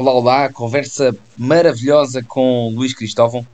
Olá, 0.00 0.12
olá, 0.12 0.48
conversa 0.52 1.12
maravilhosa 1.36 2.22
com 2.22 2.72
Luís 2.72 2.94
Cristóvão, 2.94 3.44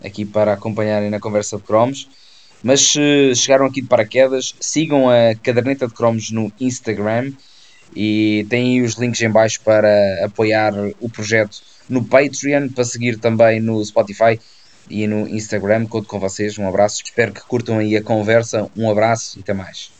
aqui 0.00 0.24
para 0.24 0.52
acompanharem 0.52 1.10
na 1.10 1.18
conversa 1.18 1.56
de 1.56 1.64
cromos. 1.64 2.08
Mas 2.62 2.82
se 2.82 3.34
chegaram 3.34 3.66
aqui 3.66 3.82
de 3.82 3.88
paraquedas, 3.88 4.54
sigam 4.60 5.10
a 5.10 5.34
caderneta 5.42 5.88
de 5.88 5.94
cromos 5.94 6.30
no 6.30 6.52
Instagram 6.60 7.32
e 7.96 8.46
têm 8.48 8.80
os 8.80 8.94
links 8.94 9.20
em 9.22 9.28
baixo 9.28 9.60
para 9.64 10.24
apoiar 10.24 10.72
o 11.00 11.10
projeto 11.10 11.60
no 11.88 12.04
Patreon, 12.04 12.68
para 12.68 12.84
seguir 12.84 13.18
também 13.18 13.58
no 13.58 13.84
Spotify 13.84 14.38
e 14.88 15.04
no 15.08 15.26
Instagram. 15.26 15.84
Conto 15.86 16.06
com 16.06 16.20
vocês, 16.20 16.56
um 16.58 16.68
abraço, 16.68 17.02
espero 17.04 17.32
que 17.32 17.40
curtam 17.40 17.76
aí 17.80 17.96
a 17.96 18.02
conversa, 18.04 18.70
um 18.76 18.88
abraço 18.88 19.36
e 19.36 19.40
até 19.40 19.52
mais. 19.52 19.97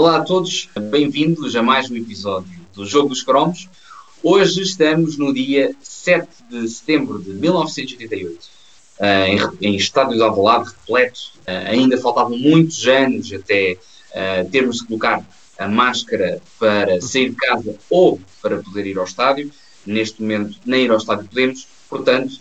Olá 0.00 0.18
a 0.18 0.20
todos, 0.20 0.68
bem-vindos 0.92 1.56
a 1.56 1.60
mais 1.60 1.90
um 1.90 1.96
episódio 1.96 2.48
do 2.72 2.86
Jogo 2.86 3.08
dos 3.08 3.20
Cromos. 3.20 3.68
Hoje 4.22 4.62
estamos 4.62 5.18
no 5.18 5.34
dia 5.34 5.74
7 5.82 6.28
de 6.48 6.68
setembro 6.68 7.20
de 7.20 7.30
1988, 7.30 8.48
eh, 9.00 9.26
em, 9.60 9.74
estádio 9.74 10.14
de 10.14 10.22
Alvalade, 10.22 10.70
repleto. 10.70 11.32
Eh, 11.44 11.70
ainda 11.70 11.98
faltavam 11.98 12.38
muitos 12.38 12.86
anos 12.86 13.32
até 13.32 13.76
eh, 14.14 14.44
termos 14.44 14.76
de 14.76 14.86
colocar 14.86 15.26
a 15.58 15.66
máscara 15.66 16.40
para 16.60 17.00
sair 17.00 17.30
de 17.30 17.36
casa 17.36 17.74
ou 17.90 18.20
para 18.40 18.58
poder 18.58 18.86
ir 18.86 18.98
ao 18.98 19.04
estádio. 19.04 19.50
Neste 19.84 20.22
momento, 20.22 20.60
nem 20.64 20.84
ir 20.84 20.92
ao 20.92 20.98
estádio 20.98 21.28
podemos, 21.28 21.66
portanto, 21.90 22.34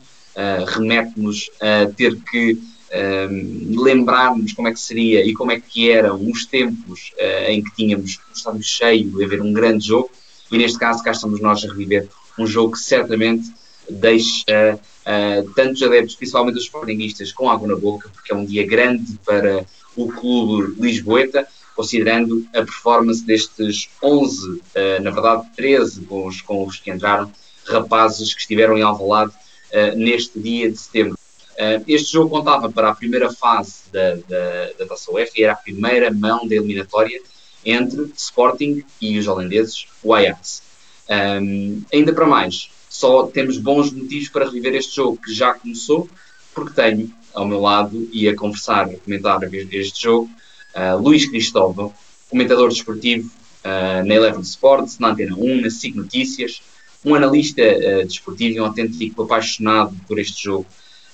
remete-nos 0.67 1.49
a 1.59 1.87
ter 1.87 2.17
que 2.17 2.55
um, 2.93 3.81
lembrarmos 3.81 4.53
como 4.53 4.67
é 4.67 4.73
que 4.73 4.79
seria 4.79 5.25
e 5.25 5.33
como 5.33 5.51
é 5.51 5.59
que 5.59 5.89
eram 5.91 6.29
os 6.29 6.45
tempos 6.45 7.11
uh, 7.17 7.51
em 7.51 7.63
que 7.63 7.75
tínhamos 7.75 8.19
um 8.47 8.61
cheio 8.61 9.23
a 9.23 9.27
ver 9.27 9.41
um 9.41 9.51
grande 9.51 9.87
jogo, 9.87 10.09
e 10.51 10.57
neste 10.57 10.79
caso 10.79 11.03
cá 11.03 11.11
estamos 11.11 11.39
nós 11.41 11.63
a 11.63 11.67
reviver 11.67 12.07
um 12.39 12.47
jogo 12.47 12.73
que 12.73 12.79
certamente 12.79 13.51
deixa 13.89 14.75
uh, 14.75 15.51
tantos 15.53 15.81
adeptos, 15.83 16.15
principalmente 16.15 16.57
os 16.57 16.63
sportinguistas, 16.63 17.31
com 17.31 17.49
água 17.49 17.67
na 17.67 17.75
boca, 17.75 18.09
porque 18.09 18.31
é 18.31 18.35
um 18.35 18.45
dia 18.45 18.65
grande 18.65 19.17
para 19.25 19.65
o 19.95 20.07
clube 20.07 20.79
lisboeta, 20.79 21.47
considerando 21.75 22.45
a 22.53 22.59
performance 22.63 23.23
destes 23.23 23.89
11, 24.01 24.49
uh, 24.49 24.61
na 25.01 25.11
verdade 25.11 25.47
13 25.55 26.01
com 26.01 26.27
os, 26.27 26.41
com 26.41 26.65
os 26.65 26.77
que 26.77 26.91
entraram, 26.91 27.31
rapazes 27.65 28.33
que 28.33 28.41
estiveram 28.41 28.77
em 28.77 28.81
Alvalade 28.81 29.31
uh, 29.31 29.97
neste 29.97 30.39
dia 30.39 30.71
de 30.71 30.77
setembro. 30.77 31.17
Uh, 31.57 31.83
este 31.87 32.13
jogo 32.13 32.29
contava 32.29 32.71
para 32.71 32.89
a 32.89 32.95
primeira 32.95 33.31
fase 33.33 33.81
da, 33.91 34.15
da, 34.15 34.71
da 34.77 34.85
Taça 34.85 35.11
UEFA 35.11 35.31
e 35.37 35.43
era 35.43 35.53
a 35.53 35.55
primeira 35.55 36.11
mão 36.13 36.47
da 36.47 36.55
eliminatória 36.55 37.19
entre 37.65 38.11
Sporting 38.15 38.83
e 39.01 39.17
os 39.17 39.27
holandeses, 39.27 39.87
o 40.03 40.13
Ajax. 40.13 40.61
Um, 41.09 41.81
ainda 41.91 42.13
para 42.13 42.27
mais, 42.27 42.69
só 42.89 43.27
temos 43.27 43.57
bons 43.57 43.91
motivos 43.91 44.29
para 44.29 44.45
reviver 44.45 44.75
este 44.75 44.95
jogo 44.95 45.17
que 45.17 45.33
já 45.33 45.53
começou, 45.53 46.07
porque 46.53 46.73
tenho 46.73 47.11
ao 47.33 47.45
meu 47.45 47.59
lado 47.59 48.07
e 48.11 48.27
a 48.27 48.35
conversar, 48.35 48.85
a 48.85 48.97
comentar 48.97 49.39
este 49.53 50.03
jogo, 50.03 50.29
uh, 50.75 50.97
Luís 51.01 51.29
Cristóvão, 51.29 51.93
comentador 52.29 52.69
desportivo 52.69 53.29
uh, 53.63 54.05
na 54.05 54.13
Eleven 54.13 54.41
Sports, 54.41 54.99
na 54.99 55.09
Antena 55.09 55.35
1, 55.35 55.61
na 55.61 55.69
SIG 55.69 55.95
Notícias, 55.95 56.61
um 57.05 57.15
analista 57.15 57.61
uh, 57.61 58.05
desportivo 58.05 58.57
e 58.57 58.61
um 58.61 58.65
autêntico 58.65 59.23
apaixonado 59.23 59.95
por 60.07 60.19
este 60.19 60.43
jogo 60.43 60.65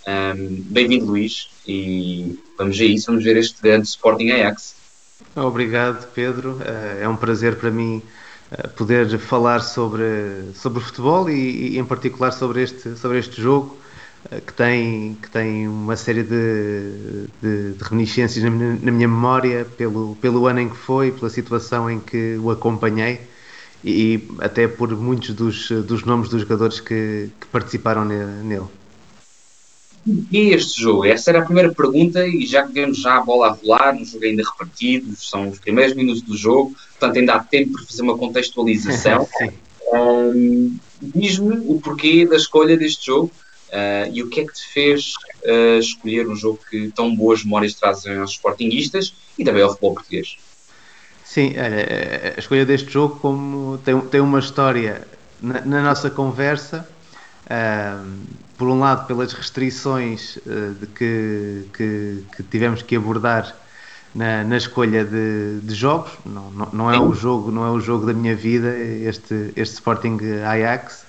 um, 0.08 0.62
Bem-vindo, 0.70 1.06
Luís, 1.06 1.50
e 1.68 2.40
vamos 2.58 2.80
a 2.80 2.84
isso, 2.84 3.08
vamos 3.08 3.23
ver 3.23 3.38
este 3.38 3.62
grande 3.62 3.88
Sporting 3.88 4.30
Ajax. 4.32 4.76
Obrigado, 5.36 6.08
Pedro. 6.14 6.60
Eh, 6.64 7.00
é 7.04 7.10
um 7.10 7.16
prazer 7.16 7.56
para 7.56 7.72
mim 7.72 8.02
eh, 8.52 8.68
poder 8.68 9.17
falar 9.17 9.61
sobre, 9.61 10.04
sobre 10.54 10.83
futebol 10.83 11.30
e, 11.30 11.73
e, 11.73 11.80
em 11.80 11.86
particular 11.86 12.32
sobre 12.32 12.61
este, 12.64 12.95
sobre 12.98 13.17
este 13.20 13.42
jogo 13.42 13.77
eh, 14.30 14.42
que 14.42 14.54
tem, 14.54 15.17
que 15.22 15.30
tem 15.30 15.67
uma 15.67 15.95
série 15.95 16.23
de, 16.23 17.27
de, 17.42 17.73
de 17.73 17.83
reminiscências 17.83 18.44
na 18.44 18.52
minha, 18.52 18.80
na 18.82 18.92
minha, 18.92 19.08
memória 19.08 19.66
pelo, 19.77 20.16
pelo 20.17 20.45
ano 20.45 20.60
em 20.60 20.70
que 20.70 20.77
foi, 20.77 21.11
pela 21.11 21.30
situação 21.30 21.89
em 21.89 22.00
que 22.00 22.38
o 22.38 22.52
acompanhei 22.52 23.22
e 23.83 24.30
até 24.39 24.67
por 24.67 24.95
muitos 24.95 25.32
dos, 25.32 25.70
dos 25.70 26.04
nomes 26.06 26.30
dos 26.30 26.42
jogadores 26.42 26.80
que, 26.80 27.30
que 27.39 27.48
participaram 27.48 28.06
nele 28.06 28.83
porquê 30.03 30.53
este 30.53 30.81
jogo? 30.81 31.05
Essa 31.05 31.31
era 31.31 31.39
a 31.39 31.45
primeira 31.45 31.73
pergunta 31.73 32.25
e 32.27 32.45
já 32.45 32.65
que 32.65 32.73
vemos 32.73 32.99
já 32.99 33.17
a 33.17 33.21
bola 33.21 33.47
a 33.47 33.52
rolar, 33.52 33.95
um 33.95 34.05
jogo 34.05 34.25
ainda 34.25 34.43
repartido, 34.43 35.15
são 35.15 35.49
os 35.49 35.59
primeiros 35.59 35.95
minutos 35.95 36.21
do 36.21 36.36
jogo, 36.36 36.75
portanto 36.91 37.17
ainda 37.17 37.33
há 37.33 37.43
tempo 37.43 37.73
para 37.73 37.86
fazer 37.86 38.02
uma 38.02 38.17
contextualização. 38.17 39.27
um, 39.93 40.77
Diz-me 41.02 41.58
o 41.67 41.81
porquê 41.81 42.25
da 42.25 42.37
escolha 42.37 42.77
deste 42.77 43.08
jogo 43.08 43.30
uh, 43.69 44.09
e 44.14 44.23
o 44.23 44.30
que 44.30 44.39
é 44.39 44.45
que 44.45 44.53
te 44.53 44.65
fez 44.65 45.14
uh, 45.43 45.77
escolher 45.77 46.27
um 46.30 46.35
jogo 46.35 46.59
que 46.70 46.91
tão 46.91 47.14
boas 47.14 47.43
memórias 47.43 47.73
trazem 47.73 48.17
aos 48.17 48.31
sportinguistas 48.31 49.14
e 49.37 49.43
também 49.43 49.61
ao 49.64 49.70
futebol 49.70 49.95
português. 49.95 50.37
Sim, 51.25 51.53
a 51.58 52.39
escolha 52.39 52.65
deste 52.65 52.91
jogo 52.91 53.20
como 53.20 53.80
tem, 53.80 53.99
tem 54.02 54.21
uma 54.21 54.39
história 54.39 55.05
na, 55.41 55.61
na 55.61 55.81
nossa 55.81 56.09
conversa 56.09 56.87
por 58.58 58.67
um 58.67 58.80
lado 58.80 59.05
pelas 59.08 59.33
restrições 59.33 60.37
uh, 60.37 60.86
que, 60.95 61.65
que, 61.73 62.23
que, 62.36 62.43
tivemos 62.43 62.81
que 62.81 62.95
abordar 62.95 63.55
na, 64.14 64.43
na 64.43 64.58
escolha 64.58 65.04
de, 65.04 65.59
de 65.61 65.76
jogos. 65.76 66.11
Não, 66.26 66.52
não, 66.52 66.70
não, 66.71 66.92
é 66.92 66.99
o 66.99 67.14
jogo 67.14 67.52
não 67.52 67.65
é 67.65 67.71
o 67.71 67.80
jogo 67.80 68.05
da 68.05 68.14
minha 68.14 68.36
vida 68.36 68.70
este 68.77 69.52
este 69.55 69.76
Sporting 69.76 70.17
Ajax. 70.45 71.05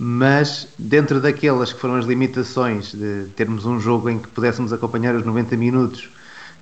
Mas 0.00 0.68
dentro 0.78 1.20
daquelas 1.20 1.72
que 1.72 1.80
foram 1.80 1.96
as 1.96 2.06
limitações 2.06 2.92
de 2.92 3.26
termos 3.34 3.66
um 3.66 3.80
jogo 3.80 4.08
em 4.08 4.18
que 4.18 4.28
pudéssemos 4.28 4.72
acompanhar 4.72 5.14
os 5.16 5.24
90 5.24 5.56
minutos 5.56 6.08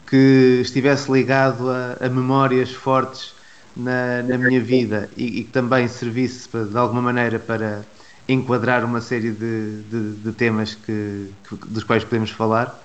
que 0.06 0.60
estivesse 0.62 1.12
ligado 1.12 1.69
a, 1.71 1.99
a 2.00 2.09
memórias 2.09 2.72
fortes 2.72 3.34
na, 3.76 4.22
na 4.22 4.38
minha 4.38 4.60
vida 4.60 5.10
e, 5.16 5.41
e 5.41 5.44
que 5.44 5.50
também 5.50 5.87
servisse 5.87 6.49
de 6.49 6.78
alguma 6.78 7.03
maneira 7.03 7.38
para 7.38 7.84
enquadrar 8.28 8.84
uma 8.84 9.00
série 9.00 9.31
de, 9.31 9.82
de, 9.82 10.12
de 10.16 10.32
temas 10.32 10.75
que, 10.75 11.31
que, 11.48 11.56
dos 11.69 11.84
quais 11.84 12.04
podemos 12.04 12.31
falar. 12.31 12.82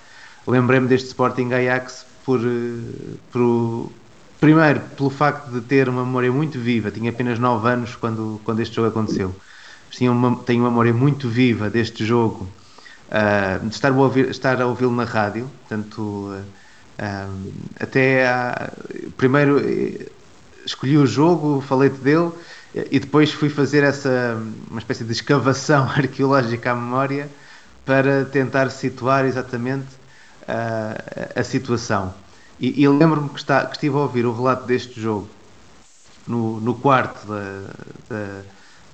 Lembrei-me 0.47 0.88
deste 0.88 1.07
Sporting 1.07 1.52
Ajax 1.53 2.06
por, 2.25 2.40
por, 3.31 3.91
primeiro 4.40 4.79
pelo 4.97 5.09
facto 5.09 5.52
de 5.52 5.62
ter 5.62 5.88
uma 5.88 6.03
memória 6.03 6.31
muito 6.31 6.59
viva, 6.59 6.91
tinha 6.91 7.12
apenas 7.12 7.40
9 7.40 7.68
anos 7.68 7.96
quando, 7.96 8.41
quando 8.44 8.59
este 8.59 8.75
jogo 8.75 8.88
aconteceu. 8.88 9.35
Tinha 9.91 10.12
uma, 10.12 10.35
tenho 10.38 10.63
uma 10.63 10.69
memória 10.69 10.94
muito 10.94 11.28
viva 11.28 11.69
deste 11.69 12.06
jogo, 12.06 12.47
uh, 13.09 13.68
de 13.68 13.73
estar 13.73 13.91
a, 13.91 13.96
ouvir, 13.96 14.29
estar 14.29 14.62
a 14.62 14.66
ouvi-lo 14.66 14.91
na 14.91 15.03
rádio, 15.03 15.50
portanto, 15.68 16.02
uh, 16.02 16.44
uh, 16.97 17.53
até 17.79 18.25
primeiro 19.18 19.59
eh, 19.59 20.08
escolhi 20.66 20.97
o 20.97 21.06
jogo, 21.06 21.62
falei-te 21.62 21.97
dele 21.97 22.31
e 22.74 23.00
depois 23.00 23.32
fui 23.34 23.50
fazer 23.50 23.84
essa 23.84 24.42
uma 24.70 24.80
espécie 24.80 25.04
de 25.04 25.12
escavação 25.12 25.84
arqueológica 25.92 26.72
à 26.72 26.76
memória 26.76 27.30
para 27.86 28.26
tentar 28.26 28.70
situar 28.70 29.26
exatamente 29.26 29.88
uh, 30.44 31.40
a 31.40 31.44
situação. 31.44 32.14
E, 32.59 32.84
e 32.84 32.88
lembro-me 32.88 33.30
que, 33.30 33.44
que 33.44 33.72
estive 33.72 33.96
a 33.96 34.00
ouvir 34.00 34.26
o 34.26 34.34
relato 34.34 34.66
deste 34.66 35.02
jogo 35.02 35.28
no, 36.28 36.62
no 36.62 36.76
quarto 36.76 37.26
da, 37.28 37.74
da, 38.08 38.42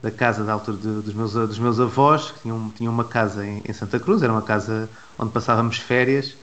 da, 0.04 0.12
casa 0.12 0.44
da 0.44 0.54
altura 0.54 0.78
de, 0.78 1.02
dos, 1.02 1.14
meus, 1.14 1.34
dos 1.34 1.60
meus 1.60 1.80
avós, 1.80 2.32
que 2.32 2.42
tinham, 2.42 2.72
tinham 2.76 2.94
uma 2.94 3.04
casa 3.04 3.46
em, 3.46 3.62
em 3.68 3.74
Santa 3.74 4.00
Cruz, 4.00 4.24
era 4.24 4.32
uma 4.32 4.42
casa 4.42 4.90
onde 5.20 5.32
passávamos 5.32 5.78
férias. 5.78 6.36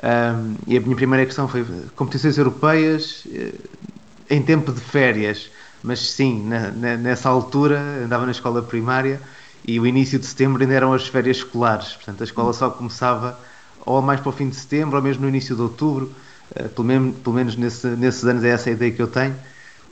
Um, 0.00 0.54
e 0.66 0.76
a 0.76 0.80
minha 0.80 0.94
primeira 0.94 1.26
questão 1.26 1.48
foi 1.48 1.66
competições 1.96 2.38
europeias 2.38 3.24
eh, 3.32 3.52
em 4.30 4.40
tempo 4.40 4.72
de 4.72 4.80
férias 4.80 5.50
mas 5.88 6.00
sim, 6.00 6.46
na, 6.46 6.70
na, 6.70 6.96
nessa 6.98 7.30
altura 7.30 7.80
andava 8.04 8.26
na 8.26 8.32
escola 8.32 8.62
primária 8.62 9.18
e 9.66 9.80
o 9.80 9.86
início 9.86 10.18
de 10.18 10.26
setembro 10.26 10.62
ainda 10.62 10.74
eram 10.74 10.92
as 10.92 11.08
férias 11.08 11.38
escolares, 11.38 11.94
portanto 11.94 12.20
a 12.20 12.24
escola 12.24 12.52
só 12.52 12.68
começava 12.68 13.40
ou 13.86 14.02
mais 14.02 14.20
para 14.20 14.28
o 14.28 14.32
fim 14.32 14.50
de 14.50 14.56
setembro 14.56 14.98
ou 14.98 15.02
mesmo 15.02 15.22
no 15.22 15.30
início 15.30 15.56
de 15.56 15.62
outubro, 15.62 16.12
uh, 16.50 16.68
pelo, 16.68 16.86
menos, 16.86 17.16
pelo 17.20 17.34
menos 17.34 17.56
nesse, 17.56 17.86
nesses 17.86 18.22
anos 18.24 18.44
é 18.44 18.50
essa 18.50 18.68
a 18.68 18.72
ideia 18.74 18.92
que 18.92 19.00
eu 19.00 19.06
tenho, 19.06 19.34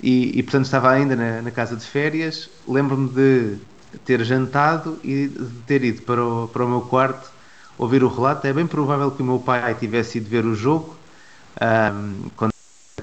e, 0.03 0.39
e 0.39 0.43
portanto 0.43 0.67
estava 0.67 0.91
ainda 0.91 1.17
na, 1.17 1.41
na 1.41 1.51
casa 1.51 1.75
de 1.75 1.87
férias, 1.87 2.51
lembro-me 2.69 3.09
de 3.09 3.57
ter 4.05 4.23
jantado 4.23 4.99
e 5.03 5.29
de 5.29 5.47
ter 5.67 5.83
ido 5.83 6.03
para 6.03 6.23
o, 6.23 6.47
para 6.47 6.63
o 6.63 6.69
meu 6.69 6.83
quarto 6.83 7.31
ouvir 7.79 8.05
o 8.05 8.09
relato, 8.09 8.47
é 8.47 8.53
bem 8.53 8.67
provável 8.67 9.11
que 9.11 9.23
o 9.23 9.25
meu 9.25 9.39
pai 9.39 9.75
tivesse 9.77 10.19
ido 10.19 10.29
ver 10.29 10.45
o 10.45 10.55
jogo, 10.55 10.95
um, 11.59 12.29
quando, 12.37 12.53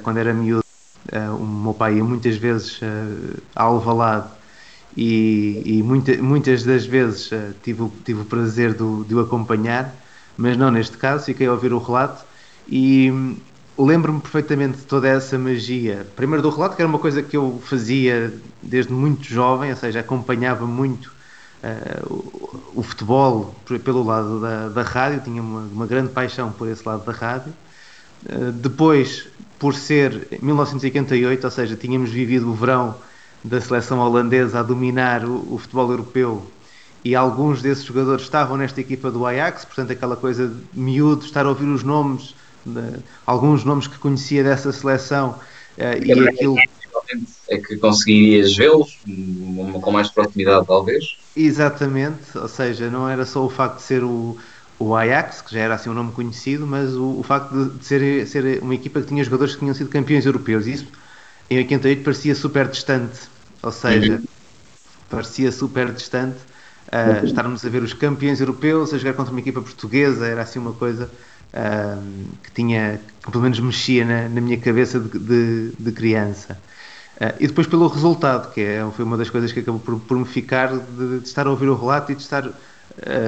quando 0.04 0.18
era 0.18 0.32
miúdo 0.32 0.63
Uh, 1.12 1.36
o 1.36 1.46
meu 1.46 1.74
pai 1.74 1.96
ia 1.96 2.04
muitas 2.04 2.38
vezes 2.38 2.82
uh, 2.82 3.42
a 3.56 3.64
Alvalade 3.64 4.30
e, 4.96 5.62
e 5.66 5.84
muita, 5.84 6.16
muitas 6.22 6.64
das 6.64 6.86
vezes 6.86 7.32
uh, 7.32 7.54
tive, 7.62 7.90
tive 8.06 8.22
o 8.22 8.26
prazer 8.26 8.74
de, 8.74 9.04
de 9.04 9.14
o 9.14 9.20
acompanhar, 9.20 9.94
mas 10.38 10.56
não 10.56 10.72
neste 10.72 10.98
caso, 10.98 11.26
fiquei 11.26 11.48
a 11.48 11.52
ouvir 11.52 11.74
o 11.74 11.78
relato 11.78 12.24
e 12.68 13.12
hum, 13.12 13.36
lembro-me 13.78 14.22
perfeitamente 14.22 14.78
de 14.78 14.84
toda 14.84 15.08
essa 15.08 15.38
magia. 15.38 16.08
Primeiro 16.16 16.42
do 16.42 16.50
relato, 16.50 16.76
que 16.76 16.82
era 16.82 16.90
uma 16.90 17.00
coisa 17.00 17.22
que 17.22 17.36
eu 17.36 17.62
fazia 17.66 18.34
desde 18.62 18.94
muito 18.94 19.24
jovem, 19.24 19.72
ou 19.72 19.78
seja, 19.78 20.00
acompanhava 20.00 20.66
muito 20.66 21.12
uh, 21.64 22.14
o, 22.14 22.80
o, 22.80 22.84
futebol 22.84 23.56
pelo 23.84 24.04
lado 24.04 24.40
da, 24.40 24.70
da 24.70 24.82
rádio, 24.84 25.22
tinha 25.22 25.42
uma, 25.42 25.62
uma, 25.62 25.88
grande 25.88 26.10
paixão 26.10 26.52
por 26.52 26.68
esse 26.68 26.88
lado 26.88 27.04
da 27.04 27.12
rádio. 27.12 27.54
Uh, 28.26 28.52
depois, 28.52 29.28
por 29.60 29.76
ser 29.76 30.28
1988, 30.42 31.44
ou 31.44 31.52
seja, 31.52 31.76
tínhamos 31.76 32.10
vivido 32.10 32.50
o 32.50 32.54
verão 32.54 32.96
da 33.44 33.60
seleção 33.60 34.00
holandesa 34.00 34.60
a 34.60 34.64
dominar 34.64 35.26
o, 35.26 35.54
o 35.54 35.58
futebol 35.58 35.92
europeu 35.92 36.46
e 37.04 37.16
alguns 37.16 37.62
desses 37.62 37.84
jogadores 37.84 38.24
estavam 38.24 38.56
nesta 38.56 38.80
equipa 38.80 39.12
do 39.12 39.26
Ajax, 39.26 39.66
portanto 39.66 39.92
aquela 39.92 40.16
coisa 40.16 40.48
de 40.48 40.80
miúdo, 40.80 41.26
estar 41.26 41.46
a 41.46 41.50
ouvir 41.50 41.66
os 41.66 41.84
nomes, 41.84 42.34
de, 42.66 43.00
alguns 43.26 43.66
nomes 43.66 43.88
que 43.88 43.98
conhecia 43.98 44.44
dessa 44.44 44.72
seleção 44.72 45.32
uh, 45.78 46.04
e 46.04 46.12
aquilo... 46.28 46.56
É 47.50 47.58
que 47.58 47.76
conseguirias 47.78 48.56
vê-los 48.56 48.98
com 49.82 49.92
mais 49.92 50.10
proximidade 50.10 50.66
talvez? 50.66 51.18
Exatamente, 51.36 52.36
ou 52.36 52.48
seja, 52.48 52.90
não 52.90 53.10
era 53.10 53.26
só 53.26 53.46
o 53.46 53.50
facto 53.50 53.78
de 53.78 53.84
ser 53.84 54.04
o, 54.04 54.38
o 54.80 54.96
Ajax, 54.96 55.42
que 55.42 55.54
já 55.54 55.62
era 55.62 55.76
assim 55.76 55.90
um 55.90 55.94
nome 55.94 56.12
conhecido, 56.12 56.66
mas 56.66 56.94
o, 56.94 57.20
o 57.20 57.24
facto 57.24 57.52
de, 57.54 57.78
de, 57.78 57.86
ser, 57.86 58.28
ser 58.28 58.62
uma 58.62 58.76
equipa 58.76 59.02
que 59.02 59.08
tinha 59.08 59.24
jogadores 59.24 59.54
que 59.54 59.60
tinham 59.60 59.74
sido 59.74 59.90
campeões 59.90 60.26
europeus. 60.26 60.68
Isso 60.68 60.88
em 61.50 61.58
88 61.58 62.04
parecia 62.04 62.36
super 62.36 62.68
distante, 62.68 63.20
ou 63.62 63.72
seja, 63.72 64.14
uhum. 64.14 64.24
parecia 65.10 65.52
super 65.52 65.92
distante 65.92 66.38
uh, 66.94 67.26
estarmos 67.26 67.66
a 67.66 67.70
ver 67.70 67.84
os 67.84 67.94
campeões 67.94 68.40
europeus 68.40 68.94
a 68.94 68.98
jogar 68.98 69.14
contra 69.14 69.32
uma 69.32 69.40
equipa 69.40 69.62
portuguesa, 69.62 70.28
era 70.28 70.42
assim 70.42 70.60
uma 70.60 70.74
coisa 70.74 71.10
uh, 71.54 72.28
que 72.44 72.52
tinha, 72.52 73.00
que 73.24 73.32
pelo 73.32 73.44
menos 73.44 73.60
mexia 73.60 74.06
na, 74.06 74.30
na 74.30 74.42
minha 74.42 74.58
cabeça 74.58 75.00
de, 75.00 75.20
de, 75.20 75.72
de 75.78 75.92
criança. 75.92 76.58
Uh, 77.18 77.34
e 77.40 77.48
depois 77.48 77.68
pelo 77.68 77.88
resultado, 77.88 78.52
que 78.54 78.62
é, 78.62 78.86
foi 78.96 79.06
uma 79.06 79.18
das 79.18 79.30
coisas 79.30 79.52
que 79.52 79.60
acabou 79.60 79.80
por, 79.80 80.00
por 80.00 80.18
me 80.18 80.26
ficar 80.26 80.76
de, 80.76 81.20
de, 81.20 81.28
estar 81.28 81.48
a 81.48 81.52
ouvir 81.52 81.70
o 81.70 81.76
relato 81.76 82.12
e 82.12 82.16
de 82.16 82.22
estar 82.22 82.50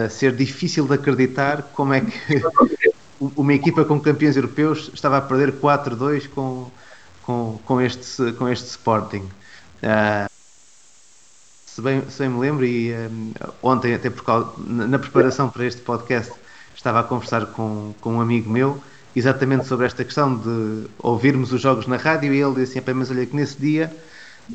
ser 0.09 0.35
difícil 0.35 0.87
de 0.87 0.93
acreditar 0.93 1.63
como 1.73 1.93
é 1.93 2.01
que 2.01 2.11
uma 3.19 3.53
equipa 3.53 3.83
com 3.85 3.99
campeões 3.99 4.35
europeus 4.35 4.91
estava 4.93 5.17
a 5.17 5.21
perder 5.21 5.53
4-2 5.53 6.29
com, 6.29 6.69
com, 7.23 7.59
com, 7.65 7.81
este, 7.81 8.31
com 8.33 8.47
este 8.49 8.67
Sporting. 8.67 9.27
Uh, 9.81 10.29
se 11.65 11.81
bem, 11.81 12.01
se 12.09 12.19
bem 12.19 12.29
me 12.29 12.39
lembro, 12.39 12.65
e 12.65 12.93
um, 12.93 13.33
ontem, 13.61 13.93
até 13.93 14.09
por 14.09 14.23
causa, 14.23 14.51
na 14.65 14.97
preparação 14.97 15.49
para 15.49 15.65
este 15.65 15.81
podcast, 15.81 16.31
estava 16.75 17.01
a 17.01 17.03
conversar 17.03 17.47
com, 17.47 17.93
com 17.99 18.13
um 18.13 18.21
amigo 18.21 18.49
meu 18.49 18.81
exatamente 19.15 19.65
sobre 19.65 19.85
esta 19.85 20.03
questão 20.03 20.37
de 20.37 20.87
ouvirmos 20.99 21.53
os 21.53 21.61
jogos 21.61 21.87
na 21.87 21.97
rádio 21.97 22.33
e 22.33 22.41
ele 22.41 22.55
disse 22.55 22.77
assim, 22.77 22.93
mas 22.93 23.09
olha 23.09 23.25
que 23.25 23.35
nesse 23.35 23.57
dia 23.57 23.91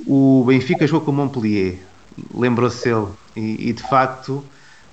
o 0.06 0.44
Benfica 0.46 0.86
jogou 0.86 1.04
com 1.04 1.10
o 1.10 1.14
Montpellier, 1.14 1.78
lembrou-se 2.34 2.88
ele, 2.88 3.08
e, 3.34 3.70
e, 3.70 3.72
de 3.72 3.82
facto 3.82 4.44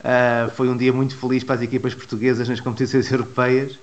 uh, 0.07 0.49
foi 0.51 0.69
um 0.69 0.77
dia 0.77 0.93
muito 0.93 1.15
feliz 1.15 1.43
para 1.43 1.55
as 1.55 1.61
equipas 1.61 1.93
portuguesas 1.93 2.47
nas 2.47 2.61
competições 2.61 3.09
europeias, 3.11 3.77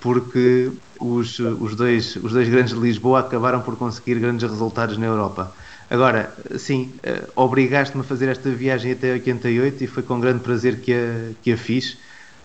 porque 0.00 0.70
os, 0.98 1.38
os, 1.38 1.74
dois, 1.74 2.16
os 2.16 2.32
dois 2.32 2.48
grandes 2.48 2.74
de 2.74 2.80
Lisboa 2.80 3.20
acabaram 3.20 3.60
por 3.60 3.76
conseguir 3.76 4.18
grandes 4.18 4.48
resultados 4.48 4.96
na 4.96 5.06
Europa. 5.06 5.52
Agora, 5.88 6.34
sim, 6.58 6.92
uh, 7.06 7.30
obrigaste-me 7.36 8.00
a 8.00 8.04
fazer 8.04 8.28
esta 8.28 8.50
viagem 8.50 8.92
até 8.92 9.12
88 9.12 9.84
e 9.84 9.86
foi 9.86 10.02
com 10.02 10.18
grande 10.18 10.40
prazer 10.40 10.80
que 10.80 10.92
a, 10.92 11.30
que 11.42 11.52
a 11.52 11.56
fiz 11.56 11.98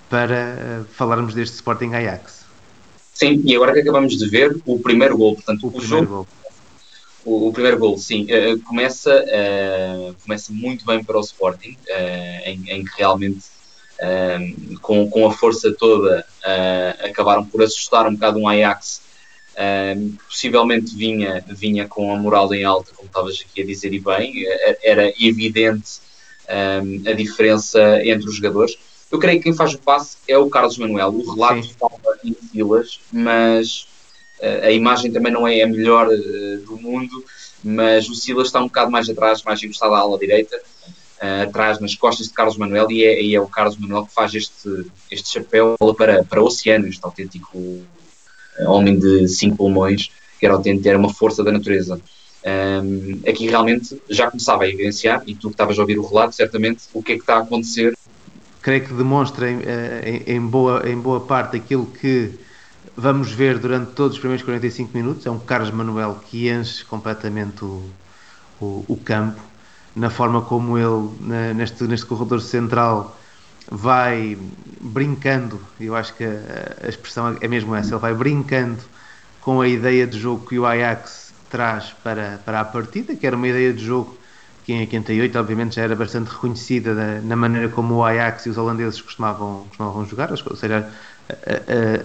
para 0.09 0.81
uh, 0.81 0.85
falarmos 0.91 1.33
deste 1.33 1.55
Sporting 1.55 1.93
Ajax. 1.93 2.41
Sim, 3.13 3.41
e 3.45 3.55
agora 3.55 3.73
que 3.73 3.79
acabamos 3.79 4.17
de 4.17 4.27
ver 4.27 4.59
o 4.65 4.79
primeiro 4.79 5.17
gol, 5.17 5.35
portanto, 5.35 5.63
o, 5.63 5.67
o 5.67 5.71
primeiro 5.71 6.05
jogo, 6.05 6.15
gol. 6.15 6.27
O, 7.23 7.47
o, 7.47 7.53
primeiro 7.53 7.77
gol, 7.77 7.97
sim, 7.97 8.25
uh, 8.25 8.59
começa, 8.61 9.25
começa 10.23 10.51
muito 10.51 10.85
bem 10.85 11.03
para 11.03 11.17
o 11.17 11.21
Sporting, 11.21 11.77
em, 12.45 12.63
em, 12.67 12.83
que 12.83 12.91
realmente 12.97 13.45
com, 14.81 15.07
com 15.09 15.27
a 15.27 15.31
força 15.31 15.71
toda 15.71 16.25
acabaram 17.03 17.45
por 17.45 17.61
assustar 17.61 18.07
um 18.07 18.13
bocado 18.13 18.39
um 18.39 18.47
Ajax 18.47 19.01
um, 19.57 20.15
possivelmente 20.27 20.95
vinha, 20.95 21.43
vinha 21.47 21.87
com 21.87 22.13
a 22.13 22.17
moral 22.17 22.53
em 22.53 22.63
alta, 22.63 22.91
como 22.95 23.07
estavas 23.07 23.43
aqui 23.47 23.61
a 23.61 23.65
dizer, 23.65 23.93
e 23.93 23.99
bem, 23.99 24.43
era 24.81 25.13
evidente 25.19 25.99
um, 26.49 27.09
a 27.09 27.13
diferença 27.13 27.79
entre 28.03 28.27
os 28.27 28.35
jogadores. 28.35 28.77
Eu 29.11 29.19
creio 29.19 29.39
que 29.39 29.43
quem 29.43 29.53
faz 29.53 29.73
o 29.73 29.79
passe 29.79 30.17
é 30.27 30.37
o 30.37 30.49
Carlos 30.49 30.77
Manuel. 30.77 31.09
O 31.09 31.33
relato 31.33 31.59
estava 31.59 31.99
em 32.23 32.33
filas, 32.33 32.99
mas 33.11 33.81
uh, 33.83 33.90
a 34.63 34.71
imagem 34.71 35.11
também 35.11 35.31
não 35.31 35.47
é 35.47 35.61
a 35.61 35.67
melhor 35.67 36.07
uh, 36.07 36.57
do 36.65 36.77
mundo. 36.77 37.23
Mas 37.63 38.09
o 38.09 38.15
Silas 38.15 38.47
está 38.47 38.59
um 38.59 38.65
bocado 38.67 38.89
mais 38.89 39.07
atrás, 39.09 39.43
mais 39.43 39.61
encostado 39.61 39.93
à 39.93 39.99
ala 39.99 40.17
direita, 40.17 40.57
uh, 40.57 41.43
atrás 41.43 41.79
nas 41.79 41.95
costas 41.95 42.27
de 42.27 42.33
Carlos 42.33 42.57
Manuel, 42.57 42.89
e 42.89 43.03
é, 43.03 43.21
e 43.21 43.35
é 43.35 43.39
o 43.39 43.47
Carlos 43.47 43.77
Manuel 43.77 44.05
que 44.05 44.13
faz 44.13 44.33
este, 44.33 44.85
este 45.11 45.29
chapéu 45.29 45.75
para, 45.95 46.23
para 46.23 46.41
o 46.41 46.45
oceano, 46.45 46.87
este 46.87 47.03
autêntico 47.03 47.81
homem 48.65 48.97
de 48.97 49.27
cinco 49.27 49.57
pulmões, 49.57 50.11
que 50.39 50.45
era 50.45 50.55
autêntico, 50.55 50.87
era 50.87 50.97
uma 50.97 51.13
força 51.13 51.43
da 51.43 51.51
natureza. 51.51 52.01
Um, 52.43 53.21
aqui 53.29 53.47
realmente 53.47 54.01
já 54.09 54.29
começava 54.29 54.63
a 54.63 54.67
evidenciar, 54.67 55.21
e 55.27 55.35
tu 55.35 55.49
que 55.49 55.53
estavas 55.53 55.77
a 55.77 55.81
ouvir 55.81 55.99
o 55.99 56.07
relato, 56.07 56.35
certamente, 56.35 56.83
o 56.93 57.03
que 57.03 57.13
é 57.13 57.15
que 57.15 57.21
está 57.21 57.35
a 57.35 57.39
acontecer. 57.41 57.95
Creio 58.61 58.83
que 58.85 58.93
demonstra 58.93 59.49
em, 59.49 59.59
eh, 59.63 60.23
em, 60.27 60.35
em 60.35 60.41
boa, 60.41 60.87
em 60.87 60.97
boa 60.97 61.19
parte 61.19 61.57
aquilo 61.57 61.85
que 61.85 62.31
vamos 62.95 63.31
ver 63.31 63.57
durante 63.57 63.91
todos 63.91 64.13
os 64.13 64.19
primeiros 64.19 64.43
45 64.43 64.95
minutos. 64.95 65.25
É 65.25 65.31
um 65.31 65.39
Carlos 65.39 65.71
Manuel 65.71 66.19
que 66.29 66.49
enche 66.49 66.83
completamente 66.85 67.63
o, 67.63 67.83
o, 68.59 68.85
o 68.87 68.97
campo, 68.97 69.41
na 69.95 70.09
forma 70.09 70.41
como 70.41 70.77
ele, 70.77 71.09
na, 71.21 71.53
neste, 71.53 71.83
neste 71.83 72.05
corredor 72.05 72.41
central, 72.41 73.17
vai 73.69 74.37
brincando, 74.79 75.61
eu 75.79 75.95
acho 75.95 76.13
que 76.15 76.23
a, 76.23 76.85
a, 76.85 76.89
expressão 76.89 77.37
é 77.39 77.47
mesmo 77.47 77.75
essa, 77.75 77.93
ele 77.93 78.01
vai 78.01 78.13
brincando 78.13 78.79
com 79.41 79.61
a 79.61 79.67
ideia 79.67 80.05
de 80.07 80.19
jogo 80.19 80.45
que 80.47 80.57
o 80.57 80.65
Ajax 80.65 81.33
traz 81.49 81.93
para, 82.03 82.39
para 82.45 82.61
a 82.61 82.65
partida, 82.65 83.15
que 83.15 83.25
era 83.25 83.35
uma 83.35 83.47
ideia 83.47 83.73
de 83.73 83.83
jogo 83.83 84.17
que 84.63 84.73
em 84.73 84.81
88 84.81 85.39
obviamente 85.39 85.75
já 85.75 85.83
era 85.83 85.95
bastante 85.95 86.29
reconhecida 86.29 86.93
da, 86.93 87.21
na 87.21 87.35
maneira 87.35 87.69
como 87.69 87.95
o 87.95 88.03
Ajax 88.03 88.45
e 88.45 88.49
os 88.49 88.57
holandeses 88.57 89.01
costumavam, 89.01 89.65
costumavam 89.69 90.05
jogar, 90.05 90.31
ou 90.31 90.55
seja, 90.55 90.89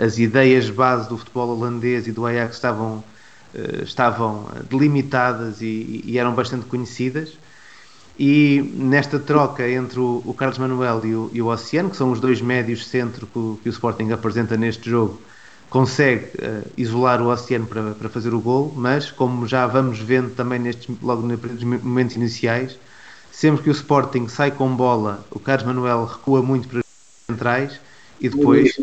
as 0.04 0.18
ideias 0.18 0.70
base 0.70 1.08
do 1.08 1.18
futebol 1.18 1.48
holandês 1.50 2.06
e 2.06 2.12
do 2.12 2.26
Ajax 2.26 2.56
estavam, 2.56 3.04
eh, 3.54 3.82
estavam 3.82 4.48
delimitadas 4.68 5.60
e, 5.60 6.02
e 6.04 6.18
eram 6.18 6.34
bastante 6.34 6.66
conhecidas. 6.66 7.36
E 8.18 8.72
nesta 8.74 9.18
troca 9.18 9.68
entre 9.68 10.00
o, 10.00 10.22
o 10.24 10.32
Carlos 10.32 10.58
Manuel 10.58 11.02
e 11.04 11.14
o, 11.14 11.30
e 11.34 11.42
o, 11.42 11.48
Oceano, 11.48 11.90
que 11.90 11.96
são 11.96 12.10
os 12.10 12.18
dois 12.18 12.40
médios 12.40 12.86
centro 12.86 13.26
que 13.26 13.38
o, 13.38 13.60
que 13.62 13.68
o 13.68 13.70
Sporting 13.70 14.10
apresenta 14.10 14.56
neste 14.56 14.88
jogo, 14.88 15.20
consegue 15.68 16.26
uh, 16.38 16.64
isolar 16.78 17.20
o 17.20 17.26
Oceano 17.26 17.66
para, 17.66 17.90
para 17.90 18.08
fazer 18.08 18.32
o 18.32 18.40
gol, 18.40 18.72
mas 18.74 19.10
como 19.10 19.46
já 19.46 19.66
vamos 19.66 19.98
vendo 19.98 20.34
também 20.34 20.58
nestes, 20.58 20.88
logo 21.02 21.26
nos 21.26 21.62
momentos 21.62 22.16
iniciais, 22.16 22.78
sempre 23.30 23.64
que 23.64 23.68
o 23.68 23.72
Sporting 23.72 24.28
sai 24.28 24.50
com 24.50 24.74
bola, 24.74 25.26
o 25.30 25.38
Carlos 25.38 25.66
Manuel 25.66 26.06
recua 26.06 26.40
muito 26.40 26.68
para 26.68 26.78
as 26.78 26.84
centrais 27.30 27.80
e 28.18 28.30
depois... 28.30 28.74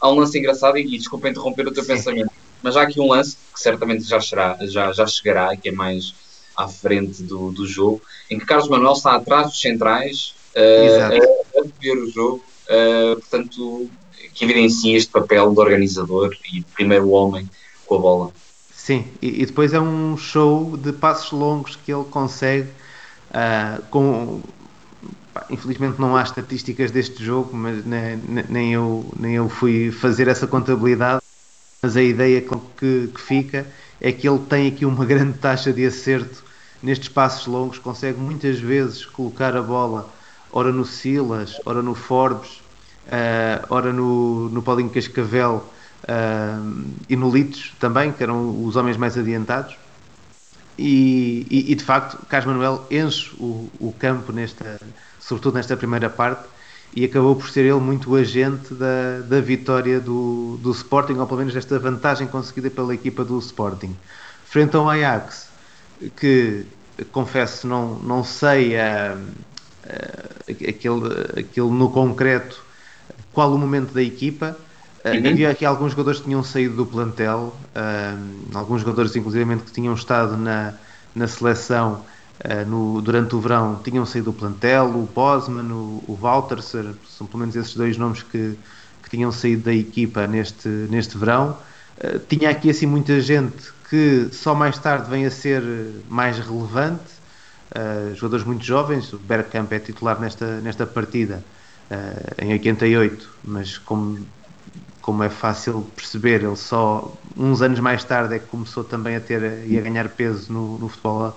Há 0.00 0.10
um 0.10 0.14
lance 0.14 0.38
engraçado 0.38 0.78
e, 0.78 0.82
e 0.82 0.98
desculpa 0.98 1.28
interromper 1.28 1.66
o 1.66 1.72
teu 1.72 1.82
Sim. 1.82 1.94
pensamento, 1.94 2.30
mas 2.62 2.76
há 2.76 2.82
aqui 2.82 3.00
um 3.00 3.08
lance 3.08 3.36
que 3.52 3.60
certamente 3.60 4.04
já, 4.04 4.20
será, 4.20 4.56
já, 4.62 4.92
já 4.92 5.06
chegará, 5.06 5.56
que 5.56 5.68
é 5.68 5.72
mais 5.72 6.14
à 6.56 6.68
frente 6.68 7.22
do, 7.22 7.50
do 7.50 7.66
jogo, 7.66 8.02
em 8.30 8.38
que 8.38 8.46
Carlos 8.46 8.68
Manuel 8.68 8.92
está 8.92 9.14
atrás 9.14 9.48
dos 9.48 9.60
centrais 9.60 10.34
uh, 10.54 11.60
a, 11.60 11.80
ver 11.80 11.96
o 11.96 12.10
jogo, 12.10 12.44
uh, 12.68 13.20
portanto, 13.20 13.88
que 14.34 14.44
evidencia 14.44 14.96
este 14.96 15.10
papel 15.10 15.52
do 15.52 15.60
organizador 15.60 16.34
e 16.52 16.62
primeiro 16.62 17.10
homem 17.10 17.48
com 17.86 17.96
a 17.96 17.98
bola. 17.98 18.32
Sim, 18.74 19.04
e, 19.20 19.42
e 19.42 19.46
depois 19.46 19.72
é 19.72 19.80
um 19.80 20.16
show 20.16 20.76
de 20.76 20.92
passos 20.92 21.32
longos 21.32 21.76
que 21.76 21.92
ele 21.92 22.04
consegue 22.04 22.68
uh, 23.30 23.82
com 23.90 24.40
infelizmente 25.48 26.00
não 26.00 26.16
há 26.16 26.22
estatísticas 26.22 26.90
deste 26.90 27.24
jogo, 27.24 27.56
mas 27.56 27.84
nem, 27.84 28.16
nem, 28.48 28.72
eu, 28.72 29.12
nem 29.18 29.34
eu 29.34 29.48
fui 29.48 29.90
fazer 29.90 30.28
essa 30.28 30.46
contabilidade. 30.46 31.22
Mas 31.82 31.96
a 31.96 32.02
ideia 32.02 32.42
que, 32.42 33.08
que 33.08 33.20
fica 33.20 33.66
é 34.00 34.12
que 34.12 34.28
ele 34.28 34.40
tem 34.40 34.68
aqui 34.68 34.84
uma 34.84 35.04
grande 35.06 35.38
taxa 35.38 35.72
de 35.72 35.86
acerto 35.86 36.44
nestes 36.82 37.08
passos 37.08 37.46
longos, 37.46 37.78
consegue 37.78 38.18
muitas 38.18 38.58
vezes 38.58 39.04
colocar 39.04 39.56
a 39.56 39.62
bola 39.62 40.10
ora 40.52 40.72
no 40.72 40.84
Silas, 40.84 41.60
ora 41.64 41.82
no 41.82 41.94
Forbes, 41.94 42.60
uh, 43.06 43.66
ora 43.68 43.92
no, 43.92 44.48
no 44.48 44.62
Paulinho 44.62 44.90
Cascavel 44.90 45.64
uh, 46.04 46.84
e 47.08 47.16
no 47.16 47.30
Litos 47.30 47.74
também, 47.78 48.12
que 48.12 48.22
eram 48.22 48.64
os 48.64 48.76
homens 48.76 48.96
mais 48.96 49.16
adiantados. 49.16 49.76
E, 50.78 51.46
e, 51.50 51.72
e 51.72 51.74
de 51.74 51.84
facto, 51.84 52.18
Carlos 52.26 52.54
Manuel 52.54 52.86
enche 52.90 53.30
o, 53.38 53.68
o 53.78 53.94
campo, 53.98 54.32
nesta, 54.32 54.80
sobretudo 55.30 55.54
nesta 55.54 55.76
primeira 55.76 56.10
parte, 56.10 56.42
e 56.94 57.04
acabou 57.04 57.36
por 57.36 57.48
ser 57.48 57.60
ele 57.60 57.78
muito 57.78 58.16
agente 58.16 58.74
da, 58.74 59.20
da 59.24 59.40
vitória 59.40 60.00
do, 60.00 60.58
do 60.60 60.72
Sporting, 60.72 61.14
ou 61.14 61.26
pelo 61.26 61.38
menos 61.38 61.54
desta 61.54 61.78
vantagem 61.78 62.26
conseguida 62.26 62.68
pela 62.68 62.92
equipa 62.92 63.24
do 63.24 63.38
Sporting. 63.38 63.96
Frente 64.44 64.74
ao 64.74 64.90
Ajax, 64.90 65.48
que 66.16 66.66
confesso 67.12 67.68
não, 67.68 67.94
não 68.00 68.24
sei 68.24 68.74
uh, 68.74 69.16
uh, 69.16 70.68
aquele, 70.68 71.40
aquele 71.40 71.70
no 71.70 71.90
concreto 71.90 72.60
qual 73.32 73.54
o 73.54 73.58
momento 73.58 73.94
da 73.94 74.02
equipa. 74.02 74.56
Uh, 75.04 75.10
uhum. 75.10 75.30
Havia 75.30 75.50
aqui 75.50 75.64
alguns 75.64 75.92
jogadores 75.92 76.18
que 76.18 76.24
tinham 76.24 76.42
saído 76.42 76.74
do 76.74 76.86
plantel, 76.86 77.54
alguns 78.52 78.80
jogadores 78.80 79.14
inclusivamente 79.14 79.62
que 79.62 79.70
tinham 79.70 79.94
estado 79.94 80.36
na, 80.36 80.74
na 81.14 81.28
seleção 81.28 82.04
Uh, 82.42 82.66
no, 82.66 83.02
durante 83.02 83.34
o 83.36 83.40
verão 83.40 83.78
tinham 83.84 84.06
saído 84.06 84.32
do 84.32 84.38
plantel, 84.38 84.86
o 84.86 85.06
Bosman, 85.14 85.70
o, 85.70 86.02
o 86.08 86.18
Walterser, 86.22 86.94
são 87.06 87.26
pelo 87.26 87.40
menos 87.40 87.54
esses 87.54 87.74
dois 87.74 87.98
nomes 87.98 88.22
que, 88.22 88.56
que 89.02 89.10
tinham 89.10 89.30
saído 89.30 89.64
da 89.64 89.74
equipa 89.74 90.26
neste, 90.26 90.66
neste 90.68 91.18
verão. 91.18 91.58
Uh, 92.02 92.18
tinha 92.20 92.48
aqui 92.48 92.70
assim 92.70 92.86
muita 92.86 93.20
gente 93.20 93.70
que 93.90 94.28
só 94.32 94.54
mais 94.54 94.78
tarde 94.78 95.10
vem 95.10 95.26
a 95.26 95.30
ser 95.30 95.62
mais 96.08 96.38
relevante, 96.38 97.12
uh, 97.76 98.14
jogadores 98.14 98.46
muito 98.46 98.64
jovens, 98.64 99.12
o 99.12 99.18
Bergkamp 99.18 99.70
é 99.72 99.78
titular 99.78 100.18
nesta, 100.18 100.60
nesta 100.60 100.86
partida 100.86 101.44
em 102.40 102.52
88, 102.52 103.28
mas 103.42 103.76
como, 103.76 104.24
como 105.02 105.24
é 105.24 105.28
fácil 105.28 105.90
perceber, 105.96 106.44
ele 106.44 106.54
só 106.54 107.12
uns 107.36 107.60
anos 107.62 107.80
mais 107.80 108.04
tarde 108.04 108.36
é 108.36 108.38
que 108.38 108.46
começou 108.46 108.84
também 108.84 109.16
a 109.16 109.20
ter 109.20 109.66
e 109.66 109.76
a 109.76 109.80
ganhar 109.80 110.08
peso 110.08 110.52
no, 110.52 110.78
no 110.78 110.88
futebol 110.88 111.36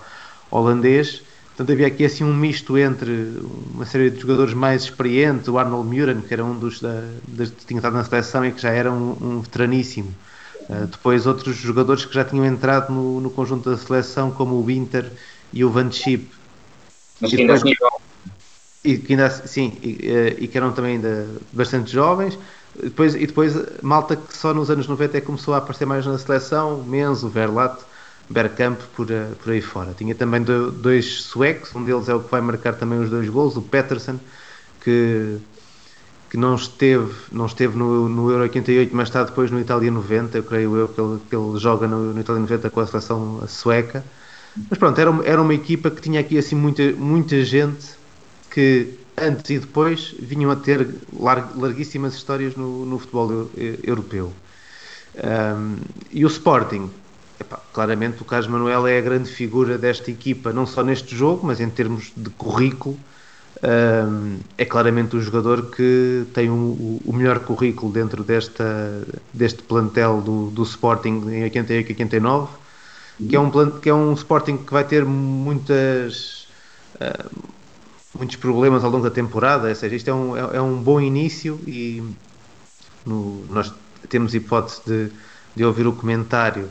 holandês. 0.57 1.21
Portanto, 1.47 1.71
havia 1.71 1.87
aqui 1.87 2.03
assim 2.03 2.23
um 2.23 2.33
misto 2.33 2.77
entre 2.77 3.37
uma 3.73 3.85
série 3.85 4.09
de 4.09 4.19
jogadores 4.19 4.53
mais 4.53 4.83
experientes, 4.83 5.47
o 5.47 5.57
Arnold 5.57 5.87
Muren, 5.87 6.21
que 6.21 6.33
era 6.33 6.43
um 6.43 6.57
dos 6.57 6.79
da, 6.79 7.03
das, 7.27 7.51
que 7.51 7.65
tinha 7.65 7.77
estado 7.77 7.93
na 7.93 8.03
seleção 8.03 8.43
e 8.45 8.51
que 8.51 8.61
já 8.61 8.71
era 8.71 8.91
um, 8.91 9.15
um 9.21 9.41
veteraníssimo. 9.41 10.13
Uh, 10.69 10.87
depois 10.87 11.27
outros 11.27 11.57
jogadores 11.57 12.05
que 12.05 12.13
já 12.13 12.23
tinham 12.23 12.45
entrado 12.45 12.91
no, 12.91 13.19
no 13.19 13.29
conjunto 13.29 13.69
da 13.69 13.77
seleção, 13.77 14.31
como 14.31 14.55
o 14.55 14.65
Winter 14.65 15.11
e 15.51 15.63
o 15.63 15.69
Van 15.69 15.91
Schip. 15.91 16.27
Mas 17.19 17.31
que 17.31 17.41
ainda 17.41 17.53
depois, 17.53 17.77
e 18.83 18.97
que 18.97 19.13
ainda 19.13 19.29
sim, 19.29 19.77
e, 19.81 19.99
eh, 20.03 20.35
e, 20.39 20.47
que 20.47 20.57
eram 20.57 20.71
também 20.73 20.95
ainda 20.95 21.27
bastante 21.51 21.91
jovens. 21.91 22.37
Depois, 22.81 23.15
e 23.15 23.25
depois 23.25 23.55
malta 23.81 24.15
que 24.15 24.35
só 24.35 24.53
nos 24.53 24.69
anos 24.69 24.87
90 24.87 25.17
é 25.17 25.21
começou 25.21 25.53
a 25.53 25.57
aparecer 25.57 25.85
mais 25.85 26.05
na 26.05 26.17
seleção, 26.17 26.83
Menzo, 26.83 27.29
Verlat, 27.29 27.79
Bergkamp 28.29 28.79
por, 28.95 29.09
eh, 29.11 29.27
por 29.41 29.51
aí 29.51 29.61
fora. 29.61 29.93
Tinha 29.97 30.15
também 30.15 30.41
dois 30.41 31.23
suecos, 31.23 31.73
um 31.75 31.83
deles 31.83 32.07
é 32.09 32.15
o 32.15 32.21
que 32.21 32.31
vai 32.31 32.41
marcar 32.41 32.73
também 32.73 32.99
os 32.99 33.09
dois 33.09 33.29
gols, 33.29 33.55
o 33.55 33.61
Peterson, 33.61 34.19
que, 34.81 35.37
que 36.29 36.37
não 36.37 36.55
esteve, 36.55 37.13
não 37.31 37.45
esteve 37.45 37.77
no, 37.77 38.07
no 38.07 38.29
Euro 38.31 38.43
88, 38.43 38.95
mas 38.95 39.09
está 39.09 39.23
depois 39.23 39.51
no 39.51 39.59
Itália 39.59 39.91
90, 39.91 40.37
eu 40.37 40.43
creio 40.43 40.75
eu 40.75 40.87
que 40.87 40.99
ele, 40.99 41.19
que 41.29 41.35
ele 41.35 41.59
joga 41.59 41.87
no, 41.87 42.13
no 42.13 42.19
Itália 42.19 42.41
90 42.41 42.69
com 42.69 42.79
a 42.79 42.87
seleção 42.87 43.43
sueca. 43.47 44.03
Mas 44.69 44.77
pronto, 44.77 44.99
era, 44.99 45.11
era 45.25 45.41
uma 45.41 45.53
equipa 45.53 45.89
que 45.89 46.01
tinha 46.01 46.19
aqui 46.19 46.37
assim 46.37 46.55
muita, 46.55 46.91
muita 46.91 47.43
gente 47.43 47.95
que 48.51 48.99
antes 49.17 49.49
e 49.49 49.59
depois 49.59 50.15
vinham 50.19 50.51
a 50.51 50.55
ter 50.55 50.87
larguíssimas 51.55 52.13
histórias 52.13 52.55
no, 52.55 52.85
no 52.85 52.99
futebol 52.99 53.49
europeu. 53.83 54.31
Um, 55.15 55.77
e 56.11 56.25
o 56.25 56.27
Sporting 56.27 56.89
Epá, 57.43 57.59
claramente 57.73 58.21
o 58.21 58.25
Carlos 58.25 58.47
Manuel 58.47 58.87
é 58.87 58.97
a 58.97 59.01
grande 59.01 59.29
figura 59.29 59.77
desta 59.77 60.09
equipa, 60.09 60.53
não 60.53 60.65
só 60.65 60.81
neste 60.81 61.13
jogo, 61.13 61.45
mas 61.45 61.59
em 61.59 61.69
termos 61.69 62.13
de 62.15 62.29
currículo. 62.29 62.97
Um, 63.61 64.39
é 64.57 64.65
claramente 64.65 65.15
o 65.15 65.21
jogador 65.21 65.69
que 65.69 66.25
tem 66.33 66.49
o, 66.49 66.99
melhor 67.13 67.39
currículo 67.39 67.91
dentro 67.91 68.23
desta, 68.23 69.05
deste 69.33 69.61
plantel 69.61 70.21
do, 70.21 70.49
do 70.49 70.63
Sporting 70.63 71.23
em 71.29 71.43
88 71.43 71.89
e 71.89 71.93
89, 71.93 72.51
que 73.29 73.35
é, 73.35 73.39
um, 73.39 73.79
que 73.79 73.89
é 73.89 73.93
um 73.93 74.13
Sporting 74.13 74.57
que 74.57 74.73
vai 74.73 74.83
ter 74.83 75.05
muitas, 75.05 76.47
uh, 76.95 77.41
muitos 78.17 78.35
problemas 78.37 78.83
ao 78.83 78.89
longo 78.89 79.03
da 79.03 79.11
temporada, 79.11 79.69
ou 79.69 79.75
seja, 79.75 79.95
isto 79.95 80.09
é 80.09 80.13
um, 80.13 80.35
é, 80.35 80.57
é 80.57 80.61
um 80.61 80.81
bom 80.81 80.99
início 80.99 81.59
e 81.65 82.03
no, 83.05 83.45
nós 83.49 83.73
temos 84.09 84.33
hipótese 84.33 84.81
de, 84.85 85.11
de 85.55 85.63
ouvir 85.63 85.87
o 85.87 85.93
comentário 85.93 86.69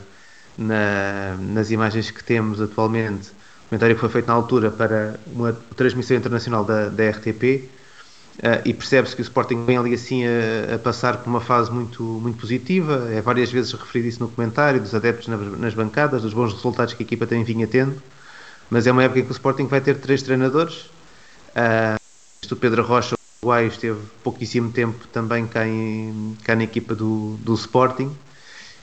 na, 0.57 1.35
nas 1.39 1.71
imagens 1.71 2.11
que 2.11 2.23
temos 2.23 2.61
atualmente, 2.61 3.29
o 3.29 3.69
comentário 3.69 3.95
que 3.95 4.01
foi 4.01 4.09
feito 4.09 4.27
na 4.27 4.33
altura 4.33 4.71
para 4.71 5.19
uma 5.27 5.53
transmissão 5.75 6.15
internacional 6.17 6.63
da, 6.63 6.89
da 6.89 7.09
RTP, 7.09 7.43
uh, 7.43 7.69
eh, 8.41 8.61
e 8.65 8.73
percebe-se 8.73 9.15
que 9.15 9.21
o 9.21 9.23
Sporting 9.23 9.65
vem 9.65 9.77
ali 9.77 9.93
assim 9.93 10.23
a, 10.25 10.75
a, 10.75 10.79
passar 10.79 11.17
por 11.17 11.29
uma 11.29 11.41
fase 11.41 11.71
muito, 11.71 12.03
muito 12.03 12.39
positiva, 12.39 13.09
é 13.11 13.21
várias 13.21 13.51
vezes 13.51 13.71
referido 13.73 14.07
isso 14.07 14.19
no 14.19 14.29
comentário, 14.29 14.79
dos 14.79 14.93
adeptos 14.93 15.27
nas, 15.27 15.59
nas 15.59 15.73
bancadas, 15.73 16.21
dos 16.21 16.33
bons 16.33 16.53
resultados 16.53 16.93
que 16.93 17.03
a 17.03 17.05
equipa 17.05 17.25
tem 17.25 17.43
vinha 17.43 17.67
tendo, 17.67 18.01
mas 18.69 18.87
é 18.87 18.91
uma 18.91 19.03
época 19.03 19.19
em 19.19 19.23
que 19.23 19.31
o 19.31 19.33
Sporting 19.33 19.65
vai 19.65 19.81
ter 19.81 19.97
três 19.97 20.21
treinadores, 20.21 20.89
uh, 21.55 21.97
o 22.51 22.55
Pedro 22.55 22.83
Rocha, 22.83 23.15
o 23.15 23.45
Uruguai, 23.45 23.65
esteve 23.67 23.99
pouquíssimo 24.23 24.71
tempo 24.71 25.07
também 25.07 25.47
cá, 25.47 25.67
em, 25.67 26.37
cá 26.43 26.55
na 26.55 26.63
equipa 26.63 26.93
do, 26.93 27.37
do 27.41 27.53
Sporting, 27.55 28.15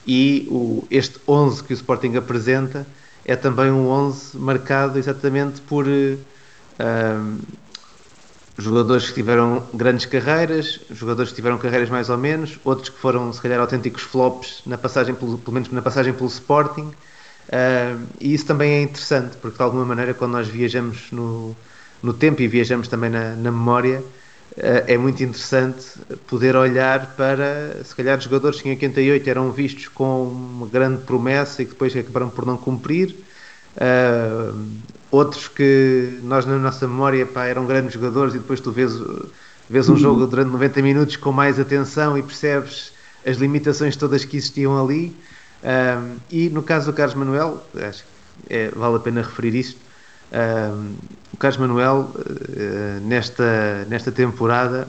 e 0.05 0.47
o, 0.49 0.87
este 0.89 1.19
11 1.27 1.63
que 1.63 1.73
o 1.73 1.75
Sporting 1.75 2.15
apresenta 2.15 2.85
é 3.23 3.35
também 3.35 3.71
um 3.71 3.87
11 3.87 4.37
marcado 4.37 4.97
exatamente 4.97 5.61
por 5.61 5.87
ehm, 5.87 7.37
jogadores 8.57 9.07
que 9.09 9.13
tiveram 9.15 9.67
grandes 9.73 10.05
carreiras, 10.05 10.79
jogadores 10.89 11.31
que 11.31 11.35
tiveram 11.35 11.57
carreiras 11.57 11.89
mais 11.89 12.09
ou 12.09 12.17
menos, 12.17 12.59
outros 12.63 12.89
que 12.89 12.97
foram 12.99 13.31
se 13.31 13.41
calhar 13.41 13.59
autênticos 13.59 14.03
flops 14.03 14.61
na 14.65 14.77
passagem 14.77 15.15
pelo, 15.15 15.37
pelo 15.37 15.53
menos 15.53 15.69
na 15.71 15.81
passagem 15.81 16.13
pelo 16.13 16.27
Sporting. 16.27 16.91
Ehm, 17.51 18.05
e 18.19 18.33
isso 18.33 18.45
também 18.45 18.73
é 18.73 18.81
interessante, 18.81 19.37
porque 19.37 19.57
de 19.57 19.63
alguma 19.63 19.85
maneira 19.85 20.13
quando 20.13 20.31
nós 20.33 20.47
viajamos 20.47 21.11
no, 21.11 21.55
no 22.01 22.13
tempo 22.13 22.41
e 22.41 22.47
viajamos 22.47 22.87
também 22.87 23.09
na, 23.09 23.35
na 23.35 23.51
memória, 23.51 24.03
é 24.57 24.97
muito 24.97 25.23
interessante 25.23 25.85
poder 26.27 26.55
olhar 26.55 27.15
para, 27.15 27.81
se 27.83 27.95
calhar, 27.95 28.19
jogadores 28.19 28.61
que 28.61 28.67
em 28.67 28.71
88 28.71 29.29
eram 29.29 29.51
vistos 29.51 29.87
com 29.87 30.23
uma 30.23 30.67
grande 30.67 31.03
promessa 31.03 31.61
e 31.61 31.65
que 31.65 31.71
depois 31.71 31.95
acabaram 31.95 32.29
por 32.29 32.45
não 32.45 32.57
cumprir. 32.57 33.15
Uh, 33.77 34.67
outros 35.09 35.47
que 35.47 36.19
nós, 36.23 36.45
na 36.45 36.57
nossa 36.57 36.85
memória, 36.85 37.25
pá, 37.25 37.45
eram 37.45 37.65
grandes 37.65 37.93
jogadores 37.93 38.33
e 38.35 38.39
depois 38.39 38.59
tu 38.59 38.71
vês, 38.71 38.91
vês 39.69 39.87
um 39.87 39.95
jogo 39.95 40.27
durante 40.27 40.51
90 40.51 40.81
minutos 40.81 41.15
com 41.15 41.31
mais 41.31 41.57
atenção 41.57 42.17
e 42.17 42.23
percebes 42.23 42.91
as 43.25 43.37
limitações 43.37 43.95
todas 43.95 44.25
que 44.25 44.35
existiam 44.35 44.83
ali. 44.83 45.15
Uh, 45.63 46.19
e 46.29 46.49
no 46.49 46.61
caso 46.61 46.91
do 46.91 46.93
Carlos 46.93 47.15
Manuel, 47.15 47.65
acho 47.75 48.03
que 48.03 48.53
é, 48.53 48.69
vale 48.71 48.97
a 48.97 48.99
pena 48.99 49.21
referir 49.21 49.55
isto 49.55 49.79
o 51.33 51.37
Carlos 51.37 51.59
Manuel, 51.59 52.11
uh, 52.15 53.01
nesta, 53.01 53.85
nesta 53.89 54.11
temporada, 54.11 54.87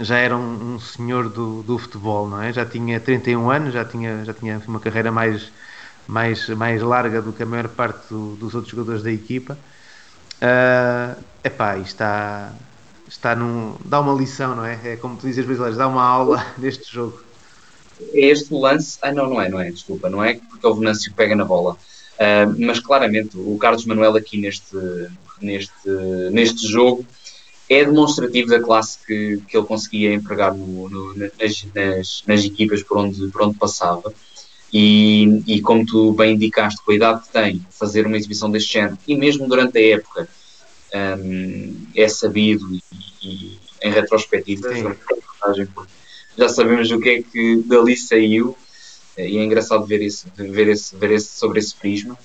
já 0.00 0.18
era 0.18 0.36
um, 0.36 0.74
um 0.74 0.80
senhor 0.80 1.28
do, 1.28 1.62
do, 1.62 1.78
futebol, 1.78 2.28
não 2.28 2.42
é? 2.42 2.52
Já 2.52 2.64
tinha 2.64 3.00
31 3.00 3.50
anos, 3.50 3.74
já 3.74 3.84
tinha, 3.84 4.24
já 4.24 4.32
tinha 4.32 4.60
uma 4.66 4.80
carreira 4.80 5.10
mais, 5.10 5.50
mais, 6.06 6.48
mais 6.48 6.82
larga 6.82 7.20
do 7.20 7.32
que 7.32 7.42
a 7.42 7.46
maior 7.46 7.68
parte 7.68 8.08
do, 8.08 8.36
dos 8.36 8.54
outros 8.54 8.70
jogadores 8.70 9.02
da 9.02 9.12
equipa. 9.12 9.58
Uh, 10.40 11.22
epá, 11.44 11.78
está, 11.78 12.52
está 13.08 13.34
num, 13.36 13.76
dá 13.84 14.00
uma 14.00 14.12
lição, 14.12 14.56
não 14.56 14.64
é? 14.64 14.78
É 14.84 14.96
como 14.96 15.16
tu 15.16 15.26
dizes 15.26 15.44
vezes, 15.44 15.76
dá 15.76 15.86
uma 15.86 16.02
aula 16.02 16.44
neste 16.58 16.92
jogo. 16.92 17.20
É 18.12 18.26
este 18.26 18.52
lance, 18.52 18.98
ah 19.02 19.12
não, 19.12 19.30
não 19.30 19.40
é, 19.40 19.48
não 19.48 19.60
é, 19.60 19.70
desculpa, 19.70 20.10
não 20.10 20.24
é 20.24 20.34
porque 20.34 20.66
o 20.66 20.74
Venâncio 20.74 21.12
pega 21.14 21.36
na 21.36 21.44
bola. 21.44 21.76
Uh, 22.22 22.54
mas 22.56 22.78
claramente 22.78 23.36
o 23.36 23.58
Carlos 23.58 23.84
Manuel 23.84 24.14
aqui 24.14 24.38
neste, 24.38 24.76
neste, 25.40 25.88
neste 26.30 26.68
jogo 26.68 27.04
é 27.68 27.84
demonstrativo 27.84 28.48
da 28.48 28.60
classe 28.60 28.98
que, 29.04 29.42
que 29.48 29.56
ele 29.56 29.66
conseguia 29.66 30.14
empregar 30.14 30.54
no, 30.54 30.88
no, 30.88 31.14
nas, 31.16 31.66
nas, 31.74 32.22
nas, 32.24 32.44
equipas 32.44 32.82
por 32.82 32.98
onde, 32.98 33.26
por 33.28 33.42
onde 33.42 33.58
passava. 33.58 34.14
E, 34.72 35.42
e, 35.46 35.60
como 35.60 35.84
tu 35.84 36.12
bem 36.12 36.34
indicaste, 36.34 36.80
com 36.84 36.92
a 36.92 36.94
idade 36.94 37.22
que 37.22 37.32
tem, 37.32 37.66
fazer 37.70 38.06
uma 38.06 38.16
exibição 38.16 38.50
deste 38.50 38.72
género, 38.74 38.96
e 39.06 39.16
mesmo 39.16 39.48
durante 39.48 39.76
a 39.78 39.96
época, 39.96 40.28
um, 41.18 41.86
é 41.96 42.08
sabido 42.08 42.72
e, 42.72 42.82
e 43.22 43.58
em 43.82 43.90
retrospectiva, 43.90 44.68
já 46.38 46.48
sabemos 46.48 46.90
o 46.90 47.00
que 47.00 47.08
é 47.08 47.22
que 47.22 47.56
dali 47.66 47.96
saiu 47.96 48.56
e 49.16 49.38
é 49.38 49.44
engraçado 49.44 49.84
ver, 49.84 50.00
isso, 50.00 50.26
ver, 50.36 50.68
esse, 50.68 50.96
ver 50.96 51.10
esse, 51.10 51.28
sobre 51.38 51.58
esse 51.58 51.74
prisma. 51.74 52.18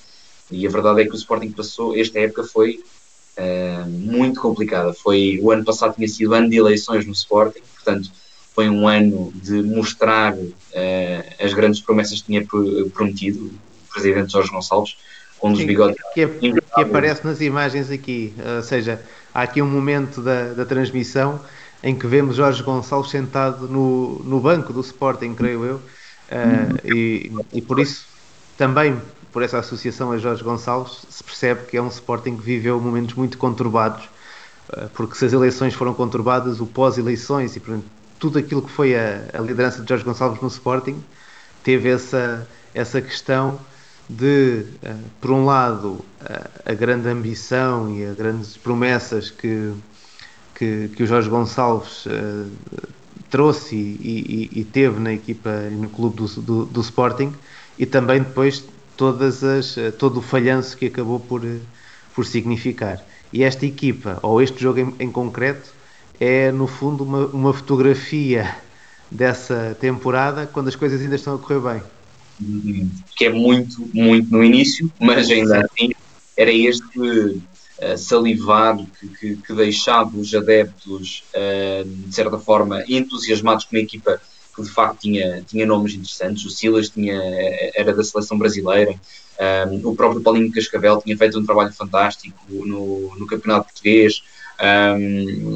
E 0.50 0.66
a 0.66 0.70
verdade 0.70 1.02
é 1.02 1.06
que 1.06 1.12
o 1.12 1.16
Sporting 1.16 1.52
passou, 1.52 1.98
esta 1.98 2.20
época 2.20 2.44
foi 2.44 2.82
uh, 3.38 3.90
muito 3.90 4.40
complicada. 4.40 4.94
Foi, 4.94 5.40
o 5.42 5.52
ano 5.52 5.66
passado 5.66 5.96
tinha 5.96 6.08
sido 6.08 6.34
ano 6.34 6.50
de 6.50 6.56
eleições 6.56 7.06
no 7.06 7.12
Sporting, 7.12 7.62
portanto, 7.76 8.10
foi 8.56 8.70
um 8.70 8.88
ano 8.88 9.32
de 9.36 9.62
mostrar 9.62 10.34
uh, 10.34 10.48
as 11.40 11.54
grandes 11.54 11.82
promessas 11.82 12.22
que 12.22 12.28
tinha 12.28 12.46
prometido 12.94 13.48
o 13.48 13.94
presidente 13.94 14.32
Jorge 14.32 14.50
Gonçalves, 14.50 14.98
com 15.38 15.50
um 15.50 15.54
dos 15.54 15.64
bigodes. 15.64 15.98
Que, 16.14 16.22
é, 16.22 16.28
que, 16.28 16.54
aparece 16.74 17.26
nas 17.26 17.42
imagens 17.42 17.92
aqui, 17.92 18.34
ou 18.56 18.64
seja, 18.64 19.02
há 19.34 19.44
aqui 19.44 19.62
um 19.62 19.70
momento 19.70 20.22
da, 20.22 20.54
da 20.54 20.66
transmissão 20.66 21.40
em 21.84 21.96
que 21.96 22.08
vemos 22.08 22.38
Jorge 22.38 22.64
Gonçalves 22.64 23.12
sentado 23.12 23.68
no, 23.68 24.20
no 24.24 24.40
banco 24.40 24.74
do 24.74 24.82
Sporting, 24.82 25.36
creio 25.36 25.64
eu, 25.64 25.82
uh, 26.32 26.88
e, 26.96 27.32
e 27.54 27.62
por 27.62 27.80
isso 27.80 28.06
também 28.58 29.00
por 29.32 29.44
essa 29.44 29.60
associação 29.60 30.12
a 30.12 30.18
Jorge 30.18 30.44
Gonçalves 30.44 31.06
se 31.10 31.24
percebe 31.24 31.66
que 31.66 31.78
é 31.78 31.82
um 31.82 31.88
Sporting 31.88 32.38
que 32.38 32.44
viveu 32.44 32.80
momentos 32.80 33.16
muito 33.16 33.38
conturbados, 33.38 34.06
uh, 34.70 34.90
porque 34.94 35.16
se 35.16 35.26
as 35.26 35.34
eleições 35.34 35.74
foram 35.74 35.94
conturbadas, 35.94 36.60
o 36.60 36.66
pós-eleições 36.66 37.56
e 37.56 37.60
portanto, 37.60 37.86
tudo 38.20 38.40
aquilo 38.40 38.62
que 38.62 38.72
foi 38.72 38.96
a, 38.96 39.30
a, 39.34 39.40
liderança 39.40 39.82
de 39.82 39.90
Jorge 39.90 40.04
Gonçalves 40.04 40.42
no 40.42 40.48
Sporting 40.48 41.04
teve 41.64 41.90
essa, 41.90 42.48
essa 42.74 43.02
questão 43.02 43.60
de, 44.10 44.66
uh, 44.84 45.04
por 45.22 45.32
um 45.32 45.46
lado, 45.46 46.04
a 46.66 46.74
grande 46.74 47.08
ambição 47.08 47.94
e 47.96 48.06
as 48.06 48.16
grandes 48.16 48.58
promessas 48.58 49.30
que 49.30 49.74
que, 50.58 50.90
que 50.96 51.04
o 51.04 51.08
Jorge 51.08 51.30
Gonçalves 51.30 52.08
uh, 52.08 52.50
trouxe 53.30 53.76
e, 53.76 54.50
e, 54.54 54.60
e, 54.62 54.64
teve 54.64 55.00
na 55.00 55.14
equipa 55.14 55.50
e 55.70 55.76
no 55.76 55.90
clube 55.90 56.16
do, 56.16 56.28
do, 56.42 56.66
do, 56.66 56.82
Sporting 56.82 57.34
e 57.78 57.86
também 57.86 58.20
depois 58.20 58.64
todas 58.96 59.44
as, 59.44 59.78
eh, 59.78 59.92
todo 59.92 60.20
o 60.20 60.22
falhanço 60.22 60.78
que 60.78 60.86
acabou 60.86 61.20
por, 61.20 61.46
eh, 61.46 61.60
por 62.16 62.26
significar. 62.26 63.04
E 63.32 63.44
esta 63.44 63.66
equipa, 63.66 64.20
ou 64.24 64.42
este 64.42 64.62
jogo 64.62 64.80
em, 64.80 64.94
em 65.00 65.12
concreto, 65.12 65.74
é 66.20 66.52
no 66.52 66.68
fundo 66.68 67.04
uma, 67.04 67.26
uma 67.28 67.54
fotografia 67.54 68.56
dessa 69.12 69.78
temporada 69.80 70.48
quando 70.48 70.68
as 70.68 70.76
coisas 70.76 71.02
ainda 71.02 71.16
estão 71.16 71.36
a 71.36 71.38
correr 71.38 71.60
bem. 71.60 71.84
Que 73.16 73.26
é 73.26 73.30
muito, 73.30 73.90
muito 73.94 74.32
no 74.32 74.44
início, 74.44 74.92
mas 75.00 75.30
ainda 75.30 75.60
assim 75.66 75.92
era 76.36 76.52
este 76.52 77.42
salivar 77.98 78.78
que, 79.00 79.08
que, 79.08 79.36
que, 79.36 79.54
deixava 79.54 80.18
os 80.18 80.34
adeptos, 80.34 81.24
uh, 81.36 81.84
de 81.86 82.16
certa 82.16 82.38
forma, 82.40 82.84
entusiasmados 82.88 83.66
com 83.66 83.76
uma 83.76 83.82
equipa 83.82 84.20
que 84.56 84.62
de 84.64 84.70
facto 84.70 85.02
tinha, 85.02 85.44
tinha 85.48 85.66
nomes 85.66 85.94
interessantes. 85.94 86.44
O 86.46 86.50
Silas 86.50 86.90
tinha, 86.90 87.16
era 87.76 87.94
da 87.94 88.04
seleção 88.04 88.40
brasileira, 88.40 88.96
eh, 89.38 89.66
o 89.84 89.96
próprio 89.96 90.22
Paulinho 90.22 90.52
Cascavel 90.52 91.00
tinha 91.00 91.16
feito 91.16 91.38
um 91.38 91.46
trabalho 91.46 91.72
fantástico 91.72 92.36
no, 92.50 93.16
no 93.16 93.28
Campeonato 93.28 93.66
Português, 93.66 94.24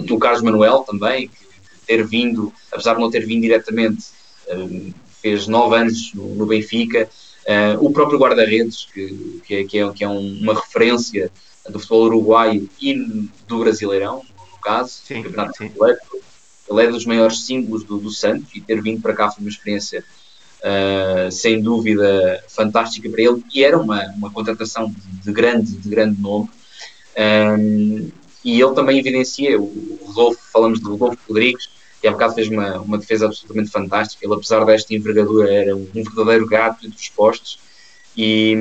o 0.07 0.19
Carlos 0.19 0.43
Manuel 0.43 0.85
também, 0.87 1.27
que, 1.27 1.47
ter 1.87 2.05
vindo, 2.05 2.53
apesar 2.71 2.93
de 2.93 3.01
não 3.01 3.09
ter 3.09 3.25
vindo 3.25 3.41
diretamente, 3.41 4.05
fez 5.21 5.47
nove 5.47 5.77
anos 5.77 6.13
no, 6.13 6.35
no 6.35 6.45
Benfica. 6.45 7.09
Uh, 7.41 7.83
o 7.83 7.91
próprio 7.91 8.19
guarda-redes, 8.19 8.87
que, 8.93 9.41
que, 9.45 9.55
é, 9.55 9.63
que, 9.63 9.79
é, 9.79 9.91
que 9.91 10.03
é 10.03 10.07
uma 10.07 10.53
referência 10.53 11.31
do 11.69 11.79
futebol 11.79 12.05
uruguaio 12.05 12.69
e 12.81 12.93
do 13.47 13.59
Brasileirão, 13.59 14.23
no 14.51 14.57
caso, 14.59 15.01
sim, 15.03 15.21
Campeonato 15.23 15.57
sim. 15.57 15.71
Ele 16.69 16.83
é 16.83 16.87
dos 16.87 17.05
maiores 17.05 17.45
símbolos 17.45 17.83
do, 17.83 17.97
do 17.97 18.09
Santos 18.09 18.49
e 18.55 18.61
ter 18.61 18.81
vindo 18.81 19.01
para 19.01 19.13
cá 19.13 19.29
foi 19.29 19.43
uma 19.43 19.49
experiência 19.49 20.03
uh, 20.61 21.31
sem 21.31 21.61
dúvida 21.61 22.43
fantástica 22.47 23.09
para 23.09 23.21
ele 23.21 23.43
e 23.53 23.63
era 23.63 23.77
uma, 23.77 24.05
uma 24.15 24.31
contratação 24.31 24.89
de, 24.89 25.23
de 25.23 25.31
grande, 25.31 25.73
de 25.73 25.89
grande 25.89 26.21
nome. 26.21 26.49
Um, 27.17 28.09
e 28.43 28.59
ele 28.59 28.73
também 28.73 28.97
evidencia, 28.97 29.59
o 29.59 29.99
Rodolfo, 30.05 30.39
falamos 30.51 30.79
de 30.79 30.85
Rodolfo 30.85 31.19
Rodrigues, 31.27 31.69
que 32.01 32.07
há 32.07 32.11
bocado 32.11 32.33
fez 32.33 32.47
uma, 32.47 32.79
uma 32.79 32.97
defesa 32.97 33.27
absolutamente 33.27 33.69
fantástica. 33.69 34.25
Ele, 34.25 34.33
apesar 34.33 34.65
desta 34.65 34.95
envergadura, 34.95 35.53
era 35.53 35.75
um 35.75 35.85
verdadeiro 35.93 36.47
gato 36.47 36.85
entre 36.85 36.97
os 36.97 37.09
postos. 37.09 37.59
E, 38.17 38.55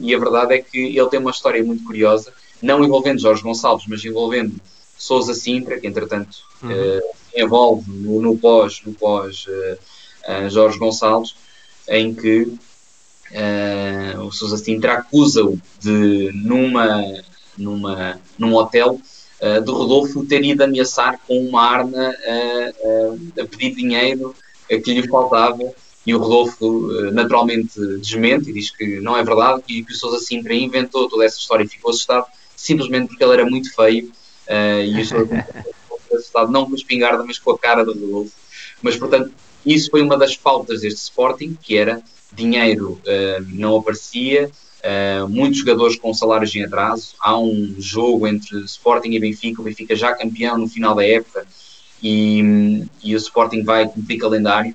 e, 0.00 0.14
a 0.14 0.18
verdade 0.18 0.54
é 0.54 0.62
que 0.62 0.78
ele 0.78 1.08
tem 1.08 1.20
uma 1.20 1.30
história 1.30 1.62
muito 1.62 1.84
curiosa 1.84 2.32
não 2.62 2.84
envolvendo 2.84 3.20
Jorge 3.20 3.42
Gonçalves, 3.42 3.86
mas 3.88 4.04
envolvendo 4.04 4.54
Sousa 4.96 5.34
Sintra, 5.34 5.78
que 5.78 5.86
entretanto 5.86 6.38
uhum. 6.62 6.70
uh, 6.70 7.02
envolve 7.36 7.90
no, 7.90 8.20
no, 8.20 8.38
pós, 8.38 8.80
no 8.84 8.94
pós 8.94 9.46
uh, 9.46 10.46
uh, 10.46 10.50
Jorge 10.50 10.78
Gonçalves, 10.78 11.34
em 11.88 12.14
que 12.14 12.52
o 14.24 14.30
Sousa 14.30 14.56
Sintra 14.56 14.94
acusa-o 14.94 15.60
de, 15.80 16.30
numa, 16.32 17.02
numa, 17.58 18.20
num 18.38 18.54
hotel, 18.54 19.00
de 19.40 19.70
Rodolfo 19.70 20.24
ter 20.24 20.44
ido 20.44 20.62
ameaçar 20.62 21.18
com 21.26 21.36
uma 21.44 21.60
arma 21.60 22.14
a 23.36 23.46
pedir 23.46 23.74
dinheiro 23.74 24.32
que 24.68 24.94
lhe 24.94 25.08
faltava 25.08 25.58
e 26.06 26.14
o 26.14 26.18
Rodolfo 26.18 27.10
naturalmente 27.10 27.80
desmente 27.98 28.50
e 28.50 28.52
diz 28.52 28.70
que 28.70 29.00
não 29.00 29.16
é 29.16 29.24
verdade 29.24 29.64
e 29.68 29.82
que 29.82 29.92
o 29.92 29.96
Sousa 29.96 30.20
Sintra 30.20 30.54
inventou 30.54 31.08
toda 31.08 31.24
essa 31.24 31.36
história 31.36 31.64
e 31.64 31.68
ficou 31.68 31.90
assustado 31.90 32.26
simplesmente 32.56 33.08
porque 33.08 33.22
ele 33.22 33.34
era 33.34 33.44
muito 33.44 33.74
feio 33.74 34.10
uh, 34.48 34.82
e 34.82 35.00
eu 36.10 36.18
assustado 36.18 36.50
não 36.50 36.66
com 36.66 36.72
a 36.72 36.76
espingarda, 36.76 37.22
mas 37.24 37.38
com 37.38 37.50
a 37.50 37.58
cara 37.58 37.84
do 37.84 37.92
Rodolfo. 37.92 38.32
Mas, 38.82 38.96
portanto, 38.96 39.32
isso 39.64 39.90
foi 39.90 40.02
uma 40.02 40.16
das 40.16 40.34
faltas 40.34 40.80
deste 40.80 41.00
Sporting, 41.00 41.56
que 41.60 41.76
era 41.76 42.02
dinheiro 42.32 43.00
uh, 43.02 43.44
não 43.48 43.76
aparecia, 43.76 44.50
uh, 44.50 45.28
muitos 45.28 45.58
jogadores 45.58 45.96
com 45.96 46.12
salários 46.14 46.54
em 46.54 46.64
atraso. 46.64 47.14
Há 47.20 47.38
um 47.38 47.74
jogo 47.78 48.26
entre 48.26 48.58
Sporting 48.60 49.10
e 49.10 49.20
Benfica, 49.20 49.60
o 49.60 49.64
Benfica 49.64 49.96
já 49.96 50.14
campeão 50.14 50.58
no 50.58 50.68
final 50.68 50.94
da 50.94 51.04
época 51.04 51.46
e, 52.02 52.84
e 53.02 53.14
o 53.14 53.18
Sporting 53.18 53.62
vai 53.62 53.88
cumprir 53.88 54.18
calendário. 54.18 54.74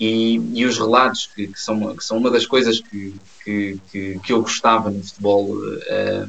E, 0.00 0.40
e 0.54 0.64
os 0.64 0.78
relatos, 0.78 1.30
que, 1.32 1.46
que, 1.46 1.60
são, 1.60 1.94
que 1.94 2.04
são 2.04 2.16
uma 2.16 2.30
das 2.30 2.44
coisas 2.44 2.80
que, 2.80 3.14
que, 3.44 3.78
que, 3.90 4.18
que 4.18 4.32
eu 4.32 4.42
gostava 4.42 4.90
no 4.90 5.02
futebol 5.02 5.56
uh, 5.56 6.28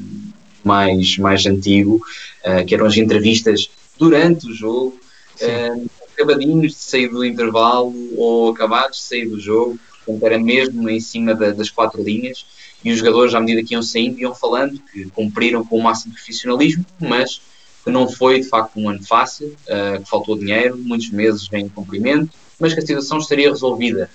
mais, 0.64 1.18
mais 1.18 1.46
antigo, 1.46 2.02
uh, 2.46 2.66
que 2.66 2.74
eram 2.74 2.86
as 2.86 2.98
entrevistas 2.98 3.70
durante 3.98 4.48
o 4.48 4.54
jogo, 4.54 5.00
uh, 5.42 5.90
acabadinhos 6.14 6.74
de 6.74 6.78
sair 6.78 7.08
do 7.08 7.26
intervalo 7.26 7.94
ou 8.16 8.52
acabados 8.52 8.98
de 8.98 9.04
sair 9.04 9.26
do 9.28 9.40
jogo, 9.40 9.80
portanto 10.06 10.26
era 10.26 10.40
mesmo 10.40 10.90
em 10.90 11.00
cima 11.00 11.34
da, 11.34 11.52
das 11.52 11.70
quatro 11.70 12.02
linhas, 12.02 12.46
e 12.84 12.92
os 12.92 13.00
jogadores, 13.00 13.34
à 13.34 13.40
medida 13.40 13.64
que 13.64 13.74
iam 13.74 13.82
saindo, 13.82 14.20
iam 14.20 14.36
falando 14.36 14.80
que 14.92 15.06
cumpriram 15.12 15.66
com 15.66 15.78
o 15.78 15.84
máximo 15.84 16.14
profissionalismo, 16.14 16.86
mas 17.00 17.42
que 17.84 17.90
não 17.90 18.10
foi 18.10 18.40
de 18.42 18.48
facto 18.48 18.78
um 18.78 18.90
ano 18.90 19.04
fácil, 19.04 19.48
uh, 19.48 20.02
que 20.02 20.10
faltou 20.10 20.38
dinheiro, 20.38 20.78
muitos 20.78 21.10
meses 21.10 21.48
em 21.52 21.68
cumprimento, 21.70 22.30
mas 22.60 22.74
que 22.74 22.80
a 22.80 22.86
situação 22.86 23.18
estaria 23.18 23.50
resolvida, 23.50 24.10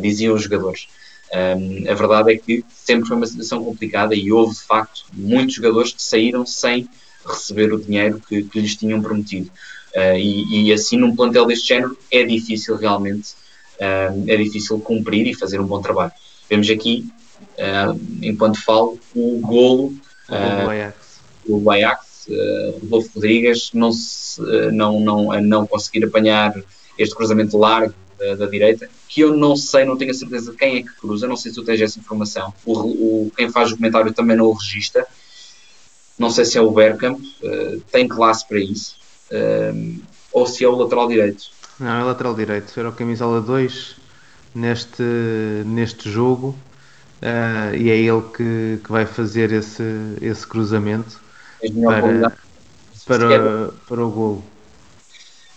diziam 0.00 0.34
os 0.34 0.42
jogadores. 0.42 0.88
Um, 1.32 1.90
a 1.90 1.94
verdade 1.94 2.32
é 2.32 2.36
que 2.36 2.64
sempre 2.68 3.08
foi 3.08 3.16
uma 3.16 3.26
situação 3.26 3.64
complicada 3.64 4.14
e 4.14 4.30
houve, 4.30 4.54
de 4.54 4.62
facto, 4.62 5.04
muitos 5.12 5.54
jogadores 5.54 5.92
que 5.92 6.02
saíram 6.02 6.46
sem 6.46 6.88
receber 7.26 7.72
o 7.72 7.80
dinheiro 7.80 8.20
que, 8.28 8.42
que 8.44 8.60
lhes 8.60 8.76
tinham 8.76 9.02
prometido. 9.02 9.50
Uh, 9.94 10.16
e, 10.16 10.68
e, 10.68 10.72
assim, 10.72 10.96
num 10.96 11.14
plantel 11.14 11.46
deste 11.46 11.68
género, 11.68 11.96
é 12.10 12.24
difícil 12.24 12.76
realmente, 12.76 13.32
uh, 13.80 14.24
é 14.26 14.36
difícil 14.36 14.78
cumprir 14.80 15.26
e 15.26 15.34
fazer 15.34 15.60
um 15.60 15.66
bom 15.66 15.80
trabalho. 15.80 16.12
Vemos 16.48 16.68
aqui, 16.70 17.06
uh, 17.58 18.00
enquanto 18.22 18.60
falo, 18.60 18.98
o 19.14 19.40
golo 19.40 19.94
do 20.28 20.70
Ajax, 20.70 21.20
o 21.46 21.70
Ajax 21.70 22.28
Rodolfo 22.80 23.10
Rodrigues, 23.14 23.70
não, 23.74 23.92
se, 23.92 24.40
não, 24.72 24.98
não, 24.98 25.40
não 25.42 25.66
conseguir 25.66 26.04
apanhar 26.04 26.54
este 26.98 27.14
cruzamento 27.14 27.58
largo 27.58 27.94
da, 28.24 28.34
da, 28.36 28.46
direita, 28.46 28.88
que 29.08 29.20
eu 29.20 29.36
não 29.36 29.56
sei, 29.56 29.84
não 29.84 29.96
tenho 29.96 30.10
a 30.10 30.14
certeza 30.14 30.50
de 30.50 30.56
quem 30.56 30.78
é 30.78 30.82
que 30.82 30.94
cruza, 30.96 31.26
não 31.26 31.36
sei 31.36 31.50
se 31.50 31.56
tu 31.56 31.64
tens 31.64 31.80
essa 31.80 31.98
informação. 31.98 32.52
O, 32.64 32.72
o 33.26 33.32
quem 33.36 33.50
faz 33.50 33.72
o 33.72 33.76
comentário 33.76 34.12
também 34.12 34.36
não 34.36 34.46
o 34.46 34.52
registra. 34.52 35.06
Não 36.18 36.30
sei 36.30 36.44
se 36.44 36.56
é 36.56 36.60
o 36.60 36.70
Bergkamp, 36.70 37.18
uh, 37.18 37.80
tem 37.90 38.06
classe 38.06 38.46
para 38.46 38.60
isso, 38.60 38.96
uh, 39.32 40.02
ou 40.32 40.46
se 40.46 40.64
é 40.64 40.68
o 40.68 40.76
lateral 40.76 41.08
direito. 41.08 41.50
Não, 41.78 42.00
é 42.00 42.04
lateral 42.04 42.34
direito, 42.34 42.72
era 42.78 42.88
o 42.88 42.92
camisola 42.92 43.40
2 43.40 43.96
neste, 44.54 45.02
neste 45.66 46.08
jogo 46.08 46.56
uh, 47.20 47.74
e 47.74 47.90
é 47.90 47.96
ele 47.96 48.22
que, 48.36 48.80
que 48.84 48.92
vai 48.92 49.04
fazer 49.04 49.50
esse, 49.52 49.82
esse 50.20 50.46
cruzamento 50.46 51.20
para, 51.82 52.32
para, 53.06 53.68
para 53.88 54.04
o 54.04 54.10
golo 54.10 54.53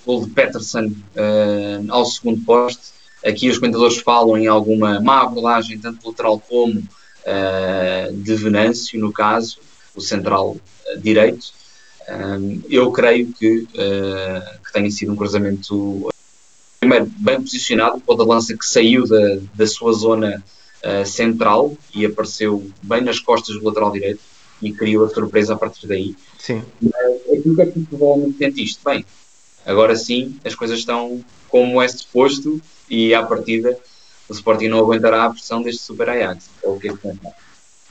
gol 0.08 0.26
de 0.26 0.32
Peterson 0.32 0.86
uh, 0.86 1.86
ao 1.90 2.06
segundo 2.06 2.44
poste. 2.46 2.96
Aqui 3.24 3.50
os 3.50 3.58
comentadores 3.60 3.98
falam 3.98 4.38
em 4.38 4.48
alguma 4.48 5.02
má 5.02 5.22
abordagem, 5.24 5.78
tanto 5.78 6.08
lateral 6.08 6.40
como 6.40 6.80
uh, 6.80 8.14
de 8.14 8.36
Venâncio, 8.36 8.98
no 9.00 9.12
caso, 9.12 9.60
o 9.94 10.00
central 10.00 10.52
uh, 10.52 11.00
direito. 11.00 11.52
eu 12.70 12.90
creio 12.92 13.34
que, 13.34 13.68
que 13.68 14.72
tenha 14.72 14.90
sido 14.90 15.12
um 15.12 15.16
cruzamento 15.16 16.10
primeiro 16.80 17.12
bem 17.18 17.42
posicionado, 17.42 18.02
o 18.08 18.16
da 18.16 18.24
lança 18.24 18.56
que 18.56 18.66
saiu 18.66 19.06
da, 19.06 19.40
da 19.54 19.68
sua 19.68 19.92
zona 19.92 20.42
central 21.06 21.76
e 21.94 22.06
apareceu 22.06 22.72
bem 22.82 23.02
nas 23.02 23.20
costas 23.20 23.58
do 23.58 23.66
lateral 23.66 23.92
direito 23.92 24.22
e 24.62 24.72
criou 24.72 25.06
a 25.06 25.10
surpresa 25.10 25.54
a 25.54 25.58
partir 25.58 25.86
daí. 25.86 26.16
Sim. 26.40 26.64
Mas 26.82 27.40
aquilo 27.40 27.56
que 27.56 27.62
é 27.62 27.66
que 27.66 27.80
o 27.80 27.84
futebol 27.84 28.34
sente 28.38 28.64
isto? 28.64 28.80
Bem, 28.86 29.04
Agora 29.68 29.96
sim, 29.98 30.40
as 30.46 30.56
coisas 30.56 30.80
estão 30.80 31.24
como 31.50 31.82
é 31.82 31.88
suposto 31.90 32.62
e 32.90 33.14
à 33.14 33.22
partida 33.22 33.78
o 34.30 34.34
Sporting 34.34 34.70
não 34.70 34.80
aguentará 34.80 35.26
a 35.26 35.30
pressão 35.30 35.62
deste 35.62 35.82
Super 35.82 36.10
Ajax. 36.10 36.50
Ou 36.64 36.76
o 36.76 36.80
que 36.80 36.88
é 36.88 36.94
que 36.94 37.08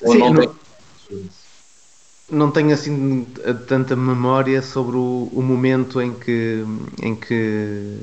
Ou 0.03 0.13
sim, 0.13 0.19
não 0.19 0.35
tem... 0.35 0.51
não 2.31 2.51
tenho 2.51 2.73
assim 2.73 3.27
tanta 3.69 3.95
memória 3.95 4.63
sobre 4.63 4.97
o, 4.97 5.31
o, 5.33 5.43
momento 5.43 6.01
em 6.01 6.13
que, 6.15 6.65
em 7.03 7.15
que, 7.15 7.99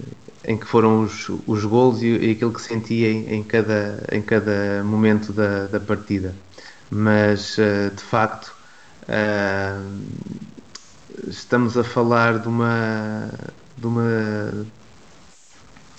em 0.46 0.58
que 0.58 0.66
foram 0.68 1.04
os, 1.04 1.30
os 1.48 1.66
gols 1.66 2.02
e, 2.02 2.08
e 2.08 2.32
aquilo 2.32 2.54
que 2.54 2.62
senti 2.62 3.06
em, 3.06 3.36
em, 3.36 3.44
cada, 3.44 4.04
em 4.12 4.22
cada 4.22 4.84
momento 4.84 5.34
da, 5.34 5.66
da 5.66 5.80
partida. 5.80 6.36
Mas, 6.90 7.58
uh, 7.58 7.90
de 7.96 8.04
facto, 8.04 8.54
uh, 9.04 10.00
estamos 11.28 11.78
a 11.78 11.84
falar 11.84 12.40
de 12.40 12.48
uma, 12.48 13.30
de 13.84 13.88
uma 13.88 14.65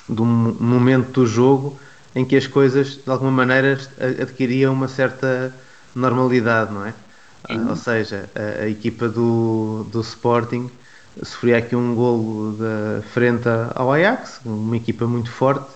de 0.09 0.21
um 0.21 0.57
momento 0.61 1.21
do 1.21 1.27
jogo 1.27 1.79
em 2.15 2.25
que 2.25 2.37
as 2.37 2.47
coisas 2.47 2.97
de 2.97 3.11
alguma 3.11 3.31
maneira 3.31 3.79
adquiriam 4.21 4.73
uma 4.73 4.89
certa 4.89 5.55
normalidade, 5.95 6.73
não 6.73 6.87
é? 6.87 6.95
Sim. 7.47 7.69
Ou 7.69 7.77
seja, 7.77 8.29
a, 8.35 8.63
a, 8.63 8.69
equipa 8.69 9.09
do, 9.09 9.87
do 9.91 10.01
Sporting 10.01 10.71
sofria 11.23 11.59
aqui 11.59 11.75
um 11.75 11.95
golo 11.95 12.57
da 12.57 13.03
frente 13.13 13.49
ao 13.75 13.93
Ajax, 13.93 14.41
uma 14.45 14.77
equipa 14.77 15.07
muito 15.07 15.31
forte. 15.31 15.67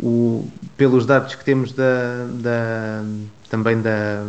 O, 0.00 0.48
pelos 0.76 1.06
dados 1.06 1.34
que 1.34 1.44
temos 1.44 1.72
da, 1.72 2.26
da 2.34 3.02
também 3.50 3.80
da, 3.80 4.22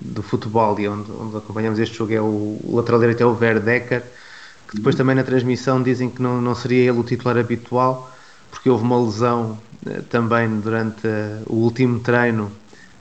do 0.00 0.22
futebol 0.22 0.78
e 0.78 0.86
onde, 0.86 1.10
onde, 1.10 1.36
acompanhamos 1.36 1.78
este 1.80 1.96
jogo 1.96 2.12
é 2.12 2.20
o, 2.20 2.60
o 2.62 2.76
lateral 2.76 3.00
direito 3.00 3.22
é 3.22 3.26
o 3.26 3.34
Verdecker, 3.34 4.04
que 4.70 4.76
depois 4.76 4.94
também 4.94 5.16
na 5.16 5.24
transmissão 5.24 5.82
dizem 5.82 6.08
que 6.08 6.22
não, 6.22 6.40
não 6.40 6.54
seria 6.54 6.90
ele 6.90 6.98
o 7.00 7.02
titular 7.02 7.36
habitual, 7.36 8.08
porque 8.52 8.70
houve 8.70 8.84
uma 8.84 9.04
lesão 9.04 9.58
eh, 9.84 10.00
também 10.08 10.60
durante 10.60 11.08
uh, 11.08 11.42
o 11.46 11.56
último 11.56 11.98
treino 11.98 12.52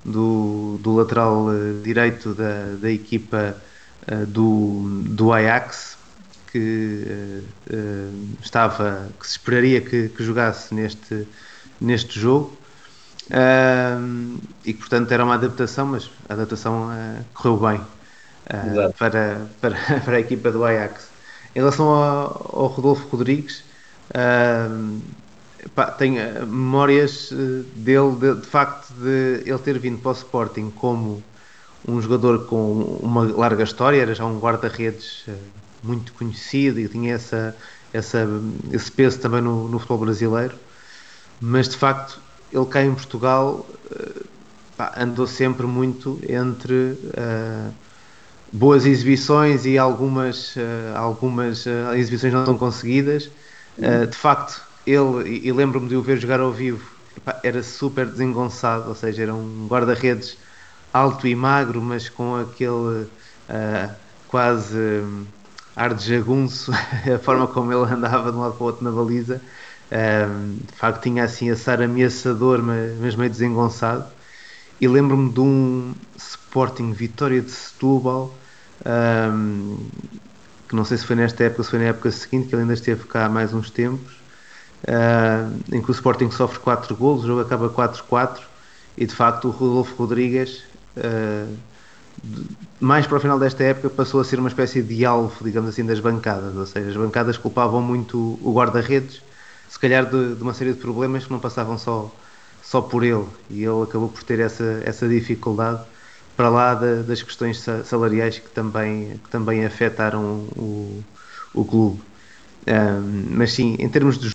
do, 0.04 0.80
do 0.82 0.96
lateral 0.96 1.46
uh, 1.46 1.82
direito 1.84 2.34
da, 2.34 2.76
da 2.82 2.90
equipa 2.90 3.56
uh, 4.12 4.26
do, 4.26 5.04
do 5.06 5.32
Ajax, 5.32 5.96
que 6.52 7.44
uh, 7.72 8.38
estava, 8.42 9.08
que 9.20 9.28
se 9.28 9.34
esperaria 9.34 9.80
que, 9.80 10.10
que, 10.10 10.24
jogasse 10.24 10.74
neste, 10.74 11.28
neste 11.80 12.20
jogo. 12.20 12.58
e 14.66 14.74
que 14.74 14.80
portanto 14.80 15.12
era 15.12 15.24
uma 15.24 15.36
adaptação, 15.36 15.86
mas 15.86 16.10
a 16.28 16.34
adaptação 16.34 16.90
correu 17.32 17.58
bem 17.58 17.82
para, 18.98 19.46
para, 19.62 19.78
para 20.02 20.16
a 20.16 20.20
equipa 20.20 20.52
do 20.52 20.66
Ajax. 20.66 21.09
Em 21.56 21.60
relação 21.60 21.88
ao, 21.88 22.62
ao 22.62 22.68
Rodolfo 22.68 23.08
Rodrigues, 23.08 23.64
Pá, 25.76 25.92
tenho 25.92 26.20
eh, 26.20 26.46
memórias 26.46 27.32
eh, 27.32 27.64
dele, 27.76 28.16
de, 28.16 28.36
de, 28.36 28.48
facto, 28.48 28.94
de 28.94 29.44
ele 29.46 29.60
ter 29.60 29.78
vindo 29.78 30.00
para 30.00 30.12
o 30.12 30.14
Sporting 30.14 30.72
como 30.72 31.22
um 31.88 32.02
jogador 32.02 32.46
com 32.46 32.82
uma 33.02 33.24
larga 33.24 33.64
história, 33.64 34.02
era 34.02 34.16
já 34.16 34.26
um 34.26 34.40
guarda-redes 34.40 35.26
eh, 35.28 35.34
muito 35.84 36.14
conhecido 36.14 36.80
e 36.80 36.88
tinha 36.88 37.14
essa, 37.14 37.56
essa, 37.92 38.26
esse 38.72 38.92
peso 38.92 39.20
também 39.20 39.42
no, 39.42 39.68
no, 39.68 39.80
futebol 39.80 40.00
brasileiro, 40.00 40.56
mas 41.42 41.68
de 41.68 41.78
facto 41.78 42.22
ele 42.54 42.66
cá 42.66 42.84
em 42.84 42.94
Portugal 42.94 43.66
pá, 44.78 44.94
andou 44.98 45.28
sempre 45.28 45.68
muito 45.68 46.20
entre 46.28 46.74
uh, 46.74 47.74
boas 48.52 48.86
exibições 48.86 49.66
e 49.66 49.78
algumas, 49.78 50.56
uh, 50.56 50.96
algumas 50.96 51.66
uh, 51.66 51.94
exibições 51.96 52.34
não 52.34 52.44
tão 52.46 52.58
conseguidas. 52.58 53.30
de 54.10 54.18
facto, 54.18 54.62
ele, 54.86 55.42
e, 55.44 55.52
lembro-me 55.52 55.88
de 55.88 55.96
o 55.96 56.02
ver 56.02 56.18
jogar 56.18 56.40
ao 56.40 56.52
vivo, 56.52 56.84
era 57.44 57.62
super 57.64 58.06
desengonçado, 58.06 58.90
ou 58.90 58.96
seja, 58.96 59.24
era 59.24 59.34
um 59.34 59.68
guarda-redes 59.68 60.38
alto 60.94 61.28
e 61.28 61.36
magro, 61.36 61.82
mas 61.82 62.10
com 62.10 62.36
aquele 62.36 63.04
uh, 63.04 63.96
quase 64.28 64.78
um, 64.78 65.26
ar 65.76 65.94
de 65.94 66.06
jagunço, 66.06 66.72
a 67.14 67.20
forma 67.20 67.48
como 67.48 67.72
ele 67.72 67.92
andava 67.92 68.32
de 68.32 68.38
um 68.38 68.42
lado 68.42 68.56
para 68.56 68.64
o 68.64 68.68
outro 68.68 68.84
na 68.84 68.92
baliza. 68.92 69.42
Um, 69.92 70.58
de 70.58 70.76
facto, 70.76 71.02
tinha 71.02 71.24
assim 71.24 71.50
esse 71.50 71.70
ar 71.70 71.82
ameaçador, 71.82 72.62
mas, 72.62 72.98
mas 73.00 73.16
meio 73.16 73.30
desengonçado. 73.30 74.06
E 74.80 74.88
lembro-me 74.88 75.32
de 75.32 75.40
um 75.40 75.94
Sporting 76.16 76.94
Vitória 76.94 77.42
de 77.42 77.52
Setúbal, 77.52 78.34
um, 78.86 79.78
que 80.68 80.76
não 80.76 80.86
sei 80.86 80.98
se 80.98 81.06
foi 81.06 81.16
nesta 81.16 81.44
época, 81.44 81.64
se 81.64 81.70
foi 81.72 81.80
na 81.80 81.86
época 81.86 82.12
seguinte, 82.12 82.48
que 82.48 82.56
ele 82.56 82.62
ainda 82.62 82.74
esteve 82.74 83.04
cá 83.06 83.26
há 83.26 83.30
mais 83.30 83.54
uns 83.54 83.70
tempos, 83.70 84.14
uh, 84.84 85.76
em 85.76 85.82
que 85.82 85.90
o 85.90 85.94
Sporting 85.94 86.30
sofre 86.32 86.60
4 86.60 86.96
golos, 86.96 87.24
o 87.24 87.28
jogo 87.28 87.42
acaba 87.42 87.70
4-4 87.70 88.40
e 88.98 89.06
de 89.06 89.14
facto 89.14 89.48
o 89.48 89.52
Rodolfo 89.52 89.96
Rodrigues, 89.96 90.64
uh, 90.98 91.58
mais 92.80 93.08
para 93.08 93.18
o 93.18 93.20
final 93.20 93.40
desta 93.40 93.64
época, 93.64 93.90
passou 93.90 94.22
a 94.22 94.24
ser 94.24 94.40
uma 94.40 94.50
espécie 94.50 94.82
de 94.82 95.06
alvo, 95.06 95.44
digamos 95.44 95.70
assim, 95.70 95.86
das 95.86 96.00
bancadas, 96.00 96.56
ou 96.56 96.66
seja, 96.66 96.90
as 96.90 96.98
bancadas 96.98 97.38
culpavam 97.38 97.82
muito 97.82 98.40
o 98.42 98.54
guarda-redes, 98.54 99.22
se 99.70 99.80
calhar 99.80 100.06
de, 100.06 100.36
de, 100.36 100.42
uma 100.42 100.54
série 100.54 100.74
de 100.74 100.80
problemas 100.80 101.26
que 101.26 101.32
não 101.32 101.40
passavam 101.40 101.78
só, 101.78 102.14
só 102.64 102.82
por 102.82 103.04
ele. 103.04 103.26
E 103.50 103.64
ele 103.64 103.84
acabou 103.84 104.10
por 104.10 104.24
ter 104.24 104.40
essa, 104.40 104.82
essa 104.84 105.08
dificuldade 105.08 105.82
para 106.40 106.48
lá 106.48 106.74
das 106.74 107.22
questões 107.22 107.66
salariais 107.84 108.40
que 108.40 108.50
também, 108.52 109.20
que 109.22 109.30
também 109.30 109.66
afetaram 109.66 110.48
o, 110.56 111.04
o 111.54 111.66
clube. 111.66 112.02
Um, 112.66 113.26
mas 113.32 113.52
sim, 113.52 113.76
em 113.78 113.90
termos 113.90 114.18
de 114.18 114.32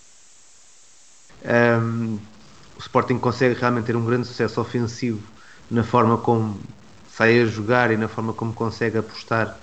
um, 1.47 2.19
o 2.77 2.79
Sporting 2.79 3.17
consegue 3.17 3.59
realmente 3.59 3.87
ter 3.87 3.97
um 3.97 4.05
grande 4.05 4.27
sucesso 4.27 4.61
ofensivo 4.61 5.23
na 5.71 5.83
forma 5.83 6.19
como 6.19 6.61
sai 7.11 7.41
a 7.41 7.47
jogar 7.47 7.91
e 7.91 7.97
na 7.97 8.07
forma 8.07 8.35
como 8.35 8.53
consegue 8.53 8.99
apostar 8.99 9.57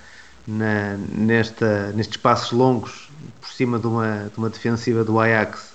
na, 0.48 0.98
nesta, 1.14 1.92
nestes 1.92 2.18
passos 2.18 2.54
longos 2.54 3.08
por 3.40 3.50
cima 3.50 3.78
de 3.78 3.86
uma, 3.86 4.32
de 4.34 4.38
uma 4.40 4.50
defensiva 4.50 5.04
do 5.04 5.20
Ajax 5.20 5.74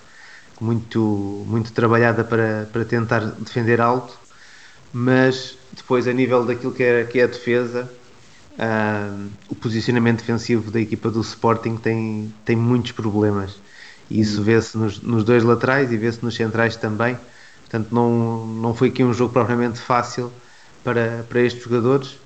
muito, 0.59 1.45
muito 1.47 1.71
trabalhada 1.71 2.25
para, 2.25 2.67
para 2.73 2.83
tentar 2.83 3.21
defender 3.21 3.79
alto, 3.79 4.19
mas 4.91 5.56
depois 5.73 6.07
a 6.07 6.13
nível 6.13 6.45
daquilo 6.45 6.73
que 6.73 6.83
é, 6.83 7.03
que 7.03 7.19
é 7.19 7.23
a 7.23 7.27
defesa, 7.27 7.91
o 9.49 9.55
posicionamento 9.55 10.19
defensivo 10.19 10.71
da 10.71 10.81
equipa 10.81 11.11
do 11.11 11.21
Sporting 11.21 11.77
tem, 11.77 12.33
tem 12.43 12.55
muitos 12.55 12.91
problemas 12.91 13.55
e 14.09 14.21
isso 14.21 14.41
vê-se 14.41 14.77
nos, 14.77 15.01
nos, 15.01 15.23
dois 15.23 15.43
laterais 15.43 15.91
e 15.91 15.97
vê-se 15.97 16.23
nos 16.23 16.35
centrais 16.35 16.75
também. 16.75 17.17
Portanto, 17.61 17.93
não, 17.93 18.45
não 18.45 18.73
foi 18.73 18.89
aqui 18.89 19.03
um 19.03 19.13
jogo 19.13 19.33
propriamente 19.33 19.79
fácil 19.79 20.31
para, 20.83 21.25
para 21.27 21.41
estes 21.41 21.63
jogadores, 21.63 22.17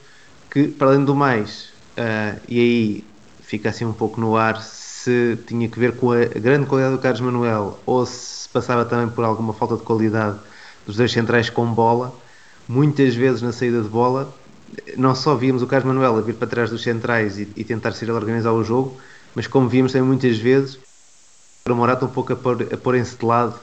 que, 0.49 0.67
para 0.67 0.89
além 0.89 1.03
do 1.03 1.15
mais, 1.15 1.69
uh, 1.97 2.39
e 2.47 2.59
aí 2.59 3.03
fica 3.41 3.69
assim 3.69 3.85
um 3.85 3.93
pouco 3.93 4.21
no 4.21 4.37
ar 4.37 4.61
se 4.61 5.37
tinha 5.47 5.67
que 5.67 5.79
ver 5.79 5.95
com 5.95 6.11
a 6.11 6.25
grande 6.25 6.67
qualidade 6.67 6.95
do 6.95 7.01
Carlos 7.01 7.21
Manuel 7.21 7.79
ou 7.87 8.05
se 8.05 8.47
passava 8.49 8.85
também 8.85 9.09
por 9.09 9.25
alguma 9.25 9.51
falta 9.51 9.75
de 9.75 9.81
qualidade 9.81 10.37
dos 10.85 10.95
dois 10.95 11.11
centrais 11.11 11.49
com 11.49 11.65
bola. 11.65 12.13
Muitas 12.71 13.13
vezes 13.15 13.41
na 13.41 13.51
saída 13.51 13.81
de 13.81 13.89
bola, 13.89 14.33
não 14.95 15.13
só 15.13 15.35
víamos 15.35 15.61
o 15.61 15.67
Carlos 15.67 15.93
Manuel 15.93 16.17
a 16.17 16.21
vir 16.21 16.35
para 16.35 16.47
trás 16.47 16.69
dos 16.69 16.81
centrais 16.81 17.37
e, 17.37 17.45
e 17.57 17.65
tentar 17.65 17.91
ser 17.91 18.05
ele 18.05 18.13
organizar 18.13 18.53
o 18.53 18.63
jogo, 18.63 18.97
mas 19.35 19.45
como 19.45 19.67
víamos 19.67 19.91
também 19.91 20.07
muitas 20.07 20.37
vezes 20.37 20.79
o 21.69 21.75
Morata 21.75 22.05
um 22.05 22.07
pouco 22.07 22.31
a, 22.31 22.35
pôr, 22.37 22.65
a 22.71 22.77
porem-se 22.77 23.17
de 23.17 23.25
lado 23.25 23.59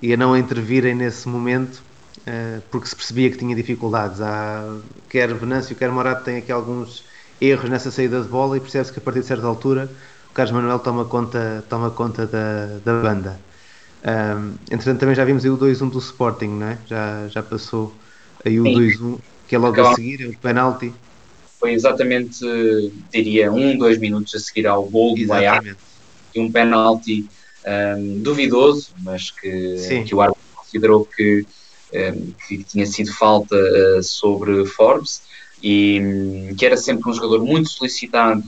e 0.00 0.14
a 0.14 0.16
não 0.16 0.36
intervirem 0.36 0.94
nesse 0.94 1.28
momento 1.28 1.82
uh, 2.20 2.62
porque 2.70 2.86
se 2.86 2.94
percebia 2.94 3.28
que 3.32 3.36
tinha 3.36 3.56
dificuldades. 3.56 4.20
Há, 4.20 4.76
quer 5.10 5.34
Venâncio, 5.34 5.74
quer 5.74 5.90
Morata 5.90 6.20
tem 6.20 6.36
aqui 6.36 6.52
alguns 6.52 7.04
erros 7.40 7.68
nessa 7.68 7.90
saída 7.90 8.22
de 8.22 8.28
bola 8.28 8.56
e 8.56 8.60
percebe-se 8.60 8.92
que 8.92 9.00
a 9.00 9.02
partir 9.02 9.22
de 9.22 9.26
certa 9.26 9.48
altura 9.48 9.90
o 10.30 10.32
Carlos 10.32 10.54
Manuel 10.54 10.78
toma 10.78 11.04
conta, 11.04 11.64
toma 11.68 11.90
conta 11.90 12.24
da, 12.28 12.78
da 12.84 13.02
banda. 13.02 13.40
Um, 14.04 14.54
entretanto, 14.70 15.00
também 15.00 15.16
já 15.16 15.24
vimos 15.24 15.44
aí 15.44 15.50
o 15.50 15.58
2-1 15.58 15.90
do 15.90 15.98
Sporting, 15.98 16.46
não 16.46 16.68
é? 16.68 16.78
já, 16.86 17.26
já 17.26 17.42
passou 17.42 17.92
aí 18.48 18.60
o 18.60 18.64
2-1, 18.64 19.18
que 19.48 19.54
é 19.54 19.58
logo 19.58 19.80
a 19.80 19.94
seguir, 19.94 20.22
é 20.22 20.26
o 20.26 20.38
penalti. 20.38 20.92
Foi 21.58 21.72
exatamente, 21.72 22.44
diria, 23.10 23.50
um, 23.50 23.76
dois 23.76 23.98
minutos 23.98 24.34
a 24.34 24.38
seguir 24.38 24.66
ao 24.66 24.84
gol 24.84 25.14
do 25.14 25.32
Ajax 25.32 25.76
um 26.36 26.52
penalti 26.52 27.26
um, 27.66 28.20
duvidoso, 28.20 28.90
mas 29.02 29.30
que, 29.30 30.04
que, 30.06 30.14
o 30.14 30.20
árbitro 30.20 30.44
considerou 30.54 31.04
que, 31.04 31.46
um, 31.92 32.32
que 32.46 32.62
tinha 32.62 32.86
sido 32.86 33.12
falta 33.12 33.56
uh, 33.56 34.02
sobre 34.02 34.66
Forbes 34.66 35.22
e 35.62 36.00
um, 36.00 36.54
que 36.54 36.66
era 36.66 36.76
sempre 36.76 37.10
um 37.10 37.14
jogador 37.14 37.44
muito 37.44 37.70
solicitado, 37.70 38.44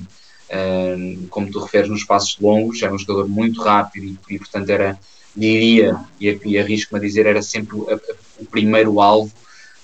hum, 0.96 1.26
como 1.30 1.50
tu 1.50 1.58
referes, 1.60 1.88
nos 1.88 2.04
passos 2.04 2.38
longos, 2.38 2.82
era 2.82 2.92
um 2.92 2.98
jogador 2.98 3.28
muito 3.28 3.62
rápido 3.62 4.18
e, 4.28 4.34
e 4.34 4.38
portanto 4.38 4.68
era, 4.68 4.98
diria, 5.34 5.98
e, 6.20 6.38
e 6.44 6.58
arrisco-me 6.58 7.00
a 7.00 7.02
dizer, 7.02 7.26
era 7.26 7.40
sempre 7.40 7.76
o 7.76 8.44
primeiro 8.50 9.00
alvo, 9.00 9.32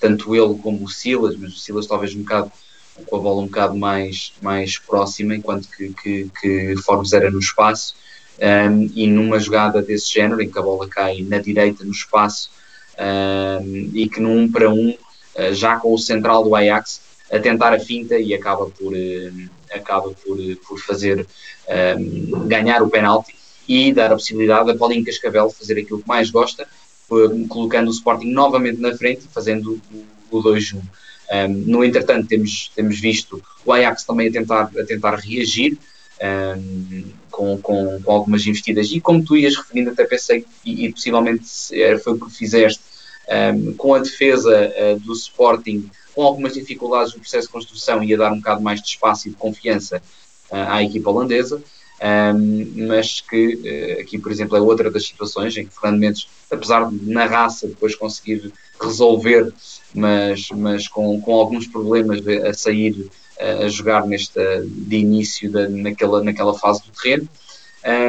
tanto 0.05 0.35
ele 0.35 0.53
como 0.61 0.83
o 0.83 0.87
Silas, 0.87 1.35
mas 1.35 1.55
o 1.55 1.57
Silas 1.57 1.87
talvez 1.87 2.13
um 2.13 2.19
bocado 2.19 2.51
com 3.07 3.15
a 3.15 3.19
bola 3.19 3.41
um 3.41 3.47
bocado 3.47 3.75
mais, 3.75 4.33
mais 4.39 4.77
próxima, 4.77 5.35
enquanto 5.35 5.67
que, 5.67 5.89
que, 5.93 6.29
que 6.39 6.75
Forbes 6.77 7.11
era 7.11 7.31
no 7.31 7.39
espaço. 7.39 7.95
Um, 8.37 8.91
e 8.93 9.07
numa 9.07 9.39
jogada 9.39 9.81
desse 9.81 10.13
género, 10.13 10.41
em 10.41 10.49
que 10.49 10.59
a 10.59 10.61
bola 10.61 10.87
cai 10.87 11.21
na 11.21 11.39
direita 11.39 11.83
no 11.83 11.91
espaço 11.91 12.51
um, 12.99 13.89
e 13.93 14.07
que 14.07 14.19
num 14.19 14.51
para 14.51 14.69
um, 14.69 14.89
uh, 14.89 15.53
já 15.53 15.77
com 15.77 15.93
o 15.93 15.97
central 15.97 16.43
do 16.43 16.53
Ajax, 16.53 17.01
a 17.31 17.39
tentar 17.39 17.73
a 17.73 17.79
finta 17.79 18.19
e 18.19 18.33
acaba 18.35 18.67
por, 18.67 18.93
acaba 19.73 20.11
por, 20.11 20.37
por 20.67 20.79
fazer 20.79 21.25
um, 21.97 22.47
ganhar 22.47 22.83
o 22.83 22.89
penalti 22.89 23.33
e 23.67 23.91
dar 23.91 24.11
a 24.11 24.15
possibilidade 24.15 24.69
a 24.69 24.77
Paulinho 24.77 25.03
Cascavel 25.03 25.49
fazer 25.49 25.79
aquilo 25.79 26.01
que 26.01 26.07
mais 26.07 26.29
gosta, 26.29 26.67
colocando 27.47 27.87
o 27.87 27.91
Sporting 27.91 28.31
novamente 28.31 28.79
na 28.79 28.95
frente 28.95 29.25
e 29.25 29.33
fazendo 29.33 29.81
o, 30.31 30.37
o 30.37 30.43
2-1. 30.43 30.81
Um, 31.31 31.47
no 31.65 31.83
entretanto, 31.83 32.27
temos, 32.27 32.71
temos 32.75 32.99
visto 32.99 33.41
o 33.65 33.73
Ajax 33.73 34.03
também 34.03 34.27
a 34.27 34.31
tentar, 34.31 34.71
a 34.77 34.83
tentar 34.83 35.15
reagir 35.15 35.77
um, 36.21 37.03
com, 37.31 37.57
com, 37.57 38.01
com, 38.01 38.11
algumas 38.11 38.45
investidas. 38.45 38.91
E 38.91 38.99
como 39.01 39.23
tu 39.23 39.35
ias 39.35 39.55
referindo, 39.55 39.91
até 39.91 40.05
pensei, 40.05 40.45
e, 40.63 40.85
e 40.85 40.91
possivelmente 40.91 41.45
foi 42.03 42.13
o 42.13 42.19
que 42.19 42.31
fizeste, 42.31 42.81
um, 43.27 43.73
com 43.73 43.95
a 43.95 43.99
defesa 43.99 44.71
uh, 44.71 44.99
do 44.99 45.13
Sporting, 45.13 45.89
com 46.13 46.23
algumas 46.23 46.53
dificuldades 46.53 47.13
no 47.13 47.19
processo 47.19 47.47
de 47.47 47.53
construção, 47.53 48.03
ia 48.03 48.17
dar 48.17 48.31
um 48.31 48.37
bocado 48.37 48.61
mais 48.61 48.81
de 48.81 48.87
espaço 48.87 49.27
e 49.27 49.31
de 49.31 49.37
confiança 49.37 50.01
uh, 50.51 50.55
à 50.55 50.83
equipa 50.83 51.09
holandesa. 51.09 51.61
Um, 52.01 52.87
mas 52.87 53.21
que 53.21 53.55
uh, 53.55 54.01
aqui, 54.01 54.19
por 54.19 54.31
exemplo, 54.31 54.57
é 54.57 54.61
outra 54.61 54.91
das 54.91 55.07
situações 55.07 55.55
em 55.55 55.65
que 55.65 55.73
Fernando 55.73 55.99
Mendes, 55.99 56.27
apesar 56.51 56.89
de 56.89 57.09
na 57.09 57.25
raça 57.25 57.67
depois 57.67 57.95
conseguir 57.95 58.51
resolver, 58.79 59.53
mas, 59.93 60.49
mas 60.51 60.87
com, 60.89 61.19
com 61.21 61.33
alguns 61.33 61.67
problemas 61.67 62.19
a 62.27 62.53
sair 62.53 63.09
a 63.39 63.67
jogar 63.67 64.05
nesta, 64.07 64.65
de 64.65 64.97
início 64.97 65.51
da, 65.51 65.67
naquela, 65.67 66.23
naquela 66.23 66.57
fase 66.57 66.83
do 66.83 66.91
terreno, 66.91 67.27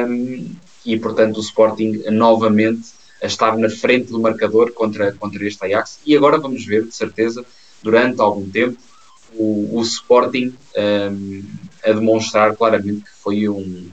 um, 0.07 0.55
e 0.85 0.97
portanto 0.97 1.37
o 1.37 1.41
Sporting 1.41 2.03
novamente 2.11 2.89
a 3.21 3.27
estar 3.27 3.57
na 3.57 3.69
frente 3.69 4.11
do 4.11 4.19
marcador 4.19 4.71
contra, 4.71 5.11
contra 5.13 5.45
este 5.45 5.65
Ajax, 5.65 5.99
e 6.05 6.15
agora 6.15 6.37
vamos 6.37 6.65
ver, 6.65 6.85
de 6.85 6.95
certeza, 6.95 7.45
durante 7.81 8.21
algum 8.21 8.47
tempo, 8.49 8.77
o, 9.33 9.77
o 9.77 9.81
Sporting 9.81 10.53
um, 11.11 11.43
a 11.83 11.91
demonstrar 11.91 12.55
claramente 12.55 13.01
que 13.01 13.11
foi 13.11 13.47
um, 13.49 13.89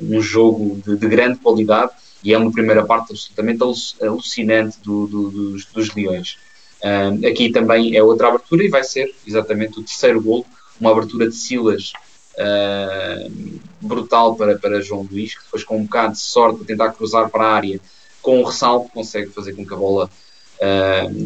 um 0.00 0.20
jogo 0.20 0.80
de, 0.84 0.96
de, 0.96 1.08
grande 1.08 1.38
qualidade 1.38 1.92
e 2.22 2.32
é 2.32 2.38
uma 2.38 2.50
primeira 2.50 2.84
parte 2.84 3.12
absolutamente 3.12 3.62
alucinante 4.02 4.78
do, 4.82 5.06
do, 5.06 5.30
dos, 5.30 5.64
dos 5.66 5.94
Leões. 5.94 6.36
Um, 6.82 7.26
aqui 7.26 7.50
também 7.50 7.96
é 7.96 8.02
outra 8.02 8.28
abertura 8.28 8.64
e 8.64 8.68
vai 8.68 8.84
ser 8.84 9.14
exatamente 9.26 9.78
o 9.78 9.82
terceiro 9.82 10.20
gol, 10.20 10.46
uma 10.80 10.90
abertura 10.92 11.28
de 11.28 11.34
Silas 11.34 11.92
uh, 12.34 13.60
brutal 13.80 14.36
para, 14.36 14.58
para 14.58 14.80
João 14.80 15.06
Luís, 15.10 15.34
que 15.34 15.44
depois 15.44 15.64
com 15.64 15.78
um 15.78 15.84
bocado 15.84 16.12
de 16.14 16.20
sorte 16.20 16.62
a 16.62 16.64
tentar 16.64 16.92
cruzar 16.92 17.28
para 17.30 17.44
a 17.44 17.54
área 17.54 17.80
com 18.22 18.40
o 18.40 18.44
ressalto 18.44 18.90
consegue 18.90 19.30
fazer 19.30 19.54
com 19.54 19.66
que 19.66 19.74
a 19.74 19.76
bola 19.76 20.10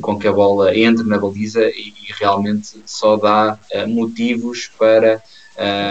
com 0.01 0.19
que 0.19 0.29
a 0.29 0.33
bola 0.33 0.77
entre 0.77 1.05
na 1.05 1.19
baliza 1.19 1.65
e, 1.71 1.89
e 1.89 2.13
realmente 2.21 2.83
só 2.85 3.17
dá 3.17 3.59
uh, 3.75 3.89
motivos 3.89 4.71
para 4.79 5.23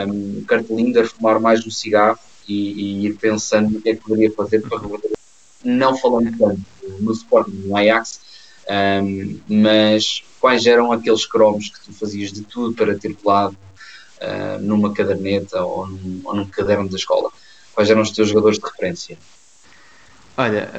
um, 0.08 0.44
Cartelinder 0.44 1.08
fumar 1.08 1.40
mais 1.40 1.66
um 1.66 1.72
cigarro 1.72 2.20
e, 2.48 2.54
e, 2.54 3.06
ir 3.06 3.16
pensando 3.16 3.78
o 3.78 3.82
que 3.82 3.90
é 3.90 3.96
que 3.96 4.02
poderia 4.02 4.32
fazer 4.32 4.62
para 4.62 4.80
não 5.64 5.96
falando 5.96 6.36
tanto 6.38 6.62
no 7.00 7.12
Sporting, 7.12 7.52
no 7.66 7.78
Ajax, 7.78 8.20
um, 9.04 9.40
mas 9.48 10.24
quais 10.40 10.66
eram 10.66 10.92
aqueles 10.92 11.26
cromos 11.26 11.70
que 11.70 11.86
tu 11.86 11.94
fazias 11.94 12.32
de 12.32 12.42
tudo 12.42 12.74
para 12.74 12.98
ter 12.98 13.16
colado 13.16 13.56
uh, 14.22 14.60
numa 14.62 14.94
caderneta 14.94 15.64
ou 15.64 15.88
num, 15.88 16.22
ou 16.24 16.36
num 16.36 16.46
caderno 16.46 16.90
da 16.90 16.96
escola? 16.96 17.30
Quais 17.74 17.90
eram 17.90 18.02
os 18.02 18.12
teus 18.12 18.30
jogadores 18.30 18.58
de 18.58 18.66
referência? 18.66 19.18
Olha, 20.38 20.70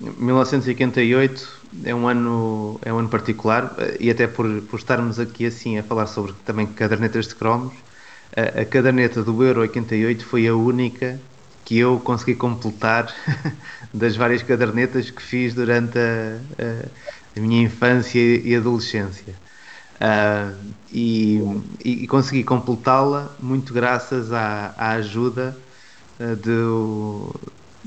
uh, 0.00 0.24
1988 0.24 1.56
é 1.84 1.94
um 1.94 2.06
ano 2.08 2.78
é 2.84 2.92
um 2.92 2.98
ano 2.98 3.08
particular 3.08 3.74
e 3.98 4.10
até 4.10 4.26
por, 4.26 4.46
por 4.62 4.78
estarmos 4.78 5.18
aqui 5.18 5.46
assim 5.46 5.76
a 5.76 5.82
falar 5.82 6.06
sobre 6.06 6.32
também 6.44 6.66
cadernetas 6.66 7.26
de 7.26 7.34
cromos, 7.34 7.74
a, 8.34 8.62
a 8.62 8.64
caderneta 8.64 9.22
do 9.22 9.42
Euro 9.42 9.60
88 9.60 10.24
foi 10.24 10.46
a 10.46 10.54
única 10.54 11.20
que 11.64 11.78
eu 11.78 11.98
consegui 11.98 12.36
completar 12.36 13.12
das 13.92 14.16
várias 14.16 14.42
cadernetas 14.42 15.10
que 15.10 15.20
fiz 15.20 15.52
durante 15.52 15.98
a, 15.98 16.38
a, 17.36 17.40
minha 17.40 17.62
infância 17.62 18.20
e 18.20 18.54
adolescência. 18.54 19.34
Uh, 19.96 20.54
e, 20.92 21.42
e, 21.82 22.06
consegui 22.06 22.44
completá-la 22.44 23.34
muito 23.40 23.72
graças 23.72 24.30
à, 24.30 24.74
à 24.76 24.90
ajuda 24.92 25.56
uh, 26.20 26.36
do, 26.36 27.34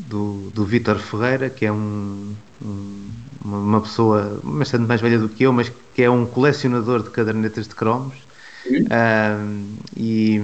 do, 0.07 0.49
do 0.53 0.65
Vítor 0.65 0.99
Ferreira, 0.99 1.49
que 1.49 1.65
é 1.65 1.71
um, 1.71 2.33
um, 2.61 3.09
uma 3.43 3.81
pessoa 3.81 4.39
bastante 4.43 4.85
mais 4.87 5.01
velha 5.01 5.19
do 5.19 5.29
que 5.29 5.43
eu, 5.43 5.53
mas 5.53 5.71
que 5.93 6.03
é 6.03 6.09
um 6.09 6.25
colecionador 6.25 7.03
de 7.03 7.09
cadernetas 7.09 7.67
de 7.67 7.75
cromos. 7.75 8.15
Uh, 8.65 9.77
e, 9.95 10.41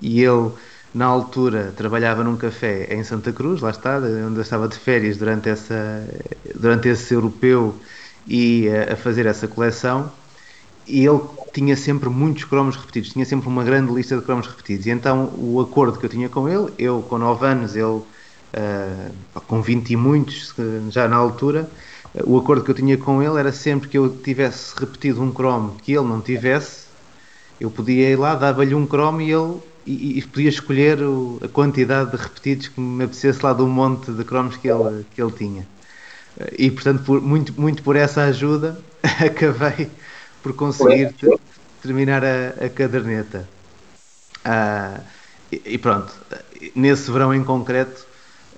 e 0.00 0.22
ele 0.22 0.50
na 0.94 1.06
altura 1.06 1.72
trabalhava 1.76 2.24
num 2.24 2.36
café 2.36 2.92
em 2.94 3.04
Santa 3.04 3.32
Cruz, 3.32 3.60
lá 3.60 3.70
está, 3.70 3.98
onde 3.98 4.36
eu 4.36 4.42
estava 4.42 4.66
de 4.66 4.76
férias 4.76 5.16
durante, 5.16 5.48
essa, 5.48 6.08
durante 6.54 6.88
esse 6.88 7.14
europeu 7.14 7.74
e 8.26 8.68
a, 8.68 8.94
a 8.94 8.96
fazer 8.96 9.26
essa 9.26 9.46
coleção. 9.46 10.10
E 10.86 11.04
ele 11.04 11.20
tinha 11.52 11.76
sempre 11.76 12.08
muitos 12.08 12.44
cromos 12.44 12.76
repetidos, 12.76 13.10
tinha 13.10 13.24
sempre 13.24 13.46
uma 13.46 13.62
grande 13.62 13.92
lista 13.92 14.16
de 14.16 14.22
cromos 14.22 14.46
repetidos. 14.46 14.86
E 14.86 14.90
então 14.90 15.30
o 15.36 15.60
acordo 15.60 15.98
que 15.98 16.06
eu 16.06 16.10
tinha 16.10 16.28
com 16.28 16.48
ele, 16.48 16.72
eu 16.78 17.02
com 17.02 17.18
9 17.18 17.46
anos, 17.46 17.76
ele 17.76 18.02
uh, 18.54 19.40
com 19.46 19.62
20 19.62 19.90
e 19.90 19.96
muitos 19.96 20.54
já 20.90 21.08
na 21.08 21.16
altura, 21.16 21.68
o 22.24 22.38
acordo 22.38 22.64
que 22.64 22.70
eu 22.70 22.74
tinha 22.74 22.96
com 22.96 23.22
ele 23.22 23.38
era 23.38 23.52
sempre 23.52 23.88
que 23.88 23.98
eu 23.98 24.08
tivesse 24.08 24.74
repetido 24.78 25.22
um 25.22 25.30
cromo 25.30 25.76
que 25.82 25.92
ele 25.92 26.06
não 26.06 26.20
tivesse, 26.20 26.86
eu 27.60 27.70
podia 27.70 28.10
ir 28.10 28.16
lá, 28.16 28.34
dava-lhe 28.34 28.74
um 28.74 28.86
cromo 28.86 29.20
e 29.20 29.30
ele 29.30 29.60
e, 29.88 30.18
e 30.18 30.22
podia 30.22 30.48
escolher 30.48 31.02
o, 31.02 31.38
a 31.42 31.48
quantidade 31.48 32.10
de 32.10 32.16
repetidos 32.16 32.68
que 32.68 32.80
me 32.80 33.04
apetecesse 33.04 33.42
lá 33.42 33.52
do 33.52 33.66
monte 33.66 34.12
de 34.12 34.22
cromos 34.22 34.56
que 34.56 34.68
ele, 34.68 35.04
que 35.14 35.20
ele 35.20 35.32
tinha. 35.32 35.66
E 36.56 36.70
portanto, 36.70 37.02
por, 37.02 37.20
muito, 37.20 37.58
muito 37.58 37.82
por 37.82 37.96
essa 37.96 38.24
ajuda, 38.24 38.78
acabei 39.02 39.90
por 40.42 40.52
conseguir 40.54 41.12
ter, 41.14 41.38
terminar 41.82 42.22
a, 42.24 42.66
a 42.66 42.68
caderneta. 42.68 43.48
Ah, 44.44 45.00
e, 45.50 45.62
e, 45.64 45.78
pronto, 45.78 46.12
nesse 46.74 47.10
verão 47.10 47.34
em 47.34 47.42
concreto, 47.42 48.06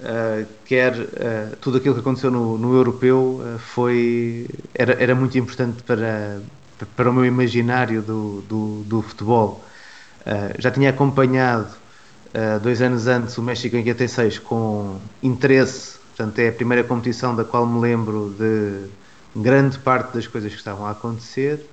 uh, 0.01 0.47
quer 0.65 0.95
uh, 0.95 1.57
tudo 1.61 1.79
aquilo 1.79 1.95
que 1.95 2.01
aconteceu 2.01 2.31
no, 2.31 2.59
no 2.59 2.75
europeu 2.75 3.41
uh, 3.43 3.59
foi 3.59 4.49
era, 4.75 4.93
era 5.03 5.15
muito 5.15 5.39
importante 5.39 5.83
para, 5.83 6.41
para 6.97 7.11
o 7.11 7.13
meu 7.13 7.25
imaginário 7.25 8.03
do, 8.03 8.43
do, 8.43 8.83
do 8.85 9.03
futebol. 9.03 9.65
Já 10.59 10.71
tinha 10.71 10.91
acompanhado 10.91 11.67
dois 12.63 12.83
anos 12.83 13.07
antes 13.07 13.37
o 13.39 13.43
México 13.43 13.75
em 13.75 13.79
86 13.79 14.39
com 14.39 15.01
interesse, 15.23 15.99
portanto 16.09 16.39
é 16.39 16.49
a 16.49 16.53
primeira 16.53 16.85
competição 16.85 17.35
da 17.35 17.43
qual 17.43 17.67
me 17.67 17.81
lembro 17.81 18.35
de 18.39 18.91
grande 19.35 19.79
parte 19.79 20.15
das 20.15 20.27
coisas 20.27 20.53
que 20.53 20.59
estavam 20.59 20.87
a 20.87 20.91
acontecer. 20.91 21.67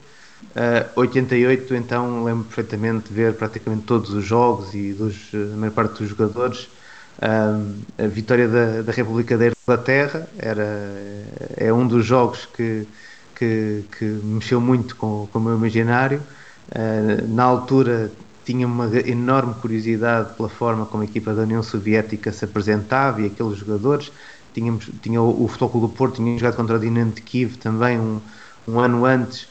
Uh, 0.56 0.88
88 0.96 1.74
então 1.76 2.24
lembro 2.24 2.46
perfeitamente 2.46 3.10
de 3.10 3.14
ver 3.14 3.34
praticamente 3.34 3.84
todos 3.84 4.12
os 4.12 4.24
jogos 4.24 4.74
e 4.74 4.94
dos, 4.94 5.16
a 5.34 5.56
maior 5.56 5.74
parte 5.74 6.00
dos 6.00 6.10
jogadores. 6.10 6.70
A 7.20 8.08
vitória 8.08 8.48
da, 8.48 8.82
da 8.84 8.92
República 8.92 9.38
da 9.38 9.48
Inglaterra 9.48 10.28
era, 10.38 11.26
é 11.58 11.74
um 11.74 11.88
dos 11.88 12.06
jogos 12.06 12.46
que, 12.46 12.88
que, 13.36 13.84
que 13.98 14.06
mexeu 14.06 14.62
muito 14.62 14.96
com, 14.96 15.28
com 15.32 15.40
o 15.40 15.42
meu 15.42 15.56
imaginário. 15.56 16.22
Uh, 16.70 17.28
na 17.34 17.44
altura 17.44 18.12
tinha 18.46 18.68
uma 18.68 18.90
enorme 19.06 19.54
curiosidade 19.56 20.34
pela 20.36 20.50
forma 20.50 20.86
como 20.86 21.04
a 21.04 21.06
equipa 21.06 21.34
da 21.34 21.42
União 21.42 21.64
Soviética 21.64 22.32
se 22.32 22.46
apresentava 22.46 23.22
e 23.22 23.26
aqueles 23.26 23.58
jogadores. 23.58 24.12
Tínhamos, 24.54 24.90
tinha 25.02 25.22
o, 25.22 25.44
o 25.44 25.48
Futebol 25.48 25.82
do 25.82 25.90
Porto 25.90 26.16
tinha 26.16 26.38
jogado 26.38 26.56
contra 26.56 26.76
o 26.76 26.80
Dinamo 26.80 27.12
de 27.12 27.22
Kiev 27.22 27.58
também 27.58 28.00
um, 28.00 28.20
um 28.68 28.80
ano 28.80 29.06
antes, 29.06 29.48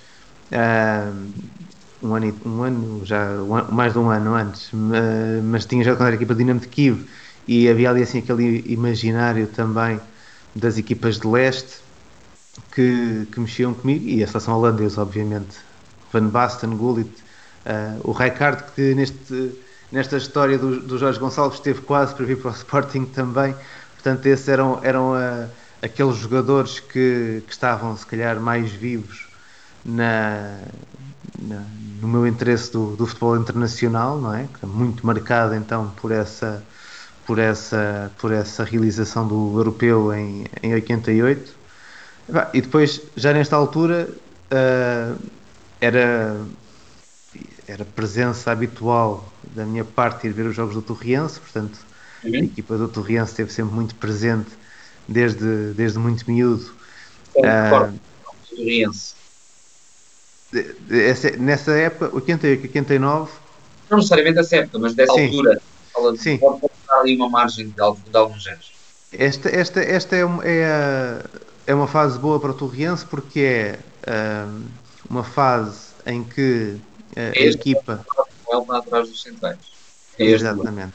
uh, 0.52 1.14
um, 2.02 2.14
ano, 2.14 2.35
um 2.44 2.62
ano 2.62 3.00
já 3.05 3.31
um, 3.31 3.74
mais 3.74 3.92
de 3.92 3.98
um 3.98 4.09
ano 4.09 4.35
antes, 4.35 4.70
mas 5.44 5.64
tinha 5.66 5.83
jogado 5.83 5.98
contra 5.98 6.12
a 6.12 6.16
equipa 6.16 6.35
Dinamo 6.35 6.61
de 6.61 6.68
Kiev 6.68 7.07
e 7.47 7.69
havia 7.69 7.91
ali 7.91 8.03
assim 8.03 8.19
aquele 8.19 8.65
imaginário 8.67 9.47
também 9.47 10.01
das 10.55 10.79
equipas 10.79 11.19
de 11.19 11.27
leste 11.27 11.81
que, 12.73 13.27
que 13.31 13.41
mexiam 13.41 13.75
comigo 13.75 14.07
e 14.09 14.23
a 14.23 14.27
seleção 14.27 14.57
holandesa, 14.59 15.03
obviamente. 15.03 15.57
Van 16.13 16.29
Basten, 16.29 16.77
Gullit, 16.77 17.11
Uh, 17.67 17.99
o 18.09 18.13
Rijkaard, 18.13 18.63
que 18.77 18.95
neste, 18.95 19.61
nesta 19.91 20.17
história 20.17 20.57
do, 20.57 20.79
do, 20.79 20.99
Jorge 20.99 21.19
Gonçalves 21.19 21.59
esteve 21.59 21.81
quase 21.81 22.15
para 22.15 22.25
vir 22.25 22.39
para 22.39 22.53
o 22.53 22.55
Sporting 22.55 23.07
também, 23.07 23.57
portanto, 23.95 24.25
esses 24.27 24.47
eram, 24.47 24.79
eram 24.85 25.15
uh, 25.15 25.49
aqueles 25.83 26.17
jogadores 26.17 26.79
que, 26.79 27.43
que, 27.45 27.53
estavam, 27.53 27.97
se 27.97 28.07
calhar, 28.07 28.39
mais 28.39 28.71
vivos 28.71 29.27
na, 29.85 30.61
na, 31.41 31.61
no 32.01 32.07
meu 32.07 32.25
interesse 32.25 32.71
do, 32.71 32.95
do, 32.95 33.05
futebol 33.05 33.37
internacional, 33.37 34.17
não 34.21 34.33
é? 34.33 34.47
Muito 34.63 35.05
marcado 35.05 35.53
então 35.57 35.93
por 36.01 36.13
essa, 36.13 36.63
por 37.27 37.39
essa, 37.39 38.11
por 38.19 38.33
essa 38.33 38.65
realização 38.65 39.27
do 39.27 39.59
europeu 39.59 40.12
em, 40.15 40.45
em 40.62 40.75
88. 40.75 41.55
E 42.55 42.61
depois, 42.61 43.01
já 43.17 43.33
nesta 43.33 43.57
altura. 43.57 44.09
Uh, 44.47 45.37
era, 45.81 46.41
era 47.67 47.85
presença 47.85 48.51
habitual 48.51 49.31
da 49.55 49.65
minha 49.65 49.85
parte 49.85 50.27
ir 50.27 50.33
ver 50.33 50.47
os 50.47 50.55
jogos 50.55 50.75
do 50.75 50.83
Torriense, 50.83 51.39
portanto 51.41 51.79
uhum. 52.25 52.35
a 52.35 52.39
equipa 52.39 52.77
do 52.77 52.89
Torriense 52.89 53.33
esteve 53.33 53.53
sempre 53.53 53.75
muito 53.75 53.95
presente 53.97 54.51
desde, 55.07 55.73
desde 55.75 55.99
muito 55.99 56.29
miúdo. 56.31 56.71
É, 57.37 57.73
uh, 57.73 58.01
Torriense. 58.49 59.15
Nessa 61.39 61.73
época, 61.73 62.15
88, 62.15 62.62
89. 62.62 63.33
Não 63.91 63.99
necessariamente 63.99 64.39
essa 64.39 64.57
época, 64.57 64.79
mas 64.79 64.95
dessa 64.95 65.12
Sim. 65.12 65.27
altura. 65.27 65.61
Sim. 66.19 66.41
Ali 67.01 67.17
uma 67.17 67.29
margem 67.29 67.69
de, 67.69 67.75
de 67.75 68.17
alguns 68.17 68.47
anos. 68.47 68.73
Esta, 69.13 69.49
esta, 69.49 69.81
esta 69.81 70.17
é, 70.17 70.23
é, 70.45 71.25
é 71.69 71.75
uma 71.75 71.87
fase 71.87 72.19
boa 72.19 72.41
para 72.41 72.51
o 72.51 72.55
Torriense 72.55 73.05
porque 73.07 73.41
é 73.41 73.79
uh, 74.07 74.63
uma 75.09 75.25
fase 75.25 75.79
em 76.05 76.23
que 76.25 76.77
uh, 77.17 77.21
a 77.35 77.41
equipa. 77.41 78.05
Ele 78.49 78.61
está 78.61 78.79
atrás 78.79 79.09
dos 79.09 79.23
centrais. 79.23 79.59
É 80.19 80.25
Exatamente. 80.25 80.95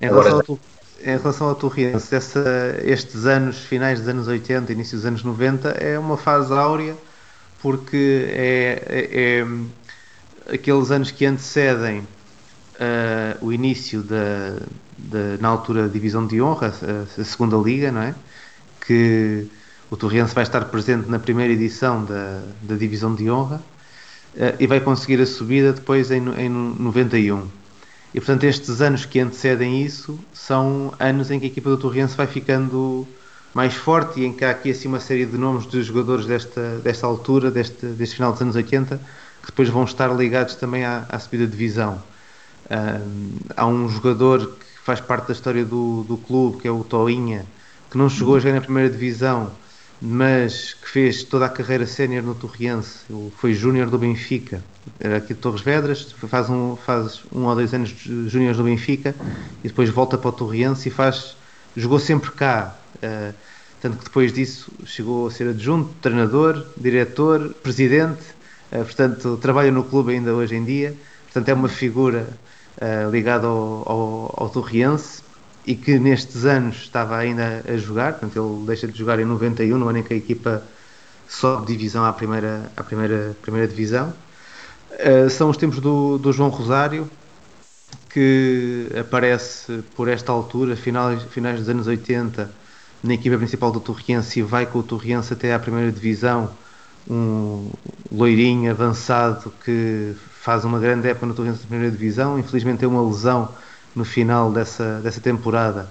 Em 0.00 0.06
relação, 0.06 0.42
ao, 0.48 0.58
em 1.00 1.16
relação 1.18 1.48
ao 1.48 1.54
Torriense, 1.54 2.14
essa, 2.14 2.76
estes 2.82 3.24
anos, 3.24 3.58
finais 3.58 4.00
dos 4.00 4.08
anos 4.08 4.28
80, 4.28 4.72
início 4.72 4.96
dos 4.96 5.06
anos 5.06 5.22
90, 5.22 5.70
é 5.70 5.98
uma 5.98 6.16
fase 6.16 6.52
áurea 6.52 6.96
porque 7.60 8.26
é, 8.30 8.82
é, 8.88 9.40
é 9.40 10.54
aqueles 10.54 10.90
anos 10.90 11.12
que 11.12 11.24
antecedem 11.24 12.06
uh, 12.74 13.44
o 13.44 13.52
início 13.52 14.02
da, 14.02 14.56
da, 14.98 15.36
na 15.40 15.48
altura, 15.48 15.88
Divisão 15.88 16.26
de 16.26 16.40
Honra, 16.40 16.72
a, 16.82 17.20
a, 17.20 17.24
segunda 17.24 17.56
Liga, 17.56 17.90
não 17.92 18.02
é? 18.02 18.14
Que 18.86 19.46
o 19.90 19.96
Torriense 19.96 20.34
vai 20.34 20.44
estar 20.44 20.64
presente 20.66 21.08
na 21.08 21.18
primeira 21.18 21.52
edição 21.52 22.04
da, 22.04 22.42
da 22.62 22.76
Divisão 22.76 23.14
de 23.14 23.30
Honra 23.30 23.56
uh, 24.36 24.56
e 24.58 24.66
vai 24.66 24.80
conseguir 24.80 25.20
a 25.20 25.26
subida 25.26 25.72
depois 25.72 26.10
em, 26.10 26.22
em 26.38 26.48
91. 26.48 27.46
E 28.14 28.20
portanto, 28.20 28.44
estes 28.44 28.80
anos 28.80 29.06
que 29.06 29.20
antecedem 29.20 29.82
isso 29.82 30.18
são 30.34 30.92
anos 30.98 31.30
em 31.30 31.38
que 31.40 31.46
a 31.46 31.48
equipa 31.48 31.70
do 31.70 31.78
Torriense 31.78 32.14
vai 32.14 32.26
ficando 32.26 33.08
mais 33.54 33.74
forte 33.74 34.20
e 34.20 34.26
em 34.26 34.32
que 34.32 34.44
há 34.44 34.50
aqui 34.50 34.70
assim 34.70 34.88
uma 34.88 35.00
série 35.00 35.26
de 35.26 35.36
nomes 35.36 35.66
de 35.66 35.82
jogadores 35.82 36.26
desta, 36.26 36.78
desta 36.78 37.06
altura, 37.06 37.50
deste, 37.50 37.86
deste 37.86 38.16
final 38.16 38.32
dos 38.32 38.40
anos 38.42 38.56
80, 38.56 38.96
que 39.40 39.46
depois 39.46 39.68
vão 39.68 39.84
estar 39.84 40.08
ligados 40.14 40.54
também 40.54 40.84
à, 40.84 41.06
à 41.08 41.18
subida 41.18 41.46
de 41.46 41.52
divisão. 41.52 42.02
Uh, 42.72 43.52
há 43.54 43.66
um 43.66 43.86
jogador 43.86 44.46
que 44.58 44.64
faz 44.82 44.98
parte 44.98 45.26
da 45.26 45.34
história 45.34 45.62
do, 45.62 46.04
do 46.04 46.16
clube, 46.16 46.62
que 46.62 46.66
é 46.66 46.70
o 46.70 46.82
Toinha, 46.82 47.44
que 47.90 47.98
não 47.98 48.08
chegou 48.08 48.36
a 48.36 48.40
jogar 48.40 48.54
na 48.54 48.60
primeira 48.62 48.88
divisão, 48.88 49.52
mas 50.00 50.72
que 50.72 50.88
fez 50.88 51.22
toda 51.22 51.44
a 51.44 51.48
carreira 51.50 51.84
sénior 51.84 52.22
no 52.24 52.34
Torriense. 52.34 53.00
Foi 53.36 53.52
júnior 53.52 53.90
do 53.90 53.98
Benfica, 53.98 54.64
era 54.98 55.18
aqui 55.18 55.34
de 55.34 55.40
Torres 55.40 55.60
Vedras, 55.60 56.12
faz 56.12 56.48
um, 56.48 56.74
faz 56.74 57.20
um 57.30 57.44
ou 57.44 57.54
dois 57.54 57.74
anos 57.74 57.90
júnior 58.26 58.56
do 58.56 58.64
Benfica 58.64 59.14
e 59.62 59.68
depois 59.68 59.90
volta 59.90 60.16
para 60.16 60.30
o 60.30 60.32
Torriense 60.32 60.88
e 60.88 60.90
faz, 60.90 61.36
jogou 61.76 61.98
sempre 62.00 62.30
cá. 62.32 62.74
Uh, 62.96 63.34
tanto 63.80 63.98
que 63.98 64.04
depois 64.04 64.32
disso 64.32 64.72
chegou 64.86 65.26
a 65.26 65.30
ser 65.30 65.48
adjunto, 65.48 65.92
treinador, 66.00 66.64
diretor, 66.76 67.54
presidente, 67.62 68.22
uh, 68.72 68.84
portanto 68.84 69.36
trabalha 69.36 69.70
no 69.70 69.84
clube 69.84 70.14
ainda 70.14 70.32
hoje 70.34 70.56
em 70.56 70.64
dia, 70.64 70.96
portanto 71.26 71.48
é 71.48 71.54
uma 71.54 71.68
figura 71.68 72.26
uh, 72.82 73.10
ligada 73.10 73.46
ao, 73.46 73.84
ao, 73.86 74.34
ao 74.36 74.48
Torriense 74.48 75.22
e 75.64 75.76
que 75.76 75.98
nestes 75.98 76.44
anos 76.44 76.76
estava 76.82 77.16
ainda 77.16 77.62
a 77.66 77.76
jogar, 77.76 78.14
portanto 78.14 78.36
ele 78.36 78.66
deixa 78.66 78.88
de 78.88 78.98
jogar 78.98 79.20
em 79.20 79.24
91, 79.24 79.78
no 79.78 79.88
ano 79.88 79.98
em 79.98 80.02
que 80.02 80.12
a 80.12 80.16
equipa 80.16 80.62
sobe 81.28 81.66
divisão 81.66 82.04
à 82.04 82.12
primeira, 82.12 82.70
à 82.76 82.82
primeira, 82.82 83.36
primeira 83.40 83.68
divisão. 83.68 84.12
Uh, 84.90 85.30
são 85.30 85.48
os 85.48 85.56
tempos 85.56 85.78
do, 85.78 86.18
do 86.18 86.32
João 86.32 86.50
Rosário, 86.50 87.08
que 88.10 88.88
aparece 88.98 89.82
por 89.94 90.08
esta 90.08 90.32
altura, 90.32 90.76
finais, 90.76 91.22
finais 91.24 91.60
dos 91.60 91.68
anos 91.68 91.86
80, 91.86 92.50
na 93.02 93.14
equipa 93.14 93.36
principal 93.38 93.70
do 93.72 93.80
Torriense 93.80 94.40
e 94.40 94.42
vai 94.42 94.66
com 94.66 94.80
o 94.80 94.82
Torriense 94.82 95.32
até 95.32 95.54
à 95.54 95.58
primeira 95.58 95.90
divisão, 95.90 96.50
um 97.08 97.70
loirinho 98.10 98.70
avançado 98.70 99.52
que 99.64 100.14
faz 100.42 100.64
uma 100.64 100.78
grande 100.78 101.08
época 101.08 101.26
no 101.26 101.34
Torriense 101.34 101.60
da 101.60 101.66
primeira 101.68 101.90
divisão, 101.90 102.38
infelizmente 102.38 102.80
tem 102.80 102.88
uma 102.88 103.02
lesão 103.02 103.48
no 103.94 104.04
final 104.04 104.50
dessa, 104.50 105.00
dessa 105.00 105.20
temporada, 105.20 105.88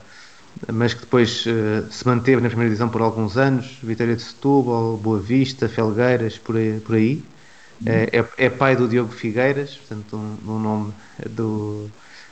mas 0.71 0.93
que 0.93 1.01
depois 1.01 1.45
uh, 1.45 1.89
se 1.89 2.05
manteve 2.05 2.41
na 2.41 2.49
primeira 2.49 2.69
divisão 2.69 2.89
por 2.89 3.01
alguns 3.01 3.37
anos, 3.37 3.79
Vitória 3.81 4.15
de 4.15 4.21
Setúbal, 4.21 4.97
Boa 4.97 5.19
Vista, 5.19 5.69
Felgueiras, 5.69 6.37
por 6.37 6.57
aí. 6.57 6.79
Por 6.79 6.95
aí. 6.95 7.23
Uhum. 7.81 7.87
É, 7.87 8.25
é, 8.37 8.49
pai 8.49 8.75
do 8.75 8.87
Diogo 8.87 9.11
Figueiras, 9.11 9.75
portanto 9.75 10.17
um, 10.17 10.51
um 10.51 10.59
nome 10.59 10.93
do, 11.29 11.89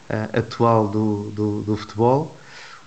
uh, 0.09 0.37
atual 0.37 0.87
do, 0.87 1.31
do, 1.31 1.61
do 1.61 1.77
futebol 1.77 2.37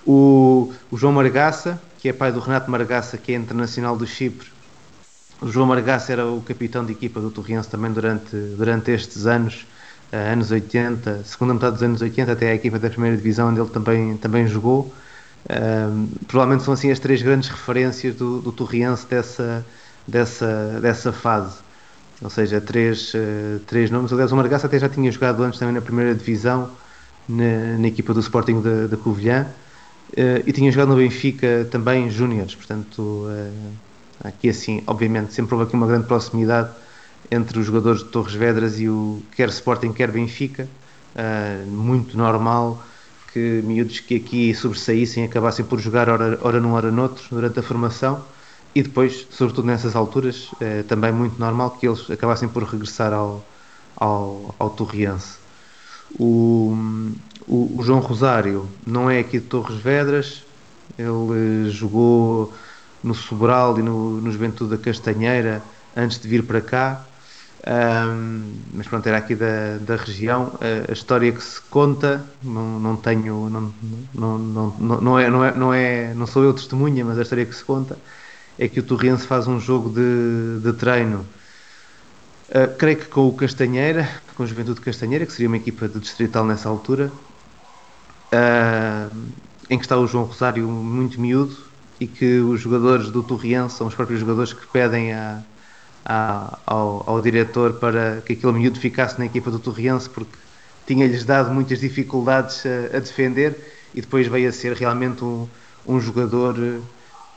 o, 0.06 0.72
o, 0.90 0.96
João 0.96 1.12
Margaça, 1.12 1.80
que 1.98 2.08
é 2.08 2.12
pai 2.12 2.32
do 2.32 2.40
Renato 2.40 2.70
Margaça, 2.70 3.16
que 3.16 3.32
é 3.32 3.36
internacional 3.36 3.96
do 3.96 4.06
Chipre. 4.06 4.48
João 5.46 5.66
Margaça 5.66 6.12
era 6.12 6.26
o 6.26 6.40
capitão 6.40 6.84
de 6.84 6.92
equipa 6.92 7.20
do 7.20 7.30
Torriense 7.30 7.68
também 7.68 7.92
durante, 7.92 8.36
durante 8.56 8.90
estes 8.90 9.26
anos, 9.26 9.66
uh, 10.12 10.32
anos 10.32 10.50
80, 10.50 11.22
segunda 11.24 11.54
metade 11.54 11.74
dos 11.74 11.82
anos 11.82 12.02
80, 12.02 12.32
até 12.32 12.50
a 12.50 12.54
equipa 12.54 12.78
da 12.78 12.88
primeira 12.88 13.16
divisão, 13.16 13.48
onde 13.48 13.60
ele 13.60 13.70
também, 13.70 14.16
também 14.16 14.46
jogou. 14.46 14.92
Uh, 15.44 16.08
provavelmente 16.28 16.64
são 16.64 16.74
assim 16.74 16.90
as 16.90 16.98
três 16.98 17.22
grandes 17.22 17.48
referências 17.48 18.14
do, 18.14 18.40
do 18.40 18.52
Torriense 18.52 19.06
dessa, 19.06 19.66
dessa, 20.06 20.78
dessa 20.80 21.12
fase. 21.12 21.58
Ou 22.22 22.30
seja, 22.30 22.60
três, 22.60 23.12
uh, 23.14 23.58
três 23.66 23.90
nomes. 23.90 24.12
Aliás, 24.12 24.30
o 24.32 24.36
Margaça 24.36 24.66
até 24.66 24.78
já 24.78 24.88
tinha 24.88 25.10
jogado 25.10 25.42
antes 25.42 25.58
também 25.58 25.74
na 25.74 25.80
primeira 25.80 26.14
divisão, 26.14 26.70
na, 27.28 27.78
na 27.78 27.88
equipa 27.88 28.14
do 28.14 28.20
Sporting 28.20 28.62
da 28.88 28.96
Covilhã. 28.96 29.46
Uh, 30.12 30.44
e 30.46 30.52
tinha 30.52 30.70
jogado 30.70 30.90
no 30.90 30.96
Benfica 30.96 31.66
também 31.70 32.10
júniores, 32.10 32.54
portanto, 32.54 33.00
uh, 33.00 33.72
aqui 34.22 34.48
assim, 34.48 34.82
obviamente, 34.86 35.34
sempre 35.34 35.54
houve 35.54 35.66
aqui 35.66 35.74
uma 35.74 35.86
grande 35.86 36.06
proximidade 36.06 36.70
entre 37.30 37.58
os 37.58 37.66
jogadores 37.66 38.02
de 38.02 38.08
Torres 38.08 38.34
Vedras 38.34 38.80
e 38.80 38.88
o 38.88 39.22
quer 39.34 39.48
Sporting, 39.48 39.92
quer 39.92 40.10
Benfica, 40.10 40.68
uh, 41.14 41.70
muito 41.70 42.16
normal 42.16 42.82
que 43.32 43.62
miúdos 43.64 44.00
que 44.00 44.16
aqui 44.16 44.54
sobressaíssem 44.54 45.24
acabassem 45.24 45.64
por 45.64 45.80
jogar 45.80 46.08
ora, 46.08 46.38
ora 46.42 46.60
num, 46.60 46.72
ora 46.72 46.90
noutro 46.90 47.24
durante 47.30 47.58
a 47.58 47.62
formação. 47.62 48.22
E 48.74 48.82
depois, 48.82 49.26
sobretudo 49.30 49.66
nessas 49.66 49.94
alturas, 49.94 50.50
é 50.60 50.82
também 50.82 51.12
muito 51.12 51.38
normal 51.38 51.72
que 51.72 51.86
eles 51.86 52.10
acabassem 52.10 52.48
por 52.48 52.62
regressar 52.62 53.12
ao, 53.12 53.44
ao, 53.96 54.54
ao 54.58 54.70
Torriense. 54.70 55.36
O, 56.18 56.76
o, 57.46 57.78
o, 57.78 57.82
João 57.82 58.00
Rosário 58.00 58.68
não 58.86 59.10
é 59.10 59.18
aqui 59.18 59.38
de 59.40 59.46
Torres 59.46 59.78
Vedras, 59.78 60.42
ele 60.98 61.70
jogou 61.70 62.52
no 63.02 63.14
Sobral 63.14 63.78
e 63.78 63.82
no, 63.82 64.20
no 64.20 64.30
Juventude 64.30 64.76
da 64.76 64.78
Castanheira 64.78 65.62
antes 65.96 66.18
de 66.18 66.28
vir 66.28 66.42
para 66.44 66.60
cá, 66.60 67.04
um, 67.64 68.52
mas 68.74 68.88
pronto, 68.88 69.06
era 69.06 69.18
aqui 69.18 69.34
da, 69.34 69.78
da 69.80 69.96
região. 69.96 70.52
A, 70.60 70.90
a, 70.90 70.92
história 70.92 71.30
que 71.30 71.42
se 71.42 71.60
conta, 71.62 72.24
não, 72.42 72.80
não 72.80 72.96
tenho, 72.96 73.48
não, 73.48 73.72
não, 74.14 74.38
não, 74.38 75.00
não, 75.00 75.18
é, 75.18 75.30
não, 75.30 75.44
é, 75.44 75.54
não, 75.54 75.74
é, 75.74 76.14
não 76.14 76.26
sou 76.26 76.42
eu 76.42 76.52
testemunha, 76.52 77.04
mas 77.04 77.18
a 77.18 77.22
história 77.22 77.44
que 77.44 77.54
se 77.54 77.64
conta 77.64 77.96
é 78.58 78.68
que 78.68 78.80
o 78.80 78.82
Torrense 78.82 79.26
faz 79.26 79.46
um 79.46 79.60
jogo 79.60 79.90
de, 79.90 80.60
de 80.60 80.72
treino 80.72 81.26
Uh, 82.52 82.68
creio 82.76 82.98
que 82.98 83.06
com 83.06 83.26
o 83.26 83.32
Castanheira, 83.32 84.06
com 84.36 84.42
o 84.42 84.46
Juventude 84.46 84.78
Castanheira, 84.78 85.24
que 85.24 85.32
seria 85.32 85.48
uma 85.48 85.56
equipa 85.56 85.88
de 85.88 85.98
distrital 85.98 86.44
nessa 86.44 86.68
altura, 86.68 87.10
uh, 88.30 89.16
em 89.70 89.78
que 89.78 89.84
está 89.86 89.96
o 89.96 90.06
João 90.06 90.24
Rosário 90.24 90.68
muito 90.68 91.18
miúdo 91.18 91.56
e 92.02 92.06
que 92.08 92.40
os 92.40 92.60
jogadores 92.60 93.10
do 93.10 93.22
Torriense 93.22 93.76
são 93.76 93.86
os 93.86 93.94
próprios 93.94 94.18
jogadores 94.18 94.52
que 94.52 94.66
pedem 94.66 95.12
a, 95.12 95.40
a, 96.04 96.58
ao, 96.66 97.04
ao, 97.06 97.22
diretor 97.22 97.74
para 97.74 98.20
que 98.26 98.32
aquele 98.32 98.52
miúdo 98.52 98.80
ficasse 98.80 99.16
na 99.20 99.26
equipa 99.26 99.52
do 99.52 99.60
Torriense 99.60 100.10
porque 100.10 100.36
tinha-lhes 100.84 101.24
dado 101.24 101.54
muitas 101.54 101.78
dificuldades 101.78 102.64
a, 102.66 102.96
a, 102.96 102.98
defender 102.98 103.56
e 103.94 104.00
depois 104.00 104.26
veio 104.26 104.48
a 104.48 104.52
ser 104.52 104.72
realmente 104.72 105.22
um, 105.22 105.48
um 105.86 106.00
jogador 106.00 106.56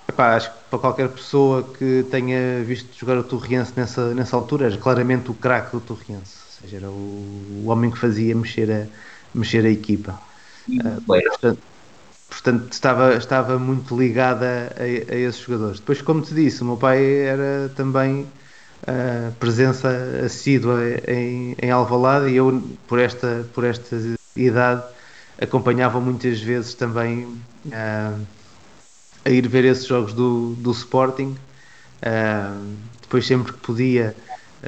Epá, 0.08 0.36
acho 0.36 0.52
que 0.52 0.58
para 0.70 0.80
qualquer 0.80 1.10
pessoa 1.10 1.64
que 1.64 2.04
tenha 2.10 2.64
visto 2.64 2.88
jogar 2.98 3.18
o 3.20 3.24
Torriense 3.24 3.74
nessa, 3.76 4.14
nessa 4.16 4.36
altura, 4.36 4.68
era 4.68 4.78
claramente 4.78 5.32
o 5.32 5.34
craque 5.34 5.72
do 5.72 5.80
Torriense. 5.80 6.36
Ou 6.46 6.62
seja, 6.62 6.78
era 6.78 6.90
o, 6.90 7.64
o, 7.64 7.64
homem 7.68 7.90
que 7.90 7.98
fazia 7.98 8.36
mexer 8.36 8.72
a, 8.72 8.86
mexer 9.34 9.66
a 9.66 9.70
equipa. 9.70 10.20
Uh, 10.70 11.02
portanto, 11.02 11.60
portanto, 12.30 12.72
estava, 12.72 13.16
estava 13.16 13.60
muito 13.60 13.98
ligada 13.98 14.74
a, 14.78 14.84
a, 14.84 15.18
esses 15.18 15.42
jogadores. 15.42 15.80
Depois, 15.80 16.02
como 16.02 16.22
te 16.22 16.34
disse, 16.34 16.62
o 16.62 16.66
meu 16.66 16.78
pai 16.78 17.04
era 17.04 17.72
também 17.76 18.22
uh, 18.22 19.32
presença 19.40 19.90
assídua 20.26 20.82
em, 21.08 21.56
em 21.62 21.72
Alvalade 21.72 22.30
e 22.30 22.36
eu, 22.36 22.64
por 22.88 23.00
esta, 23.00 23.46
por 23.54 23.64
esta 23.64 23.98
idade, 24.36 24.84
acompanhava 25.42 26.00
muitas 26.00 26.40
vezes 26.42 26.74
também. 26.74 27.26
Uh, 27.66 28.36
a 29.26 29.30
ir 29.32 29.48
ver 29.48 29.66
esses 29.66 29.86
jogos 29.86 30.14
do, 30.14 30.54
do 30.60 30.72
Sporting. 30.72 31.36
Uh, 32.02 32.76
depois 33.02 33.26
sempre 33.26 33.52
que 33.54 33.60
podia, 33.60 34.16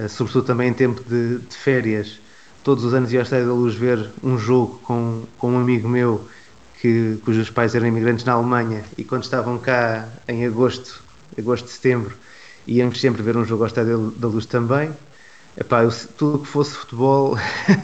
sobretudo 0.10 0.46
também 0.46 0.70
em 0.70 0.74
tempo 0.74 1.04
de, 1.04 1.40
de, 1.40 1.56
férias, 1.56 2.20
todos 2.64 2.84
os 2.84 2.94
anos 2.94 3.12
ia 3.12 3.20
ao 3.20 3.24
Estádio 3.24 3.48
da 3.48 3.54
Luz 3.54 3.76
ver 3.76 4.10
um 4.24 4.38
jogo 4.38 4.80
com, 4.84 5.24
com 5.38 5.52
um 5.52 5.60
amigo 5.60 5.88
meu 5.88 6.28
que, 6.82 7.18
cujos 7.26 7.50
pais 7.50 7.76
eram 7.76 7.88
imigrantes 7.88 8.24
na 8.26 8.34
Alemanha 8.34 8.84
e 8.98 9.04
quando 9.04 9.24
estavam 9.24 9.58
cá 9.58 10.08
em 10.28 10.46
agosto, 10.46 11.04
agosto, 11.38 11.70
setembro, 11.70 12.16
íamos 12.68 13.00
sempre 13.00 13.22
ver 13.22 13.36
um 13.36 13.46
jogo 13.46 13.64
ao 13.64 13.68
Estádio 13.68 14.12
da 14.18 14.28
Luz 14.28 14.46
também. 14.46 14.92
Epá, 15.60 15.84
eu, 15.84 15.92
tudo 16.18 16.40
que 16.40 16.48
fosse 16.48 16.76
futebol 16.76 17.36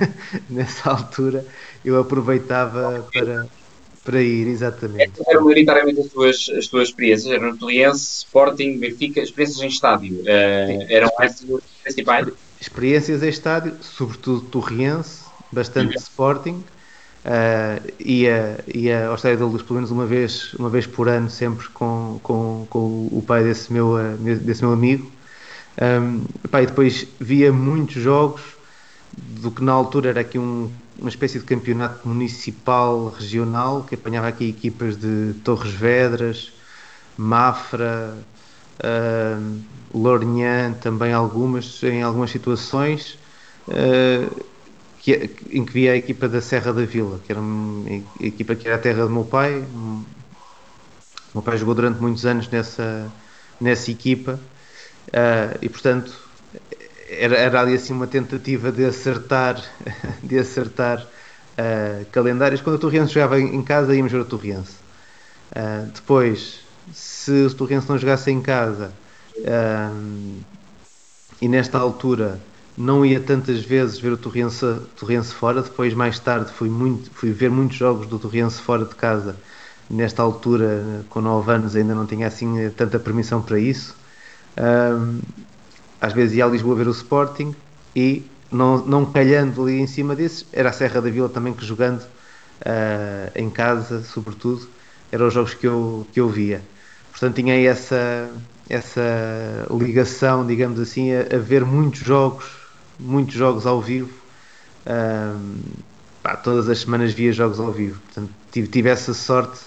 nessa 0.48 0.92
altura 0.92 1.44
eu 1.84 2.00
aproveitava 2.00 3.08
para, 3.12 3.48
para 4.04 4.22
ir, 4.22 4.48
exatamente. 4.48 5.12
Eram 5.28 5.44
maioritariamente 5.44 6.02
as 6.02 6.08
tuas, 6.08 6.52
as 6.56 6.68
tuas 6.68 6.90
experiências, 6.90 7.34
eram 7.34 7.58
Torriense, 7.58 8.18
Sporting, 8.20 8.78
Benfica, 8.78 9.22
experiências 9.22 9.62
em 9.64 9.68
estádio, 9.68 10.22
uh, 10.22 10.86
eram 10.88 11.10
essas 11.20 11.50
as 11.50 11.62
principais? 11.82 12.28
Experiências 12.62 13.24
em 13.24 13.30
estádio, 13.30 13.76
sobretudo 13.82 14.42
Torriense, 14.42 15.24
bastante 15.52 15.96
uhum. 15.96 16.02
Sporting, 16.02 16.64
uh, 17.26 17.94
ia, 18.00 18.64
ia 18.74 19.08
ao 19.08 19.16
Estádio 19.16 19.40
da 19.40 19.46
Luz 19.46 19.62
pelo 19.64 19.76
menos 19.76 19.92
uma 19.92 20.06
vez, 20.06 20.54
uma 20.54 20.70
vez 20.70 20.86
por 20.86 21.08
ano, 21.08 21.30
sempre 21.30 21.68
com, 21.70 22.20
com, 22.24 22.68
com 22.70 23.08
o 23.12 23.24
pai 23.26 23.44
desse 23.44 23.72
meu, 23.72 23.96
desse 24.20 24.62
meu 24.62 24.74
amigo. 24.74 25.12
Um, 25.82 26.26
pá, 26.50 26.62
e 26.62 26.68
depois 26.68 27.08
via 27.20 27.52
muitos 27.52 27.96
jogos 27.96 28.42
do 29.18 29.50
que 29.50 29.64
na 29.64 29.72
altura 29.72 30.10
era 30.10 30.22
aqui 30.22 30.38
um, 30.38 30.72
uma 31.00 31.10
espécie 31.10 31.40
de 31.40 31.46
campeonato 31.46 32.08
municipal 32.08 33.10
regional 33.10 33.84
que 33.84 33.96
apanhava 33.96 34.28
aqui 34.28 34.50
equipas 34.50 34.96
de 34.96 35.34
Torres 35.44 35.74
Vedras, 35.74 36.52
Mafra, 37.18 38.16
uh, 38.80 39.64
também 40.82 41.14
algumas, 41.14 41.82
em 41.84 42.02
algumas 42.02 42.32
situações, 42.32 43.18
uh, 43.68 44.46
que, 45.04 45.30
em 45.52 45.66
que 45.66 45.74
via 45.74 45.92
a 45.92 45.98
equipa 45.98 46.30
da 46.30 46.40
Serra 46.40 46.72
da 46.72 46.86
Vila, 46.86 47.20
que 47.26 47.32
era 47.34 47.42
uma 47.42 48.04
equipa 48.22 48.56
que 48.56 48.66
era 48.66 48.78
a 48.78 48.80
terra 48.80 49.04
do 49.04 49.10
meu 49.10 49.26
pai. 49.26 49.60
O 49.60 50.06
meu 51.36 51.44
pai 51.44 51.58
jogou 51.58 51.76
durante 51.76 52.00
muitos 52.00 52.26
anos 52.26 52.48
nessa, 52.48 53.12
nessa 53.60 53.92
equipa 53.92 54.40
uh, 55.10 55.58
e, 55.62 55.68
portanto, 55.68 56.14
era, 57.10 57.36
era 57.36 57.60
ali 57.60 57.74
assim 57.74 57.92
uma 57.92 58.08
tentativa 58.08 58.72
de 58.72 58.86
acertar, 58.86 59.62
de 60.24 60.40
acertar 60.40 61.02
uh, 61.02 62.06
calendários. 62.10 62.62
Quando 62.62 62.78
o 62.78 62.80
Torriense 62.80 63.14
jogava 63.14 63.38
em 63.42 63.62
casa, 63.62 63.94
íamos 63.94 64.12
ver 64.12 64.22
o 64.22 64.26
Torriense. 64.26 64.78
Uh, 65.52 65.92
depois, 65.94 66.62
se 66.94 67.46
o 67.46 67.54
Torriense 67.54 67.90
não 67.90 67.98
jogasse 67.98 68.32
em 68.32 68.42
casa 68.42 68.94
e 71.42 71.48
nesta 71.50 71.80
altura 71.80 72.40
não 72.78 73.06
ia 73.06 73.20
tantas 73.20 73.64
vezes 73.64 74.00
ver 74.00 74.12
o 74.12 74.18
Torriense, 74.18 74.66
Torriense 74.98 75.34
fora, 75.34 75.62
depois 75.62 75.94
mais 75.94 76.20
tarde 76.20 76.52
fui, 76.52 76.70
muito, 76.70 77.12
fui 77.12 77.32
ver 77.32 77.50
muitos 77.50 77.78
jogos 77.78 78.08
do 78.08 78.18
Torriense 78.20 78.62
fora 78.62 78.86
de 78.86 78.96
casa. 78.96 79.36
Nesta 79.90 80.24
altura, 80.24 81.06
com 81.10 81.22
9 81.22 81.52
anos, 81.52 81.76
ainda 81.76 81.94
não 81.94 82.06
tinha 82.06 82.28
assim 82.28 82.70
tanta 82.72 82.98
permissão 82.98 83.42
para 83.42 83.60
isso 83.60 83.96
às 86.00 86.14
vezes 86.14 86.36
ia 86.36 86.46
a 86.46 86.48
Lisboa 86.48 86.76
ver 86.76 86.88
o 86.88 86.92
Sporting 86.92 87.56
e 87.96 88.24
não, 88.52 88.86
não 88.86 89.06
calhando 89.06 89.64
ali 89.64 89.80
em 89.80 89.88
cima 89.88 90.16
desses, 90.16 90.46
era 90.52 90.70
a 90.70 90.74
Serra 90.74 91.02
da 91.02 91.10
Vila 91.10 91.30
também 91.30 91.54
que 91.54 91.66
jogando 91.66 92.02
uh, 92.02 93.32
em 93.36 93.50
casa, 93.50 94.04
sobretudo, 94.04 94.68
eram 95.12 95.28
os 95.28 95.34
jogos 95.34 95.54
que 95.54 95.66
eu, 95.66 96.06
que 96.12 96.20
eu 96.20 96.30
via. 96.30 96.62
Portanto, 97.12 97.36
tinha 97.36 97.56
essa, 97.56 98.30
essa 98.70 99.02
ligação, 99.72 100.46
digamos 100.46 100.80
assim, 100.80 101.14
a, 101.14 101.22
a 101.36 101.40
ver 101.40 101.64
muitos 101.64 102.02
jogos, 102.02 102.46
muitos 103.00 103.36
jogos 103.36 103.66
ao 103.66 103.82
vivo. 103.82 104.14
Um, 104.86 105.60
pá, 106.22 106.36
todas 106.36 106.70
as 106.70 106.80
semanas 106.80 107.14
via 107.14 107.32
jogos 107.32 107.60
ao 107.60 107.72
vivo. 107.72 108.00
Portanto, 108.02 108.32
tive, 108.52 108.68
tive 108.68 108.90
essa 108.90 109.14
sorte 109.14 109.60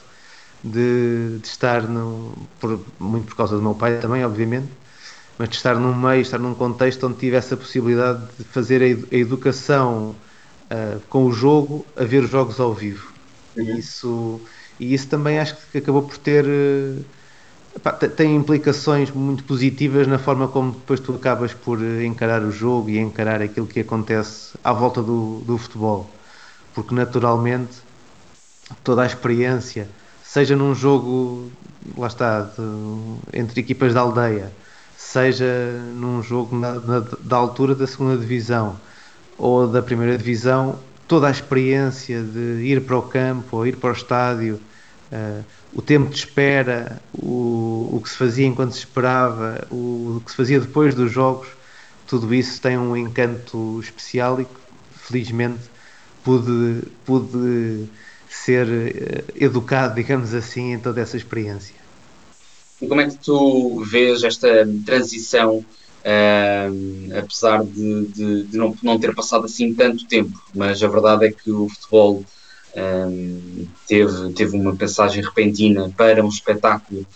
de, 0.64 1.38
de 1.40 1.46
estar 1.46 1.82
no, 1.82 2.32
por, 2.58 2.80
muito 2.98 3.26
por 3.26 3.36
causa 3.36 3.56
do 3.56 3.62
meu 3.62 3.74
pai 3.74 3.98
também, 3.98 4.24
obviamente, 4.24 4.68
mas 5.38 5.50
de 5.50 5.56
estar 5.56 5.76
num 5.76 5.94
meio, 5.94 6.22
estar 6.22 6.38
num 6.38 6.54
contexto 6.54 7.06
onde 7.06 7.18
tive 7.18 7.36
essa 7.36 7.56
possibilidade 7.56 8.22
de 8.38 8.44
fazer 8.44 8.82
a, 8.82 9.16
educação 9.16 10.14
uh, 10.70 11.00
com 11.08 11.26
o 11.26 11.32
jogo 11.32 11.86
a 11.96 12.04
ver 12.04 12.24
os 12.24 12.30
jogos 12.30 12.58
ao 12.58 12.74
vivo. 12.74 13.12
Uhum. 13.56 13.64
E, 13.64 13.78
isso, 13.78 14.40
e 14.80 14.94
isso 14.94 15.08
também 15.08 15.38
acho 15.38 15.56
que 15.70 15.78
acabou 15.78 16.02
por 16.02 16.16
ter. 16.18 16.44
Uh, 16.44 17.04
tem 18.16 18.34
implicações 18.34 19.10
muito 19.10 19.44
positivas 19.44 20.06
na 20.06 20.18
forma 20.18 20.48
como 20.48 20.72
depois 20.72 21.00
tu 21.00 21.14
acabas 21.14 21.52
por 21.52 21.82
encarar 21.82 22.42
o 22.42 22.50
jogo 22.50 22.90
e 22.90 22.98
encarar 22.98 23.42
aquilo 23.42 23.66
que 23.66 23.80
acontece 23.80 24.56
à 24.64 24.72
volta 24.72 25.02
do, 25.02 25.40
do 25.40 25.58
futebol. 25.58 26.08
Porque 26.74 26.94
naturalmente 26.94 27.76
toda 28.82 29.02
a 29.02 29.06
experiência, 29.06 29.88
seja 30.24 30.56
num 30.56 30.74
jogo, 30.74 31.50
lá 31.96 32.06
está, 32.06 32.42
de, 32.42 33.38
entre 33.38 33.60
equipas 33.60 33.94
da 33.94 34.00
aldeia, 34.00 34.52
seja 34.96 35.44
num 35.94 36.22
jogo 36.22 36.56
na, 36.56 36.74
na, 36.74 37.00
da 37.20 37.36
altura 37.36 37.74
da 37.74 37.86
segunda 37.86 38.16
divisão 38.16 38.76
ou 39.38 39.68
da 39.68 39.82
primeira 39.82 40.16
divisão, 40.16 40.78
toda 41.06 41.28
a 41.28 41.30
experiência 41.30 42.22
de 42.22 42.62
ir 42.64 42.82
para 42.82 42.96
o 42.96 43.02
campo 43.02 43.58
ou 43.58 43.66
ir 43.66 43.76
para 43.76 43.90
o 43.90 43.92
estádio, 43.92 44.60
uh, 45.12 45.44
o 45.76 45.82
tempo 45.82 46.08
de 46.08 46.16
espera, 46.16 47.02
o, 47.12 47.90
o 47.92 48.00
que 48.02 48.08
se 48.08 48.16
fazia 48.16 48.46
enquanto 48.46 48.72
se 48.72 48.78
esperava, 48.78 49.68
o, 49.70 50.16
o 50.16 50.22
que 50.24 50.30
se 50.30 50.36
fazia 50.36 50.58
depois 50.58 50.94
dos 50.94 51.12
jogos, 51.12 51.48
tudo 52.06 52.34
isso 52.34 52.62
tem 52.62 52.78
um 52.78 52.96
encanto 52.96 53.78
especial 53.78 54.40
e 54.40 54.46
felizmente 54.94 55.64
pude, 56.24 56.82
pude 57.04 57.84
ser 58.26 58.66
uh, 58.66 59.32
educado, 59.34 59.96
digamos 59.96 60.32
assim, 60.32 60.72
em 60.72 60.78
toda 60.78 61.02
essa 61.02 61.14
experiência. 61.18 61.74
E 62.80 62.86
como 62.86 63.02
é 63.02 63.10
que 63.10 63.18
tu 63.18 63.84
vês 63.84 64.24
esta 64.24 64.66
transição, 64.86 65.58
uh, 65.58 67.18
apesar 67.18 67.62
de, 67.64 68.06
de, 68.06 68.42
de, 68.44 68.56
não, 68.56 68.74
não 68.82 68.98
ter 68.98 69.14
passado 69.14 69.44
assim 69.44 69.74
tanto 69.74 70.06
tempo? 70.06 70.42
Mas 70.54 70.82
a 70.82 70.88
verdade 70.88 71.26
é 71.26 71.32
que 71.32 71.50
o 71.50 71.68
futebol 71.68 72.24
um, 72.76 73.66
teve, 73.86 74.32
teve 74.32 74.56
uma 74.56 74.76
passagem 74.76 75.22
repentina 75.22 75.90
para 75.96 76.24
um 76.24 76.28
espetáculo, 76.28 77.06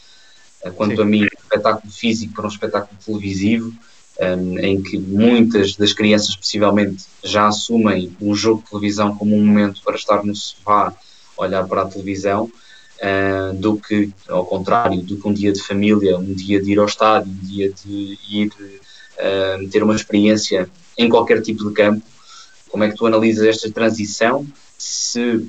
uh, 0.64 0.72
quanto 0.72 0.96
Sim. 0.96 1.02
a 1.02 1.04
mim, 1.04 1.22
um 1.22 1.42
espetáculo 1.42 1.92
físico 1.92 2.34
para 2.34 2.46
um 2.46 2.48
espetáculo 2.48 2.98
televisivo, 3.04 3.72
um, 4.20 4.58
em 4.58 4.82
que 4.82 4.98
muitas 4.98 5.76
das 5.76 5.92
crianças 5.92 6.34
possivelmente 6.34 7.04
já 7.22 7.46
assumem 7.46 8.14
o 8.20 8.34
jogo 8.34 8.62
de 8.62 8.70
televisão 8.70 9.14
como 9.16 9.36
um 9.36 9.44
momento 9.44 9.82
para 9.82 9.96
estar 9.96 10.24
no 10.24 10.34
sofá, 10.34 10.94
olhar 11.36 11.66
para 11.66 11.82
a 11.82 11.86
televisão 11.86 12.50
uh, 13.00 13.54
do 13.54 13.76
que, 13.76 14.10
ao 14.28 14.44
contrário, 14.44 15.02
do 15.02 15.16
que 15.16 15.28
um 15.28 15.32
dia 15.32 15.52
de 15.52 15.62
família, 15.62 16.18
um 16.18 16.34
dia 16.34 16.60
de 16.62 16.72
ir 16.72 16.78
ao 16.78 16.86
estádio, 16.86 17.32
um 17.32 17.46
dia 17.46 17.70
de 17.70 18.18
ir 18.28 18.48
uh, 18.48 19.68
ter 19.68 19.82
uma 19.82 19.94
experiência 19.94 20.70
em 20.96 21.08
qualquer 21.08 21.42
tipo 21.42 21.68
de 21.68 21.74
campo. 21.74 22.02
Como 22.68 22.84
é 22.84 22.88
que 22.88 22.96
tu 22.96 23.06
analisas 23.06 23.46
esta 23.46 23.70
transição? 23.70 24.46
Se 24.82 25.46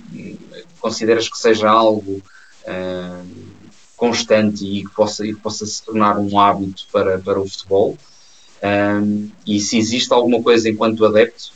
consideras 0.82 1.30
que 1.30 1.38
seja 1.38 1.70
algo 1.70 2.22
uh, 2.66 3.28
constante 3.96 4.66
e 4.66 4.84
que, 4.84 4.94
possa, 4.94 5.26
e 5.26 5.34
que 5.34 5.40
possa 5.40 5.66
se 5.66 5.82
tornar 5.84 6.20
um 6.20 6.38
hábito 6.38 6.86
para, 6.92 7.18
para 7.18 7.40
o 7.40 7.48
futebol? 7.48 7.98
Um, 8.62 9.30
e 9.48 9.62
se 9.62 9.78
existe 9.78 10.12
alguma 10.12 10.44
coisa 10.44 10.70
enquanto 10.70 11.06
adepto 11.06 11.54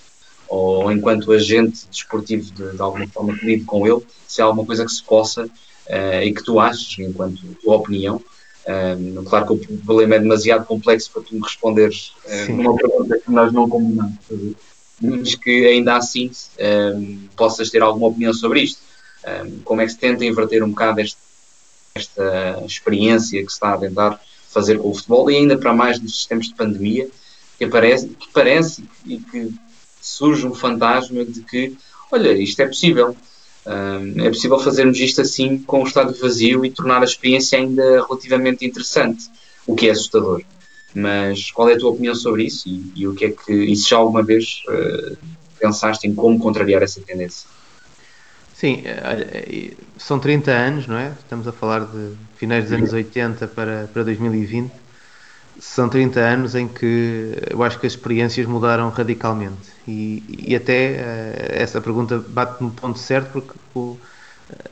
ou 0.48 0.90
enquanto 0.90 1.34
agente 1.34 1.86
desportivo 1.92 2.50
de, 2.52 2.72
de 2.72 2.82
alguma 2.82 3.08
forma 3.08 3.38
que 3.38 3.60
com 3.66 3.86
ele, 3.86 4.02
se 4.26 4.42
há 4.42 4.46
alguma 4.46 4.66
coisa 4.66 4.86
que 4.86 4.92
se 4.94 5.04
possa 5.04 5.44
uh, 5.44 6.22
e 6.24 6.34
que 6.34 6.44
tu 6.44 6.62
achas, 6.62 6.96
enquanto 6.98 7.42
tua 7.62 7.76
opinião. 7.76 8.22
Um, 8.68 9.22
claro 9.26 9.46
que 9.46 9.74
o 9.74 9.78
problema 9.80 10.16
é 10.16 10.20
demasiado 10.20 10.66
complexo 10.66 11.12
para 11.12 11.24
tu 11.24 11.36
me 11.36 11.42
responderes 11.42 12.14
uh, 12.26 12.52
numa 12.54 12.74
pergunta 12.74 13.20
que 13.20 13.30
nós 13.30 13.52
não 13.52 13.68
combinamos, 13.68 14.16
mas 15.02 15.36
que 15.36 15.68
ainda 15.68 15.96
assim 15.96 16.32
um, 16.96 17.28
possas 17.36 17.70
ter 17.70 17.82
alguma 17.82 18.08
opinião 18.08 18.34
sobre 18.34 18.62
isto. 18.62 18.80
Um, 19.26 19.60
como 19.64 19.82
é 19.82 19.86
que 19.86 19.92
se 19.92 19.98
tenta 19.98 20.24
inverter 20.26 20.64
um 20.64 20.70
bocado 20.70 21.02
este, 21.02 21.18
esta 21.96 22.64
experiência 22.66 23.44
que 23.44 23.50
se 23.50 23.56
está 23.56 23.74
a 23.74 23.78
tentar 23.78 24.20
fazer 24.50 24.78
com 24.78 24.90
o 24.90 24.94
futebol 24.94 25.30
e 25.30 25.36
ainda 25.36 25.58
para 25.58 25.74
mais 25.74 26.00
nestes 26.00 26.26
tempos 26.26 26.48
de 26.48 26.56
pandemia, 26.56 27.10
que, 27.58 27.66
aparece, 27.66 28.08
que 28.08 28.28
parece 28.32 28.84
e 29.06 29.18
que 29.18 29.54
surge 30.02 30.46
um 30.46 30.54
fantasma 30.54 31.26
de 31.26 31.42
que, 31.42 31.76
olha, 32.12 32.32
isto 32.32 32.62
é 32.62 32.68
possível 32.68 33.16
é 34.18 34.30
possível 34.30 34.60
fazermos 34.60 35.00
isto 35.00 35.22
assim 35.22 35.58
com 35.58 35.82
o 35.82 35.88
estádio 35.88 36.16
vazio 36.22 36.64
e 36.64 36.70
tornar 36.70 37.02
a 37.02 37.06
experiência 37.06 37.58
ainda 37.58 38.06
relativamente 38.06 38.64
interessante, 38.64 39.26
o 39.66 39.76
que 39.76 39.88
é 39.88 39.92
assustador. 39.92 40.44
Mas 40.96 41.52
qual 41.52 41.70
é 41.70 41.74
a 41.74 41.78
tua 41.78 41.92
opinião 41.92 42.16
sobre 42.16 42.46
isso 42.46 42.70
e, 42.70 42.92
e 42.96 43.08
o 43.08 43.14
que 43.14 43.26
é 43.26 43.32
que, 43.32 43.52
e 43.52 43.76
se 43.76 43.90
já 43.90 43.98
alguma 43.98 44.24
vez 44.24 44.64
uh, 44.70 45.18
pensaste 45.60 46.08
em 46.08 46.16
como 46.16 46.40
contrariar 46.40 46.82
essa 46.82 47.02
tendência? 47.02 47.50
Sim, 48.54 48.84
eh, 48.86 49.74
são 49.98 50.18
30 50.18 50.50
anos, 50.50 50.88
não 50.88 50.98
é? 50.98 51.12
Estamos 51.20 51.46
a 51.46 51.52
falar 51.52 51.82
de 51.82 52.14
finais 52.38 52.64
dos 52.64 52.74
anos 52.74 52.94
80 52.94 53.46
para, 53.50 53.90
para 53.92 54.04
2020. 54.04 54.72
são 55.60 55.90
30 55.90 56.20
anos 56.22 56.56
em 56.56 56.66
que 56.66 57.34
eu 57.50 57.62
acho 57.62 57.78
que 57.78 57.86
as 57.86 57.92
experiências 57.92 58.48
mudaram 58.48 58.90
radicalmente. 58.90 59.74
E, 59.86 60.24
e 60.48 60.56
até 60.56 61.62
essa 61.62 61.82
pergunta 61.82 62.18
bate 62.30 62.64
no 62.64 62.72
ponto 62.72 62.98
certo, 62.98 63.32
porque 63.34 63.54
o, 63.76 63.98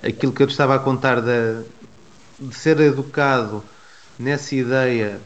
aquilo 0.02 0.32
que 0.32 0.42
eu 0.42 0.48
te 0.48 0.52
estava 0.52 0.76
a 0.76 0.80
contar 0.80 1.22
de 1.22 1.64
ser 2.54 2.80
educado 2.80 3.62
nessa 4.18 4.56
ideia 4.56 5.20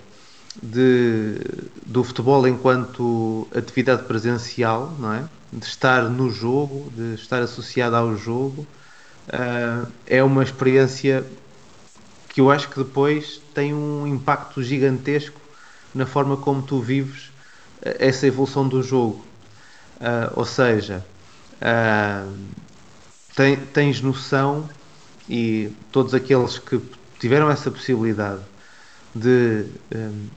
de, 0.62 1.40
do 1.86 2.04
futebol 2.04 2.48
enquanto 2.48 3.48
atividade 3.56 4.04
presencial, 4.04 4.94
não 5.00 5.14
é? 5.14 5.28
de 5.52 5.66
estar 5.66 6.04
no 6.04 6.30
jogo, 6.30 6.92
de 6.96 7.16
estar 7.16 7.42
associado 7.42 7.96
ao 7.96 8.18
jogo, 8.18 8.68
uh, 9.30 9.90
é 10.06 10.22
uma 10.24 10.44
experiência 10.44 11.26
que 12.30 12.42
eu 12.42 12.52
acho 12.52 12.70
que 12.70 12.78
depois 12.78 13.42
tem 13.54 13.74
um 13.74 14.06
impacto 14.06 14.62
gigantesco 14.62 15.40
na 15.96 16.06
forma 16.06 16.38
como 16.38 16.62
tu 16.62 16.80
vives 16.82 17.32
ah, 17.84 17.96
essa 17.98 18.28
evolução 18.28 18.68
do 18.68 18.84
jogo. 18.84 19.26
Uh, 19.96 20.32
ou 20.36 20.46
seja, 20.46 21.04
uh, 21.62 22.34
tens 23.74 24.02
noção, 24.02 24.70
e 25.30 25.72
todos 25.92 26.14
aqueles 26.14 26.60
que 26.60 26.80
tiveram 27.20 27.50
essa 27.50 27.72
possibilidade 27.72 28.42
de 29.18 29.66
um, 29.96 30.28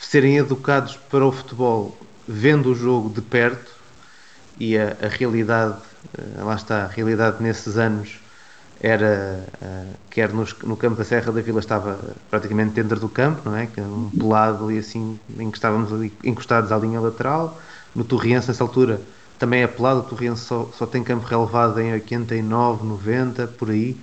serem 0.00 0.36
educados 0.36 0.96
para 0.96 1.24
o 1.24 1.32
futebol 1.32 1.96
vendo 2.26 2.70
o 2.70 2.74
jogo 2.74 3.10
de 3.10 3.20
perto 3.20 3.72
e 4.58 4.78
a, 4.78 4.96
a 5.02 5.08
realidade, 5.08 5.76
uh, 6.18 6.44
lá 6.44 6.54
está, 6.54 6.84
a 6.84 6.86
realidade 6.86 7.42
nesses 7.42 7.76
anos 7.76 8.18
era, 8.80 9.44
uh, 9.62 9.94
quer 10.10 10.32
nos, 10.32 10.54
no 10.62 10.76
campo 10.76 10.96
da 10.96 11.04
Serra 11.04 11.32
da 11.32 11.40
Vila 11.40 11.60
estava 11.60 11.98
praticamente 12.30 12.72
dentro 12.74 13.00
do 13.00 13.08
campo, 13.08 13.48
não 13.48 13.56
é? 13.56 13.68
Um 13.78 14.10
pelado 14.10 14.64
ali 14.66 14.78
assim, 14.78 15.18
em 15.38 15.50
que 15.50 15.56
estávamos 15.56 15.92
ali 15.92 16.12
encostados 16.22 16.70
à 16.70 16.78
linha 16.78 17.00
lateral. 17.00 17.60
No 17.94 18.04
Torriense, 18.04 18.48
nessa 18.48 18.62
altura, 18.62 19.00
também 19.38 19.62
é 19.62 19.66
pelado, 19.66 20.00
o 20.00 20.02
Torriense 20.02 20.44
só, 20.44 20.68
só 20.76 20.86
tem 20.86 21.02
campo 21.02 21.26
relevado 21.26 21.80
em 21.80 21.92
89, 21.92 22.84
90, 22.84 23.46
por 23.48 23.70
aí. 23.70 23.96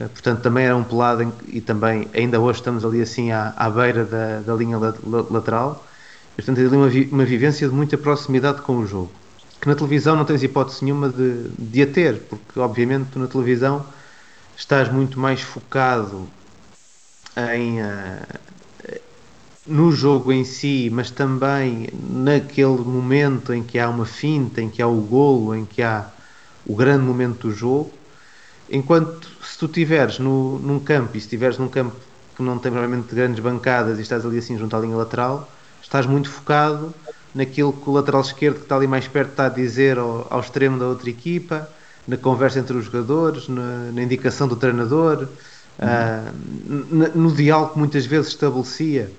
Uh, 0.00 0.08
portanto, 0.08 0.42
também 0.42 0.66
era 0.66 0.76
um 0.76 0.84
pelado 0.84 1.22
em, 1.22 1.32
e 1.48 1.60
também, 1.60 2.08
ainda 2.14 2.40
hoje 2.40 2.60
estamos 2.60 2.84
ali 2.84 3.00
assim 3.00 3.32
à, 3.32 3.54
à 3.56 3.70
beira 3.70 4.04
da, 4.04 4.40
da 4.40 4.54
linha 4.54 4.78
la, 4.78 4.94
la, 5.04 5.24
lateral. 5.30 5.86
Portanto, 6.34 6.58
ali 6.58 6.68
uma, 6.68 6.88
vi, 6.88 7.08
uma 7.10 7.24
vivência 7.24 7.68
de 7.68 7.74
muita 7.74 7.96
proximidade 7.96 8.62
com 8.62 8.76
o 8.76 8.86
jogo 8.86 9.10
que 9.60 9.68
na 9.68 9.74
televisão 9.74 10.14
não 10.14 10.24
tens 10.24 10.42
hipótese 10.42 10.84
nenhuma 10.84 11.08
de, 11.08 11.48
de 11.58 11.82
a 11.82 11.86
ter, 11.86 12.20
porque 12.20 12.60
obviamente 12.60 13.08
tu 13.12 13.18
na 13.18 13.26
televisão 13.26 13.84
estás 14.56 14.92
muito 14.92 15.18
mais 15.18 15.40
focado 15.40 16.28
em 17.54 17.80
uh, 17.80 19.00
no 19.66 19.90
jogo 19.90 20.32
em 20.32 20.44
si, 20.44 20.88
mas 20.92 21.10
também 21.10 21.88
naquele 22.08 22.78
momento 22.78 23.52
em 23.52 23.62
que 23.62 23.78
há 23.78 23.88
uma 23.88 24.06
finta, 24.06 24.62
em 24.62 24.70
que 24.70 24.80
há 24.80 24.86
o 24.86 25.00
golo, 25.00 25.54
em 25.54 25.64
que 25.64 25.82
há 25.82 26.08
o 26.64 26.76
grande 26.76 27.02
momento 27.04 27.48
do 27.48 27.52
jogo. 27.52 27.92
Enquanto 28.70 29.28
se 29.56 29.60
tu 29.60 29.64
estiveres 29.64 30.18
no, 30.18 30.58
num 30.58 30.78
campo 30.78 31.16
e 31.16 31.20
se 31.20 31.24
estiveres 31.24 31.56
num 31.56 31.68
campo 31.68 31.96
que 32.36 32.42
não 32.42 32.58
tem 32.58 32.70
provavelmente 32.70 33.14
grandes 33.14 33.42
bancadas 33.42 33.98
e 33.98 34.02
estás 34.02 34.26
ali 34.26 34.36
assim 34.36 34.58
junto 34.58 34.76
à 34.76 34.78
linha 34.78 34.94
lateral, 34.94 35.50
estás 35.82 36.04
muito 36.04 36.28
focado 36.28 36.92
naquilo 37.34 37.72
que 37.72 37.88
o 37.88 37.92
lateral 37.94 38.20
esquerdo 38.20 38.56
que 38.56 38.64
está 38.64 38.76
ali 38.76 38.86
mais 38.86 39.08
perto 39.08 39.30
está 39.30 39.46
a 39.46 39.48
dizer 39.48 39.96
ao, 39.96 40.26
ao 40.28 40.40
extremo 40.40 40.78
da 40.78 40.84
outra 40.84 41.08
equipa, 41.08 41.66
na 42.06 42.18
conversa 42.18 42.58
entre 42.58 42.76
os 42.76 42.84
jogadores, 42.84 43.48
na, 43.48 43.92
na 43.92 44.02
indicação 44.02 44.46
do 44.46 44.56
treinador, 44.56 45.26
uhum. 45.78 47.06
uh, 47.06 47.18
no 47.18 47.32
diálogo 47.32 47.72
que 47.72 47.78
muitas 47.78 48.04
vezes 48.04 48.28
estabelecia 48.28 49.10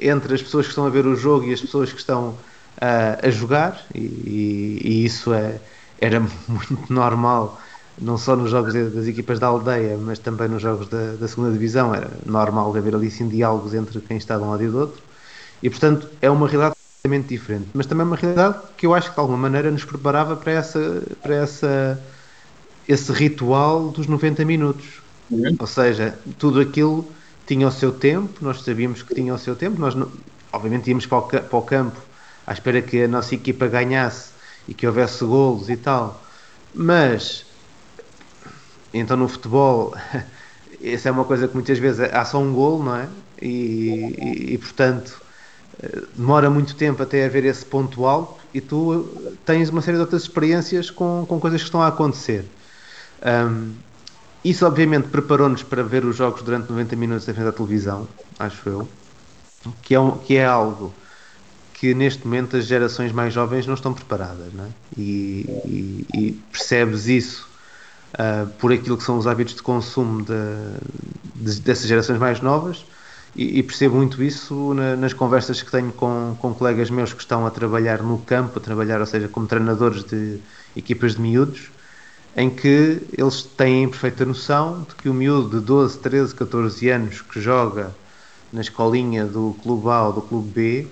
entre 0.00 0.34
as 0.34 0.42
pessoas 0.42 0.66
que 0.66 0.72
estão 0.72 0.86
a 0.86 0.90
ver 0.90 1.06
o 1.06 1.14
jogo 1.14 1.46
e 1.46 1.52
as 1.52 1.60
pessoas 1.60 1.92
que 1.92 2.00
estão 2.00 2.30
uh, 2.30 2.36
a 3.22 3.30
jogar, 3.30 3.80
e, 3.94 4.00
e, 4.00 4.80
e, 4.82 5.04
isso 5.04 5.32
é, 5.32 5.60
era 6.00 6.18
muito 6.48 6.92
normal, 6.92 7.60
não 7.98 8.18
só 8.18 8.34
nos 8.34 8.50
jogos 8.50 8.74
das 8.74 9.06
equipas 9.06 9.38
da 9.38 9.46
aldeia, 9.46 9.96
mas 9.96 10.18
também 10.18 10.48
nos 10.48 10.62
jogos 10.62 10.88
da, 10.88 11.12
da 11.12 11.28
segunda 11.28 11.52
divisão, 11.52 11.94
era 11.94 12.10
normal 12.26 12.74
haver 12.76 12.94
ali 12.94 13.10
sim 13.10 13.28
diálogos 13.28 13.74
entre 13.74 14.00
quem 14.00 14.16
está 14.16 14.36
de 14.36 14.42
um 14.42 14.50
lado 14.50 14.62
e 14.64 14.68
do 14.68 14.78
outro, 14.78 15.02
e 15.62 15.70
portanto 15.70 16.08
é 16.20 16.30
uma 16.30 16.48
realidade 16.48 16.74
completamente 16.74 17.28
diferente, 17.28 17.68
mas 17.72 17.86
também 17.86 18.06
uma 18.06 18.16
realidade 18.16 18.58
que 18.76 18.86
eu 18.86 18.94
acho 18.94 19.10
que 19.10 19.14
de 19.14 19.20
alguma 19.20 19.38
maneira 19.38 19.70
nos 19.70 19.84
preparava 19.84 20.36
para 20.36 20.52
essa 20.52 21.02
para 21.22 21.34
essa 21.34 22.00
esse 22.88 23.12
ritual 23.12 23.88
dos 23.88 24.06
90 24.06 24.44
minutos. 24.44 25.02
Uhum. 25.30 25.56
Ou 25.58 25.66
seja, 25.66 26.18
tudo 26.38 26.60
aquilo 26.60 27.08
tinha 27.46 27.66
o 27.66 27.72
seu 27.72 27.92
tempo, 27.92 28.44
nós 28.44 28.62
sabíamos 28.62 29.02
que 29.02 29.14
tinha 29.14 29.34
o 29.34 29.38
seu 29.38 29.56
tempo, 29.56 29.80
nós 29.80 29.96
obviamente 30.52 30.88
íamos 30.88 31.06
para 31.06 31.18
o, 31.18 31.22
para 31.22 31.56
o 31.56 31.62
campo 31.62 31.98
à 32.46 32.52
espera 32.52 32.82
que 32.82 33.02
a 33.02 33.08
nossa 33.08 33.34
equipa 33.34 33.66
ganhasse 33.66 34.30
e 34.68 34.74
que 34.74 34.86
houvesse 34.86 35.24
golos 35.24 35.68
e 35.68 35.76
tal. 35.76 36.22
Mas 36.74 37.46
então 38.94 39.16
no 39.16 39.28
futebol 39.28 39.94
essa 40.82 41.08
é 41.08 41.12
uma 41.12 41.24
coisa 41.24 41.46
que 41.48 41.54
muitas 41.54 41.78
vezes 41.78 42.00
há 42.00 42.24
só 42.24 42.38
um 42.38 42.52
golo, 42.52 42.84
não 42.84 42.96
é? 42.96 43.08
E, 43.42 44.14
e, 44.18 44.54
e 44.54 44.58
portanto 44.58 45.24
demora 46.16 46.48
muito 46.48 46.74
tempo 46.74 47.02
até 47.02 47.24
haver 47.24 47.44
esse 47.44 47.64
ponto 47.64 48.06
alto 48.06 48.40
e 48.52 48.60
tu 48.60 49.36
tens 49.44 49.68
uma 49.68 49.82
série 49.82 49.96
de 49.96 50.02
outras 50.02 50.22
experiências 50.22 50.90
com, 50.90 51.24
com 51.28 51.40
coisas 51.40 51.60
que 51.60 51.66
estão 51.66 51.82
a 51.82 51.88
acontecer. 51.88 52.44
Um, 53.24 53.72
isso 54.44 54.66
obviamente 54.66 55.08
preparou-nos 55.08 55.62
para 55.62 55.82
ver 55.82 56.04
os 56.04 56.16
jogos 56.16 56.42
durante 56.42 56.70
90 56.70 56.96
minutos 56.96 57.28
em 57.28 57.32
frente 57.32 57.48
à 57.48 57.52
televisão, 57.52 58.06
acho 58.38 58.68
eu, 58.68 58.88
que 59.82 59.94
é, 59.94 60.00
um, 60.00 60.18
que 60.18 60.36
é 60.36 60.44
algo 60.44 60.92
que 61.72 61.94
neste 61.94 62.24
momento 62.26 62.56
as 62.56 62.66
gerações 62.66 63.10
mais 63.12 63.32
jovens 63.32 63.66
não 63.66 63.74
estão 63.74 63.92
preparadas, 63.92 64.52
não 64.52 64.66
é? 64.66 64.68
e, 64.96 65.46
e, 65.64 66.06
e, 66.14 66.32
percebes 66.52 67.08
isso 67.08 67.48
uh, 68.14 68.46
por 68.58 68.72
aquilo 68.72 68.96
que 68.96 69.04
são 69.04 69.18
os 69.18 69.26
hábitos 69.26 69.54
de 69.54 69.62
consumo 69.62 70.22
de, 70.22 70.34
de, 71.34 71.60
dessas 71.60 71.86
gerações 71.86 72.18
mais 72.18 72.40
novas 72.40 72.84
e, 73.34 73.58
e 73.58 73.62
percebo 73.62 73.96
muito 73.96 74.22
isso 74.22 74.74
na, 74.74 74.96
nas 74.96 75.12
conversas 75.12 75.62
que 75.62 75.70
tenho 75.70 75.92
com, 75.92 76.36
com 76.40 76.54
colegas 76.54 76.90
meus 76.90 77.12
que 77.12 77.20
estão 77.20 77.46
a 77.46 77.50
trabalhar 77.50 78.02
no 78.02 78.18
campo, 78.18 78.58
a 78.58 78.62
trabalhar, 78.62 79.00
ou 79.00 79.06
seja, 79.06 79.28
como 79.28 79.46
treinadores 79.46 80.04
de 80.04 80.38
equipas 80.76 81.14
de 81.14 81.20
miúdos, 81.20 81.70
em 82.36 82.50
que 82.50 83.00
eles 83.16 83.42
têm 83.42 83.88
perfeita 83.88 84.24
noção 84.24 84.86
de 84.88 84.94
que 84.96 85.08
o 85.08 85.14
miúdo 85.14 85.60
de 85.60 85.64
12, 85.64 85.98
13, 85.98 86.34
14 86.34 86.88
anos 86.88 87.22
que 87.22 87.40
joga 87.40 87.94
na 88.52 88.60
escolinha 88.60 89.24
do 89.24 89.56
clube 89.62 89.88
A 89.88 90.06
ou 90.06 90.12
do 90.12 90.22
clube 90.22 90.50
B, 90.50 90.86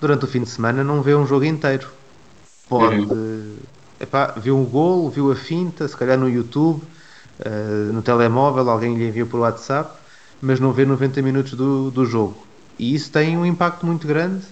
durante 0.00 0.24
o 0.24 0.28
fim 0.28 0.42
de 0.42 0.48
semana 0.48 0.82
não 0.82 1.02
vê 1.02 1.14
um 1.14 1.26
jogo 1.26 1.44
inteiro. 1.44 1.88
Pode. 2.68 3.00
Uhum. 3.00 3.56
Epá, 4.00 4.34
viu 4.36 4.56
um 4.56 4.64
golo, 4.64 5.10
viu 5.10 5.30
a 5.30 5.36
finta, 5.36 5.86
se 5.86 5.96
calhar 5.96 6.18
no 6.18 6.28
YouTube, 6.28 6.82
uh, 7.40 7.92
no 7.92 8.00
telemóvel, 8.02 8.68
alguém 8.70 8.96
lhe 8.96 9.08
enviou 9.08 9.26
por 9.26 9.40
WhatsApp, 9.40 9.90
mas 10.40 10.58
não 10.58 10.72
vê 10.72 10.86
90 10.86 11.20
minutos 11.20 11.52
do, 11.52 11.90
do 11.90 12.06
jogo. 12.06 12.46
E 12.78 12.94
isso 12.94 13.12
tem 13.12 13.36
um 13.36 13.44
impacto 13.44 13.84
muito 13.84 14.06
grande 14.06 14.46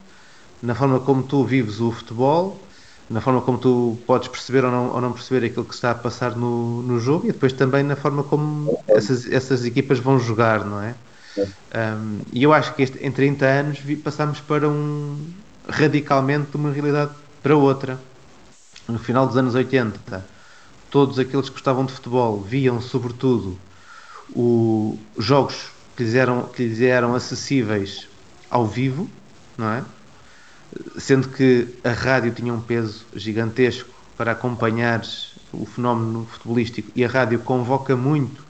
na 0.62 0.74
forma 0.74 1.00
como 1.00 1.22
tu 1.22 1.44
vives 1.44 1.80
o 1.80 1.90
futebol, 1.90 2.60
na 3.08 3.20
forma 3.20 3.40
como 3.40 3.56
tu 3.56 3.96
podes 4.06 4.28
perceber 4.28 4.64
ou 4.64 4.70
não, 4.70 4.92
ou 4.92 5.00
não 5.00 5.12
perceber 5.12 5.46
aquilo 5.46 5.64
que 5.64 5.74
está 5.74 5.92
a 5.92 5.94
passar 5.94 6.36
no, 6.36 6.82
no 6.82 7.00
jogo 7.00 7.26
e 7.26 7.32
depois 7.32 7.52
também 7.52 7.82
na 7.82 7.96
forma 7.96 8.22
como 8.22 8.78
essas, 8.86 9.26
essas 9.30 9.64
equipas 9.64 9.98
vão 9.98 10.18
jogar, 10.18 10.64
não 10.64 10.82
é? 10.82 10.94
Um, 11.74 12.20
e 12.32 12.42
eu 12.42 12.52
acho 12.52 12.74
que 12.74 12.82
este, 12.82 12.98
em 12.98 13.10
30 13.10 13.46
anos 13.46 13.78
passamos 14.02 14.40
para 14.40 14.68
um 14.68 15.16
radicalmente 15.68 16.50
de 16.50 16.56
uma 16.56 16.70
realidade 16.70 17.12
para 17.42 17.56
outra. 17.56 17.98
No 18.88 18.98
final 18.98 19.26
dos 19.26 19.36
anos 19.36 19.54
80, 19.54 20.24
todos 20.90 21.18
aqueles 21.18 21.48
que 21.48 21.54
gostavam 21.54 21.84
de 21.84 21.92
futebol 21.92 22.40
viam 22.40 22.80
sobretudo 22.80 23.58
os 24.34 24.98
jogos 25.18 25.70
que 25.96 26.04
lhes 26.04 26.14
eram, 26.14 26.44
que 26.44 26.64
lhes 26.64 26.80
eram 26.80 27.14
acessíveis 27.14 28.08
ao 28.50 28.66
vivo, 28.66 29.08
não 29.56 29.70
é? 29.70 29.84
Sendo 30.96 31.28
que 31.28 31.68
a 31.84 31.90
rádio 31.90 32.32
tinha 32.32 32.52
um 32.52 32.60
peso 32.60 33.04
gigantesco 33.14 33.90
para 34.16 34.32
acompanhar 34.32 35.02
o 35.52 35.64
fenómeno 35.66 36.26
futebolístico 36.30 36.90
e 36.94 37.04
a 37.04 37.08
rádio 37.08 37.38
convoca 37.40 37.96
muito 37.96 38.44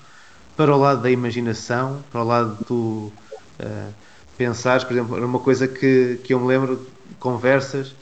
para 0.56 0.74
o 0.74 0.78
lado 0.78 1.02
da 1.02 1.10
imaginação, 1.10 2.02
para 2.10 2.22
o 2.22 2.24
lado 2.24 2.64
do 2.66 3.12
uh, 3.64 3.94
pensar, 4.36 4.84
por 4.84 4.92
exemplo, 4.92 5.16
era 5.16 5.26
uma 5.26 5.38
coisa 5.38 5.68
que, 5.68 6.18
que 6.24 6.34
eu 6.34 6.40
me 6.40 6.46
lembro 6.48 6.76
de 7.08 7.14
conversas 7.16 7.94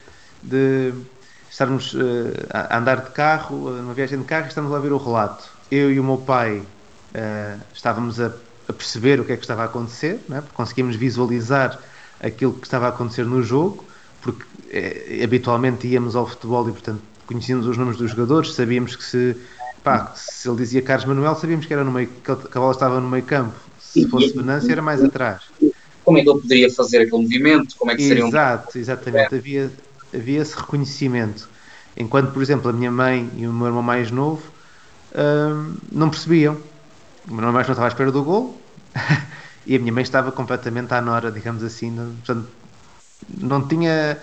de 0.43 0.93
estarmos 1.57 1.95
uh, 1.95 1.99
a 2.51 2.79
andar 2.79 3.01
de 3.03 3.11
carro, 3.11 3.71
numa 3.71 3.95
viagem 3.95 4.19
de 4.19 4.25
carro, 4.25 4.45
e 4.45 4.49
estamos 4.49 4.73
a 4.73 4.77
ouvir 4.77 4.93
o 4.93 4.99
relato. 4.99 5.49
Eu 5.71 5.91
e 5.91 5.99
o 5.99 6.05
meu 6.05 6.19
pai 6.19 6.59
uh, 6.59 7.61
estávamos 7.75 8.21
a 8.21 8.33
a 8.69 8.73
perceber 8.73 9.21
o 9.21 9.25
que 9.25 9.33
é 9.33 9.37
que 9.37 9.43
estava 9.43 9.63
a 9.63 9.67
acontecer, 9.67 10.21
é? 10.31 10.41
porque 10.41 10.55
conseguimos 10.55 10.97
visualizar 10.97 11.81
aquilo 12.21 12.53
que 12.53 12.67
estava 12.67 12.87
a 12.87 12.89
acontecer 12.89 13.25
no 13.25 13.43
jogo, 13.43 13.85
porque 14.21 14.45
é, 14.71 15.23
habitualmente 15.23 15.87
íamos 15.87 16.17
ao 16.17 16.27
futebol 16.27 16.69
e, 16.69 16.73
portanto, 16.73 17.01
conhecíamos 17.27 17.67
os 17.67 17.77
nomes 17.77 17.97
dos 17.97 18.11
jogadores, 18.11 18.55
sabíamos 18.55 18.97
que 18.97 19.05
se, 19.05 19.37
pá, 19.85 20.13
se 20.17 20.49
ele 20.49 20.57
dizia 20.57 20.83
Carlos 20.83 21.07
Manuel, 21.07 21.37
sabíamos 21.37 21.67
que, 21.67 21.73
era 21.73 21.85
no 21.85 21.93
meio, 21.93 22.09
que 22.09 22.31
a 22.31 22.61
bola 22.61 22.73
estava 22.73 23.01
no 23.01 23.09
meio 23.09 23.25
campo, 23.25 23.55
se 23.79 24.09
fosse 24.09 24.33
Venância 24.33 24.73
era 24.73 24.83
mais 24.83 25.03
atrás. 25.03 25.43
como 26.05 26.19
é 26.19 26.23
que 26.23 26.29
ele 26.29 26.41
poderia 26.41 26.71
fazer 26.71 27.03
aquele 27.03 27.23
movimento, 27.23 27.77
como 27.77 27.91
é 27.93 27.97
que 27.97 28.03
seria 28.03 28.27
Exato, 28.27 28.77
um... 28.77 28.81
exatamente. 28.81 29.35
Havia, 29.35 29.71
havia 30.17 30.41
esse 30.41 30.57
reconhecimento. 30.57 31.49
Enquanto, 31.97 32.33
por 32.33 32.43
exemplo, 32.43 32.69
a 32.71 32.73
minha 32.73 32.91
mãe 32.91 33.31
e 33.37 33.47
o 33.47 33.53
meu 33.53 33.67
irmão 33.67 33.83
mais 33.83 34.11
novo 34.11 34.43
hum, 35.15 35.77
não 35.91 36.11
percebiam. 36.11 36.57
O 37.27 37.31
meu 37.31 37.39
irmão 37.39 37.53
mais 37.53 37.67
novo 37.67 37.73
estava 37.73 37.87
à 37.87 37.89
espera 37.89 38.13
do 38.13 38.23
gol 38.23 38.61
e 39.67 39.77
a 39.77 39.79
minha 39.79 39.93
mãe 39.93 40.03
estava 40.03 40.31
completamente 40.31 40.93
à 40.93 41.01
nora, 41.01 41.31
digamos 41.31 41.63
assim. 41.63 41.95
Portanto, 42.25 42.49
não 43.39 43.67
tinha. 43.67 44.19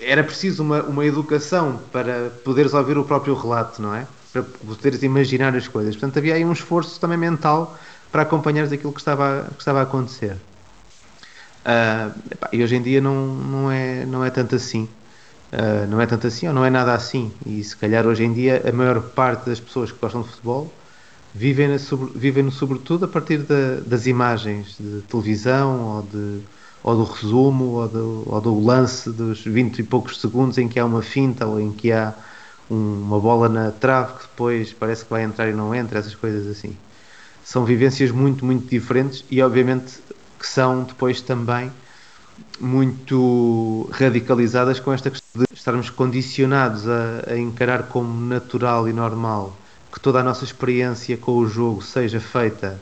Era 0.00 0.22
preciso 0.22 0.62
uma, 0.62 0.82
uma 0.82 1.04
educação 1.04 1.80
para 1.92 2.30
poderes 2.44 2.74
ouvir 2.74 2.96
o 2.96 3.04
próprio 3.04 3.34
relato, 3.34 3.82
não 3.82 3.94
é? 3.94 4.06
Para 4.32 4.42
poderes 4.42 5.02
imaginar 5.02 5.54
as 5.54 5.68
coisas. 5.68 5.94
Portanto, 5.94 6.18
havia 6.18 6.34
aí 6.34 6.44
um 6.44 6.52
esforço 6.52 6.98
também 7.00 7.18
mental 7.18 7.76
para 8.10 8.22
acompanhares 8.22 8.72
aquilo 8.72 8.92
que 8.92 9.00
estava, 9.00 9.48
que 9.54 9.60
estava 9.60 9.80
a 9.80 9.82
acontecer. 9.82 10.36
Uh, 11.64 12.14
e 12.52 12.62
hoje 12.62 12.76
em 12.76 12.82
dia 12.82 13.00
não, 13.00 13.26
não, 13.26 13.70
é, 13.70 14.04
não 14.04 14.24
é 14.24 14.30
tanto 14.30 14.54
assim. 14.54 14.88
Uh, 15.54 15.86
não 15.88 16.00
é 16.00 16.06
tanto 16.06 16.26
assim 16.26 16.48
ou 16.48 16.52
não 16.52 16.64
é 16.64 16.70
nada 16.70 16.92
assim. 16.94 17.30
E 17.46 17.62
se 17.62 17.76
calhar 17.76 18.04
hoje 18.06 18.24
em 18.24 18.32
dia 18.32 18.60
a 18.68 18.72
maior 18.72 19.00
parte 19.00 19.46
das 19.46 19.60
pessoas 19.60 19.92
que 19.92 19.98
gostam 20.00 20.22
de 20.22 20.28
futebol 20.28 20.72
vivem, 21.32 21.78
sobre, 21.78 22.18
vivem 22.18 22.50
sobretudo 22.50 23.04
a 23.04 23.08
partir 23.08 23.38
da, 23.38 23.80
das 23.86 24.06
imagens 24.06 24.76
de 24.78 25.02
televisão 25.02 25.96
ou, 25.96 26.02
de, 26.02 26.40
ou 26.82 26.96
do 26.96 27.04
resumo 27.04 27.64
ou 27.64 27.88
do, 27.88 28.22
ou 28.26 28.40
do 28.40 28.60
lance 28.60 29.10
dos 29.10 29.44
20 29.44 29.78
e 29.78 29.82
poucos 29.84 30.20
segundos 30.20 30.58
em 30.58 30.66
que 30.66 30.80
há 30.80 30.84
uma 30.84 31.02
finta 31.02 31.46
ou 31.46 31.60
em 31.60 31.70
que 31.70 31.92
há 31.92 32.12
um, 32.68 33.02
uma 33.02 33.20
bola 33.20 33.48
na 33.48 33.70
trave 33.70 34.14
que 34.14 34.22
depois 34.22 34.72
parece 34.72 35.04
que 35.04 35.10
vai 35.10 35.22
entrar 35.22 35.48
e 35.48 35.52
não 35.52 35.72
entra, 35.72 36.00
essas 36.00 36.16
coisas 36.16 36.48
assim. 36.48 36.76
São 37.44 37.64
vivências 37.64 38.10
muito, 38.10 38.44
muito 38.44 38.68
diferentes 38.68 39.24
e 39.30 39.40
obviamente 39.40 40.00
que 40.38 40.46
são 40.48 40.82
depois 40.82 41.20
também 41.20 41.70
muito 42.60 43.88
radicalizadas 43.92 44.78
com 44.78 44.92
esta 44.92 45.10
questão 45.10 45.42
de 45.42 45.54
estarmos 45.54 45.90
condicionados 45.90 46.88
a, 46.88 47.32
a, 47.32 47.38
encarar 47.38 47.84
como 47.84 48.26
natural 48.26 48.88
e 48.88 48.92
normal 48.92 49.56
que 49.92 50.00
toda 50.00 50.20
a 50.20 50.22
nossa 50.22 50.44
experiência 50.44 51.16
com 51.16 51.32
o 51.32 51.46
jogo 51.48 51.82
seja 51.82 52.20
feita 52.20 52.80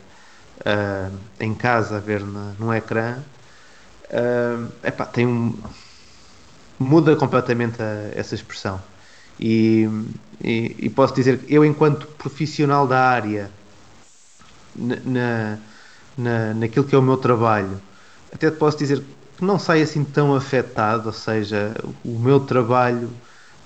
uh, 0.60 1.14
em 1.38 1.54
casa 1.54 1.96
a 1.96 2.00
ver 2.00 2.22
na, 2.24 2.54
no 2.58 2.72
ecrã. 2.72 3.18
Uh, 4.04 4.70
epá, 4.82 5.06
tem 5.06 5.26
um, 5.26 5.54
muda 6.78 7.14
completamente 7.16 7.82
a, 7.82 8.12
essa 8.14 8.34
expressão. 8.34 8.80
E, 9.38 9.88
e, 10.42 10.76
e, 10.78 10.90
posso 10.90 11.14
dizer 11.14 11.38
que 11.38 11.54
eu 11.54 11.64
enquanto 11.64 12.06
profissional 12.06 12.86
da 12.86 13.00
área 13.00 13.50
na, 14.76 15.58
na, 16.16 16.54
naquilo 16.54 16.84
que 16.84 16.94
é 16.94 16.98
o 16.98 17.02
meu 17.02 17.16
trabalho, 17.16 17.80
até 18.32 18.50
posso 18.50 18.78
dizer 18.78 19.00
que 19.00 19.21
não 19.45 19.59
sai 19.59 19.82
assim 19.82 20.05
tão 20.05 20.34
afetado, 20.34 21.07
ou 21.07 21.12
seja, 21.12 21.74
o 22.05 22.18
meu 22.18 22.40
trabalho 22.40 23.11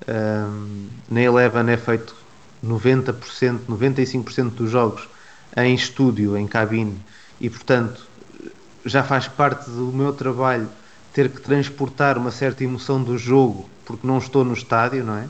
um, 0.08 0.88
na 1.10 1.20
Eleven 1.20 1.70
é 1.70 1.76
feito 1.76 2.14
90%, 2.64 3.60
95% 3.68 4.50
dos 4.50 4.70
jogos 4.70 5.08
em 5.56 5.74
estúdio, 5.74 6.36
em 6.36 6.46
cabine, 6.46 7.00
e 7.40 7.48
portanto 7.48 8.06
já 8.84 9.02
faz 9.02 9.26
parte 9.26 9.68
do 9.70 9.92
meu 9.92 10.12
trabalho 10.12 10.68
ter 11.12 11.28
que 11.28 11.40
transportar 11.40 12.18
uma 12.18 12.30
certa 12.30 12.62
emoção 12.62 13.02
do 13.02 13.18
jogo 13.18 13.68
porque 13.84 14.06
não 14.06 14.18
estou 14.18 14.44
no 14.44 14.52
estádio, 14.52 15.04
não 15.04 15.16
é? 15.16 15.28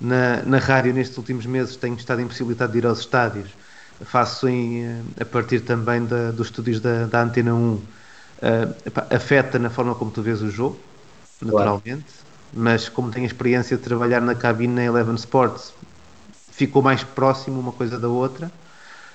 Na, 0.00 0.42
na 0.44 0.58
rádio, 0.58 0.94
nestes 0.94 1.18
últimos 1.18 1.44
meses, 1.44 1.76
tenho 1.76 1.94
estado 1.94 2.22
impossibilitado 2.22 2.72
de 2.72 2.78
ir 2.78 2.86
aos 2.86 3.00
estádios 3.00 3.50
faço 4.04 4.48
em, 4.48 4.84
eh, 4.84 5.02
a 5.20 5.24
partir 5.24 5.60
também 5.60 6.04
da, 6.04 6.30
dos 6.30 6.48
estúdios 6.48 6.80
da, 6.80 7.06
da 7.06 7.22
Antena 7.22 7.54
1, 7.54 7.80
uh, 8.42 8.74
epá, 8.84 9.06
afeta 9.10 9.58
na 9.58 9.70
forma 9.70 9.94
como 9.94 10.10
tu 10.10 10.22
vês 10.22 10.42
o 10.42 10.50
jogo, 10.50 10.78
naturalmente, 11.40 11.86
claro. 11.86 12.04
mas 12.52 12.88
como 12.88 13.10
tenho 13.10 13.24
a 13.24 13.26
experiência 13.26 13.76
de 13.76 13.82
trabalhar 13.82 14.20
na 14.20 14.34
cabine 14.34 14.74
na 14.74 14.84
Eleven 14.84 15.14
Sports, 15.14 15.72
ficou 16.50 16.82
mais 16.82 17.02
próximo 17.02 17.60
uma 17.60 17.72
coisa 17.72 17.98
da 17.98 18.08
outra. 18.08 18.50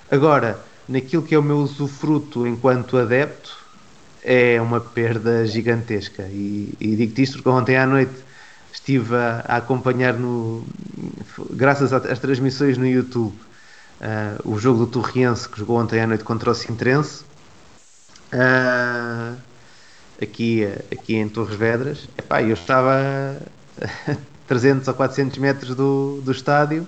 Agora, 0.09 0.59
naquilo 0.87 1.23
que 1.23 1.35
é 1.35 1.39
o 1.39 1.43
meu 1.43 1.57
usufruto 1.57 2.47
enquanto 2.47 2.97
adepto, 2.97 3.57
é 4.23 4.59
uma 4.59 4.79
perda 4.79 5.45
gigantesca. 5.45 6.23
E, 6.23 6.73
e 6.79 6.95
digo-te 6.95 7.21
isto 7.21 7.37
porque 7.37 7.49
ontem 7.49 7.77
à 7.77 7.85
noite 7.85 8.13
estive 8.73 9.15
a, 9.15 9.45
a 9.47 9.57
acompanhar, 9.57 10.13
no, 10.13 10.65
graças 11.51 11.93
às 11.93 12.19
transmissões 12.19 12.77
no 12.77 12.87
YouTube, 12.87 13.35
uh, 14.01 14.49
o 14.49 14.57
jogo 14.59 14.85
do 14.85 14.87
Torriense 14.87 15.47
que 15.47 15.59
jogou 15.59 15.79
ontem 15.79 16.01
à 16.01 16.07
noite 16.07 16.23
contra 16.23 16.49
o 16.49 16.55
Sintrense 16.55 17.23
uh, 18.35 19.35
aqui, 20.21 20.65
aqui 20.91 21.15
em 21.15 21.27
Torres 21.27 21.55
Vedras 21.55 22.07
Epá, 22.17 22.41
eu 22.41 22.53
estava 22.53 22.93
a 23.81 24.15
300 24.47 24.87
ou 24.87 24.93
400 24.93 25.37
metros 25.37 25.75
do, 25.75 26.21
do 26.23 26.31
estádio 26.31 26.87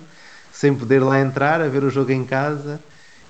sem 0.52 0.74
poder 0.74 1.00
lá 1.02 1.20
entrar 1.20 1.60
a 1.60 1.68
ver 1.68 1.82
o 1.82 1.90
jogo 1.90 2.12
em 2.12 2.24
casa 2.24 2.80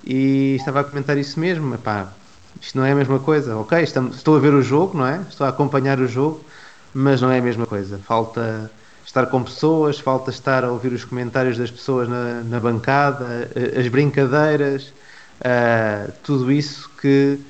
e 0.05 0.57
estava 0.57 0.81
a 0.81 0.85
comentar 0.85 1.16
isso 1.16 1.39
mesmo 1.39 1.75
Epá, 1.75 2.12
isto 2.61 2.77
não 2.77 2.85
é 2.85 2.93
a 2.93 2.95
mesma 2.95 3.19
coisa 3.19 3.57
ok, 3.57 3.83
estamos, 3.83 4.16
estou 4.16 4.37
a 4.37 4.41
ver 4.41 4.53
o 4.53 4.62
jogo 4.62 4.99
não 4.99 5.07
é? 5.07 5.25
estou 5.29 5.47
a 5.47 5.51
acompanhar 5.51 5.99
o 6.01 6.07
jogo 6.07 6.45
mas 6.93 7.21
não 7.21 7.31
é 7.31 7.39
a 7.39 7.43
mesma 7.43 7.66
coisa 7.66 7.99
falta 7.99 8.71
estar 9.09 9.27
com 9.27 9.43
pessoas, 9.43 9.99
falta 9.99 10.31
estar 10.31 10.64
a 10.64 10.71
ouvir 10.71 10.93
os 10.93 11.05
comentários 11.05 11.57
das 11.57 11.71
pessoas 11.71 12.09
na, 12.09 12.43
na 12.43 12.61
bancada, 12.61 13.51
as 13.79 13.89
brincadeiras, 13.89 14.93
uh, 15.41 16.12
tudo 16.23 16.53
isso 16.53 16.91
que 17.01 17.41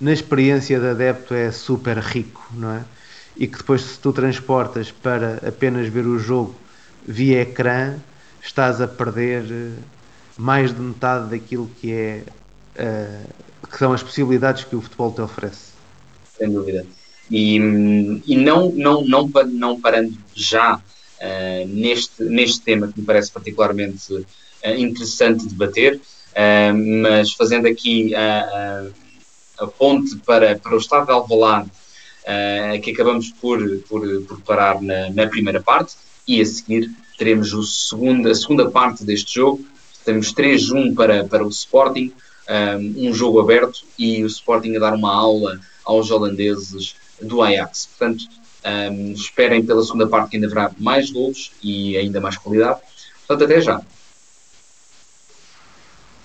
na 0.00 0.12
experiência 0.12 0.78
de 0.78 0.86
adepto 0.86 1.34
é 1.34 1.50
super 1.50 1.98
rico, 1.98 2.46
não 2.54 2.72
é? 2.72 2.84
E 3.36 3.46
que 3.46 3.58
depois 3.58 3.82
se 3.82 3.98
tu 3.98 4.12
transportas 4.12 4.90
para 4.90 5.40
apenas 5.46 5.88
ver 5.88 6.06
o 6.06 6.18
jogo 6.18 6.54
via 7.06 7.42
ecrã, 7.42 7.96
estás 8.42 8.80
a 8.80 8.88
perder 8.88 9.44
eh, 9.50 9.70
mais 10.36 10.74
de 10.74 10.80
metade 10.80 11.30
daquilo 11.30 11.70
que 11.80 11.92
é 11.92 12.22
uh, 12.78 13.66
que 13.70 13.78
são 13.78 13.92
as 13.92 14.02
possibilidades 14.02 14.64
que 14.64 14.76
o 14.76 14.80
futebol 14.80 15.12
te 15.12 15.20
oferece. 15.20 15.72
Sem 16.36 16.50
dúvida. 16.50 16.86
E, 17.30 17.56
e 18.26 18.36
não, 18.36 18.72
não, 18.72 19.04
não, 19.04 19.28
não 19.46 19.80
parando 19.80 20.16
já 20.34 20.76
uh, 20.76 21.68
neste, 21.68 22.22
neste 22.24 22.60
tema 22.62 22.88
que 22.88 23.00
me 23.00 23.06
parece 23.06 23.30
particularmente 23.30 24.26
interessante 24.76 25.46
debater, 25.46 26.00
mas 26.74 27.32
fazendo 27.32 27.68
aqui 27.68 28.12
a, 28.14 28.86
a, 29.58 29.66
ponte 29.66 30.16
para, 30.18 30.58
para 30.58 30.74
o 30.74 30.78
estado 30.78 31.06
de 31.06 31.12
Alvalade, 31.12 31.70
que 32.82 32.90
acabamos 32.90 33.30
por, 33.30 33.58
por, 33.88 34.22
por 34.22 34.40
parar 34.42 34.82
na, 34.82 35.10
na, 35.10 35.26
primeira 35.26 35.62
parte, 35.62 35.94
e 36.26 36.40
a 36.40 36.44
seguir 36.44 36.90
teremos 37.16 37.52
o 37.52 37.62
segundo, 37.62 38.28
a 38.28 38.34
segunda 38.34 38.70
parte 38.70 39.02
deste 39.02 39.36
jogo, 39.36 39.64
temos 40.04 40.32
3-1 40.32 40.94
para, 40.94 41.24
para 41.24 41.44
o 41.44 41.48
Sporting, 41.48 42.12
um 42.96 43.12
jogo 43.12 43.40
aberto 43.40 43.84
e 43.98 44.22
o 44.22 44.26
Sporting 44.26 44.76
a 44.76 44.80
dar 44.80 44.94
uma 44.94 45.12
aula 45.12 45.58
aos 45.84 46.10
holandeses 46.10 46.94
do 47.20 47.42
Ajax. 47.42 47.88
Portanto, 47.98 48.24
um, 48.64 49.12
esperem 49.12 49.64
pela 49.64 49.82
segunda 49.82 50.06
parte 50.06 50.30
que 50.30 50.36
ainda 50.36 50.46
haverá 50.46 50.70
mais 50.78 51.10
gols 51.10 51.52
e 51.62 51.96
ainda 51.96 52.20
mais 52.20 52.36
qualidade. 52.36 52.80
Portanto, 53.26 53.50
até 53.50 53.60
já. 53.60 53.82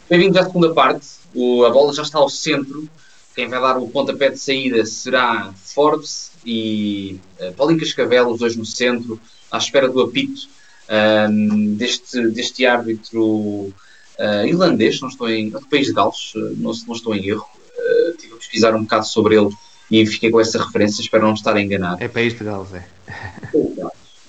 Bem-vindos 0.09 0.37
à 0.37 0.43
segunda 0.45 0.73
parte. 0.73 1.07
O, 1.33 1.65
a 1.65 1.69
bola 1.69 1.93
já 1.93 2.03
está 2.03 2.19
ao 2.19 2.29
centro. 2.29 2.87
Quem 3.35 3.47
vai 3.47 3.59
dar 3.59 3.77
o 3.77 3.87
pontapé 3.87 4.29
de 4.29 4.37
saída 4.37 4.85
será 4.85 5.53
Forbes 5.55 6.31
e 6.45 7.19
uh, 7.39 7.53
Paulinho 7.53 7.79
Cascavel, 7.79 8.27
os 8.29 8.39
dois 8.39 8.55
no 8.55 8.65
centro, 8.65 9.19
à 9.51 9.57
espera 9.57 9.89
do 9.89 10.01
apito 10.01 10.47
um, 10.89 11.75
deste, 11.75 12.27
deste 12.29 12.65
árbitro 12.65 13.21
uh, 13.21 14.45
irlandês, 14.45 14.99
não 15.01 15.09
estou 15.09 15.29
em. 15.29 15.49
do 15.49 15.65
país 15.67 15.87
de 15.87 15.93
Gales, 15.93 16.33
uh, 16.35 16.55
não, 16.57 16.71
não 16.87 16.95
estou 16.95 17.15
em 17.15 17.27
erro. 17.27 17.47
Uh, 17.77 18.09
estive 18.11 18.33
a 18.33 18.37
pesquisar 18.37 18.75
um 18.75 18.83
bocado 18.83 19.07
sobre 19.07 19.35
ele 19.35 19.49
e 19.89 20.05
fiquei 20.05 20.29
com 20.29 20.39
essa 20.39 20.63
referência, 20.63 21.01
espero 21.01 21.25
não 21.25 21.33
estar 21.33 21.59
enganado. 21.59 22.03
É 22.03 22.07
país 22.07 22.33
de 22.33 22.43
Gales, 22.43 22.73
é. 22.73 22.87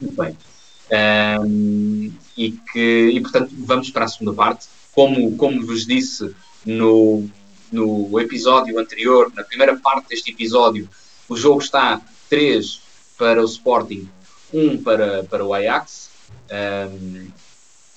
Muito 0.00 0.16
bem. 0.16 0.36
Um, 1.40 2.12
e, 2.36 2.50
que, 2.50 3.10
e 3.14 3.20
portanto 3.20 3.50
vamos 3.58 3.90
para 3.90 4.04
a 4.04 4.08
segunda 4.08 4.32
parte. 4.32 4.66
Como, 4.92 5.36
como 5.36 5.66
vos 5.66 5.86
disse 5.86 6.34
no, 6.64 7.28
no 7.74 8.20
episódio 8.20 8.78
anterior, 8.78 9.32
na 9.34 9.42
primeira 9.42 9.76
parte 9.76 10.08
deste 10.08 10.30
episódio, 10.30 10.88
o 11.28 11.36
jogo 11.36 11.60
está 11.60 12.00
3 12.28 12.80
para 13.18 13.42
o 13.42 13.44
Sporting, 13.44 14.08
1 14.52 14.82
para, 14.82 15.24
para 15.24 15.44
o 15.44 15.52
Ajax. 15.52 16.10
Um, 16.50 17.26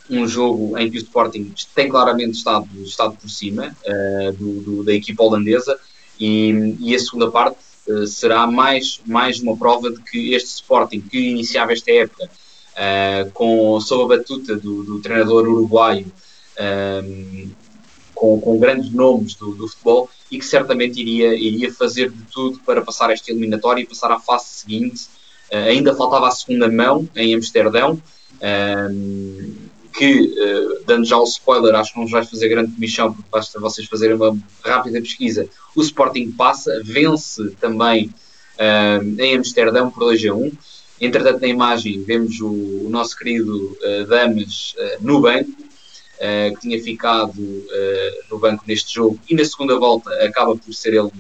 um 0.09 0.28
jogo 0.28 0.78
em 0.78 0.89
que 0.89 0.97
o 0.97 1.01
Sporting 1.01 1.53
tem 1.75 1.89
claramente 1.89 2.38
estado, 2.38 2.67
estado 2.84 3.17
por 3.17 3.30
cima 3.30 3.75
uh, 3.86 4.32
do, 4.34 4.61
do, 4.61 4.84
da 4.84 4.93
equipa 4.93 5.23
holandesa 5.23 5.78
e, 6.17 6.75
e 6.80 6.95
a 6.95 6.99
segunda 6.99 7.30
parte 7.30 7.57
uh, 7.88 8.07
será 8.07 8.47
mais, 8.47 9.01
mais 9.05 9.41
uma 9.41 9.57
prova 9.57 9.91
de 9.91 10.01
que 10.01 10.34
este 10.34 10.47
Sporting 10.47 11.01
que 11.01 11.19
iniciava 11.19 11.73
esta 11.73 11.91
época 11.91 12.23
uh, 12.25 13.32
com, 13.32 13.80
sob 13.82 14.13
a 14.13 14.17
batuta 14.17 14.55
do, 14.55 14.84
do 14.84 14.99
treinador 15.01 15.45
uruguaio 15.45 16.09
com, 18.20 18.39
com, 18.39 18.57
grandes 18.57 18.91
nomes 18.91 19.36
do, 19.36 19.53
do, 19.53 19.68
futebol 19.68 20.09
e 20.32 20.39
que 20.39 20.45
certamente 20.45 20.99
iria, 20.99 21.34
iria 21.36 21.74
fazer 21.74 22.11
de 22.11 22.24
tudo 22.32 22.59
para 22.59 22.82
passar 22.82 23.09
esta 23.11 23.32
eliminatória 23.32 23.82
e 23.82 23.86
passar 23.86 24.11
à 24.11 24.20
fase 24.20 24.45
seguinte. 24.45 25.05
Uh, 25.51 25.70
ainda 25.70 25.95
faltava 25.95 26.28
a 26.28 26.32
segunda 26.32 26.70
mão 26.70 27.07
em 27.15 27.34
Amsterdão, 27.34 28.01
um, 28.91 29.53
que, 29.93 30.22
uh, 30.22 30.84
dando 30.86 31.05
já 31.05 31.18
o 31.18 31.24
spoiler, 31.24 31.74
acho 31.76 31.93
que 31.93 31.99
não 31.99 32.07
vai 32.07 32.26
fazer 32.26 32.49
grande 32.49 32.72
comissão, 32.74 33.13
porque 33.13 33.30
basta 33.32 33.59
vocês 33.59 33.88
fazerem 33.88 34.15
uma 34.15 34.38
rápida 34.63 34.99
pesquisa. 35.01 35.47
O 35.76 35.82
Sporting 35.82 36.32
passa, 36.32 36.82
vence 36.84 37.51
também 37.59 38.13
uh, 38.57 39.22
em 39.22 39.36
Amsterdão 39.36 39.89
por 39.89 40.01
2 40.01 40.26
a 40.26 40.34
1. 40.34 40.51
Entretanto, 40.99 41.41
na 41.41 41.47
imagem 41.47 42.03
vemos 42.03 42.39
o, 42.41 42.47
o 42.47 42.88
nosso 42.89 43.15
querido 43.18 43.78
uh, 43.82 44.05
Damas 44.07 44.76
uh, 44.78 45.05
no 45.05 45.22
banco, 45.22 45.51
uh, 46.18 46.55
que 46.55 46.61
tinha 46.61 46.82
ficado 46.82 47.34
no 48.30 48.39
banco 48.39 48.63
neste 48.68 48.95
jogo 48.95 49.20
e 49.30 49.36
na 49.36 49.45
segunda 49.45 49.78
volta 49.80 50.11
acaba 50.24 50.55
por 50.55 50.74
ser 50.74 50.93
ele 50.93 51.11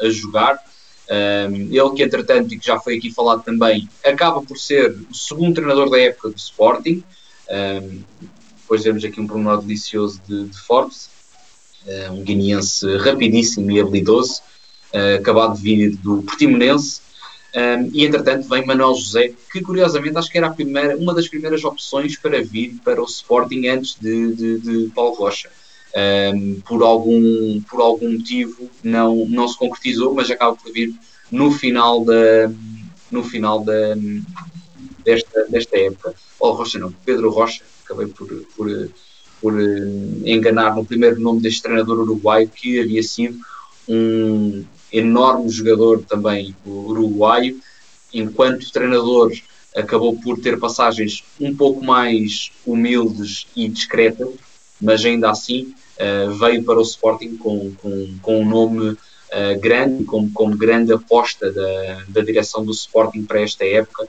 a 0.00 0.08
jogar. 0.10 0.58
ele 1.70 1.90
que, 1.94 2.02
entretanto, 2.02 2.54
e 2.54 2.58
que 2.58 2.66
já 2.66 2.78
foi 2.78 2.96
aqui 2.96 3.10
falado 3.10 3.42
também, 3.42 3.88
acaba 4.04 4.42
por 4.42 4.58
ser 4.58 4.96
o 5.10 5.14
segundo 5.14 5.54
treinador 5.54 5.90
da 5.90 6.00
época 6.00 6.30
do 6.30 6.36
Sporting. 6.36 7.02
depois 8.62 8.82
temos 8.82 9.04
aqui 9.04 9.20
um 9.20 9.26
pormenor 9.26 9.60
delicioso 9.62 10.20
de, 10.26 10.48
de 10.48 10.58
Forbes, 10.58 11.10
um 12.10 12.22
guineense 12.22 12.96
rapidíssimo 12.96 13.70
e 13.70 13.80
habilidoso, 13.80 14.40
acabado 15.18 15.56
de 15.56 15.62
vir 15.62 15.96
do 15.96 16.22
Portimonense, 16.22 17.02
um, 17.54 17.90
e 17.92 18.04
entretanto 18.04 18.48
vem 18.48 18.64
Manuel 18.64 18.94
José, 18.94 19.34
que 19.52 19.60
curiosamente 19.60 20.16
acho 20.16 20.30
que 20.30 20.38
era 20.38 20.50
primeira, 20.50 20.96
uma 20.96 21.14
das 21.14 21.28
primeiras 21.28 21.62
opções 21.64 22.16
para 22.16 22.42
vir 22.42 22.76
para 22.82 23.00
o 23.00 23.04
Sporting 23.04 23.66
antes 23.66 23.96
de, 24.00 24.34
de, 24.34 24.58
de 24.58 24.90
Paulo 24.94 25.14
Rocha. 25.14 25.50
Um, 25.94 26.58
por, 26.66 26.82
algum, 26.82 27.60
por 27.68 27.82
algum 27.82 28.12
motivo 28.12 28.70
não, 28.82 29.26
não 29.26 29.46
se 29.46 29.58
concretizou, 29.58 30.14
mas 30.14 30.30
acaba 30.30 30.56
por 30.56 30.72
vir 30.72 30.94
no 31.30 31.52
final 31.52 32.02
da, 32.02 32.50
no 33.10 33.22
final 33.22 33.62
da, 33.62 33.94
desta, 35.04 35.44
desta 35.50 35.76
época. 35.76 36.14
Paulo 36.38 36.56
Rocha 36.56 36.78
não, 36.78 36.90
Pedro 37.04 37.28
Rocha, 37.30 37.62
acabei 37.84 38.06
por, 38.06 38.26
por, 38.56 38.90
por 39.42 39.60
enganar 40.24 40.74
no 40.74 40.86
primeiro 40.86 41.20
nome 41.20 41.42
deste 41.42 41.62
treinador 41.62 42.00
uruguaio 42.00 42.48
que 42.48 42.80
havia 42.80 43.02
sido 43.02 43.38
um, 43.86 44.64
enorme 44.92 45.48
jogador 45.48 46.02
também, 46.02 46.54
uruguaio, 46.66 47.58
enquanto 48.12 48.70
treinador 48.70 49.32
acabou 49.74 50.16
por 50.18 50.38
ter 50.38 50.58
passagens 50.58 51.24
um 51.40 51.56
pouco 51.56 51.84
mais 51.84 52.52
humildes 52.66 53.46
e 53.56 53.68
discretas, 53.68 54.28
mas 54.80 55.04
ainda 55.04 55.30
assim 55.30 55.74
uh, 55.98 56.32
veio 56.34 56.62
para 56.62 56.78
o 56.78 56.82
Sporting 56.82 57.36
com, 57.36 57.72
com, 57.76 58.14
com 58.20 58.42
um 58.42 58.48
nome 58.48 58.90
uh, 58.90 59.60
grande, 59.60 60.04
como, 60.04 60.30
como 60.32 60.56
grande 60.56 60.92
aposta 60.92 61.50
da, 61.50 62.04
da 62.08 62.20
direção 62.20 62.64
do 62.64 62.72
Sporting 62.72 63.24
para 63.24 63.40
esta 63.40 63.64
época, 63.64 64.06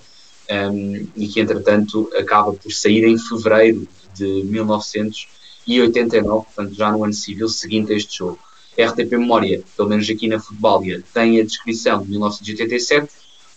ehm, 0.49 1.07
e 1.15 1.27
que 1.27 1.39
entretanto 1.39 2.09
acaba 2.17 2.53
por 2.53 2.71
sair 2.71 3.05
em 3.05 3.17
fevereiro 3.17 3.87
de 4.13 4.43
1989, 4.43 6.45
portanto 6.45 6.75
já 6.75 6.91
no 6.91 7.03
ano 7.03 7.13
civil 7.13 7.47
seguinte 7.47 7.93
a 7.93 7.95
este 7.95 8.17
jogo. 8.17 8.39
RTP 8.77 9.11
Memória, 9.11 9.61
pelo 9.77 9.89
menos 9.89 10.09
aqui 10.09 10.27
na 10.27 10.39
Futbalia, 10.39 11.03
tem 11.13 11.39
a 11.39 11.43
descrição 11.43 12.01
de 12.03 12.09
1987, 12.09 13.11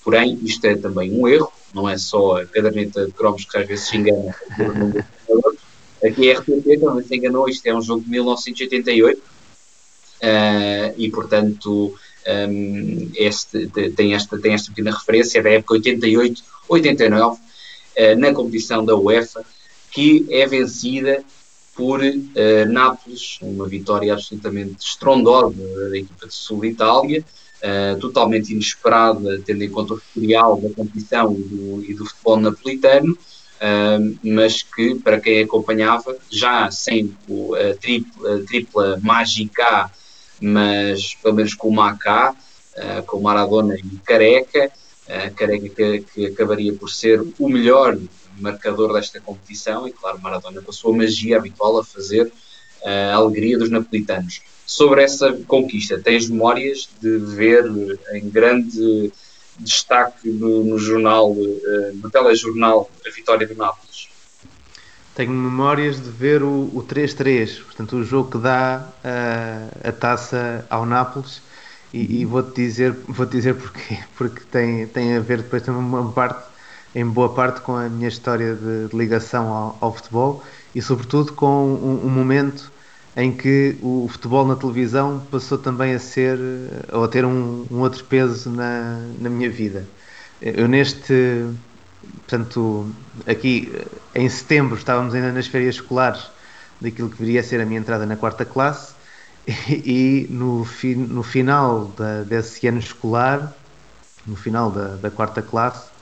porém 0.05 0.39
isto 0.43 0.65
é 0.67 0.77
também 0.77 1.13
um 1.13 1.27
erro, 1.27 1.53
não 1.75 1.89
é 1.89 1.97
só 1.97 2.41
a 2.41 2.47
caderneta 2.47 3.07
de 3.07 3.13
cromos 3.13 3.45
que 3.45 3.57
às 3.57 3.67
vezes 3.67 3.89
se 3.89 3.97
engana. 3.97 4.35
aqui 6.05 6.31
a 6.31 6.39
RTP 6.39 6.81
também 6.81 7.05
se 7.05 7.17
enganou, 7.17 7.49
isto 7.49 7.67
é 7.67 7.75
um 7.75 7.83
jogo 7.83 8.03
de 8.03 8.11
1988 8.11 9.19
uh, 9.19 9.23
eh, 10.21 10.95
e, 10.97 11.11
portanto, 11.11 11.95
um, 12.27 12.31
ehm, 12.31 13.11
este, 13.15 13.67
tem, 13.69 14.15
esta, 14.15 14.39
tem 14.39 14.53
esta 14.53 14.71
pequena 14.71 14.97
referência 14.97 15.43
da 15.43 15.51
época 15.51 15.75
88-89 15.79 17.33
uh, 17.33 17.39
na 18.19 18.33
competição 18.33 18.85
da 18.85 18.95
UEFA, 18.97 19.45
que 19.91 20.27
é 20.31 20.47
vencida 20.47 21.25
por 21.77 22.01
uh, 22.01 22.73
Nápoles, 22.73 23.39
uma 23.43 23.69
vitória 23.69 24.15
absolutamente 24.15 24.85
estrondosa 24.85 25.91
da 25.91 25.97
equipa 25.97 26.27
de 26.27 26.35
Sul 26.35 26.63
de 26.63 26.69
Itália, 26.69 27.23
uh, 27.23 28.01
totalmente 28.01 28.53
inesperada, 28.53 29.41
tendo 29.45 29.63
em 29.63 29.71
conta 29.71 29.95
o 29.95 29.99
historial 29.99 30.59
da 30.59 30.71
competição 30.71 31.37
e 31.39 31.43
do, 31.43 31.85
e 31.85 31.95
do 31.95 32.07
futebol 32.07 32.41
napolitano, 32.41 33.13
uh, 33.13 34.19
mas 34.25 34.63
que, 34.63 34.95
para 34.95 35.21
quem 35.21 35.43
acompanhava, 35.43 36.17
já 36.31 36.71
sem 36.71 37.15
a 37.55 37.77
tripla, 37.77 38.43
tripla 38.49 38.99
mágica, 39.03 39.91
mas 40.41 41.15
pelo 41.17 41.35
menos 41.35 41.55
com 41.55 41.69
o 41.69 41.75
Macá, 41.75 42.35
com 43.07 43.21
Maradona 43.21 43.75
e 43.75 43.99
Careca, 44.05 44.71
Careca 45.35 45.69
que, 45.71 46.05
que 46.13 46.27
acabaria 46.27 46.75
por 46.75 46.91
ser 46.91 47.25
o 47.39 47.49
melhor 47.49 47.97
marcador 48.41 48.93
desta 48.93 49.21
competição 49.21 49.87
e, 49.87 49.93
claro, 49.93 50.21
Maradona 50.21 50.61
com 50.61 50.71
a 50.71 50.75
sua 50.75 50.95
magia 50.95 51.37
habitual 51.39 51.79
a 51.79 51.85
fazer 51.85 52.27
uh, 52.27 53.13
a 53.13 53.15
alegria 53.15 53.59
dos 53.59 53.71
napolitanos. 53.71 54.43
Sobre 54.65 55.03
essa 55.03 55.33
conquista, 55.47 55.99
tens 55.99 56.29
memórias 56.29 56.89
de 57.01 57.19
ver 57.19 57.65
em 58.13 58.29
grande 58.29 59.13
destaque 59.59 60.29
no, 60.29 60.65
no 60.65 60.79
jornal, 60.79 61.31
uh, 61.33 61.95
no 61.95 62.11
telejornal, 62.11 62.91
a 63.07 63.11
vitória 63.11 63.47
do 63.47 63.55
Nápoles? 63.55 64.09
Tenho 65.15 65.33
memórias 65.33 66.03
de 66.03 66.11
ver 66.11 66.43
o 66.43 66.85
3-3, 66.87 67.63
portanto, 67.65 67.97
o 67.97 68.05
jogo 68.05 68.33
que 68.33 68.39
dá 68.39 68.87
uh, 69.03 69.89
a 69.89 69.93
taça 69.93 70.67
ao 70.69 70.85
Nápoles. 70.85 71.41
E, 71.93 72.21
e 72.21 72.25
vou-te 72.27 72.55
dizer, 72.55 72.93
vou 72.93 73.25
dizer 73.25 73.55
porquê. 73.55 73.99
Porque 74.19 74.41
tem, 74.51 74.87
tem 74.87 75.17
a 75.17 75.21
ver 75.21 75.39
depois 75.39 75.63
também 75.63 75.81
uma 75.81 76.13
parte 76.13 76.45
em 76.97 77.05
boa 77.05 77.29
parte 77.29 77.61
com 77.61 77.77
a 77.77 77.91
minha 77.91 78.09
história 78.09 78.55
de, 78.55 78.97
ligação 78.97 79.49
ao, 79.53 79.79
ao, 79.83 79.95
futebol 79.95 80.43
e, 80.75 80.81
sobretudo, 80.81 81.35
com 81.35 81.67
um, 81.67 82.07
um, 82.07 82.09
momento 82.09 82.73
em 83.15 83.31
que 83.31 83.77
o 83.83 84.09
futebol 84.11 84.47
na 84.47 84.57
televisão 84.57 85.23
passou 85.31 85.59
também 85.59 85.93
a 85.93 85.99
ser 85.99 86.39
ou 86.91 87.05
a 87.05 87.09
ter 87.09 87.27
um, 87.27 87.67
um 87.71 87.81
outro 87.81 88.03
peso 88.03 88.49
na, 88.49 88.99
na 89.21 89.29
minha 89.29 89.51
vida. 89.51 89.87
Eu, 90.41 90.67
neste, 90.67 91.45
portanto, 92.21 92.91
aqui 93.27 93.71
em 94.15 94.27
setembro, 94.31 94.79
estávamos 94.79 95.15
ainda 95.15 95.33
nas 95.33 95.47
férias 95.47 95.75
escolares 95.75 96.31
daquilo 96.81 97.11
que 97.11 97.19
viria 97.19 97.41
a 97.41 97.45
ser 97.45 97.61
a 97.61 97.67
minha 97.67 97.79
entrada 97.79 98.07
na 98.07 98.17
quarta 98.17 98.47
classe 98.47 98.95
e, 99.69 100.27
no, 100.31 100.65
fi, 100.65 100.95
no 100.95 101.23
final 101.23 101.93
da, 101.95 102.23
desse 102.23 102.67
ano 102.67 102.79
escolar, 102.79 103.53
no 104.27 104.35
final 104.35 104.71
da, 104.71 104.97
da 104.97 105.11
quarta 105.11 105.43
classe, 105.43 105.95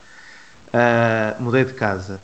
uh, 0.75 1.43
mudei 1.43 1.65
de 1.65 1.73
casa. 1.73 2.21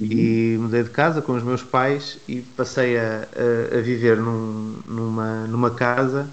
Uhum. 0.00 0.06
E 0.10 0.56
mudei 0.58 0.82
de 0.82 0.90
casa 0.90 1.20
com 1.20 1.32
os 1.32 1.42
meus 1.42 1.62
pais 1.62 2.18
e 2.26 2.40
passei 2.40 2.98
a, 2.98 3.28
a, 3.72 3.78
a 3.78 3.80
viver 3.80 4.16
num, 4.16 4.78
numa, 4.86 5.46
numa 5.46 5.70
casa 5.70 6.28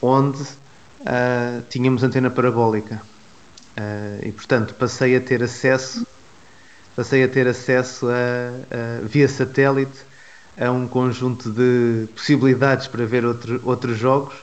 onde 0.00 0.40
uh, 0.42 1.62
tínhamos 1.68 2.02
antena 2.02 2.30
parabólica. 2.30 3.02
Uh, 3.76 4.26
e 4.26 4.32
portanto 4.32 4.74
passei 4.74 5.16
a 5.16 5.20
ter 5.20 5.42
acesso 5.42 6.04
passei 6.96 7.22
a 7.22 7.28
ter 7.28 7.46
acesso 7.46 8.08
a, 8.08 8.12
a, 8.12 9.06
via 9.06 9.28
satélite 9.28 10.00
a 10.58 10.72
um 10.72 10.88
conjunto 10.88 11.48
de 11.50 12.08
possibilidades 12.12 12.88
para 12.88 13.06
ver 13.06 13.24
outro, 13.24 13.60
outros 13.64 13.96
jogos 13.96 14.34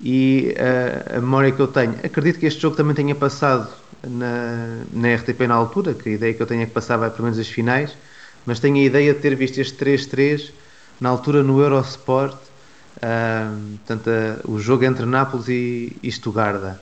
e 0.00 0.54
a, 0.56 1.16
a 1.16 1.20
memória 1.20 1.50
que 1.50 1.60
eu 1.60 1.66
tenho 1.66 1.96
acredito 2.04 2.38
que 2.38 2.46
este 2.46 2.62
jogo 2.62 2.76
também 2.76 2.94
tenha 2.94 3.16
passado 3.16 3.68
na, 4.06 4.84
na 4.92 5.14
RTP 5.14 5.40
na 5.46 5.54
altura, 5.54 5.94
que 5.94 6.08
a 6.08 6.12
ideia 6.12 6.34
que 6.34 6.42
eu 6.42 6.46
tenho 6.46 6.62
é 6.62 6.66
que 6.66 6.72
passava 6.72 7.10
pelo 7.10 7.24
menos 7.24 7.38
as 7.38 7.48
finais, 7.48 7.96
mas 8.44 8.60
tenho 8.60 8.76
a 8.76 8.80
ideia 8.80 9.14
de 9.14 9.20
ter 9.20 9.34
visto 9.34 9.58
este 9.58 9.84
3-3 9.84 10.52
na 11.00 11.08
altura 11.08 11.42
no 11.42 11.60
Eurosport, 11.60 12.34
uh, 12.36 13.76
portanto, 13.86 14.08
uh, 14.08 14.52
o 14.52 14.58
jogo 14.58 14.84
entre 14.84 15.06
Nápoles 15.06 15.48
e, 15.48 15.96
e 16.02 16.10
Stuttgart. 16.10 16.78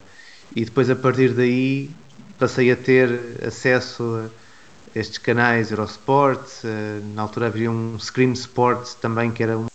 E 0.54 0.64
depois 0.64 0.90
a 0.90 0.96
partir 0.96 1.32
daí 1.32 1.90
passei 2.38 2.70
a 2.70 2.76
ter 2.76 3.20
acesso 3.46 4.28
a 4.96 4.98
estes 4.98 5.18
canais 5.18 5.70
Eurosport, 5.70 6.40
uh, 6.64 7.14
na 7.14 7.22
altura 7.22 7.46
havia 7.46 7.70
um 7.70 7.98
Scream 7.98 8.32
Sports 8.32 8.94
também 8.94 9.30
que 9.30 9.42
era 9.42 9.56
um 9.58 9.66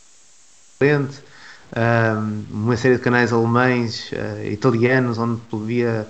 uma 2.52 2.78
série 2.78 2.96
de 2.96 3.02
canais 3.02 3.34
alemães, 3.34 4.12
uh, 4.12 4.46
italianos, 4.46 5.18
onde 5.18 5.42
podia 5.50 5.88
eh, 5.88 6.06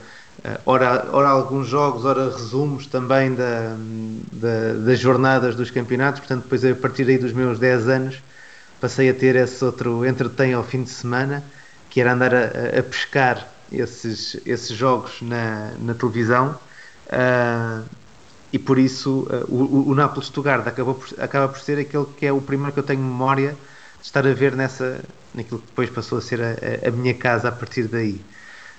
ora, 0.66 1.08
ora 1.12 1.30
alguns 1.30 1.68
jogos, 1.68 2.06
ora 2.06 2.30
resumos 2.30 2.88
também 2.88 3.34
da, 3.34 3.76
da, 4.32 4.74
das 4.86 5.00
jornadas 5.00 5.56
dos 5.56 5.72
campeonatos, 5.72 6.20
portanto 6.20 6.44
depois 6.44 6.64
a 6.66 6.76
partir 6.76 7.08
aí 7.08 7.18
dos 7.18 7.34
meus 7.34 7.60
10 7.60 7.88
anos 7.88 8.24
passei 8.80 9.10
a 9.10 9.14
ter 9.14 9.36
esse 9.36 9.64
outro 9.64 10.06
entretém 10.06 10.54
ao 10.54 10.64
fim 10.64 10.84
de 10.84 10.90
semana, 10.90 11.44
que 11.90 12.02
era 12.02 12.14
andar 12.14 12.34
a, 12.34 12.80
a 12.80 12.84
pescar 12.84 13.48
esses, 13.72 14.38
esses 14.46 14.76
jogos 14.76 15.22
na, 15.22 15.72
na 15.80 15.94
televisão 15.94 16.58
uh, 17.08 17.84
e 18.52 18.60
por 18.60 18.78
isso 18.78 19.28
uh, 19.30 19.46
o, 19.54 19.90
o 19.90 19.96
Nápoles 19.96 20.28
Stuttgart 20.28 20.68
acaba 20.68 20.94
por, 20.94 21.08
acaba 21.18 21.48
por 21.48 21.60
ser 21.60 21.80
aquele 21.80 22.06
que 22.18 22.26
é 22.26 22.32
o 22.32 22.42
primeiro 22.42 22.74
que 22.74 22.80
eu 22.80 22.84
tenho 22.84 23.02
memória 23.02 23.56
estar 24.02 24.26
a 24.28 24.34
ver 24.34 24.56
nessa, 24.56 25.04
naquilo 25.34 25.60
que 25.60 25.68
depois 25.68 25.90
passou 25.90 26.18
a 26.18 26.22
ser 26.22 26.40
a, 26.42 26.88
a 26.88 26.92
minha 26.92 27.14
casa 27.14 27.50
a 27.50 27.52
partir 27.52 27.88
daí. 27.88 28.22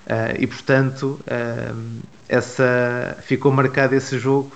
Uh, 0.07 0.39
e 0.39 0.47
portanto, 0.47 1.19
uh, 1.27 2.03
essa, 2.29 3.19
ficou 3.23 3.51
marcado 3.51 3.93
esse 3.97 4.17
jogo 4.21 4.53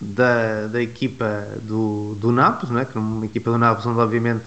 da, 0.00 0.66
da 0.66 0.82
equipa 0.82 1.46
do, 1.62 2.16
do 2.16 2.32
Nápoles, 2.32 2.70
não 2.70 2.80
é? 2.80 2.84
que 2.84 2.98
uma 2.98 3.24
equipa 3.24 3.52
do 3.52 3.58
Nápoles 3.58 3.86
onde 3.86 4.00
obviamente 4.00 4.44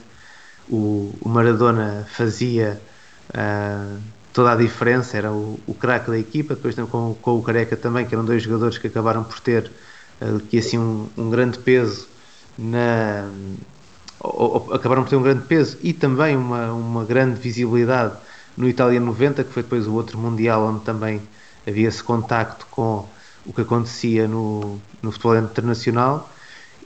o, 0.70 1.14
o 1.22 1.30
Maradona 1.30 2.06
fazia 2.12 2.82
uh, 3.30 3.98
toda 4.34 4.52
a 4.52 4.56
diferença, 4.56 5.16
era 5.16 5.32
o, 5.32 5.58
o 5.66 5.74
craque 5.74 6.12
da 6.12 6.20
equipa, 6.20 6.56
depois 6.56 6.76
com, 6.76 7.16
com 7.22 7.40
o 7.40 7.42
Careca 7.42 7.78
também, 7.78 8.06
que 8.06 8.14
eram 8.14 8.26
dois 8.26 8.44
jogadores 8.44 8.78
que 8.78 8.88
acabaram 8.88 9.24
por 9.24 9.40
ter 9.40 9.72
que 10.50 10.58
assim 10.58 10.78
um, 10.78 11.10
um, 11.18 11.30
grande 11.30 11.60
peso 11.60 12.08
na 12.58 13.30
acabaram 14.74 15.04
por 15.04 15.10
ter 15.10 15.18
um 15.18 15.22
grande 15.22 15.46
peso 15.46 15.78
e 15.84 15.92
também 15.92 16.38
uma, 16.38 16.72
uma 16.72 17.04
grande 17.04 17.40
visibilidade 17.40 18.16
no 18.58 18.68
Itália 18.68 19.00
90, 19.00 19.44
que 19.44 19.52
foi 19.52 19.64
depois 19.64 19.88
o 19.88 19.94
outro 19.94 20.18
Mundial 20.18 20.64
onde 20.66 20.84
também 20.84 21.22
havia 21.68 21.88
esse 21.88 22.04
contacto 22.04 22.66
com 22.72 23.08
o 23.46 23.54
que 23.54 23.62
acontecia 23.62 24.28
no, 24.28 24.80
no 25.02 25.12
futebol 25.12 25.38
internacional. 25.38 26.30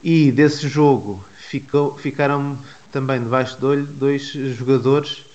E 0.03 0.31
desse 0.31 0.67
jogo 0.67 1.23
ficou, 1.37 1.97
ficaram 1.97 2.57
também 2.91 3.21
debaixo 3.21 3.59
do 3.59 3.67
olho 3.67 3.85
dois 3.85 4.23
jogadores 4.23 5.25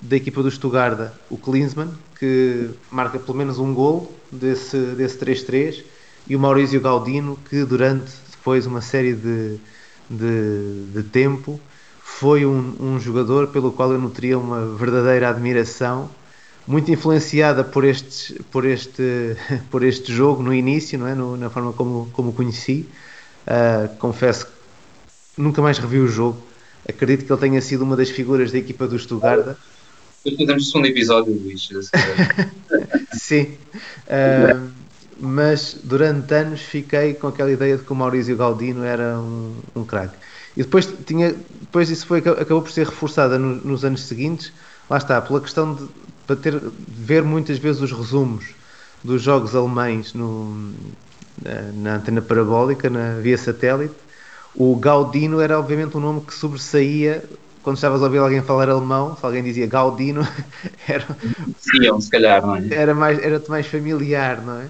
da 0.00 0.16
equipa 0.16 0.42
do 0.42 0.50
Stuttgart, 0.50 1.12
o 1.30 1.36
Klinsmann, 1.36 1.90
que 2.18 2.70
marca 2.90 3.18
pelo 3.18 3.36
menos 3.36 3.58
um 3.58 3.72
gol 3.72 4.14
desse, 4.30 4.76
desse 4.94 5.18
3-3, 5.18 5.84
e 6.26 6.36
o 6.36 6.40
Maurício 6.40 6.80
Gaudino, 6.80 7.38
que 7.48 7.64
durante 7.64 8.12
depois 8.30 8.66
uma 8.66 8.80
série 8.80 9.14
de, 9.14 9.58
de, 10.08 10.84
de 10.92 11.02
tempo 11.04 11.60
foi 12.06 12.44
um, 12.44 12.76
um, 12.78 13.00
jogador 13.00 13.48
pelo 13.48 13.72
qual 13.72 13.90
eu 13.90 13.98
nutria 13.98 14.38
uma 14.38 14.76
verdadeira 14.76 15.30
admiração, 15.30 16.10
muito 16.66 16.90
influenciada 16.90 17.64
por, 17.64 17.84
estes, 17.84 18.36
por, 18.50 18.64
este, 18.64 19.36
por 19.70 19.82
este 19.82 20.12
jogo 20.12 20.42
no 20.42 20.54
início, 20.54 20.98
não 20.98 21.08
é? 21.08 21.14
No, 21.14 21.36
na 21.36 21.48
forma 21.50 21.72
como, 21.72 22.08
como 22.12 22.30
o 22.30 22.32
conheci. 22.32 22.86
Uh, 23.46 23.96
confesso 23.96 24.46
que 24.46 24.52
nunca 25.36 25.60
mais 25.60 25.78
revi 25.78 25.98
o 25.98 26.06
jogo. 26.06 26.38
Acredito 26.88 27.24
que 27.24 27.32
ele 27.32 27.40
tenha 27.40 27.60
sido 27.60 27.82
uma 27.82 27.96
das 27.96 28.10
figuras 28.10 28.52
da 28.52 28.58
equipa 28.58 28.86
do 28.86 28.98
Stuttgart 28.98 29.56
fazemos 30.32 30.66
segundo 30.68 30.86
episódio, 30.86 31.32
Luís. 31.32 31.68
Sim. 33.12 33.56
Uh, 34.06 34.70
mas 35.20 35.78
durante 35.82 36.34
anos 36.34 36.60
fiquei 36.60 37.14
com 37.14 37.28
aquela 37.28 37.52
ideia 37.52 37.76
de 37.76 37.84
que 37.84 37.92
o 37.92 37.96
Maurício 37.96 38.36
Galdino 38.36 38.84
era 38.84 39.18
um, 39.18 39.54
um 39.74 39.84
craque. 39.84 40.16
E 40.56 40.62
depois, 40.62 40.86
tinha, 41.06 41.32
depois 41.32 41.90
isso 41.90 42.06
foi, 42.06 42.18
acabou 42.18 42.62
por 42.62 42.70
ser 42.70 42.86
reforçada 42.86 43.38
no, 43.38 43.56
nos 43.56 43.84
anos 43.84 44.02
seguintes, 44.02 44.52
lá 44.88 44.98
está, 44.98 45.20
pela 45.20 45.40
questão 45.40 45.74
de, 45.74 45.88
para 46.26 46.36
ter, 46.36 46.60
ver 46.88 47.22
muitas 47.22 47.58
vezes 47.58 47.82
os 47.82 47.92
resumos 47.92 48.46
dos 49.02 49.20
jogos 49.20 49.54
alemães 49.54 50.14
no, 50.14 50.72
na, 51.42 51.62
na 51.74 51.94
antena 51.96 52.22
parabólica, 52.22 52.88
na 52.88 53.20
via 53.20 53.36
satélite. 53.36 53.94
O 54.54 54.76
Gaudino 54.76 55.40
era 55.40 55.58
obviamente 55.58 55.96
um 55.96 56.00
nome 56.00 56.20
que 56.20 56.32
sobressaía 56.32 57.24
quando 57.64 57.76
estavas 57.76 58.02
a 58.02 58.04
ouvir 58.04 58.18
alguém 58.18 58.42
falar 58.42 58.68
alemão, 58.68 59.16
se 59.16 59.24
alguém 59.24 59.42
dizia 59.42 59.66
Gaudino, 59.66 60.20
era, 60.86 61.06
Sim, 61.58 62.00
se 62.00 62.10
calhar, 62.10 62.46
não 62.46 62.56
é? 62.56 62.68
Era 62.70 62.94
mais, 62.94 63.18
era 63.18 63.42
mais 63.48 63.66
familiar, 63.66 64.42
não 64.42 64.60
é? 64.60 64.68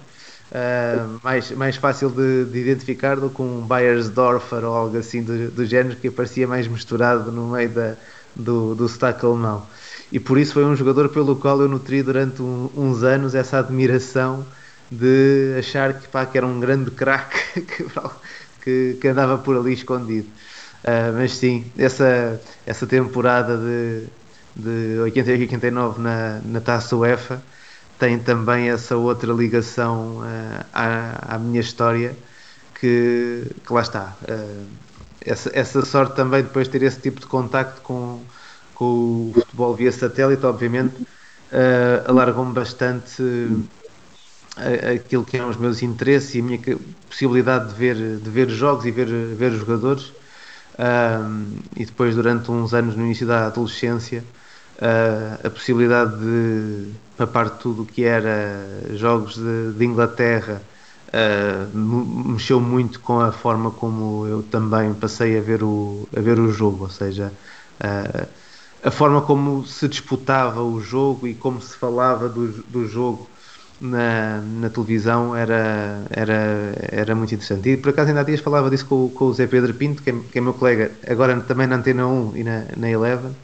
Uh, 0.55 1.19
mais, 1.21 1.51
mais 1.51 1.75
fácil 1.75 2.09
de, 2.09 2.45
de, 2.45 2.59
identificar 2.59 3.17
do 3.17 3.29
que 3.29 3.41
um 3.41 3.59
Bayersdorfer 3.59 4.63
ou 4.63 4.73
algo 4.73 4.97
assim 4.97 5.21
do, 5.21 5.51
do 5.51 5.65
género 5.65 5.97
que 5.97 6.07
aparecia 6.07 6.47
mais 6.47 6.65
misturado 6.65 7.29
no 7.29 7.49
meio 7.49 7.67
da, 7.67 7.95
do, 8.33 8.73
do 8.73 8.87
sotaque 8.87 9.25
alemão. 9.25 9.67
E 10.13 10.17
por 10.17 10.37
isso 10.37 10.53
foi 10.53 10.63
um 10.63 10.73
jogador 10.73 11.09
pelo 11.09 11.35
qual 11.35 11.59
eu 11.59 11.67
nutri 11.67 12.01
durante 12.01 12.41
um, 12.41 12.69
uns 12.73 13.03
anos 13.03 13.35
essa 13.35 13.59
admiração 13.59 14.45
de 14.89 15.55
achar 15.59 15.93
que, 15.93 16.07
pá, 16.07 16.25
que 16.25 16.37
era 16.37 16.47
um 16.47 16.57
grande 16.57 16.89
craque 16.89 17.59
que, 17.61 17.85
que, 18.63 18.97
que 19.01 19.07
andava 19.09 19.37
por 19.37 19.57
ali 19.57 19.73
escondido. 19.73 20.29
Uh, 20.85 21.11
mas 21.17 21.33
sim, 21.33 21.65
essa, 21.77 22.39
essa 22.65 22.87
temporada 22.87 23.57
de, 23.57 24.05
de 24.55 24.99
88 24.99 25.37
e 25.37 25.43
89 25.43 26.01
na, 26.01 26.39
na 26.45 26.61
Taça 26.61 26.95
UEFA 26.95 27.41
tem 27.99 28.19
também 28.19 28.69
essa 28.69 28.95
outra 28.97 29.31
ligação 29.31 30.17
uh, 30.17 30.65
à, 30.73 31.35
à, 31.35 31.39
minha 31.39 31.61
história 31.61 32.15
que, 32.79 33.43
que 33.65 33.73
lá 33.73 33.81
está. 33.81 34.15
Uh, 34.23 34.65
essa, 35.21 35.49
essa 35.53 35.83
sorte 35.85 36.15
também 36.15 36.43
depois 36.43 36.67
de 36.67 36.77
ter 36.77 36.85
esse 36.85 36.99
tipo 36.99 37.19
de 37.19 37.25
contacto 37.25 37.81
com, 37.81 38.21
com 38.73 38.85
o 38.85 39.33
futebol 39.33 39.73
via 39.75 39.91
satélite, 39.91 40.45
obviamente, 40.45 40.95
uh, 41.01 42.09
alargou-me 42.09 42.53
bastante 42.53 43.23
aquilo 44.93 45.25
que 45.25 45.35
eram 45.35 45.49
os 45.49 45.57
meus 45.57 45.81
interesses 45.81 46.33
e 46.35 46.39
a 46.39 46.43
minha 46.43 46.59
possibilidade 47.09 47.69
de 47.69 47.75
ver, 47.75 47.95
de 47.95 48.29
ver 48.29 48.49
jogos 48.49 48.85
e 48.85 48.91
ver, 48.91 49.07
ver 49.07 49.51
jogadores 49.51 50.13
e 51.75 51.85
depois 51.85 52.15
durante 52.15 52.49
uns 52.49 52.73
anos 52.73 52.95
no 52.95 53.03
início 53.03 53.27
da 53.27 53.47
adolescência 53.47 54.23
a 55.43 55.49
possibilidade 55.49 56.17
de 56.19 56.91
papar 57.17 57.49
tudo 57.49 57.83
o 57.83 57.85
que 57.85 58.03
era 58.03 58.67
jogos 58.93 59.35
de, 59.35 59.73
de 59.73 59.85
Inglaterra 59.85 60.61
uh, 61.15 61.77
mexeu 61.77 62.59
muito 62.59 62.99
com 62.99 63.19
a 63.19 63.31
forma 63.31 63.71
como 63.71 64.27
eu 64.27 64.43
também 64.43 64.93
passei 64.93 65.37
a 65.37 65.41
ver 65.41 65.63
o, 65.63 66.07
a 66.15 66.19
ver 66.19 66.39
o 66.39 66.51
jogo, 66.51 66.83
ou 66.83 66.89
seja, 66.89 67.31
uh, 67.79 68.27
a 68.83 68.91
forma 68.91 69.21
como 69.21 69.65
se 69.65 69.87
disputava 69.87 70.61
o 70.61 70.79
jogo 70.81 71.27
e 71.27 71.33
como 71.33 71.61
se 71.61 71.75
falava 71.75 72.29
do, 72.29 72.47
do 72.63 72.87
jogo 72.87 73.27
na, 73.81 74.41
na 74.41 74.69
televisão 74.69 75.35
era, 75.35 76.03
era, 76.09 76.73
era 76.91 77.15
muito 77.15 77.33
interessante. 77.33 77.69
E 77.69 77.77
por 77.77 77.89
acaso 77.89 78.09
ainda 78.09 78.21
há 78.21 78.23
dias 78.23 78.41
falava 78.41 78.69
disso 78.69 78.85
com, 78.85 79.09
com 79.09 79.25
o 79.25 79.33
Zé 79.33 79.47
Pedro 79.47 79.73
Pinto, 79.73 80.03
que 80.03 80.11
é, 80.11 80.13
que 80.31 80.37
é 80.37 80.41
meu 80.41 80.53
colega, 80.53 80.91
agora 81.07 81.39
também 81.41 81.67
na 81.67 81.77
Antena 81.77 82.07
1 82.07 82.37
e 82.37 82.43
na, 82.43 82.65
na 82.77 82.89
Eleven. 82.89 83.35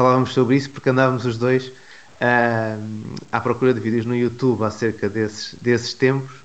Falávamos 0.00 0.32
sobre 0.32 0.56
isso 0.56 0.70
porque 0.70 0.88
andávamos 0.88 1.26
os 1.26 1.36
dois 1.36 1.66
uh, 1.66 3.20
à 3.30 3.38
procura 3.38 3.74
de 3.74 3.80
vídeos 3.80 4.06
no 4.06 4.16
YouTube 4.16 4.64
acerca 4.64 5.10
desses, 5.10 5.54
desses 5.60 5.92
tempos, 5.92 6.36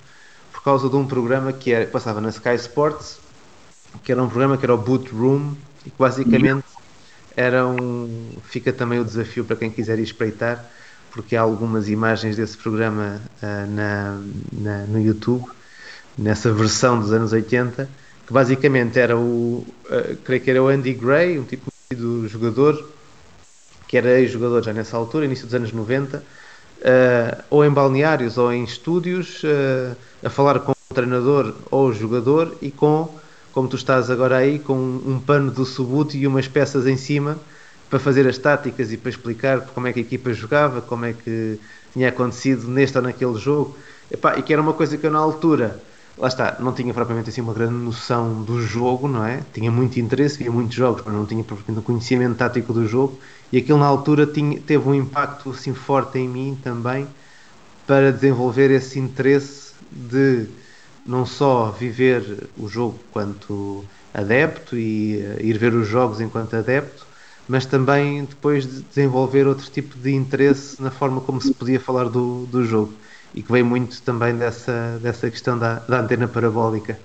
por 0.51 0.61
causa 0.61 0.89
de 0.89 0.95
um 0.97 1.07
programa 1.07 1.53
que 1.53 1.71
era, 1.71 1.87
passava 1.87 2.19
na 2.19 2.27
Sky 2.27 2.55
Sports, 2.55 3.17
que 4.03 4.11
era 4.11 4.21
um 4.21 4.27
programa 4.27 4.57
que 4.57 4.65
era 4.65 4.75
o 4.75 4.77
Boot 4.77 5.09
Room, 5.09 5.55
e 5.85 5.89
que 5.89 5.95
basicamente 5.97 6.65
era 7.33 7.65
um. 7.65 8.29
Fica 8.43 8.73
também 8.73 8.99
o 8.99 9.05
desafio 9.05 9.45
para 9.45 9.55
quem 9.55 9.71
quiser 9.71 9.99
ir 9.99 10.03
espreitar 10.03 10.69
porque 11.11 11.37
há 11.37 11.41
algumas 11.41 11.87
imagens 11.87 12.35
desse 12.35 12.57
programa 12.57 13.21
uh, 13.41 13.71
na, 13.71 14.21
na, 14.51 14.77
no 14.79 14.99
YouTube, 14.99 15.45
nessa 16.17 16.51
versão 16.51 16.99
dos 16.99 17.13
anos 17.13 17.31
80, 17.31 17.89
que 18.27 18.33
basicamente 18.33 18.99
era 18.99 19.15
o, 19.15 19.65
uh, 19.85 20.17
creio 20.25 20.41
que 20.41 20.51
era 20.51 20.61
o 20.61 20.67
Andy 20.67 20.93
Gray, 20.93 21.39
um 21.39 21.45
tipo 21.45 21.71
de 21.89 22.27
jogador, 22.27 22.94
que 23.95 23.99
era 23.99 24.19
ex-jogador 24.19 24.61
já 24.61 24.73
nessa 24.73 24.97
altura, 24.97 25.23
início 25.23 25.45
dos 25.45 25.55
anos 25.55 25.71
90, 25.71 26.17
uh, 26.17 26.21
eh, 26.81 27.37
ou 27.49 27.63
em 27.63 27.69
balneários 27.69 28.37
ou 28.37 28.51
em 28.51 28.65
estúdios, 28.65 29.41
a 30.21 30.29
falar 30.29 30.59
com 30.59 30.73
o 30.73 30.93
treinador 30.93 31.55
ou 31.71 31.87
o 31.87 31.93
jogador 31.93 32.57
e 32.61 32.71
com, 32.71 33.17
como 33.53 33.69
tu 33.69 33.77
estás 33.77 34.09
agora 34.09 34.35
aí, 34.35 34.59
com 34.59 34.75
um 34.75 35.17
pano 35.17 35.49
do 35.49 35.63
subuto 35.63 36.17
e 36.17 36.27
umas 36.27 36.45
peças 36.45 36.85
em 36.85 36.97
cima 36.97 37.39
para 37.89 37.97
fazer 37.97 38.27
as 38.27 38.37
táticas 38.37 38.91
e 38.91 38.97
para 38.97 39.11
explicar 39.11 39.61
como 39.61 39.87
é 39.87 39.93
que 39.93 39.99
a 39.99 40.01
equipa 40.01 40.33
jogava, 40.33 40.81
como 40.81 41.05
é 41.05 41.13
que 41.13 41.57
tinha 41.93 42.09
acontecido 42.09 42.67
neste 42.67 42.97
ou 42.97 43.01
naquele 43.01 43.35
jogo. 43.35 43.77
Epá, 44.11 44.37
e 44.37 44.41
que 44.41 44.51
era 44.51 44.61
uma 44.61 44.73
coisa 44.73 44.97
que 44.97 45.07
eu 45.07 45.11
na 45.11 45.19
altura, 45.19 45.79
lá 46.17 46.27
está, 46.27 46.57
não 46.59 46.73
tinha 46.73 46.93
propriamente 46.93 47.29
assim 47.29 47.41
uma 47.41 47.53
grande 47.53 47.73
noção 47.73 48.41
do 48.43 48.61
jogo, 48.61 49.07
não 49.07 49.25
é? 49.25 49.41
Tinha 49.53 49.71
muito 49.71 49.99
interesse, 49.99 50.37
via 50.37 50.51
muitos 50.51 50.75
jogos, 50.75 51.01
mas 51.05 51.13
não 51.13 51.25
tinha 51.25 51.43
propriamente 51.43 51.79
um 51.79 51.83
conhecimento 51.83 52.35
tático 52.37 52.73
do 52.73 52.87
jogo. 52.87 53.19
E 53.51 53.57
aquilo 53.57 53.79
na 53.79 53.85
altura 53.85 54.25
tinha, 54.25 54.59
teve 54.59 54.87
um 54.87 54.95
impacto 54.95 55.51
assim 55.51 55.73
forte 55.73 56.17
em 56.17 56.27
mim 56.27 56.57
também 56.63 57.07
para 57.85 58.11
desenvolver 58.11 58.71
esse 58.71 58.97
interesse 58.97 59.73
de 59.91 60.47
não 61.05 61.25
só 61.25 61.69
viver 61.69 62.47
o 62.57 62.67
jogo 62.67 62.99
quanto 63.11 63.85
adepto 64.13 64.75
e 64.77 65.17
uh, 65.17 65.45
ir 65.45 65.57
ver 65.57 65.73
os 65.73 65.87
jogos 65.87 66.19
enquanto 66.19 66.55
adepto, 66.55 67.05
mas 67.47 67.65
também 67.65 68.25
depois 68.25 68.65
de 68.65 68.81
desenvolver 68.81 69.45
outro 69.45 69.69
tipo 69.69 69.95
de 69.99 70.13
interesse 70.13 70.81
na 70.81 70.89
forma 70.89 71.21
como 71.21 71.39
se 71.39 71.53
podia 71.53 71.79
falar 71.79 72.09
do, 72.09 72.47
do 72.47 72.65
jogo 72.65 72.93
e 73.35 73.43
que 73.43 73.51
veio 73.51 73.65
muito 73.65 74.01
também 74.01 74.35
dessa, 74.35 74.97
dessa 75.01 75.29
questão 75.29 75.59
da, 75.59 75.79
da 75.79 75.99
antena 75.99 76.27
parabólica 76.27 76.97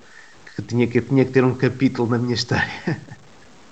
que 0.55 0.61
tinha, 0.61 0.87
que 0.87 1.01
tinha 1.01 1.25
que 1.25 1.31
ter 1.31 1.43
um 1.43 1.53
capítulo 1.53 2.09
na 2.09 2.17
minha 2.17 2.33
história. 2.33 2.71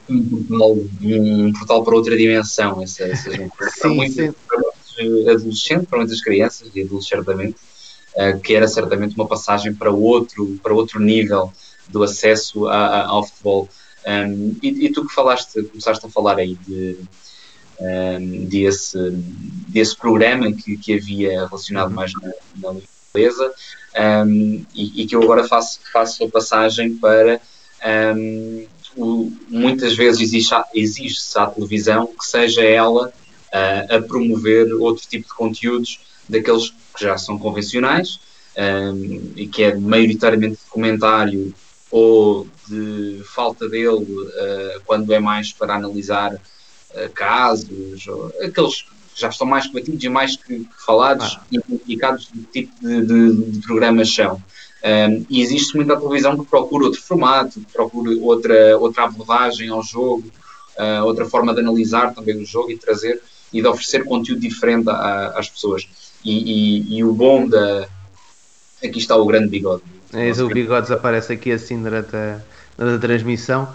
Um 0.09 0.23
portal, 0.27 0.77
um 1.01 1.53
portal 1.53 1.83
para 1.83 1.95
outra 1.95 2.17
dimensão, 2.17 2.83
essa, 2.83 3.03
essa 3.03 3.31
gente. 3.31 3.49
Sim, 3.49 3.79
para 3.79 3.89
muitos, 3.89 4.15
sim. 4.15 4.33
Para 4.47 5.33
adolescentes, 5.33 5.87
para 5.87 5.99
muitas 5.99 6.21
crianças 6.21 6.69
e 6.75 6.81
adultos 6.81 7.07
certamente, 7.07 7.55
uh, 8.15 8.39
que 8.41 8.53
era 8.53 8.67
certamente 8.67 9.15
uma 9.15 9.27
passagem 9.27 9.73
para 9.73 9.91
outro, 9.91 10.59
para 10.61 10.73
outro 10.73 10.99
nível 10.99 11.53
do 11.87 12.03
acesso 12.03 12.67
a, 12.67 12.75
a, 12.75 13.05
ao 13.07 13.25
futebol 13.25 13.69
Um, 14.07 14.55
e, 14.63 14.85
e, 14.85 14.91
tu 14.93 15.05
que 15.05 15.13
falaste, 15.13 15.61
começaste 15.61 16.05
a 16.05 16.09
falar 16.09 16.37
aí 16.37 16.55
de, 16.65 16.97
um, 17.79 18.45
desse, 18.45 18.97
desse 19.67 19.95
programa 19.95 20.51
que, 20.51 20.77
que 20.77 20.93
havia 20.93 21.45
relacionado 21.45 21.91
mais 21.91 22.11
na, 22.13 22.31
na 22.57 22.79
beleza 23.13 23.53
um, 24.25 24.65
e, 24.75 25.01
e, 25.01 25.05
que 25.05 25.15
eu 25.15 25.23
agora 25.23 25.47
faço, 25.47 25.79
faço 25.91 26.23
a 26.23 26.29
passagem 26.29 26.95
para 26.95 27.39
um, 28.15 28.65
o, 28.95 29.31
muitas 29.47 29.95
vezes 29.95 30.21
exige-se 30.21 30.55
exige 30.75 31.17
à 31.35 31.47
televisão 31.47 32.07
que 32.07 32.25
seja 32.25 32.63
ela 32.63 33.07
uh, 33.07 33.95
a 33.95 34.01
promover 34.01 34.73
outro 34.73 35.07
tipo 35.07 35.27
de 35.27 35.33
conteúdos 35.33 35.99
daqueles 36.27 36.69
que 36.69 37.03
já 37.03 37.17
são 37.17 37.37
convencionais 37.37 38.19
um, 38.57 39.31
e 39.35 39.47
que 39.47 39.63
é 39.63 39.75
maioritariamente 39.75 40.59
de 40.63 40.69
comentário 40.69 41.53
ou 41.89 42.47
de 42.67 43.21
falta 43.25 43.67
dele 43.67 43.87
uh, 43.87 44.81
quando 44.85 45.11
é 45.13 45.19
mais 45.19 45.51
para 45.51 45.75
analisar 45.75 46.39
casos, 47.13 48.07
ou 48.07 48.33
aqueles 48.41 48.81
que 48.81 49.21
já 49.21 49.29
estão 49.29 49.45
mais 49.45 49.67
debatidos 49.67 50.03
e 50.03 50.09
mais 50.09 50.35
que, 50.35 50.59
que 50.59 50.85
falados 50.85 51.37
ah. 51.39 51.43
e 51.51 51.57
identificados 51.57 52.27
do 52.27 52.43
tipo 52.43 52.71
de, 52.81 53.01
de, 53.01 53.51
de 53.51 53.59
programas 53.59 54.13
são. 54.13 54.41
Um, 54.81 55.25
e 55.29 55.41
existe 55.41 55.75
muita 55.75 55.97
televisão 55.97 56.37
que 56.37 56.45
procura 56.45 56.85
outro 56.85 57.01
formato, 57.01 57.59
que 57.59 57.71
procura 57.71 58.11
outra, 58.21 58.77
outra 58.77 59.03
abordagem 59.03 59.69
ao 59.69 59.83
jogo, 59.83 60.23
uh, 60.77 61.03
outra 61.03 61.25
forma 61.25 61.53
de 61.53 61.59
analisar 61.59 62.13
também 62.13 62.37
o 62.37 62.45
jogo 62.45 62.71
e 62.71 62.77
trazer 62.77 63.21
e 63.51 63.61
de 63.61 63.67
oferecer 63.67 64.05
conteúdo 64.05 64.39
diferente 64.39 64.89
a, 64.89 65.33
às 65.37 65.49
pessoas. 65.49 65.87
E, 66.23 66.31
e, 66.31 66.97
e, 66.97 67.03
o 67.03 67.11
bom 67.13 67.47
da. 67.47 67.87
Aqui 68.83 68.99
está 68.99 69.15
o 69.17 69.25
grande 69.25 69.49
bigode. 69.49 69.83
É, 70.13 70.31
o 70.41 70.47
bigode 70.47 70.83
desaparece 70.83 71.33
aqui 71.33 71.51
assim 71.51 71.81
durante 71.81 72.15
a, 72.15 72.39
durante 72.77 72.95
a 72.95 72.99
transmissão. 72.99 73.73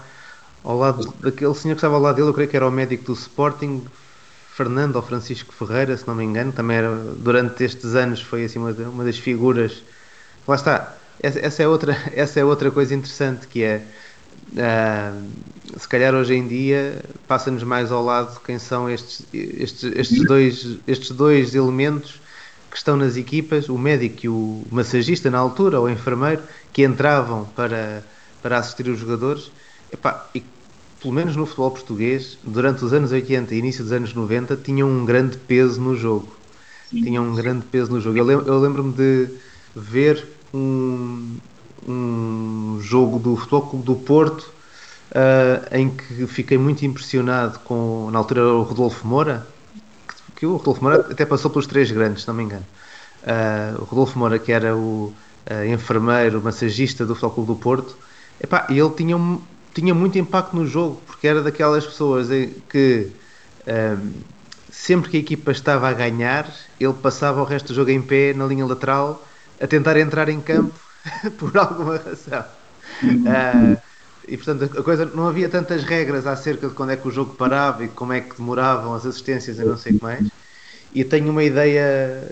Ao 0.64 0.76
lado 0.78 1.14
daquele 1.20 1.54
senhor 1.54 1.74
que 1.74 1.78
estava 1.78 1.94
ao 1.94 2.00
lado 2.00 2.16
dele, 2.16 2.28
eu 2.28 2.34
creio 2.34 2.48
que 2.48 2.56
era 2.56 2.66
o 2.66 2.70
médico 2.70 3.04
do 3.04 3.12
Sporting, 3.12 3.84
Fernando 4.56 4.96
ou 4.96 5.02
Francisco 5.02 5.52
Ferreira, 5.52 5.96
se 5.96 6.06
não 6.08 6.14
me 6.14 6.24
engano. 6.24 6.52
Também 6.52 6.78
era, 6.78 6.94
durante 7.18 7.62
estes 7.62 7.94
anos 7.94 8.20
foi 8.22 8.44
assim 8.44 8.58
uma, 8.58 8.70
uma 8.70 9.04
das 9.04 9.18
figuras 9.18 9.82
Lá 10.46 10.56
está. 10.56 10.96
Essa 11.20 11.62
é 11.62 11.68
outra, 11.68 11.96
essa 12.12 12.40
é 12.40 12.44
outra 12.44 12.70
coisa 12.70 12.94
interessante 12.94 13.46
que 13.46 13.62
é 13.62 13.82
uh, 14.52 15.78
se 15.78 15.88
calhar 15.88 16.14
hoje 16.14 16.34
em 16.34 16.46
dia 16.46 17.02
passa-nos 17.26 17.62
mais 17.62 17.90
ao 17.90 18.04
lado 18.04 18.40
quem 18.40 18.58
são 18.58 18.90
estes, 18.90 19.24
estes, 19.32 19.84
estes, 19.96 20.26
dois, 20.26 20.78
estes 20.86 21.10
dois 21.10 21.54
elementos 21.54 22.20
que 22.70 22.76
estão 22.76 22.96
nas 22.96 23.16
equipas, 23.16 23.68
o 23.68 23.78
médico 23.78 24.26
e 24.26 24.28
o 24.28 24.64
massagista 24.70 25.30
na 25.30 25.38
altura, 25.38 25.78
ou 25.78 25.86
o 25.86 25.90
enfermeiro, 25.90 26.42
que 26.72 26.84
entravam 26.84 27.44
para, 27.56 28.02
para 28.42 28.58
assistir 28.58 28.88
os 28.88 28.98
jogadores. 28.98 29.52
Epá, 29.92 30.28
e 30.34 30.42
pelo 31.04 31.12
menos 31.12 31.36
no 31.36 31.44
futebol 31.44 31.70
português, 31.70 32.38
durante 32.42 32.82
os 32.82 32.94
anos 32.94 33.12
80 33.12 33.54
e 33.54 33.58
início 33.58 33.84
dos 33.84 33.92
anos 33.92 34.14
90, 34.14 34.56
tinham 34.56 34.88
um 34.88 35.04
grande 35.04 35.36
peso 35.36 35.78
no 35.78 35.94
jogo. 35.94 36.34
Tinham 36.88 37.28
um 37.28 37.34
grande 37.34 37.66
peso 37.66 37.92
no 37.92 38.00
jogo. 38.00 38.16
Eu 38.16 38.58
lembro-me 38.58 38.94
de 38.94 39.28
ver 39.76 40.26
um, 40.54 41.36
um 41.86 42.78
jogo 42.80 43.18
do 43.18 43.36
Futebol 43.36 43.62
Clube 43.62 43.84
do 43.84 43.96
Porto 43.96 44.50
uh, 45.10 45.76
em 45.76 45.90
que 45.90 46.26
fiquei 46.26 46.56
muito 46.56 46.86
impressionado 46.86 47.58
com, 47.58 48.08
na 48.10 48.18
altura, 48.18 48.46
o 48.46 48.62
Rodolfo 48.62 49.06
Moura, 49.06 49.46
que, 50.28 50.40
que 50.40 50.46
o 50.46 50.56
Rodolfo 50.56 50.82
Moura 50.82 51.06
até 51.10 51.26
passou 51.26 51.50
pelos 51.50 51.66
três 51.66 51.90
grandes, 51.90 52.22
se 52.22 52.28
não 52.28 52.34
me 52.34 52.44
engano. 52.44 52.64
Uh, 53.24 53.82
o 53.82 53.84
Rodolfo 53.84 54.18
Moura, 54.18 54.38
que 54.38 54.52
era 54.52 54.74
o 54.74 55.12
uh, 55.50 55.64
enfermeiro, 55.70 56.40
massagista 56.40 57.04
do 57.04 57.14
Futebol 57.14 57.34
Clube 57.34 57.48
do 57.48 57.56
Porto, 57.56 57.94
epá, 58.40 58.66
ele 58.70 58.90
tinha, 58.90 59.18
tinha 59.74 59.94
muito 59.94 60.18
impacto 60.18 60.54
no 60.54 60.66
jogo, 60.66 61.02
porque 61.06 61.26
era 61.26 61.42
daquelas 61.42 61.84
pessoas 61.84 62.28
que 62.68 63.10
sempre 64.70 65.10
que 65.10 65.16
a 65.16 65.20
equipa 65.20 65.52
estava 65.52 65.88
a 65.88 65.92
ganhar, 65.92 66.52
ele 66.78 66.92
passava 66.92 67.40
o 67.40 67.44
resto 67.44 67.68
do 67.68 67.74
jogo 67.74 67.90
em 67.90 68.02
pé 68.02 68.34
na 68.34 68.44
linha 68.44 68.66
lateral 68.66 69.26
a 69.60 69.66
tentar 69.66 69.96
entrar 69.96 70.28
em 70.28 70.40
campo 70.40 70.74
por 71.38 71.56
alguma 71.56 71.96
razão. 71.96 72.44
Uh, 73.02 73.80
e 74.26 74.36
portanto 74.36 74.78
a 74.78 74.82
coisa 74.82 75.04
não 75.06 75.26
havia 75.26 75.48
tantas 75.48 75.84
regras 75.84 76.26
acerca 76.26 76.68
de 76.68 76.74
quando 76.74 76.90
é 76.90 76.96
que 76.96 77.06
o 77.06 77.10
jogo 77.10 77.34
parava 77.34 77.84
e 77.84 77.88
como 77.88 78.12
é 78.12 78.20
que 78.20 78.36
demoravam 78.36 78.94
as 78.94 79.06
assistências 79.06 79.58
e 79.58 79.64
não 79.64 79.76
sei 79.76 79.94
o 79.94 79.98
que 79.98 80.04
mais. 80.04 80.28
E 80.94 81.04
tenho 81.04 81.30
uma 81.30 81.42
ideia, 81.42 82.30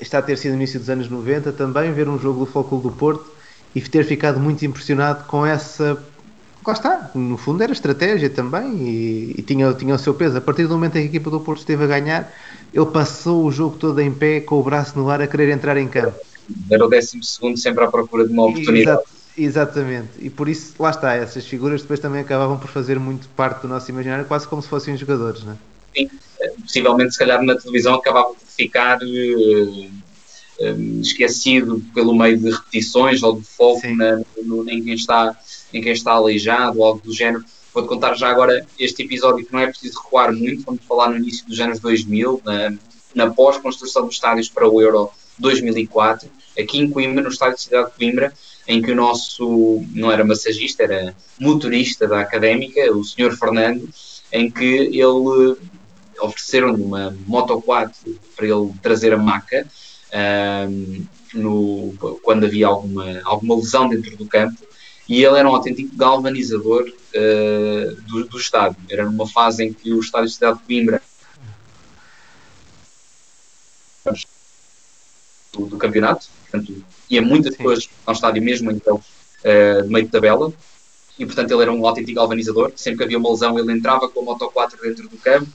está 0.00 0.18
a 0.18 0.22
ter 0.22 0.36
sido 0.36 0.52
no 0.52 0.58
início 0.58 0.78
dos 0.78 0.88
anos 0.88 1.08
90 1.08 1.52
também, 1.52 1.92
ver 1.92 2.08
um 2.08 2.18
jogo 2.18 2.44
do 2.44 2.50
Fóculo 2.50 2.82
do 2.82 2.90
Porto 2.90 3.26
e 3.74 3.80
ter 3.80 4.04
ficado 4.04 4.38
muito 4.38 4.64
impressionado 4.64 5.24
com 5.24 5.44
essa. 5.44 6.02
Lá 6.66 6.74
está, 6.74 7.10
no 7.14 7.38
fundo 7.38 7.62
era 7.62 7.72
estratégia 7.72 8.28
também 8.28 8.86
e, 8.86 9.34
e 9.38 9.42
tinha, 9.42 9.72
tinha 9.72 9.94
o 9.94 9.98
seu 9.98 10.12
peso. 10.12 10.36
A 10.36 10.40
partir 10.40 10.66
do 10.66 10.74
momento 10.74 10.96
em 10.96 11.02
que 11.02 11.06
a 11.06 11.10
equipa 11.10 11.30
do 11.30 11.40
Porto 11.40 11.60
esteve 11.60 11.84
a 11.84 11.86
ganhar, 11.86 12.32
ele 12.72 12.86
passou 12.86 13.44
o 13.44 13.50
jogo 13.50 13.76
todo 13.76 13.98
em 14.00 14.12
pé, 14.12 14.40
com 14.40 14.56
o 14.56 14.62
braço 14.62 14.98
no 14.98 15.08
ar, 15.08 15.22
a 15.22 15.26
querer 15.26 15.48
entrar 15.50 15.76
em 15.78 15.88
campo. 15.88 16.18
Era 16.70 16.84
o 16.84 16.88
décimo 16.88 17.24
segundo 17.24 17.56
sempre 17.58 17.84
à 17.84 17.88
procura 17.88 18.26
de 18.26 18.32
uma 18.32 18.46
oportunidade. 18.46 19.02
exatamente, 19.38 20.10
e 20.20 20.28
por 20.28 20.48
isso, 20.48 20.74
lá 20.78 20.90
está, 20.90 21.14
essas 21.14 21.46
figuras 21.46 21.82
depois 21.82 21.98
também 21.98 22.20
acabavam 22.20 22.58
por 22.58 22.68
fazer 22.68 22.98
muito 22.98 23.28
parte 23.30 23.62
do 23.62 23.68
nosso 23.68 23.90
imaginário, 23.90 24.26
quase 24.26 24.46
como 24.46 24.60
se 24.60 24.68
fossem 24.68 24.96
jogadores, 24.96 25.44
não 25.44 25.52
é? 25.52 25.56
Sim, 25.96 26.10
possivelmente, 26.60 27.12
se 27.12 27.18
calhar, 27.18 27.42
na 27.42 27.56
televisão 27.56 27.94
acabava 27.94 28.28
por 28.28 28.46
ficar 28.46 28.98
uh, 29.02 29.90
esquecido 31.00 31.82
pelo 31.94 32.14
meio 32.14 32.38
de 32.38 32.50
repetições 32.50 33.22
ou 33.22 33.40
de 33.40 33.46
foco 33.46 33.88
na, 33.94 34.20
no, 34.44 34.68
em, 34.68 34.82
quem 34.82 34.94
está, 34.94 35.36
em 35.72 35.80
quem 35.80 35.92
está 35.92 36.12
aleijado 36.12 36.78
ou 36.78 36.84
algo 36.84 37.00
do 37.00 37.12
género 37.12 37.44
Vou-te 37.72 37.88
contar 37.88 38.14
já 38.14 38.28
agora 38.28 38.66
este 38.78 39.04
episódio 39.04 39.46
que 39.46 39.52
não 39.52 39.60
é 39.60 39.66
preciso 39.68 40.00
recuar 40.00 40.32
muito, 40.32 40.64
vamos 40.64 40.84
falar 40.84 41.10
no 41.10 41.16
início 41.16 41.46
dos 41.46 41.60
anos 41.60 41.78
2000, 41.78 42.42
na, 42.44 42.72
na 43.14 43.30
pós-construção 43.30 44.06
dos 44.06 44.16
estádios 44.16 44.48
para 44.48 44.68
o 44.68 44.82
Euro 44.82 45.10
2004, 45.38 46.28
aqui 46.58 46.78
em 46.78 46.90
Coimbra, 46.90 47.22
no 47.22 47.28
estádio 47.28 47.56
de 47.56 47.62
Cidade 47.62 47.90
de 47.90 47.96
Coimbra, 47.96 48.32
em 48.66 48.82
que 48.82 48.90
o 48.90 48.96
nosso, 48.96 49.84
não 49.94 50.10
era 50.10 50.24
massagista, 50.24 50.82
era 50.82 51.14
motorista 51.38 52.08
da 52.08 52.20
académica, 52.20 52.92
o 52.92 53.04
Sr. 53.04 53.36
Fernando, 53.38 53.88
em 54.32 54.50
que 54.50 54.64
ele 54.64 55.56
ofereceram-lhe 56.20 56.82
uma 56.82 57.16
Moto 57.26 57.60
4 57.62 58.18
para 58.36 58.46
ele 58.46 58.72
trazer 58.82 59.12
a 59.12 59.16
maca 59.16 59.66
um, 60.68 61.04
no, 61.34 61.94
quando 62.22 62.44
havia 62.44 62.66
alguma, 62.66 63.20
alguma 63.24 63.56
lesão 63.56 63.88
dentro 63.88 64.16
do 64.16 64.26
campo 64.26 64.69
e 65.10 65.24
ele 65.24 65.36
era 65.36 65.50
um 65.50 65.56
autêntico 65.56 65.96
galvanizador 65.96 66.88
uh, 66.88 68.02
do, 68.02 68.24
do, 68.26 68.38
estádio. 68.38 68.76
Era 68.88 69.04
numa 69.04 69.26
fase 69.26 69.64
em 69.64 69.72
que 69.72 69.92
o 69.92 69.98
estádio 69.98 70.28
de 70.28 70.34
Cidade 70.34 70.58
de 70.60 70.64
Coimbra 70.64 71.02
do, 75.52 75.66
do 75.66 75.76
campeonato, 75.76 76.28
portanto, 76.42 76.84
ia 77.10 77.20
muitas 77.20 77.56
pessoas 77.56 77.90
ao 78.06 78.14
estádio 78.14 78.40
mesmo 78.40 78.70
então 78.70 78.96
uh, 78.98 79.82
de 79.82 79.88
meio 79.88 80.06
de 80.06 80.12
tabela, 80.12 80.52
e 81.18 81.26
portanto 81.26 81.50
ele 81.50 81.62
era 81.62 81.72
um 81.72 81.84
autêntico 81.84 82.14
galvanizador. 82.14 82.70
Sempre 82.76 82.98
que 82.98 83.04
havia 83.04 83.18
uma 83.18 83.30
lesão, 83.30 83.58
ele 83.58 83.72
entrava 83.72 84.08
com 84.08 84.20
a 84.20 84.22
Moto 84.22 84.48
4 84.48 84.80
dentro 84.80 85.08
do 85.08 85.16
campo. 85.16 85.50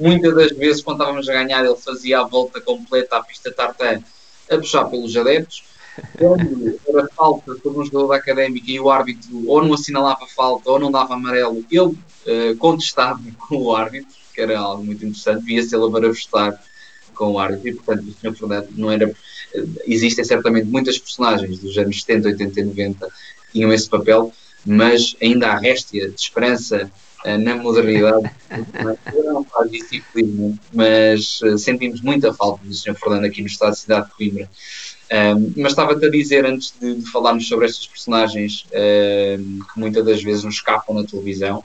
Muitas 0.00 0.34
das 0.34 0.52
vezes, 0.52 0.82
quando 0.82 1.00
estávamos 1.00 1.28
a 1.28 1.32
ganhar, 1.34 1.62
ele 1.62 1.76
fazia 1.76 2.20
a 2.20 2.24
volta 2.24 2.58
completa 2.58 3.18
à 3.18 3.22
pista 3.22 3.52
tartan 3.52 4.02
a 4.50 4.56
puxar 4.56 4.86
pelos 4.86 5.14
adeptos 5.14 5.62
quando 6.18 6.80
era 6.88 7.08
falta 7.14 7.54
por 7.56 7.78
um 7.78 7.84
jogador 7.84 8.08
da 8.08 8.16
académica 8.16 8.70
e 8.70 8.80
o 8.80 8.90
árbitro 8.90 9.44
ou 9.46 9.62
não 9.62 9.74
assinalava 9.74 10.26
falta 10.26 10.70
ou 10.70 10.78
não 10.78 10.90
dava 10.90 11.14
amarelo, 11.14 11.64
ele 11.70 11.82
uh, 11.82 12.56
contestava 12.58 13.20
com 13.48 13.56
o 13.56 13.74
árbitro, 13.74 14.14
que 14.34 14.40
era 14.40 14.58
algo 14.58 14.84
muito 14.84 15.04
interessante, 15.04 15.44
via-se 15.44 15.74
ele 15.74 15.84
a 15.84 16.58
com 17.14 17.32
o 17.32 17.38
árbitro, 17.38 17.68
e 17.68 17.74
portanto 17.74 18.08
o 18.08 18.12
Sr. 18.12 18.34
Fernando 18.34 18.68
não 18.76 18.90
era. 18.90 19.08
Uh, 19.08 19.14
existem 19.86 20.24
certamente 20.24 20.66
muitas 20.66 20.98
personagens 20.98 21.58
dos 21.58 21.76
anos 21.78 22.02
70, 22.02 22.28
80 22.28 22.60
e 22.60 22.64
90 22.64 23.06
que 23.06 23.52
tinham 23.52 23.72
esse 23.72 23.88
papel, 23.88 24.32
mas 24.66 25.14
ainda 25.22 25.48
há 25.48 25.58
réstia 25.58 26.08
de 26.08 26.20
esperança 26.20 26.90
uh, 27.24 27.38
na 27.38 27.54
modernidade. 27.54 28.30
não 29.24 29.44
faz 29.44 29.70
mas 30.72 31.40
sentimos 31.58 32.00
muita 32.00 32.34
falta 32.34 32.64
do 32.64 32.74
Sr. 32.74 32.96
Fernando 32.96 33.26
aqui 33.26 33.40
no 33.40 33.46
estado 33.46 33.72
de 33.72 33.78
cidade 33.78 34.08
de 34.08 34.14
Coimbra. 34.14 34.50
Mas 35.56 35.72
estava-te 35.72 36.04
a 36.04 36.10
dizer, 36.10 36.44
antes 36.44 36.74
de, 36.80 36.96
de, 36.96 37.10
falarmos 37.10 37.46
sobre 37.46 37.66
estas 37.66 37.86
personagens 37.86 38.66
um, 38.72 39.60
que 39.60 39.78
muitas 39.78 40.04
das 40.04 40.22
vezes 40.22 40.44
nos 40.44 40.56
escapam 40.56 40.94
na 40.94 41.04
televisão, 41.04 41.62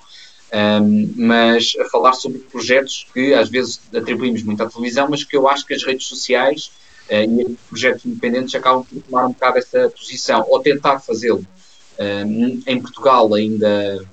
um, 0.81 1.13
mas 1.15 1.73
a 1.79 1.85
falar 1.85 2.13
sobre 2.13 2.39
projetos 2.39 3.07
que 3.13 3.33
às 3.33 3.49
vezes 3.49 3.81
atribuímos 3.95 4.43
muito 4.43 4.61
à 4.61 4.69
televisão, 4.69 5.07
mas 5.09 5.23
que 5.23 5.35
eu 5.35 5.47
acho 5.47 5.65
que 5.65 5.73
as 5.73 5.83
redes 5.83 6.07
sociais 6.07 6.71
uh, 7.09 7.41
e 7.41 7.57
projetos 7.69 8.05
independentes 8.05 8.53
acabam 8.53 8.83
por 8.83 9.01
tomar 9.01 9.25
um 9.25 9.31
bocado 9.31 9.57
essa 9.57 9.89
posição, 9.89 10.45
ou 10.47 10.59
tentar 10.59 10.99
fazê-lo. 10.99 11.45
em 12.67 12.81
Portugal 12.81 13.33
ainda 13.33 14.05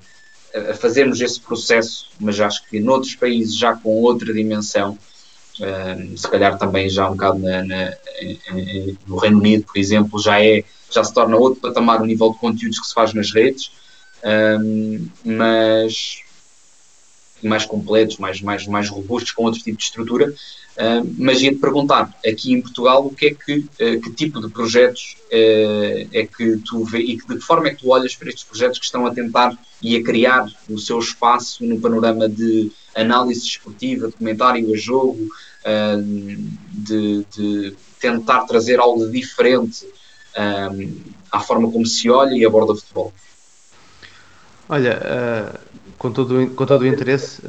a 0.70 0.74
fazermos 0.74 1.20
esse 1.20 1.40
processo, 1.40 2.08
mas 2.18 2.40
acho 2.40 2.66
que 2.68 2.80
noutros 2.80 3.14
países 3.14 3.56
já 3.56 3.74
com 3.74 3.90
outra 4.02 4.32
dimensão, 4.32 4.98
se 6.16 6.28
calhar 6.28 6.58
também 6.58 6.88
já 6.88 7.08
um 7.08 7.12
bocado 7.12 7.38
na, 7.38 7.64
na, 7.64 7.92
no 9.06 9.16
Reino 9.16 9.38
Unido, 9.38 9.64
por 9.64 9.78
exemplo, 9.78 10.20
já, 10.20 10.42
é, 10.42 10.64
já 10.90 11.02
se 11.02 11.12
torna 11.12 11.36
outro 11.36 11.60
patamar 11.60 12.02
o 12.02 12.06
nível 12.06 12.32
de 12.32 12.38
conteúdos 12.38 12.78
que 12.78 12.86
se 12.86 12.94
faz 12.94 13.14
nas 13.14 13.32
redes. 13.32 13.70
um, 14.62 15.08
mas 15.24 16.22
mais 17.42 17.64
completos, 17.64 18.18
mais, 18.18 18.40
mais, 18.40 18.66
mais 18.66 18.88
robustos, 18.88 19.32
com 19.32 19.44
outro 19.44 19.60
tipo 19.60 19.76
de 19.76 19.84
estrutura. 19.84 20.32
Uh, 20.76 21.14
mas 21.16 21.40
ia-te 21.40 21.56
perguntar, 21.56 22.14
aqui 22.24 22.52
em 22.52 22.60
Portugal, 22.60 23.06
o 23.06 23.14
que 23.14 23.26
é 23.28 23.34
que, 23.34 23.58
uh, 23.60 24.00
que 24.00 24.10
tipo 24.10 24.42
de 24.42 24.50
projetos 24.50 25.16
uh, 25.28 26.08
é 26.12 26.26
que 26.26 26.58
tu 26.58 26.84
vê 26.84 26.98
e 26.98 27.16
de 27.16 27.24
que 27.24 27.40
forma 27.40 27.68
é 27.68 27.70
que 27.70 27.80
tu 27.80 27.88
olhas 27.88 28.14
para 28.14 28.28
estes 28.28 28.44
projetos 28.44 28.78
que 28.78 28.84
estão 28.84 29.06
a 29.06 29.14
tentar 29.14 29.56
e 29.82 29.96
a 29.96 30.02
criar 30.02 30.46
o 30.68 30.78
seu 30.78 30.98
espaço 30.98 31.64
no 31.64 31.80
panorama 31.80 32.28
de 32.28 32.70
análise 32.94 33.46
esportiva, 33.46 34.08
de 34.08 34.12
comentário 34.12 34.70
a 34.72 34.76
jogo, 34.76 35.28
de, 36.72 37.24
de, 37.36 37.76
tentar 38.00 38.44
trazer 38.44 38.78
algo 38.78 39.06
diferente 39.10 39.86
à 41.30 41.40
forma 41.40 41.70
como 41.70 41.84
se 41.84 42.08
olha 42.08 42.34
e 42.34 42.44
aborda 42.44 42.72
o 42.72 42.76
futebol? 42.76 43.12
Olha, 44.66 45.60
com 45.98 46.10
todo, 46.10 46.48
com 46.54 46.66
todo 46.66 46.82
o 46.82 46.86
interesse, 46.86 47.42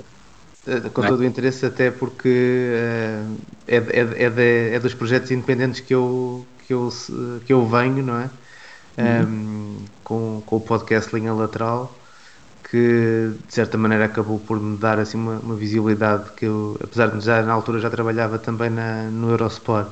eh, 0.67 0.89
com 0.89 1.01
todo 1.01 1.21
o 1.21 1.25
interesse, 1.25 1.65
até 1.65 1.89
porque 1.91 2.27
uh, 2.29 3.37
é, 3.67 3.77
é, 3.77 4.25
é, 4.25 4.29
de, 4.29 4.75
é, 4.75 4.79
dos 4.79 4.93
projetos 4.93 5.31
independentes 5.31 5.79
que 5.79 5.93
eu, 5.95 6.45
que 6.65 6.73
eu, 6.73 6.89
que 7.45 7.53
eu 7.53 7.65
venho, 7.65 8.03
não 8.03 8.19
é? 8.19 8.29
Um, 8.97 9.03
uhum. 9.03 9.77
ehm, 9.77 9.85
com, 10.03 10.43
com 10.45 10.55
o 10.57 10.61
podcast 10.61 11.15
Linha 11.15 11.33
Lateral, 11.33 11.97
que 12.69 12.77
de 13.47 13.53
certa 13.53 13.77
maneira 13.77 14.05
acabou 14.05 14.39
por 14.39 14.59
me 14.59 14.77
dar 14.77 14.99
assim 14.99 15.17
uma, 15.17 15.39
uma 15.39 15.55
visibilidade 15.55 16.31
que 16.33 16.45
eu, 16.45 16.77
apesar 16.83 17.07
de 17.17 17.23
já 17.23 17.41
na 17.43 17.53
altura 17.53 17.79
já 17.79 17.89
trabalhava 17.89 18.37
também 18.39 18.69
na, 18.69 19.03
no 19.09 19.29
Eurosport, 19.31 19.89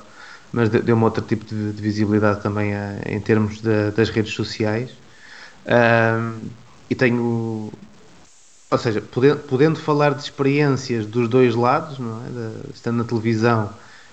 mas 0.52 0.70
deu-me 0.70 1.04
outro 1.04 1.24
tipo 1.24 1.46
de, 1.46 1.74
de 1.74 1.82
visibilidade 1.82 2.42
também 2.42 2.76
a, 2.76 3.02
em 3.06 3.20
termos 3.22 3.62
de, 3.62 3.92
das 3.92 4.10
redes 4.10 4.34
sociais. 4.34 4.92
Um, 5.66 5.72
ehm, 5.74 6.50
e 6.90 6.96
tenho 6.96 7.72
ou 8.76 8.80
seja, 8.80 9.02
podendo, 9.02 9.40
podendo, 9.40 9.80
falar 9.80 10.14
de 10.14 10.22
experiências 10.22 11.06
dos 11.06 11.30
dois 11.30 11.56
lados, 11.56 11.98
é? 11.98 12.74
Estando 12.74 12.98
na 12.98 13.04
televisão 13.06 13.70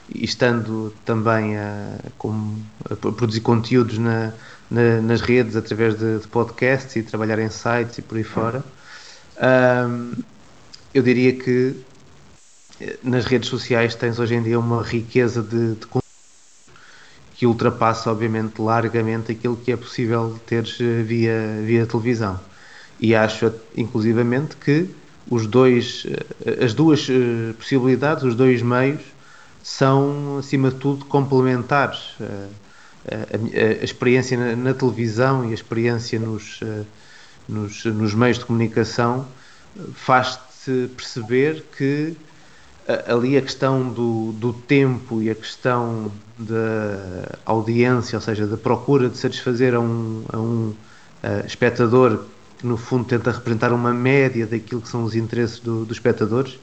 e 0.08 0.24
estando 0.24 0.94
também 1.04 1.58
a, 1.58 1.98
como, 2.16 2.64
a 2.88 2.94
produzir 2.94 3.40
conteúdos 3.40 3.98
na, 3.98 4.32
na, 4.70 5.00
nas 5.00 5.20
redes 5.20 5.56
através 5.56 5.98
de, 5.98 6.20
de, 6.20 6.28
podcasts 6.28 6.94
e 6.94 7.02
trabalhar 7.02 7.40
em 7.40 7.50
sites 7.50 7.98
e 7.98 8.02
por 8.02 8.16
aí 8.16 8.24
fora, 8.24 8.64
um, 9.88 10.12
eu 10.94 11.02
diria 11.02 11.32
que 11.32 11.74
eh, 12.80 12.98
nas 13.02 13.24
redes 13.24 13.48
sociais 13.48 13.96
tens 13.96 14.20
hoje 14.20 14.36
em 14.36 14.42
dia 14.42 14.60
uma 14.60 14.82
riqueza 14.82 15.42
de, 15.42 15.74
de 15.74 15.86
que 17.34 17.46
ultrapassa 17.46 18.12
obviamente 18.12 18.60
largamente 18.60 19.32
aquilo 19.32 19.56
que 19.56 19.72
é 19.72 19.76
possível 19.76 20.38
teres 20.46 20.78
eh, 20.80 21.02
via, 21.02 21.60
via 21.64 21.84
televisão 21.84 22.38
e 23.02 23.16
acho 23.16 23.52
inclusivamente 23.76 24.56
que 24.56 24.88
os 25.28 25.48
dois, 25.48 26.06
eh, 26.46 26.64
as 26.64 26.72
duas 26.72 27.08
eh, 27.10 27.52
possibilidades, 27.58 28.22
os 28.22 28.36
dois 28.36 28.62
meios, 28.62 29.02
são 29.60 30.38
acima 30.38 30.70
de 30.70 30.76
tudo 30.76 31.04
complementares. 31.06 32.14
Eh, 32.20 32.46
a, 33.10 33.80
a, 33.80 33.84
experiência 33.84 34.38
na, 34.38 34.54
na, 34.54 34.72
televisão 34.72 35.44
e 35.44 35.50
a 35.50 35.54
experiência 35.54 36.20
nos, 36.20 36.60
nos, 37.48 37.84
nos 37.84 38.14
meios 38.14 38.38
de 38.38 38.44
comunicação 38.44 39.26
faz-te 39.92 40.88
perceber 40.96 41.64
que 41.76 42.16
ali 43.08 43.36
a 43.36 43.42
questão 43.42 43.88
do, 43.88 44.30
do 44.32 44.52
tempo 44.52 45.20
e 45.20 45.28
a 45.28 45.34
questão 45.34 46.12
da 46.38 47.38
audiência, 47.44 48.16
ou 48.16 48.22
seja, 48.22 48.46
da 48.46 48.56
procura 48.56 49.08
de 49.08 49.18
satisfazer 49.18 49.74
a 49.74 49.80
um, 49.80 50.24
a 50.32 50.38
um 50.38 50.74
uh, 51.24 51.46
espectador 51.46 52.24
que 52.62 52.66
no 52.68 52.76
fundo 52.76 53.04
tenta 53.04 53.32
representar 53.32 53.72
uma 53.72 53.92
média 53.92 54.46
daquilo 54.46 54.80
que 54.80 54.88
são 54.88 55.02
os 55.02 55.16
interesses 55.16 55.58
do, 55.58 55.84
dos 55.84 55.96
espectadores, 55.96 56.60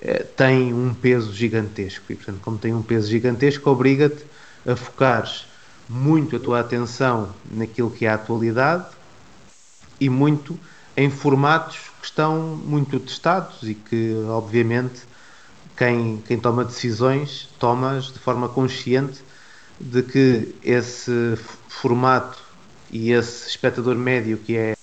eh, 0.00 0.24
tem 0.36 0.72
um 0.72 0.94
peso 0.94 1.34
gigantesco. 1.34 2.04
E, 2.08 2.14
portanto, 2.14 2.38
como 2.40 2.56
tem 2.56 2.72
um 2.72 2.82
peso 2.82 3.10
gigantesco, 3.10 3.68
obriga-te 3.68 4.24
a 4.64 4.76
focares 4.76 5.46
muito 5.88 6.36
a 6.36 6.38
tua 6.38 6.60
atenção 6.60 7.34
naquilo 7.50 7.90
que 7.90 8.06
é 8.06 8.10
a 8.10 8.14
atualidade 8.14 8.86
e 10.00 10.08
muito 10.08 10.56
em 10.96 11.10
formatos 11.10 11.78
que 12.00 12.06
estão 12.06 12.38
muito 12.64 13.00
testados 13.00 13.68
e 13.68 13.74
que, 13.74 14.14
obviamente, 14.28 15.02
quem, 15.76 16.22
quem 16.28 16.38
toma 16.38 16.64
decisões 16.64 17.48
toma 17.58 18.00
de 18.00 18.20
forma 18.20 18.48
consciente 18.48 19.20
de 19.80 20.00
que 20.04 20.54
esse 20.62 21.36
formato 21.68 22.38
e 22.92 23.10
esse 23.10 23.48
espectador 23.48 23.96
médio 23.96 24.36
que 24.38 24.56
é 24.56 24.76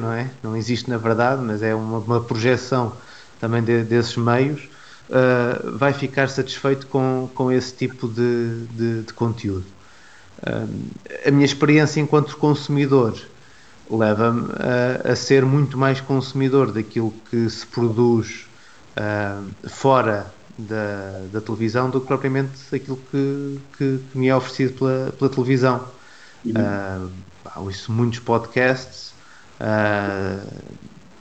não 0.00 0.12
é? 0.12 0.30
Não 0.42 0.56
existe 0.56 0.88
na 0.88 0.98
verdade, 0.98 1.42
mas 1.42 1.62
é 1.62 1.74
uma, 1.74 1.98
uma 1.98 2.20
projeção 2.20 2.92
também 3.40 3.62
de, 3.62 3.82
desses 3.82 4.16
meios, 4.16 4.68
uh, 5.08 5.76
vai 5.76 5.92
ficar 5.92 6.28
satisfeito 6.28 6.86
com, 6.86 7.28
com 7.34 7.50
esse 7.50 7.74
tipo 7.74 8.06
de, 8.06 8.66
de, 8.66 9.02
de 9.02 9.12
conteúdo. 9.12 9.64
Uh, 10.38 10.68
a 11.26 11.30
minha 11.30 11.44
experiência 11.44 12.00
enquanto 12.00 12.36
consumidor 12.36 13.14
leva-me 13.90 14.48
a, 15.04 15.12
a, 15.12 15.16
ser 15.16 15.44
muito 15.44 15.76
mais 15.76 16.00
consumidor 16.00 16.72
daquilo 16.72 17.12
que 17.30 17.48
se 17.50 17.66
produz 17.66 18.46
uh, 18.96 19.68
fora 19.68 20.32
da, 20.56 21.22
da, 21.32 21.40
televisão 21.40 21.90
do 21.90 22.00
que 22.00 22.06
propriamente 22.06 22.52
aquilo 22.74 22.98
que, 23.10 23.60
que, 23.76 24.00
que 24.10 24.18
me 24.18 24.28
é 24.28 24.36
oferecido 24.36 24.78
pela, 24.78 25.12
pela 25.18 25.30
televisão. 25.30 25.84
Uhum. 26.44 26.52
Uh, 26.52 27.60
ouço 27.60 27.90
muitos 27.92 28.18
podcasts, 28.20 29.12
Uh, 29.62 30.44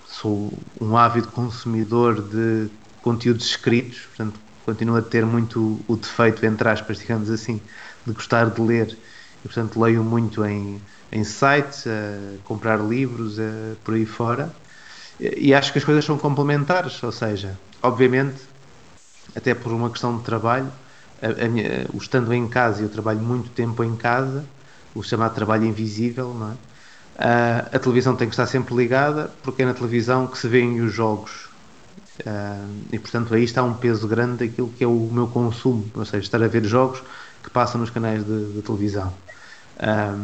sou 0.07 0.51
um 0.79 0.97
ávido 0.97 1.27
consumidor 1.27 2.19
de 2.19 2.69
conteúdos 3.03 3.45
escritos, 3.45 4.07
portanto, 4.07 4.39
continuo 4.65 4.97
a 4.97 5.01
ter 5.01 5.23
muito 5.25 5.79
o 5.87 5.95
defeito, 5.95 6.43
entre 6.43 6.67
aspas, 6.67 6.97
digamos 6.97 7.29
assim, 7.29 7.61
de 8.05 8.13
gostar 8.13 8.49
de 8.49 8.59
ler. 8.59 8.97
E, 9.43 9.47
portanto, 9.47 9.79
leio 9.79 10.03
muito 10.03 10.43
em, 10.43 10.81
em 11.11 11.23
sites, 11.23 11.85
a 11.85 12.37
comprar 12.43 12.77
livros, 12.77 13.39
a, 13.39 13.75
por 13.83 13.93
aí 13.93 14.05
fora. 14.07 14.51
E, 15.19 15.49
e 15.49 15.53
acho 15.53 15.71
que 15.71 15.77
as 15.77 15.85
coisas 15.85 16.03
são 16.03 16.17
complementares, 16.17 17.01
ou 17.03 17.11
seja, 17.11 17.55
obviamente, 17.81 18.41
até 19.35 19.53
por 19.53 19.71
uma 19.71 19.89
questão 19.91 20.17
de 20.17 20.23
trabalho, 20.23 20.71
a, 21.21 21.45
a 21.45 21.47
minha, 21.47 21.85
o 21.93 21.97
estando 21.97 22.33
em 22.33 22.47
casa, 22.47 22.81
eu 22.81 22.89
trabalho 22.89 23.19
muito 23.19 23.51
tempo 23.51 23.83
em 23.83 23.95
casa, 23.95 24.43
o 24.95 25.03
chamado 25.03 25.35
trabalho 25.35 25.65
invisível, 25.65 26.33
não 26.33 26.51
é? 26.51 26.70
Uh, 27.18 27.76
a 27.76 27.80
televisão 27.80 28.16
tem 28.16 28.28
que 28.28 28.34
estar 28.34 28.47
sempre 28.47 28.74
ligada 28.74 29.30
porque 29.43 29.62
é 29.62 29.66
na 29.66 29.74
televisão 29.74 30.26
que 30.26 30.38
se 30.38 30.47
vêem 30.47 30.82
os 30.82 30.91
jogos 30.91 31.49
uh, 32.22 32.68
e 32.91 32.97
portanto 32.97 33.34
aí 33.36 33.43
está 33.43 33.62
um 33.62 33.76
peso 33.76 34.07
grande 34.07 34.47
daquilo 34.47 34.70
que 34.70 34.84
é 34.84 34.88
o 34.88 35.09
meu 35.12 35.28
consumo, 35.28 35.86
ou 35.93 36.05
seja, 36.05 36.24
estar 36.24 36.41
a 36.41 36.47
ver 36.47 36.64
jogos 36.66 37.03
que 37.43 37.49
passam 37.49 37.80
nos 37.80 37.89
canais 37.89 38.26
de, 38.26 38.53
de 38.53 38.62
televisão. 38.62 39.14
Ah, 39.80 40.15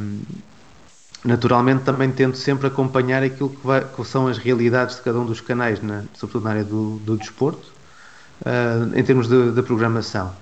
naturalmente 1.25 1.83
também 1.83 2.11
tento 2.11 2.37
sempre 2.37 2.67
acompanhar 2.67 3.23
aquilo 3.23 3.49
que, 3.49 3.65
vai, 3.65 3.83
que, 3.83 4.05
são 4.05 4.27
as 4.27 4.37
realidades 4.37 4.97
de 4.97 5.01
cada 5.01 5.19
um 5.19 5.25
dos 5.25 5.41
canais, 5.41 5.81
na, 5.81 6.03
sobretudo 6.13 6.43
na 6.43 6.51
área 6.51 6.63
do, 6.63 6.97
do 6.99 7.17
desporto, 7.17 7.71
uh, 8.41 8.97
em 8.97 9.03
termos 9.03 9.27
de, 9.27 9.51
de 9.51 9.61
programação. 9.63 10.33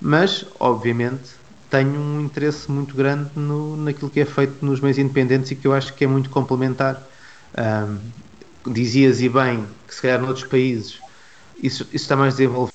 Mas, 0.00 0.44
obviamente, 0.58 1.30
tenho 1.72 1.98
um 1.98 2.20
interesse 2.20 2.70
muito 2.70 2.94
grande 2.94 3.30
no, 3.34 3.76
naquilo 3.78 4.10
que 4.10 4.20
é 4.20 4.26
feito 4.26 4.64
nos 4.64 4.78
meios 4.78 4.98
independentes 4.98 5.50
e 5.50 5.56
que 5.56 5.66
eu 5.66 5.72
acho 5.72 5.94
que 5.94 6.04
é 6.04 6.06
muito 6.06 6.28
complementar. 6.28 7.02
Um, 7.58 7.98
dizias 8.70 9.20
e 9.20 9.28
bem 9.28 9.66
que 9.88 9.94
se 9.94 10.00
calhar 10.00 10.20
noutros 10.20 10.46
países 10.46 11.00
isso, 11.62 11.82
isso 11.84 11.96
está 11.96 12.16
mais 12.16 12.34
desenvolvido, 12.34 12.74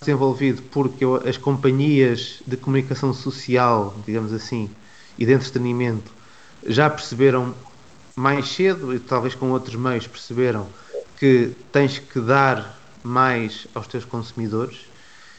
desenvolvido 0.00 0.62
porque 0.70 1.04
as 1.26 1.36
companhias 1.36 2.42
de 2.46 2.56
comunicação 2.56 3.12
social, 3.14 3.96
digamos 4.04 4.32
assim, 4.32 4.70
e 5.18 5.24
de 5.24 5.32
entretenimento 5.32 6.12
já 6.66 6.90
perceberam 6.90 7.54
mais 8.14 8.48
cedo 8.48 8.94
e 8.94 8.98
talvez 8.98 9.34
com 9.34 9.50
outros 9.50 9.74
meios 9.74 10.06
perceberam 10.06 10.66
que 11.18 11.52
tens 11.72 11.98
que 11.98 12.20
dar 12.20 12.78
mais 13.02 13.66
aos 13.74 13.86
teus 13.86 14.04
consumidores 14.04 14.80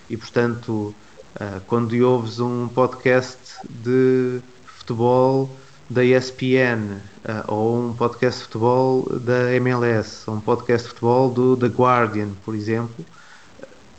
e 0.09 0.15
portanto 0.15 0.95
Uh, 1.39 1.61
quando 1.67 1.93
ouves 2.03 2.39
um 2.39 2.67
podcast 2.67 3.37
de 3.69 4.41
futebol 4.65 5.47
da 5.87 6.03
ESPN 6.03 6.95
uh, 6.95 6.99
ah, 7.25 7.45
ou 7.47 7.89
um 7.89 7.93
podcast 7.93 8.39
de 8.39 8.45
futebol 8.45 9.07
da 9.19 9.53
MLS 9.53 10.23
ou 10.27 10.37
um 10.37 10.41
podcast 10.41 10.87
de 10.87 10.93
futebol 10.95 11.29
do 11.29 11.55
The 11.55 11.67
Guardian, 11.67 12.29
por 12.43 12.55
exemplo, 12.55 13.05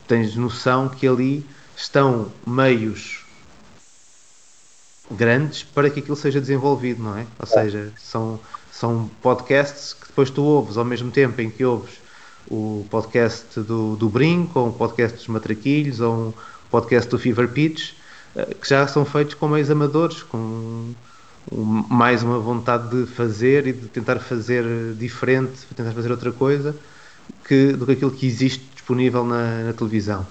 tens 0.09 0.35
noção 0.35 0.89
que 0.89 1.07
ali 1.07 1.47
estão 1.77 2.27
meios 2.45 3.25
grandes 5.09 5.63
para 5.63 5.89
que 5.91 6.01
aquilo 6.01 6.17
seja 6.17 6.41
desenvolvido, 6.41 7.05
não 7.05 7.17
é? 7.17 7.25
Ou 7.39 7.47
seja, 7.47 7.93
são, 7.97 8.41
são 8.73 9.09
podcasts 9.23 9.95
que 9.95 10.09
depois 10.09 10.29
tu 10.29 10.43
ouves 10.43 10.77
ao 10.77 10.85
mesmo 10.85 11.13
tempo 11.13 11.41
em 11.41 11.49
que 11.49 11.65
ouves 11.65 12.01
o 12.51 12.87
podcast 12.91 13.61
do, 13.61 13.95
do 13.97 14.09
Brinco, 14.09 14.59
ou 14.59 14.69
um 14.69 14.73
podcast 14.73 15.19
dos 15.19 15.29
Matraquilhos, 15.29 16.01
ou 16.01 16.15
um, 16.15 16.33
podcast 16.71 17.11
do 17.11 17.19
Fever 17.19 17.49
Pitch, 17.49 17.93
eh, 18.37 18.55
que 18.61 18.69
já 18.69 18.87
são 18.87 19.05
feitos 19.05 19.35
com 19.35 19.49
meios 19.49 19.71
amadores, 19.71 20.23
com 20.23 20.93
mais 21.51 22.23
uma 22.23 22.39
vontade 22.39 22.89
de 22.91 23.07
fazer 23.11 23.67
e 23.67 23.73
de 23.73 23.89
tentar 23.89 24.19
fazer 24.19 24.65
diferente, 24.95 25.67
tentar 25.75 25.93
fazer 25.93 26.11
outra 26.11 26.31
coisa 26.31 26.77
que, 27.45 27.73
do 27.73 27.87
que 27.87 27.93
aquilo 27.93 28.11
que 28.11 28.27
existe 28.27 28.63
disponível 28.75 29.25
na, 29.25 29.65
na 29.65 29.73
televisão. 29.73 30.27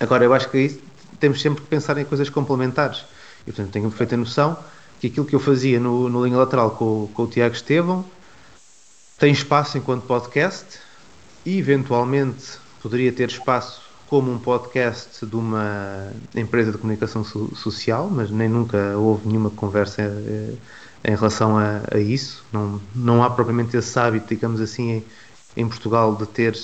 Agora, 0.00 0.24
eu 0.24 0.34
acho 0.34 0.50
que 0.50 0.80
temos 1.18 1.40
sempre 1.40 1.62
que 1.62 1.68
pensar 1.68 1.96
em 1.98 2.04
coisas 2.04 2.28
complementares. 2.28 3.04
E, 3.42 3.52
portanto, 3.52 3.72
tenho 3.72 3.88
perfeita 3.88 4.16
noção 4.16 4.58
que 5.00 5.06
aquilo 5.06 5.26
que 5.26 5.34
eu 5.34 5.40
fazia 5.40 5.78
no, 5.78 6.08
no 6.08 6.24
Linha 6.24 6.38
Lateral 6.38 6.70
com, 6.70 7.08
com 7.14 7.22
o 7.22 7.26
Tiago 7.26 7.54
Estevão 7.54 8.04
tem 9.18 9.32
espaço 9.32 9.78
enquanto 9.78 10.02
podcast 10.02 10.78
e, 11.44 11.58
eventualmente, 11.58 12.58
poderia 12.82 13.12
ter 13.12 13.28
espaço 13.28 13.80
como 14.06 14.32
um 14.32 14.38
podcast 14.38 15.26
de 15.26 15.36
uma 15.36 16.12
empresa 16.34 16.72
de 16.72 16.78
comunicação 16.78 17.24
so 17.24 17.54
social, 17.56 18.08
mas 18.08 18.30
nem 18.30 18.48
nunca 18.48 18.96
houve 18.96 19.28
nenhuma 19.28 19.50
conversa 19.50 20.02
eh, 20.02 20.54
em 21.04 21.14
relação 21.14 21.58
a, 21.58 21.82
a, 21.92 21.98
isso. 21.98 22.44
Não, 22.52 22.80
não 22.94 23.22
há 23.22 23.30
propriamente 23.30 23.76
esse 23.76 23.98
hábito, 23.98 24.28
digamos 24.28 24.60
assim, 24.60 24.90
em, 24.92 25.04
em 25.56 25.68
Portugal 25.68 26.14
de 26.14 26.26
ter 26.26 26.56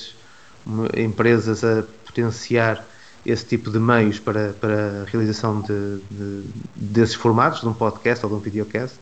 empresas 0.96 1.64
a 1.64 1.82
potenciar 2.06 2.84
esse 3.24 3.44
tipo 3.44 3.70
de 3.70 3.78
meios 3.78 4.18
para, 4.18 4.52
para 4.52 5.02
a 5.02 5.04
realização 5.10 5.60
de, 5.60 5.98
de, 6.10 6.44
desses 6.76 7.14
formatos, 7.14 7.60
de 7.60 7.68
um 7.68 7.74
podcast 7.74 8.24
ou 8.24 8.30
de 8.30 8.36
um 8.36 8.40
videocast, 8.40 8.96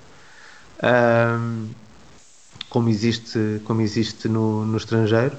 um, 0.82 1.68
como 2.68 2.88
existe, 2.88 3.60
como 3.64 3.80
existe 3.80 4.28
no, 4.28 4.64
no 4.64 4.76
estrangeiro. 4.76 5.36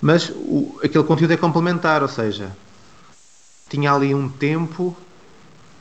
Mas 0.00 0.30
o, 0.30 0.80
aquele 0.82 1.04
conteúdo 1.04 1.32
é 1.32 1.36
complementar, 1.36 2.02
ou 2.02 2.08
seja, 2.08 2.50
tinha 3.68 3.92
ali 3.92 4.14
um 4.14 4.28
tempo 4.28 4.96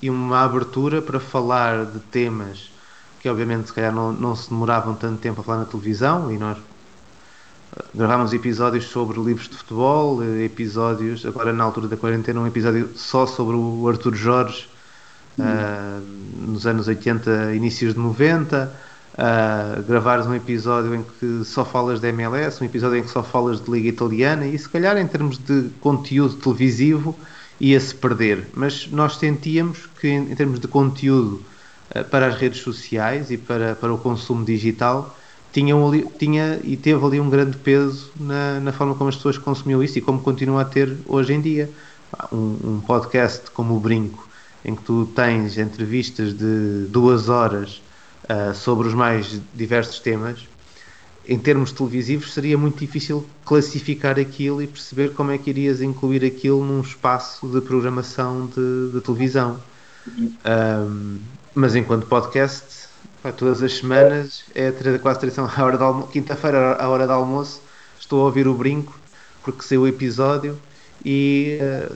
e 0.02 0.10
uma 0.10 0.44
abertura 0.44 1.02
para 1.02 1.20
falar 1.20 1.86
de 1.86 2.00
temas 2.00 2.70
que 3.20 3.30
obviamente 3.30 3.68
se 3.68 3.74
calhar 3.74 3.94
não, 3.94 4.12
não 4.14 4.36
se 4.36 4.50
demoravam 4.50 4.96
tanto 4.96 5.20
tempo 5.20 5.42
a 5.42 5.44
falar 5.44 5.60
na 5.60 5.66
televisão 5.66 6.32
e 6.32 6.38
nós 6.38 6.58
gravámos 7.94 8.34
episódios 8.34 8.86
sobre 8.86 9.20
livros 9.20 9.48
de 9.50 9.58
futebol, 9.58 10.24
eh, 10.24 10.44
episódios, 10.46 11.26
agora 11.26 11.54
na 11.54 11.64
altura 11.64 11.88
da 11.88 11.98
quarentena, 11.98 12.40
um 12.40 12.48
episódio 12.48 12.90
só 12.96 13.26
sobre 13.28 13.56
o 13.56 13.88
Arthur 13.88 14.16
Jorge, 14.16 14.68
uh, 15.38 16.02
nos 16.48 16.66
anos 16.66 16.88
80, 16.88 17.54
inícios 17.54 17.94
de 17.94 18.00
90. 18.00 18.74
Uh, 19.14 19.84
gravares 19.84 20.28
um 20.28 20.34
episódio 20.34 20.96
em 20.96 21.04
que 21.04 21.44
só 21.44 21.66
falas 21.66 22.00
de 22.00 22.08
MLS, 22.10 22.64
um 22.64 22.66
episódio 22.66 22.98
em 22.98 23.04
que 23.04 23.10
só 23.10 23.22
falas 23.22 23.60
de 23.60 23.70
Liga 23.70 23.90
Italiana, 23.90 24.48
e 24.48 24.58
se 24.58 24.70
calhar 24.70 24.98
em 24.98 25.08
termos 25.08 25.38
de 25.38 25.70
conteúdo 25.82 26.36
televisivo 26.36 27.16
ia-se 27.60 27.94
perder. 27.96 28.48
Mas 28.54 28.88
nós 28.92 29.18
sentíamos 29.18 29.90
que, 30.00 30.08
em, 30.08 30.36
termos 30.36 30.60
de 30.60 30.68
conteúdo 30.68 31.44
uh, 31.94 32.04
para 32.06 32.28
as 32.28 32.36
redes 32.36 32.62
sociais 32.62 33.30
e 33.30 33.38
para, 33.38 33.76
para 33.76 33.94
o 33.94 33.98
consumo 33.98 34.46
digital, 34.46 35.16
tinham 35.52 35.86
ali, 35.88 36.06
tinha 36.18 36.60
e 36.64 36.78
teve 36.78 37.04
ali 37.04 37.20
um 37.20 37.30
grande 37.30 37.58
peso 37.58 38.12
na, 38.20 38.60
na 38.60 38.72
forma 38.72 38.96
como 38.96 39.10
as 39.10 39.16
pessoas 39.16 39.38
consumiam 39.38 39.84
isso 39.84 39.98
e 39.98 40.02
como 40.02 40.22
continua 40.22 40.62
a 40.62 40.66
ter 40.66 40.96
hoje 41.08 41.34
em 41.34 41.42
dia. 41.42 41.70
Um, 42.32 42.58
um, 42.64 42.82
podcast 42.86 43.52
como 43.52 43.76
o 43.76 43.80
Brinco, 43.80 44.28
em 44.66 44.76
que 44.76 44.82
tu 44.82 45.08
tens 45.16 45.58
entrevistas 45.58 46.34
de 46.34 46.88
duas 46.90 47.30
horas 47.30 47.82
uh, 48.30 48.54
sobre 48.54 48.88
os 48.88 48.94
mais 48.94 49.42
diversos 49.54 50.00
temas, 50.00 50.48
em 51.28 51.38
termos 51.38 51.72
televisivos 51.72 52.34
seria 52.34 52.58
muito 52.58 52.80
difícil 52.80 53.26
classificar 53.46 54.20
aquilo 54.20 54.62
e 54.62 54.68
perceber 54.68 55.14
como 55.14 55.32
é 55.32 55.38
que 55.38 55.50
irias 55.50 55.82
incluir 55.82 56.26
aquilo 56.26 56.64
num 56.64 56.82
espaço 56.82 57.48
de 57.48 57.62
programação 57.62 58.48
de, 58.48 58.92
de 58.94 59.02
televisão. 59.02 59.60
Um, 60.08 61.20
mas 61.54 61.76
enquanto 61.76 62.08
podcast 62.08 62.90
Pá, 63.22 63.34
todas 63.34 63.62
as 63.62 63.74
semanas 63.74 64.46
é 64.56 64.72
quase 64.98 65.20
tradição 65.20 65.46
à 65.46 65.64
hora. 65.64 65.78
Quinta-feira, 66.08 66.76
à 66.76 66.88
hora 66.88 67.06
do 67.06 67.12
almoço, 67.12 67.62
estou 68.00 68.22
a 68.22 68.26
ouvir 68.26 68.48
o 68.48 68.54
brinco 68.54 68.98
porque 69.44 69.62
saiu 69.62 69.82
o 69.82 69.88
episódio 69.88 70.58
e 71.04 71.60
uh, 71.62 71.96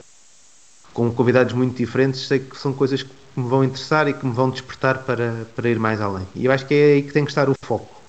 com 0.93 1.10
convidados 1.14 1.53
muito 1.53 1.77
diferentes 1.77 2.27
sei 2.27 2.39
que 2.39 2.57
são 2.57 2.73
coisas 2.73 3.03
que 3.03 3.10
me 3.39 3.47
vão 3.47 3.64
interessar 3.64 4.07
e 4.07 4.14
que 4.14 4.26
me 4.26 4.34
vão 4.34 4.49
despertar 4.49 4.99
para, 4.99 5.45
para 5.55 5.69
ir 5.69 5.80
mais 5.80 5.99
além. 6.01 6.27
E 6.35 6.45
eu 6.45 6.51
acho 6.51 6.65
que 6.65 6.73
é 6.73 6.93
aí 6.93 7.03
que 7.03 7.11
tem 7.11 7.26
que 7.26 7.31
estar 7.31 7.49
o 7.49 7.55
foco 7.61 8.01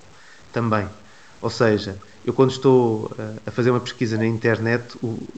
também. 0.53 0.87
Ou 1.41 1.51
seja, 1.51 1.99
eu 2.25 2.33
quando 2.33 2.51
estou 2.51 3.07
uh, 3.07 3.41
a 3.47 3.51
fazer 3.51 3.71
uma 3.71 3.81
pesquisa 3.81 4.17
na 4.17 4.27
internet 4.27 4.97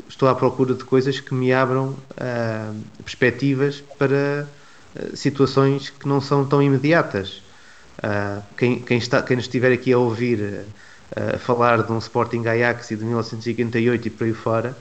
estou 0.08 0.28
à 0.28 0.34
procura 0.34 0.74
de 0.74 0.84
coisas 0.84 1.18
que 1.20 1.34
me 1.34 1.52
abram 1.52 1.88
uh, 1.90 2.82
perspectivas 3.02 3.82
para 3.98 4.46
situações 5.14 5.90
que 5.90 6.08
não 6.08 6.20
são 6.20 6.46
tão 6.46 6.62
imediatas. 6.62 7.42
Uh, 7.98 8.42
quem, 8.56 8.80
quem, 8.80 8.98
está, 8.98 9.22
quem 9.22 9.38
estiver 9.38 9.72
aqui 9.72 9.92
a 9.92 9.98
ouvir 9.98 10.38
uh, 10.38 11.38
falar 11.38 11.82
de 11.82 11.90
um 11.92 11.98
Sporting 11.98 12.46
Ajax 12.46 12.90
e 12.90 12.96
de 12.96 13.04
1958 13.04 14.08
e 14.08 14.10
por 14.10 14.24
aí 14.24 14.34
fora, 14.34 14.76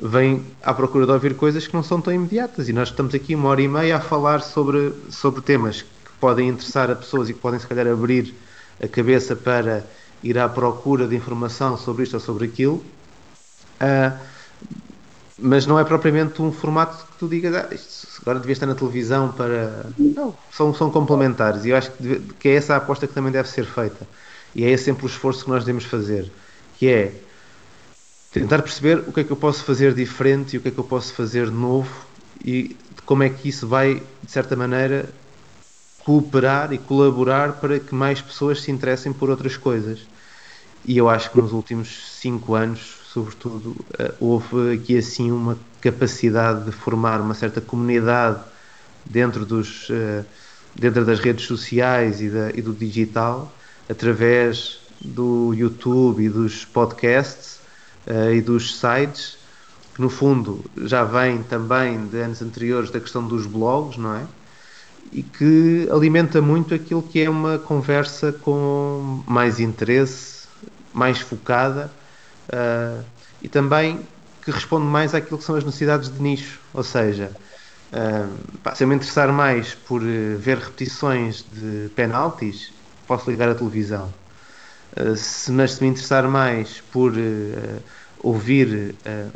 vem 0.00 0.44
à 0.62 0.72
procura 0.72 1.06
de 1.06 1.12
ouvir 1.12 1.34
coisas 1.34 1.66
que 1.66 1.74
não 1.74 1.82
são 1.82 2.00
tão 2.00 2.12
imediatas. 2.12 2.68
E 2.68 2.72
nós 2.72 2.88
estamos 2.88 3.14
aqui 3.14 3.34
uma 3.34 3.48
hora 3.48 3.62
e 3.62 3.68
meia 3.68 3.96
a 3.96 4.00
falar 4.00 4.40
sobre, 4.40 4.92
sobre 5.10 5.40
temas 5.40 5.82
que 5.82 6.12
podem 6.20 6.48
interessar 6.48 6.90
a 6.90 6.94
pessoas 6.94 7.28
e 7.28 7.34
que 7.34 7.40
podem, 7.40 7.58
se 7.58 7.66
calhar, 7.66 7.86
abrir 7.86 8.34
a 8.82 8.86
cabeça 8.86 9.34
para 9.34 9.84
ir 10.22 10.38
à 10.38 10.48
procura 10.48 11.06
de 11.06 11.16
informação 11.16 11.76
sobre 11.76 12.04
isto 12.04 12.14
ou 12.14 12.20
sobre 12.20 12.46
aquilo. 12.46 12.84
Uh, 13.80 14.18
mas 15.40 15.66
não 15.66 15.78
é 15.78 15.84
propriamente 15.84 16.42
um 16.42 16.50
formato 16.50 17.06
que 17.06 17.18
tu 17.18 17.28
digas, 17.28 17.54
ah, 17.54 17.68
isto 17.72 18.08
agora 18.20 18.40
devia 18.40 18.52
estar 18.52 18.66
na 18.66 18.74
televisão 18.74 19.30
para. 19.30 19.86
Não, 19.96 20.34
são, 20.50 20.74
são 20.74 20.90
complementares 20.90 21.64
e 21.64 21.70
eu 21.70 21.76
acho 21.76 21.92
que, 21.92 22.20
que 22.40 22.48
é 22.48 22.54
essa 22.56 22.74
a 22.74 22.78
aposta 22.78 23.06
que 23.06 23.14
também 23.14 23.30
deve 23.30 23.48
ser 23.48 23.64
feita. 23.64 24.06
E 24.54 24.64
é 24.64 24.76
sempre 24.76 25.04
o 25.04 25.06
esforço 25.06 25.44
que 25.44 25.50
nós 25.50 25.64
devemos 25.64 25.84
fazer, 25.84 26.30
que 26.76 26.88
é 26.88 27.14
tentar 28.32 28.62
perceber 28.62 28.98
o 29.06 29.12
que 29.12 29.20
é 29.20 29.24
que 29.24 29.30
eu 29.30 29.36
posso 29.36 29.64
fazer 29.64 29.94
diferente 29.94 30.54
e 30.54 30.58
o 30.58 30.60
que 30.60 30.68
é 30.68 30.70
que 30.70 30.78
eu 30.78 30.84
posso 30.84 31.12
fazer 31.14 31.50
novo 31.50 32.06
e 32.44 32.76
como 33.04 33.22
é 33.22 33.30
que 33.30 33.48
isso 33.48 33.66
vai, 33.66 34.02
de 34.22 34.30
certa 34.30 34.54
maneira, 34.54 35.08
cooperar 36.04 36.72
e 36.72 36.78
colaborar 36.78 37.54
para 37.54 37.78
que 37.80 37.94
mais 37.94 38.20
pessoas 38.20 38.62
se 38.62 38.70
interessem 38.70 39.12
por 39.12 39.30
outras 39.30 39.56
coisas. 39.56 40.00
E 40.84 40.96
eu 40.96 41.08
acho 41.08 41.30
que 41.30 41.40
nos 41.40 41.52
últimos 41.52 42.18
cinco 42.20 42.54
anos 42.54 42.98
sobretudo, 43.12 43.76
eh, 43.98 44.12
houve 44.20 44.74
aqui 44.74 44.96
assim 44.96 45.30
uma 45.30 45.58
capacidade 45.80 46.64
de 46.64 46.72
formar 46.72 47.20
uma 47.20 47.34
certa 47.34 47.60
comunidade 47.60 48.40
dentro, 49.04 49.46
dos, 49.46 49.88
eh, 49.90 50.24
dentro 50.74 51.04
das 51.04 51.18
redes 51.18 51.46
sociais 51.46 52.20
e, 52.20 52.28
da, 52.28 52.50
e 52.50 52.60
do 52.60 52.72
digital, 52.72 53.52
através 53.88 54.80
do 55.00 55.54
YouTube 55.54 56.22
e 56.22 56.28
dos 56.28 56.64
podcasts 56.64 57.57
uh, 58.08 58.32
e 58.32 58.40
dos 58.40 58.78
sites, 58.78 59.38
que 59.94 60.00
no 60.00 60.08
fundo 60.08 60.64
já 60.76 61.04
vem 61.04 61.42
também 61.42 62.06
de 62.06 62.20
anos 62.20 62.40
anteriores 62.42 62.90
da 62.90 63.00
questão 63.00 63.26
dos 63.26 63.46
blogs, 63.46 63.96
não 63.96 64.14
é? 64.14 64.26
E 65.12 65.22
que 65.22 65.88
alimenta 65.90 66.42
muito 66.42 66.74
aquilo 66.74 67.02
que 67.02 67.22
é 67.22 67.30
uma 67.30 67.58
conversa 67.58 68.32
com 68.32 69.22
mais 69.26 69.58
interesse, 69.58 70.46
mais 70.92 71.18
focada 71.18 71.90
uh, 72.48 73.04
e 73.42 73.48
também 73.48 74.00
que 74.48 74.50
responde 74.50 74.86
mais 74.86 75.14
àquilo 75.14 75.38
que 75.38 75.44
são 75.44 75.56
as 75.56 75.64
necessidades 75.64 76.10
de 76.10 76.22
nicho, 76.22 76.58
ou 76.72 76.82
seja, 76.82 77.32
uh, 77.92 78.58
pá, 78.62 78.74
se 78.74 78.82
eu 78.84 78.88
me 78.88 78.94
interessar 78.94 79.32
mais 79.32 79.74
por 79.74 80.02
uh, 80.02 80.38
ver 80.38 80.58
repetições 80.58 81.44
de 81.52 81.90
penaltis, 81.94 82.72
posso 83.06 83.30
ligar 83.30 83.48
a 83.50 83.54
televisão. 83.54 84.12
Uh, 84.96 85.14
se, 85.16 85.52
mas 85.52 85.72
se 85.72 85.82
me 85.82 85.90
interessar 85.90 86.26
mais 86.28 86.80
por 86.90 87.12
ouvir 88.22 88.94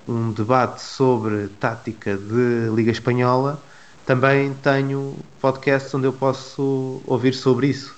um 0.09 0.33
debate 0.33 0.83
sobre 0.83 1.49
tática 1.61 2.17
de 2.17 2.71
Liga 2.75 2.91
Espanhola, 2.91 3.63
também 4.05 4.53
tenho 4.55 5.17
podcasts 5.41 5.95
onde 5.95 6.07
eu 6.07 6.13
posso 6.13 7.01
ouvir 7.07 7.35
sobre 7.35 7.69
isso. 7.69 7.95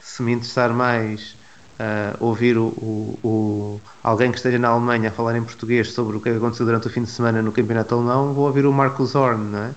Se 0.00 0.22
me 0.22 0.32
interessar 0.32 0.72
mais 0.72 1.36
uh, 1.78 2.16
ouvir 2.24 2.56
o, 2.56 2.66
o, 2.66 3.18
o, 3.22 3.80
alguém 4.02 4.30
que 4.30 4.36
esteja 4.36 4.58
na 4.58 4.68
Alemanha 4.68 5.08
a 5.08 5.12
falar 5.12 5.36
em 5.36 5.42
português 5.42 5.92
sobre 5.92 6.16
o 6.16 6.20
que 6.20 6.28
aconteceu 6.28 6.66
durante 6.66 6.86
o 6.86 6.90
fim 6.90 7.02
de 7.02 7.10
semana 7.10 7.42
no 7.42 7.52
campeonato 7.52 7.94
alemão, 7.94 8.32
vou 8.32 8.46
ouvir 8.46 8.66
o 8.66 8.72
Marcos 8.72 9.14
Horn, 9.14 9.44
não 9.50 9.58
é? 9.58 9.70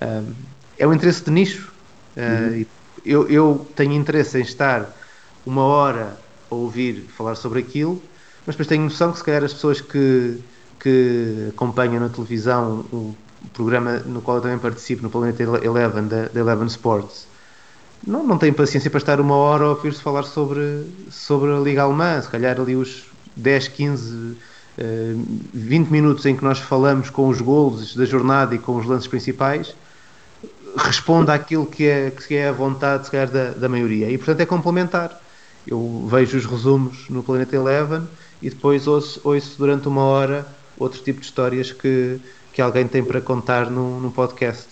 Uh, 0.00 0.34
é 0.78 0.86
o 0.86 0.94
interesse 0.94 1.24
de 1.24 1.30
nicho. 1.30 1.72
Uh, 2.16 2.54
uhum. 2.54 2.66
eu, 3.04 3.28
eu 3.28 3.68
tenho 3.76 3.92
interesse 3.92 4.38
em 4.38 4.42
estar 4.42 4.90
uma 5.44 5.62
hora 5.62 6.18
a 6.50 6.54
ouvir 6.54 7.06
falar 7.16 7.34
sobre 7.34 7.60
aquilo, 7.60 8.02
mas 8.48 8.56
depois 8.56 8.66
tenho 8.66 8.84
noção 8.84 9.12
que 9.12 9.18
se 9.18 9.24
calhar 9.24 9.44
as 9.44 9.52
pessoas 9.52 9.82
que, 9.82 10.38
que 10.80 11.48
acompanham 11.50 12.00
na 12.00 12.08
televisão 12.08 12.78
o 12.90 13.14
programa 13.52 13.98
no 14.06 14.22
qual 14.22 14.38
eu 14.38 14.42
também 14.42 14.58
participo, 14.58 15.02
no 15.02 15.10
Planeta 15.10 15.42
Eleven, 15.42 16.08
da, 16.08 16.28
da 16.28 16.40
Eleven 16.40 16.66
Sports, 16.66 17.26
não, 18.06 18.26
não 18.26 18.38
tem 18.38 18.50
paciência 18.50 18.88
para 18.88 18.96
estar 18.96 19.20
uma 19.20 19.36
hora 19.36 19.64
a 19.64 19.68
ouvir-se 19.68 20.00
falar 20.00 20.22
sobre, 20.22 20.86
sobre 21.10 21.52
a 21.52 21.58
Liga 21.58 21.82
Alemã. 21.82 22.22
Se 22.22 22.28
calhar 22.28 22.58
ali 22.58 22.74
os 22.74 23.04
10, 23.36 23.68
15, 23.68 24.36
20 25.52 25.88
minutos 25.90 26.24
em 26.24 26.34
que 26.34 26.42
nós 26.42 26.58
falamos 26.58 27.10
com 27.10 27.28
os 27.28 27.42
golos 27.42 27.94
da 27.94 28.06
jornada 28.06 28.54
e 28.54 28.58
com 28.58 28.76
os 28.76 28.86
lances 28.86 29.08
principais 29.08 29.76
responde 30.74 31.30
àquilo 31.30 31.66
que 31.66 31.86
é, 31.86 32.10
que 32.10 32.34
é 32.34 32.48
a 32.48 32.52
vontade, 32.52 33.04
se 33.04 33.10
calhar, 33.10 33.28
da, 33.28 33.50
da 33.50 33.68
maioria. 33.68 34.10
E, 34.10 34.16
portanto, 34.16 34.40
é 34.40 34.46
complementar. 34.46 35.20
Eu 35.66 36.08
vejo 36.10 36.38
os 36.38 36.46
resumos 36.46 37.10
no 37.10 37.22
Planeta 37.22 37.54
Eleven 37.54 38.08
e 38.40 38.50
depois 38.50 38.86
ouço, 38.86 39.20
ouço 39.24 39.56
durante 39.58 39.88
uma 39.88 40.02
hora 40.02 40.46
outro 40.78 41.02
tipo 41.02 41.20
de 41.20 41.26
histórias 41.26 41.72
que, 41.72 42.20
que 42.52 42.62
alguém 42.62 42.86
tem 42.86 43.02
para 43.02 43.20
contar 43.20 43.70
num, 43.70 44.00
num 44.00 44.10
podcast. 44.10 44.66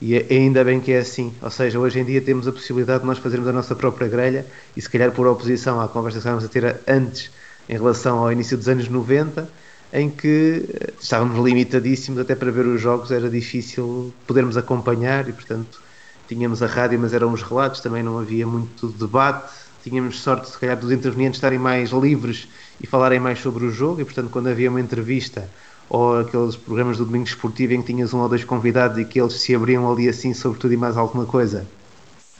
E 0.00 0.14
é, 0.14 0.26
ainda 0.30 0.62
bem 0.64 0.80
que 0.80 0.92
é 0.92 0.98
assim. 0.98 1.34
Ou 1.42 1.50
seja, 1.50 1.78
hoje 1.78 1.98
em 1.98 2.04
dia 2.04 2.20
temos 2.20 2.46
a 2.46 2.52
possibilidade 2.52 3.00
de 3.00 3.06
nós 3.06 3.18
fazermos 3.18 3.48
a 3.48 3.52
nossa 3.52 3.74
própria 3.74 4.06
grelha 4.06 4.46
e 4.76 4.80
se 4.80 4.88
calhar 4.88 5.10
por 5.10 5.26
oposição 5.26 5.80
à 5.80 5.88
conversa 5.88 6.18
que 6.18 6.20
estávamos 6.20 6.44
a 6.44 6.48
ter 6.48 6.80
antes 6.86 7.30
em 7.68 7.72
relação 7.72 8.18
ao 8.18 8.32
início 8.32 8.56
dos 8.56 8.68
anos 8.68 8.88
90, 8.88 9.48
em 9.92 10.08
que 10.08 10.64
eh, 10.68 10.92
estávamos 11.00 11.44
limitadíssimos 11.44 12.20
até 12.20 12.34
para 12.34 12.50
ver 12.50 12.66
os 12.66 12.80
jogos, 12.80 13.10
era 13.10 13.28
difícil 13.28 14.12
podermos 14.26 14.56
acompanhar 14.56 15.28
e 15.28 15.32
portanto 15.32 15.80
tínhamos 16.28 16.62
a 16.62 16.66
rádio, 16.66 16.98
mas 16.98 17.12
eram 17.12 17.32
os 17.32 17.42
relatos, 17.42 17.80
também 17.80 18.02
não 18.02 18.18
havia 18.18 18.46
muito 18.46 18.88
debate. 18.88 19.52
Tínhamos 19.82 20.20
sorte, 20.20 20.50
se 20.50 20.58
calhar, 20.58 20.76
dos 20.76 20.92
intervenientes 20.92 21.38
estarem 21.38 21.58
mais 21.58 21.90
livres 21.90 22.48
e 22.80 22.86
falarem 22.86 23.18
mais 23.18 23.40
sobre 23.40 23.64
o 23.64 23.70
jogo, 23.70 24.00
e 24.00 24.04
portanto, 24.04 24.30
quando 24.30 24.48
havia 24.48 24.70
uma 24.70 24.80
entrevista 24.80 25.48
ou 25.88 26.18
aqueles 26.18 26.54
programas 26.54 26.98
do 26.98 27.04
domingo 27.04 27.26
esportivo 27.26 27.72
em 27.72 27.80
que 27.80 27.92
tinhas 27.92 28.12
um 28.12 28.20
ou 28.20 28.28
dois 28.28 28.44
convidados 28.44 28.98
e 28.98 29.04
que 29.04 29.20
eles 29.20 29.34
se 29.34 29.54
abriam 29.54 29.90
ali 29.90 30.08
assim 30.08 30.34
sobre 30.34 30.58
tudo 30.58 30.74
e 30.74 30.76
mais 30.76 30.96
alguma 30.96 31.24
coisa, 31.24 31.66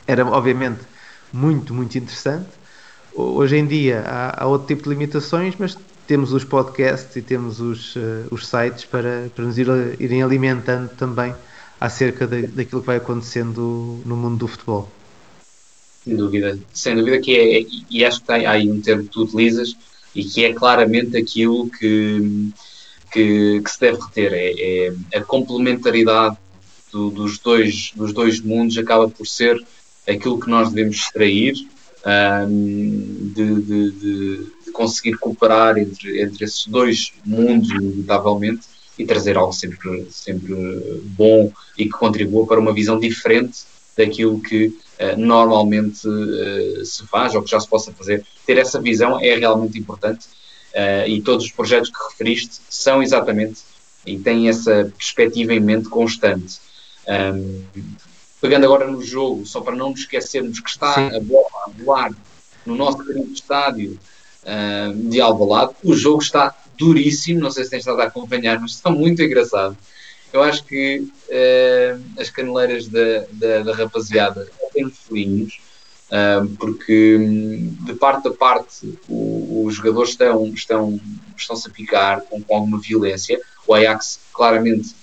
era 0.07 0.27
obviamente 0.27 0.81
muito, 1.33 1.73
muito 1.73 1.97
interessante. 1.97 2.49
Hoje 3.15 3.57
em 3.57 3.67
dia 3.67 4.05
há, 4.07 4.45
há 4.45 4.47
outro 4.47 4.69
tipo 4.69 4.83
de 4.83 4.91
limitações, 4.91 5.55
mas 5.59 5.77
temos 6.07 6.33
os 6.33 6.45
podcasts 6.45 7.15
e 7.17 7.23
temos 7.23 7.61
os, 7.61 7.97
uh, 7.97 8.27
os 8.31 8.47
sites 8.47 8.85
para, 8.85 9.29
para 9.35 9.45
nos 9.45 9.59
ir, 9.59 9.67
irem 9.99 10.23
alimentando 10.23 10.89
também 10.91 11.35
acerca 11.81 12.27
de, 12.27 12.47
daquilo 12.47 12.81
que 12.81 12.87
vai 12.87 12.97
acontecendo 12.97 14.01
no 14.05 14.17
mundo 14.17 14.37
do 14.39 14.49
futebol. 14.49 14.91
Sem 16.05 16.17
dúvida, 16.17 16.59
sem 16.73 16.97
dúvida 16.97 17.19
que 17.21 17.37
é, 17.37 17.67
e 17.91 18.05
acho 18.05 18.21
que 18.21 18.27
tem 18.27 18.47
aí 18.47 18.71
um 18.71 18.81
termo 18.81 19.05
que 19.05 19.11
tu 19.11 19.23
utilizas 19.23 19.77
e 20.15 20.25
que 20.25 20.45
é 20.45 20.53
claramente 20.53 21.17
aquilo 21.17 21.69
que, 21.71 22.51
que, 23.13 23.61
que 23.63 23.71
se 23.71 23.81
deve 23.81 23.99
reter, 24.01 24.33
é, 24.33 24.93
é 25.13 25.19
a 25.19 25.23
complementaridade 25.23 26.37
do, 26.93 27.11
dos, 27.11 27.39
dois, 27.39 27.93
dos 27.95 28.13
dois 28.13 28.41
mundos 28.41 28.77
acaba 28.79 29.09
por 29.09 29.27
ser 29.27 29.63
aquilo 30.09 30.41
que 30.41 30.49
nós 30.49 30.71
devemos 30.71 30.97
extrair 30.97 31.55
um, 32.49 33.33
de, 33.35 33.63
de, 33.63 33.91
de, 33.91 34.47
conseguir 34.73 35.19
cooperar 35.19 35.77
entre, 35.77 36.23
entre 36.23 36.45
esses 36.45 36.67
dois 36.67 37.13
mundos, 37.25 37.71
inevitavelmente, 37.71 38.63
e 38.99 39.05
trazer 39.05 39.37
algo 39.37 39.53
sempre, 39.53 40.07
sempre 40.11 40.55
bom 41.05 41.53
e 41.77 41.85
que 41.85 41.91
contribua 41.91 42.47
para 42.47 42.61
uma 42.61 42.73
visão 42.73 42.99
diferente 42.99 43.61
daquilo 43.97 44.41
que 44.41 44.77
normalmente 45.17 46.07
uh, 46.09 46.85
se 46.85 47.07
faz 47.07 47.35
ou 47.35 47.43
que 47.43 47.51
já 47.51 47.61
se 47.61 47.69
possa 47.69 47.93
fazer. 47.93 48.25
Ter 48.47 48.59
essa 48.59 48.81
visão 48.81 49.21
é 49.21 49.37
realmente 49.37 49.79
importante 49.79 50.27
uh, 50.75 51.09
e 51.09 51.21
todos 51.23 51.45
os 51.45 51.53
projetos 51.53 51.91
que 51.91 51.99
referiste 52.11 52.61
são 52.69 53.03
exatamente 53.03 53.61
e 54.07 54.19
têm 54.19 54.49
essa 54.49 54.93
perspectiva 54.97 55.55
em 55.55 55.61
mente 55.61 55.89
constante. 55.89 56.59
Um, 57.07 57.63
pegando 58.41 58.65
agora 58.65 58.87
no 58.87 59.03
jogo, 59.03 59.47
só 59.47 59.61
para 59.61 59.75
não 59.75 59.91
nos 59.91 60.01
esquecermos 60.01 60.61
que 60.61 60.71
está 60.71 60.95
Sim. 60.95 61.17
a 61.17 61.21
bola 61.21 61.49
a 61.67 61.71
voar 61.83 62.13
no 62.65 62.77
nosso 62.77 63.05
querido 63.05 63.33
estádio 63.33 63.99
uh, 64.43 64.95
de 64.95 65.21
Alvalade, 65.21 65.75
o 65.83 65.95
jogo 65.95 66.23
está 66.23 66.55
duríssimo, 66.77 67.41
não 67.41 67.51
sei 67.51 67.65
se 67.65 67.71
tens 67.71 67.81
estado 67.81 68.01
a 68.01 68.05
acompanhar, 68.05 68.61
mas 68.61 68.73
está 68.73 68.91
muito 68.91 69.23
engraçado. 69.23 69.77
Eu 70.33 70.43
acho 70.43 70.65
que 70.65 70.99
uh, 71.01 72.21
as 72.21 72.31
caneleiras 72.31 72.87
da, 72.87 73.25
da, 73.33 73.63
da 73.63 73.75
rapaziada 73.75 74.47
uh, 74.87 76.49
porque 76.59 77.17
hum, 77.17 77.77
de 77.81 77.95
parte 77.95 78.29
a 78.29 78.33
parte 78.33 78.99
o, 79.09 79.65
os 79.67 79.75
jogadores 79.75 80.11
estão, 80.11 80.47
estão, 80.49 81.01
estão-se 81.37 81.69
a 81.69 81.71
picar 81.71 82.23
com, 82.23 82.43
com 82.43 82.55
alguma 82.55 82.79
violência. 82.79 83.41
O 83.67 83.75
Ajax 83.75 84.21
claramente 84.33 84.95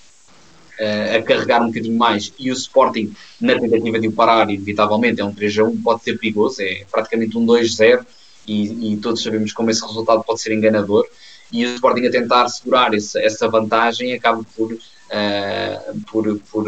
uh, 0.80 1.18
a 1.18 1.22
carregar 1.22 1.62
um 1.62 1.68
bocadinho 1.68 1.98
mais 1.98 2.34
e 2.38 2.50
o 2.50 2.54
Sporting, 2.54 3.14
na 3.40 3.60
tentativa 3.60 4.00
de 4.00 4.08
o 4.08 4.12
parar, 4.12 4.50
inevitavelmente, 4.50 5.22
é 5.22 5.26
um 5.26 5.34
3 5.34 5.60
a 5.60 5.64
1, 5.64 5.82
pode 5.82 6.04
ser 6.04 6.18
perigoso, 6.18 6.62
é 6.62 6.86
praticamente 6.90 7.38
um 7.38 7.46
2-0 7.46 8.06
e, 8.48 8.94
e, 8.94 8.98
todos 8.98 9.24
sabemos 9.24 9.52
como 9.54 9.72
esse 9.72 9.86
resultado 9.86 10.24
pode 10.24 10.42
ser 10.42 10.54
enganador. 10.54 11.08
E 11.52 11.66
o 11.66 11.76
Sporting 11.76 12.06
a 12.06 12.12
tentar 12.12 12.48
segurar 12.50 12.94
esse, 12.94 13.20
essa 13.20 13.48
vantagem 13.48 14.14
acaba 14.14 14.44
por, 14.56 14.74
uh, 14.74 16.02
por, 16.12 16.40
por 16.52 16.68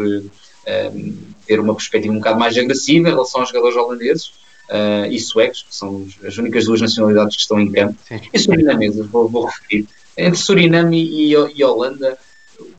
ter 1.46 1.60
uma 1.60 1.74
perspectiva 1.74 2.12
um 2.12 2.18
bocado 2.18 2.38
mais 2.38 2.56
agressiva 2.56 3.08
em 3.08 3.12
relação 3.12 3.40
aos 3.40 3.50
jogadores 3.50 3.76
holandeses. 3.76 4.32
Uh, 4.68 5.10
e 5.10 5.18
suecos, 5.18 5.62
que 5.62 5.74
são 5.74 6.06
as 6.22 6.36
únicas 6.36 6.66
duas 6.66 6.82
nacionalidades 6.82 7.36
que 7.36 7.40
estão 7.40 7.58
em 7.58 7.72
campo, 7.72 7.98
Sim. 8.06 8.20
e 8.30 8.38
surinameses, 8.38 9.06
vou, 9.06 9.26
vou 9.26 9.46
referir. 9.46 9.86
Entre 10.14 10.38
Suriname 10.38 11.02
e, 11.02 11.32
e 11.32 11.64
Holanda, 11.64 12.18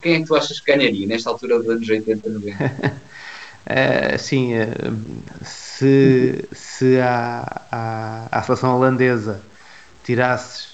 quem 0.02 0.14
é 0.14 0.20
que 0.20 0.28
tu 0.28 0.36
achas 0.36 0.60
que 0.60 0.72
ganharia 0.72 1.08
nesta 1.08 1.30
altura 1.30 1.58
dos 1.58 1.70
anos 1.70 1.90
80, 1.90 2.30
90? 2.30 3.02
Uh, 3.70 4.18
sim, 4.18 4.54
uh, 4.54 4.66
se, 5.44 6.44
se 6.52 7.00
a, 7.00 7.64
a, 7.72 8.40
a 8.40 8.44
seleção 8.44 8.76
holandesa 8.76 9.42
tirasses 10.04 10.70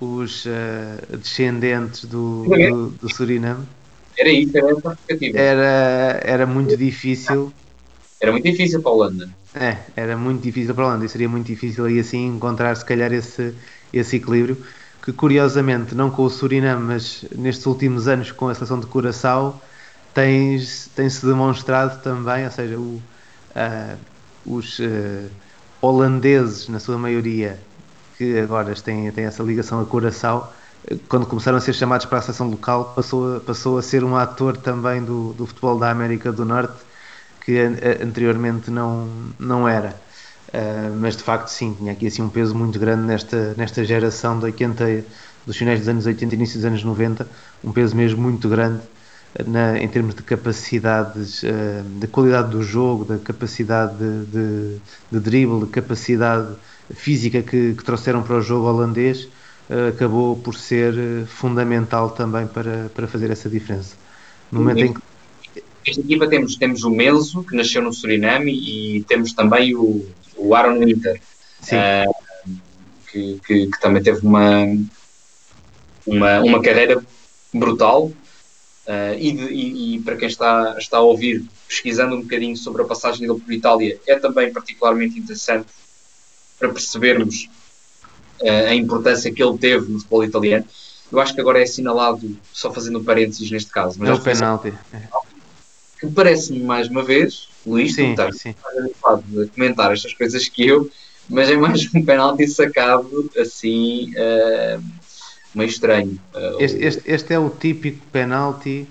os 0.00 0.46
uh, 0.46 1.16
descendentes 1.16 2.04
do, 2.04 2.44
do, 2.44 2.90
do, 2.90 3.14
Suriname, 3.14 3.66
era 4.18 4.30
isso, 4.30 4.56
era 4.56 4.72
essa 4.72 4.98
Era, 5.34 6.20
era 6.24 6.46
muito 6.46 6.76
difícil. 6.76 7.52
Era 8.20 8.32
muito 8.32 8.44
difícil 8.44 8.82
para 8.82 8.90
a 8.90 8.94
Holanda. 8.94 9.30
É, 9.54 9.76
era 9.96 10.16
muito 10.16 10.42
difícil 10.42 10.74
para 10.74 10.84
a 10.84 10.86
Holanda 10.88 11.04
e 11.04 11.08
seria 11.08 11.28
muito 11.28 11.46
difícil 11.46 11.84
aí 11.84 12.00
assim 12.00 12.26
encontrar 12.26 12.76
se 12.76 12.84
calhar 12.84 13.12
esse, 13.12 13.54
esse 13.92 14.16
equilíbrio 14.16 14.56
que 15.08 15.12
curiosamente, 15.12 15.94
não 15.94 16.10
com 16.10 16.22
o 16.24 16.28
Suriname, 16.28 16.84
mas 16.84 17.24
nestes 17.34 17.64
últimos 17.64 18.06
anos 18.08 18.30
com 18.30 18.48
a 18.48 18.54
seleção 18.54 18.78
de 18.78 18.86
Curaçao, 18.86 19.58
tem-se 20.12 20.90
tem 20.90 21.08
demonstrado 21.22 22.02
também, 22.02 22.44
ou 22.44 22.50
seja, 22.50 22.78
o, 22.78 23.00
uh, 23.56 23.98
os 24.44 24.78
uh, 24.80 25.30
holandeses, 25.80 26.68
na 26.68 26.78
sua 26.78 26.98
maioria, 26.98 27.58
que 28.18 28.38
agora 28.38 28.74
têm, 28.74 29.10
têm 29.12 29.24
essa 29.24 29.42
ligação 29.42 29.80
a 29.80 29.86
Curaçao, 29.86 30.52
quando 31.08 31.26
começaram 31.26 31.58
a 31.58 31.60
ser 31.60 31.72
chamados 31.74 32.06
para 32.06 32.18
a 32.18 32.22
seleção 32.22 32.48
local, 32.48 32.92
passou 32.94 33.36
a, 33.36 33.40
passou 33.40 33.78
a 33.78 33.82
ser 33.82 34.04
um 34.04 34.16
ator 34.16 34.56
também 34.56 35.02
do, 35.02 35.32
do 35.34 35.46
futebol 35.46 35.78
da 35.78 35.90
América 35.90 36.32
do 36.32 36.44
Norte, 36.44 36.74
que 37.44 37.58
anteriormente 37.58 38.70
não, 38.70 39.08
não 39.38 39.68
era. 39.68 39.94
Uh, 40.48 40.96
mas 40.98 41.14
de 41.16 41.22
facto 41.22 41.48
sim, 41.48 41.74
tinha 41.74 41.92
aqui 41.92 42.06
assim 42.06 42.22
um 42.22 42.28
peso 42.28 42.54
muito 42.54 42.78
grande 42.78 43.02
nesta, 43.02 43.54
nesta 43.56 43.84
geração 43.84 44.38
de 44.38 44.46
80, 44.46 45.04
dos 45.46 45.56
finais 45.56 45.80
dos 45.80 45.88
anos 45.88 46.06
80 46.06 46.34
e 46.34 46.36
início 46.36 46.56
dos 46.56 46.64
anos 46.64 46.82
90, 46.82 47.28
um 47.62 47.70
peso 47.70 47.94
mesmo 47.94 48.22
muito 48.22 48.48
grande 48.48 48.80
na, 49.46 49.78
em 49.78 49.86
termos 49.88 50.14
de 50.14 50.22
capacidades, 50.22 51.42
uh, 51.42 51.82
de 52.00 52.06
qualidade 52.06 52.50
do 52.50 52.62
jogo, 52.62 53.04
da 53.04 53.18
capacidade 53.18 53.96
de, 53.96 54.24
de, 54.26 54.76
de 55.12 55.20
dribble, 55.20 55.66
de 55.66 55.70
capacidade 55.70 56.48
física 56.94 57.42
que, 57.42 57.74
que, 57.74 57.84
trouxeram 57.84 58.22
para 58.22 58.36
o 58.36 58.40
jogo 58.40 58.66
holandês, 58.66 59.28
acabou 59.88 60.36
por 60.36 60.54
ser 60.54 60.94
fundamental 61.26 62.10
também 62.10 62.46
para, 62.46 62.90
para 62.94 63.06
fazer 63.06 63.30
essa 63.30 63.48
diferença. 63.48 63.96
No 64.50 64.60
momento 64.60 64.84
em 64.84 64.94
que 64.94 65.00
esta 65.86 66.00
equipa 66.00 66.28
temos, 66.28 66.56
temos 66.56 66.84
o 66.84 66.90
Menzo, 66.90 67.42
que 67.42 67.56
nasceu 67.56 67.82
no 67.82 67.92
Suriname, 67.92 68.52
e 68.52 69.02
temos 69.04 69.32
também 69.32 69.74
o, 69.74 70.06
o 70.36 70.54
Aaron 70.54 70.78
Winter, 70.78 71.20
uh, 71.64 72.14
que, 73.10 73.40
que, 73.46 73.66
que, 73.66 73.80
também 73.80 74.02
teve 74.02 74.26
uma, 74.26 74.64
uma, 76.06 76.40
uma 76.40 76.62
carreira 76.62 77.02
brutal. 77.52 78.12
Uh, 78.86 79.12
e, 79.18 79.32
de, 79.32 79.44
e, 79.44 79.96
e, 79.96 80.00
para 80.00 80.16
quem 80.16 80.28
está, 80.28 80.74
está 80.78 80.96
a 80.96 81.02
ouvir, 81.02 81.44
pesquisando 81.68 82.16
um 82.16 82.22
bocadinho 82.22 82.56
sobre 82.56 82.80
a 82.80 82.86
passagem 82.86 83.26
dele 83.26 83.38
por 83.38 83.52
Itália, 83.52 84.00
é 84.06 84.18
também 84.18 84.50
particularmente 84.50 85.18
interessante 85.18 85.68
para 86.58 86.70
percebermos 86.70 87.50
a 88.42 88.74
importância 88.74 89.32
que 89.32 89.42
ele 89.42 89.56
teve 89.58 89.90
no 89.90 89.98
futebol 89.98 90.24
italiano. 90.24 90.64
Eu 91.10 91.20
acho 91.20 91.34
que 91.34 91.40
agora 91.40 91.58
é 91.58 91.62
assinalado, 91.62 92.36
só 92.52 92.72
fazendo 92.72 93.02
parênteses 93.02 93.50
neste 93.50 93.70
caso, 93.70 93.98
mas 93.98 94.10
é 94.10 94.12
o 94.12 94.20
penalti. 94.20 94.74
Que 95.98 96.06
parece-me 96.06 96.60
mais 96.60 96.88
uma 96.88 97.02
vez 97.02 97.48
Luís, 97.66 97.94
sim, 97.94 98.14
tu 98.14 98.22
estás 98.22 98.54
a 99.04 99.46
comentar 99.54 99.92
estas 99.92 100.14
coisas 100.14 100.48
que 100.48 100.66
eu, 100.66 100.90
mas 101.28 101.50
é 101.50 101.56
mais 101.56 101.88
um 101.94 102.04
penalti 102.04 102.46
sacado 102.48 103.30
assim 103.36 104.12
uh, 104.12 104.82
meio 105.54 105.68
estranho. 105.68 106.18
Uh, 106.34 106.60
este, 106.60 106.84
este, 106.84 107.02
este, 107.06 107.34
é 107.34 107.38
o 107.38 107.50
típico 107.50 108.04
penalti 108.10 108.88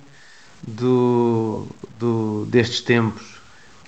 do, 0.68 1.68
do, 1.99 2.45
destes 2.45 2.82
tempos, 2.82 3.40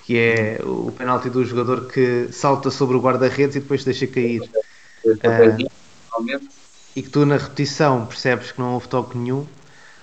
que 0.04 0.18
é 0.18 0.60
o 0.64 0.90
penalti 0.90 1.30
do 1.30 1.44
jogador 1.44 1.86
que 1.86 2.28
salta 2.32 2.70
sobre 2.70 2.96
o 2.96 3.00
guarda-redes 3.00 3.56
e 3.56 3.60
depois 3.60 3.84
deixa 3.84 4.06
cair. 4.06 4.42
Uh, 5.04 5.70
e 6.94 7.02
que 7.02 7.08
tu 7.08 7.24
na 7.24 7.36
repetição 7.36 8.04
percebes 8.06 8.52
que 8.52 8.60
não 8.60 8.74
houve 8.74 8.88
toque 8.88 9.16
nenhum, 9.16 9.46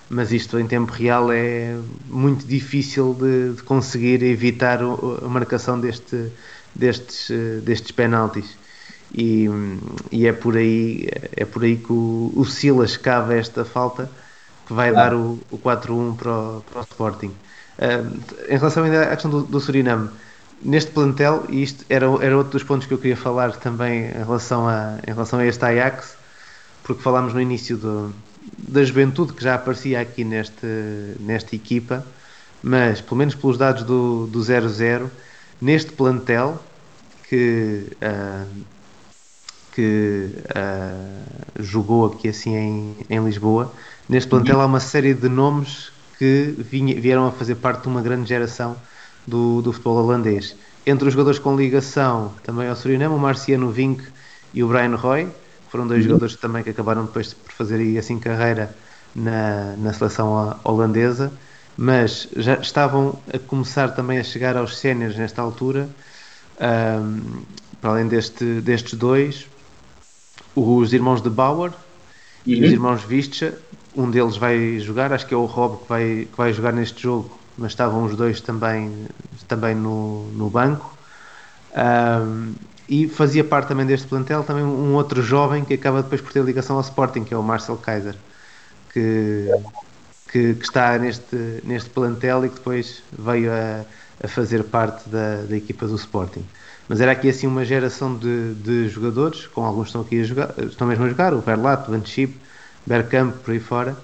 mas 0.08 0.32
isto 0.32 0.58
em 0.58 0.66
tempo 0.66 0.92
real 0.92 1.30
é 1.30 1.76
muito 2.06 2.46
difícil 2.46 3.14
de, 3.14 3.54
de 3.54 3.62
conseguir 3.62 4.22
evitar 4.22 4.80
a 4.82 5.28
marcação 5.28 5.78
deste, 5.78 6.32
destes, 6.74 7.30
destes 7.62 7.90
penaltis. 7.90 8.56
E, 9.14 9.46
e, 10.12 10.26
é 10.26 10.32
por 10.32 10.56
aí 10.56 11.08
é 11.34 11.44
por 11.44 11.64
aí 11.64 11.76
que 11.76 11.92
o, 11.92 12.32
o 12.36 12.44
Silas 12.44 12.96
cava 12.96 13.34
esta 13.34 13.64
falta 13.64 14.10
que 14.66 14.74
vai 14.74 14.92
dar 14.92 15.14
o, 15.14 15.40
o 15.50 15.58
4-1 15.58 16.16
para, 16.16 16.30
o, 16.30 16.64
para 16.70 16.80
o 16.80 16.82
Sporting. 16.82 17.34
Uh, 17.78 18.20
em 18.48 18.58
relação 18.58 18.84
ainda 18.84 19.04
à 19.04 19.10
questão 19.10 19.30
do, 19.30 19.42
do, 19.44 19.60
Suriname, 19.60 20.10
neste 20.62 20.90
plantel, 20.90 21.44
e 21.48 21.62
isto 21.62 21.84
era, 21.88 22.06
era 22.20 22.36
outro 22.36 22.52
dos 22.52 22.62
pontos 22.62 22.86
que 22.86 22.94
eu 22.94 22.98
queria 22.98 23.16
falar 23.16 23.52
também 23.56 24.06
em 24.06 24.24
relação 24.24 24.68
a, 24.68 24.98
em 25.06 25.12
relação 25.12 25.38
a 25.38 25.46
este 25.46 25.64
Ajax, 25.64 26.16
porque 26.82 27.02
falámos 27.02 27.32
no 27.32 27.40
início 27.40 27.76
do, 27.76 28.12
da 28.56 28.82
juventude 28.82 29.32
que 29.32 29.42
já 29.42 29.54
aparecia 29.54 30.00
aqui 30.00 30.24
neste, 30.24 30.66
nesta 31.20 31.54
equipa, 31.54 32.04
mas 32.62 33.00
pelo 33.00 33.16
menos 33.16 33.34
pelos 33.34 33.56
dados 33.56 33.84
do, 33.84 34.26
do 34.26 34.40
0-0, 34.40 35.08
neste 35.60 35.92
plantel 35.92 36.60
que, 37.28 37.86
uh, 38.02 38.64
que 39.72 40.30
uh, 40.50 41.62
jogou 41.62 42.06
aqui 42.06 42.28
assim 42.28 42.56
em, 42.56 42.96
em 43.08 43.24
Lisboa, 43.24 43.72
neste 44.08 44.28
plantel 44.28 44.60
há 44.60 44.66
uma 44.66 44.80
série 44.80 45.14
de 45.14 45.28
nomes 45.28 45.92
que 46.18 46.54
vinha, 46.58 47.00
vieram 47.00 47.26
a 47.26 47.32
fazer 47.32 47.54
parte 47.56 47.82
de 47.82 47.88
uma 47.88 48.02
grande 48.02 48.28
geração 48.28 48.76
do, 49.28 49.62
do 49.62 49.72
futebol 49.72 49.96
holandês. 49.96 50.56
Entre 50.86 51.06
os 51.06 51.12
jogadores 51.12 51.38
com 51.38 51.54
ligação 51.54 52.32
também 52.42 52.68
ao 52.68 52.74
Suriname, 52.74 53.14
o 53.14 53.18
Marciano 53.18 53.70
Vink 53.70 54.02
e 54.54 54.62
o 54.62 54.68
Brian 54.68 54.96
Roy, 54.96 55.28
foram 55.68 55.86
dois 55.86 56.00
uhum. 56.00 56.08
jogadores 56.08 56.36
também 56.36 56.62
que 56.62 56.70
acabaram 56.70 57.04
depois 57.04 57.34
por 57.34 57.52
fazer 57.52 57.98
assim 57.98 58.18
carreira 58.18 58.74
na, 59.14 59.76
na 59.76 59.92
seleção 59.92 60.58
holandesa, 60.64 61.30
mas 61.76 62.28
já 62.36 62.54
estavam 62.54 63.18
a 63.32 63.38
começar 63.38 63.88
também 63.88 64.18
a 64.18 64.24
chegar 64.24 64.56
aos 64.56 64.78
séniores 64.78 65.16
nesta 65.16 65.42
altura. 65.42 65.88
Um, 66.60 67.42
para 67.80 67.90
além 67.90 68.08
deste, 68.08 68.44
destes 68.60 68.94
dois, 68.94 69.46
os 70.56 70.92
irmãos 70.92 71.22
de 71.22 71.30
Bauer 71.30 71.70
uhum. 71.70 71.76
e 72.46 72.54
os 72.54 72.60
uhum. 72.60 72.72
irmãos 72.72 73.04
Vistcha, 73.04 73.56
um 73.94 74.10
deles 74.10 74.36
vai 74.36 74.80
jogar, 74.80 75.12
acho 75.12 75.26
que 75.26 75.34
é 75.34 75.36
o 75.36 75.44
Rob 75.44 75.82
que 75.82 75.88
vai, 75.88 76.28
que 76.30 76.36
vai 76.36 76.52
jogar 76.52 76.72
neste 76.72 77.02
jogo, 77.02 77.37
mas 77.58 77.72
estavam 77.72 78.04
os 78.04 78.16
dois 78.16 78.40
também, 78.40 79.06
também 79.48 79.74
no, 79.74 80.30
no 80.32 80.48
banco. 80.48 80.96
Um, 81.76 82.54
e 82.88 83.06
fazia 83.06 83.44
parte 83.44 83.68
também 83.68 83.84
deste 83.84 84.06
plantel 84.06 84.42
também 84.42 84.64
um 84.64 84.94
outro 84.94 85.22
jovem 85.22 85.62
que 85.62 85.74
acaba 85.74 86.02
depois 86.02 86.22
por 86.22 86.32
ter 86.32 86.42
ligação 86.42 86.76
ao 86.76 86.82
Sporting, 86.82 87.24
que 87.24 87.34
é 87.34 87.36
o 87.36 87.42
Marcel 87.42 87.76
Kaiser, 87.76 88.14
que, 88.92 89.50
que, 90.32 90.54
que 90.54 90.64
está 90.64 90.96
neste, 90.96 91.60
neste 91.64 91.90
plantel 91.90 92.46
e 92.46 92.48
que 92.48 92.54
depois 92.54 93.02
veio 93.12 93.52
a, 93.52 93.84
a 94.24 94.28
fazer 94.28 94.64
parte 94.64 95.06
da, 95.10 95.42
da 95.42 95.56
equipa 95.56 95.86
do 95.86 95.96
Sporting. 95.96 96.44
Mas 96.88 97.02
era 97.02 97.12
aqui 97.12 97.28
assim 97.28 97.46
uma 97.46 97.64
geração 97.66 98.16
de, 98.16 98.54
de 98.54 98.88
jogadores, 98.88 99.46
com 99.48 99.62
alguns 99.62 99.88
estão 99.88 100.00
aqui 100.00 100.22
a 100.22 100.24
jogar, 100.24 100.54
estão 100.58 100.86
mesmo 100.86 101.04
a 101.04 101.08
jogar, 101.08 101.34
o 101.34 101.40
Verlat, 101.40 101.86
Van 101.86 102.02
Schip, 102.02 102.34
Bergkamp, 102.86 103.34
por 103.44 103.52
aí 103.52 103.60
fora, 103.60 103.94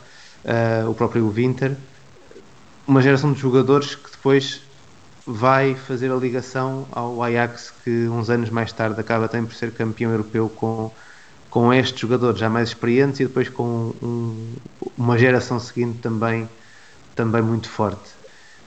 uh, 0.44 0.90
o 0.90 0.94
próprio 0.94 1.26
Winter, 1.30 1.74
uma 2.86 3.00
geração 3.00 3.32
de 3.32 3.40
jogadores 3.40 3.94
que 3.94 4.10
depois 4.10 4.60
vai 5.26 5.74
fazer 5.74 6.10
a 6.10 6.16
ligação 6.16 6.86
ao 6.92 7.22
Ajax 7.22 7.72
que 7.82 8.08
uns 8.08 8.28
anos 8.28 8.50
mais 8.50 8.72
tarde 8.72 9.00
acaba 9.00 9.26
também 9.26 9.46
por 9.46 9.54
ser 9.54 9.72
campeão 9.72 10.10
europeu 10.10 10.50
com, 10.50 10.90
com 11.48 11.72
estes 11.72 11.98
jogadores 11.98 12.38
já 12.38 12.50
mais 12.50 12.68
experientes 12.68 13.20
e 13.20 13.24
depois 13.24 13.48
com 13.48 13.94
um, 14.02 14.54
uma 14.98 15.18
geração 15.18 15.58
seguinte 15.58 15.98
também, 16.00 16.48
também 17.14 17.40
muito 17.40 17.68
forte. 17.68 18.12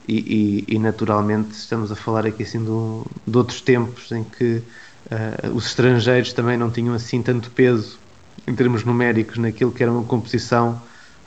E, 0.08 0.64
e, 0.68 0.76
e, 0.76 0.80
naturalmente 0.80 1.52
estamos 1.52 1.92
a 1.92 1.96
falar 1.96 2.26
aqui 2.26 2.44
assim 2.44 2.60
de, 2.60 3.30
de 3.30 3.38
outros 3.38 3.60
tempos 3.60 4.10
em 4.14 4.24
que 4.24 4.64
uh, 5.12 5.54
os 5.54 5.68
estrangeiros 5.68 6.32
também 6.32 6.58
não 6.58 6.72
tinham 6.72 6.96
assim 6.96 7.22
tanto 7.22 7.52
peso 7.52 8.00
em 8.48 8.56
termos 8.56 8.86
numéricos 8.86 9.38
naquilo 9.38 9.70
que 9.70 9.84
era 9.84 9.92
uma 9.92 10.06
composição 10.06 10.82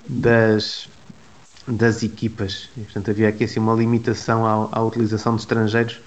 das, 0.08 0.88
das 1.66 2.02
equipas. 2.02 2.68
E, 2.76 2.80
portanto, 2.80 3.10
havia 3.10 3.28
aqui 3.28 3.44
assim, 3.44 3.60
uma 3.60 3.74
limitação 3.74 4.46
à, 4.46 4.78
à 4.78 4.82
utilização 4.82 5.34
de 5.34 5.42
estrangeiros 5.42 6.00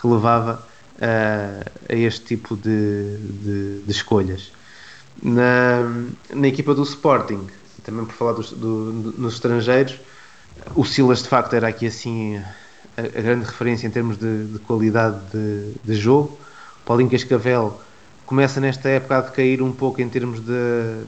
que 0.00 0.06
levava 0.06 0.66
uh, 0.96 1.70
a 1.88 1.94
este 1.94 2.24
tipo 2.24 2.56
de, 2.56 3.16
de, 3.18 3.82
de 3.82 3.90
escolhas. 3.90 4.52
Na, 5.22 5.80
na, 6.34 6.48
equipa 6.48 6.74
do 6.74 6.82
Sporting, 6.82 7.46
também 7.84 8.04
por 8.04 8.14
falar 8.14 8.32
dos, 8.32 8.50
do, 8.50 9.14
nos 9.16 9.34
estrangeiros, 9.34 9.98
o 10.74 10.84
Silas 10.84 11.22
de 11.22 11.28
facto 11.28 11.54
era 11.54 11.68
aqui 11.68 11.86
assim 11.86 12.36
a, 12.96 13.00
a 13.00 13.22
grande 13.22 13.44
referência 13.44 13.86
em 13.86 13.90
termos 13.90 14.18
de, 14.18 14.44
de 14.46 14.58
qualidade 14.60 15.20
de, 15.32 15.72
de, 15.84 15.94
jogo. 15.94 16.38
Paulinho 16.84 17.10
Cascavel 17.10 17.80
começa 18.26 18.60
nesta 18.60 18.88
época 18.88 19.18
a 19.18 19.20
decair 19.20 19.62
um 19.62 19.72
pouco 19.72 20.02
em 20.02 20.08
termos 20.08 20.40
de, 20.40 21.04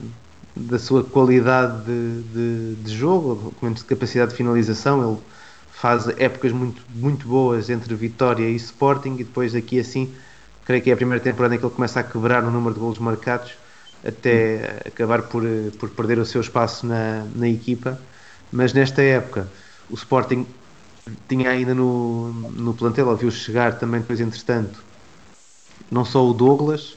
da 0.56 0.78
sua 0.78 1.04
qualidade 1.04 1.84
de, 1.84 2.22
de, 2.22 2.74
de 2.76 2.96
jogo, 2.96 3.54
menos 3.60 3.80
de 3.80 3.86
capacidade 3.86 4.30
de 4.30 4.36
finalização. 4.36 5.10
Ele 5.10 5.18
faz 5.70 6.08
épocas 6.18 6.50
muito, 6.52 6.82
muito 6.94 7.28
boas 7.28 7.68
entre 7.68 7.94
Vitória 7.94 8.48
e 8.48 8.56
Sporting, 8.56 9.14
e 9.14 9.24
depois 9.24 9.54
aqui 9.54 9.78
assim, 9.78 10.12
creio 10.64 10.82
que 10.82 10.90
é 10.90 10.94
a 10.94 10.96
primeira 10.96 11.22
temporada 11.22 11.54
em 11.54 11.58
que 11.58 11.64
ele 11.64 11.74
começa 11.74 12.00
a 12.00 12.02
quebrar 12.02 12.42
o 12.42 12.50
número 12.50 12.74
de 12.74 12.80
golos 12.80 12.98
marcados, 12.98 13.52
até 14.04 14.80
acabar 14.86 15.22
por, 15.22 15.42
por 15.78 15.90
perder 15.90 16.18
o 16.18 16.24
seu 16.24 16.40
espaço 16.40 16.86
na, 16.86 17.26
na 17.34 17.48
equipa. 17.48 18.00
Mas 18.50 18.72
nesta 18.72 19.02
época, 19.02 19.48
o 19.90 19.94
Sporting 19.94 20.46
tinha 21.28 21.50
ainda 21.50 21.74
no, 21.74 22.32
no 22.32 22.72
plantel, 22.72 23.08
ouviu 23.08 23.30
chegar 23.30 23.78
também 23.78 24.00
depois, 24.00 24.20
entretanto, 24.20 24.82
não 25.90 26.04
só 26.04 26.26
o 26.26 26.32
Douglas, 26.32 26.96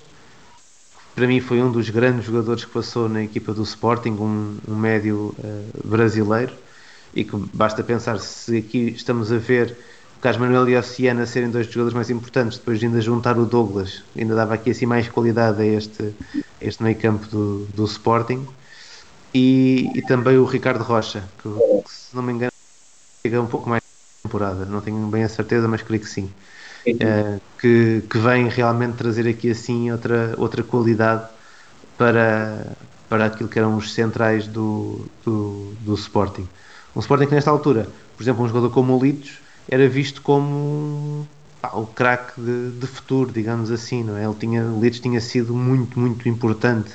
para 1.20 1.28
mim 1.28 1.41
foi 1.41 1.62
um 1.62 1.70
dos 1.70 1.90
grandes 1.90 2.24
jogadores 2.24 2.64
que 2.64 2.72
passou 2.72 3.10
na 3.10 3.22
equipa 3.22 3.54
do 3.54 3.62
Sporting, 3.62 4.12
um, 4.12 4.58
um 4.66 4.74
médio 4.74 5.36
uh, 5.38 5.88
brasileiro, 5.88 6.54
e 7.14 7.26
que 7.26 7.36
basta 7.54 7.84
pensar 7.84 8.20
se 8.20 8.56
aqui 8.56 8.94
estamos 8.96 9.30
a 9.30 9.38
ver 9.38 9.76
Carlos 10.22 10.40
Manuel 10.41 10.70
e 10.70 10.78
Oceana 10.78 11.26
serem 11.26 11.50
dois 11.50 11.68
jogadores 11.68 11.94
mais 11.94 12.10
importantes, 12.10 12.58
depois 12.58 12.80
de 12.80 12.86
ainda 12.86 13.02
juntar 13.02 13.38
o 13.38 13.46
Douglas, 13.46 14.02
ainda 14.18 14.34
dava 14.34 14.54
aqui 14.54 14.72
assim 14.72 14.86
mais 14.86 15.10
qualidade 15.10 15.62
a 15.62 15.66
este, 15.66 16.16
a 16.40 16.66
este 16.66 16.82
meio 16.82 16.96
campo 16.96 17.28
do, 17.28 17.68
do 17.76 17.84
Sporting, 17.84 18.48
e, 19.34 19.91
e 19.94 20.02
também 20.04 20.38
o 20.38 20.46
Ricardo 20.46 20.86
Rocha, 20.86 21.28
que, 21.44 21.50
que 21.84 21.91
se 21.91 22.16
não 22.16 22.24
me 22.24 22.32
engano 22.32 22.54
chega 23.22 23.41
um 23.41 23.48
pouco 23.48 23.70
mais 23.70 23.84
temporada, 24.24 24.64
não 24.64 24.80
tenho 24.80 25.06
bem 25.08 25.26
a 25.26 25.30
certeza, 25.30 25.68
mas 25.68 25.82
creio 25.82 26.02
que 26.02 26.08
sim 26.10 26.32
uh, 26.88 27.41
que, 27.60 28.03
que 28.10 28.18
vem 28.18 28.47
realmente 28.47 28.95
trazer 28.95 29.27
aqui 29.27 29.51
assim 29.51 29.91
outra, 29.91 30.34
outra 30.38 30.64
qualidade 30.64 31.27
para, 31.97 32.77
para 33.07 33.26
aquilo 33.26 33.49
que 33.49 33.60
eram 33.60 33.76
os 33.76 33.93
centrais 33.93 34.47
do, 34.47 35.06
do, 35.26 35.73
do 35.81 35.93
Sporting. 35.95 36.47
Um 36.95 36.99
Sporting 36.99 37.27
que 37.27 37.35
nesta 37.35 37.51
altura, 37.51 37.88
por 38.15 38.23
exemplo, 38.23 38.43
um 38.43 38.47
jogador 38.47 38.69
como 38.69 38.97
o 38.97 39.03
Litos 39.03 39.39
era 39.69 39.88
visto 39.88 40.22
como 40.22 41.27
pá, 41.61 41.72
o 41.73 41.85
craque 41.85 42.39
de, 42.39 42.72
de, 42.72 42.88
futuro, 42.88 43.31
digamos 43.31 43.72
assim, 43.72 44.03
não 44.03 44.18
é? 44.18 44.23
Ele 44.23 44.35
tinha, 44.35 44.64
o 44.64 44.80
Litos 44.81 44.99
tinha 44.99 45.19
sido 45.22 45.53
muito, 45.53 45.99
muito 45.99 46.27
importante 46.27 46.91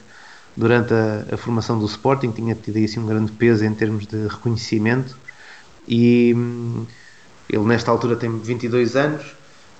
durante 0.56 0.92
a, 0.94 1.34
a, 1.34 1.36
formação 1.36 1.78
do 1.78 1.86
Sporting, 1.86 2.30
tinha 2.30 2.54
tido 2.54 2.78
assim 2.78 3.00
um 3.00 3.06
grande 3.06 3.32
peso 3.32 3.64
em 3.64 3.74
termos 3.74 4.06
de 4.06 4.26
reconhecimento 4.26 5.16
e 5.86 6.32
hum, 6.34 6.86
ele 7.48 7.64
nesta 7.64 7.90
altura 7.90 8.16
tem 8.16 8.38
22 8.38 8.96
anos 8.96 9.33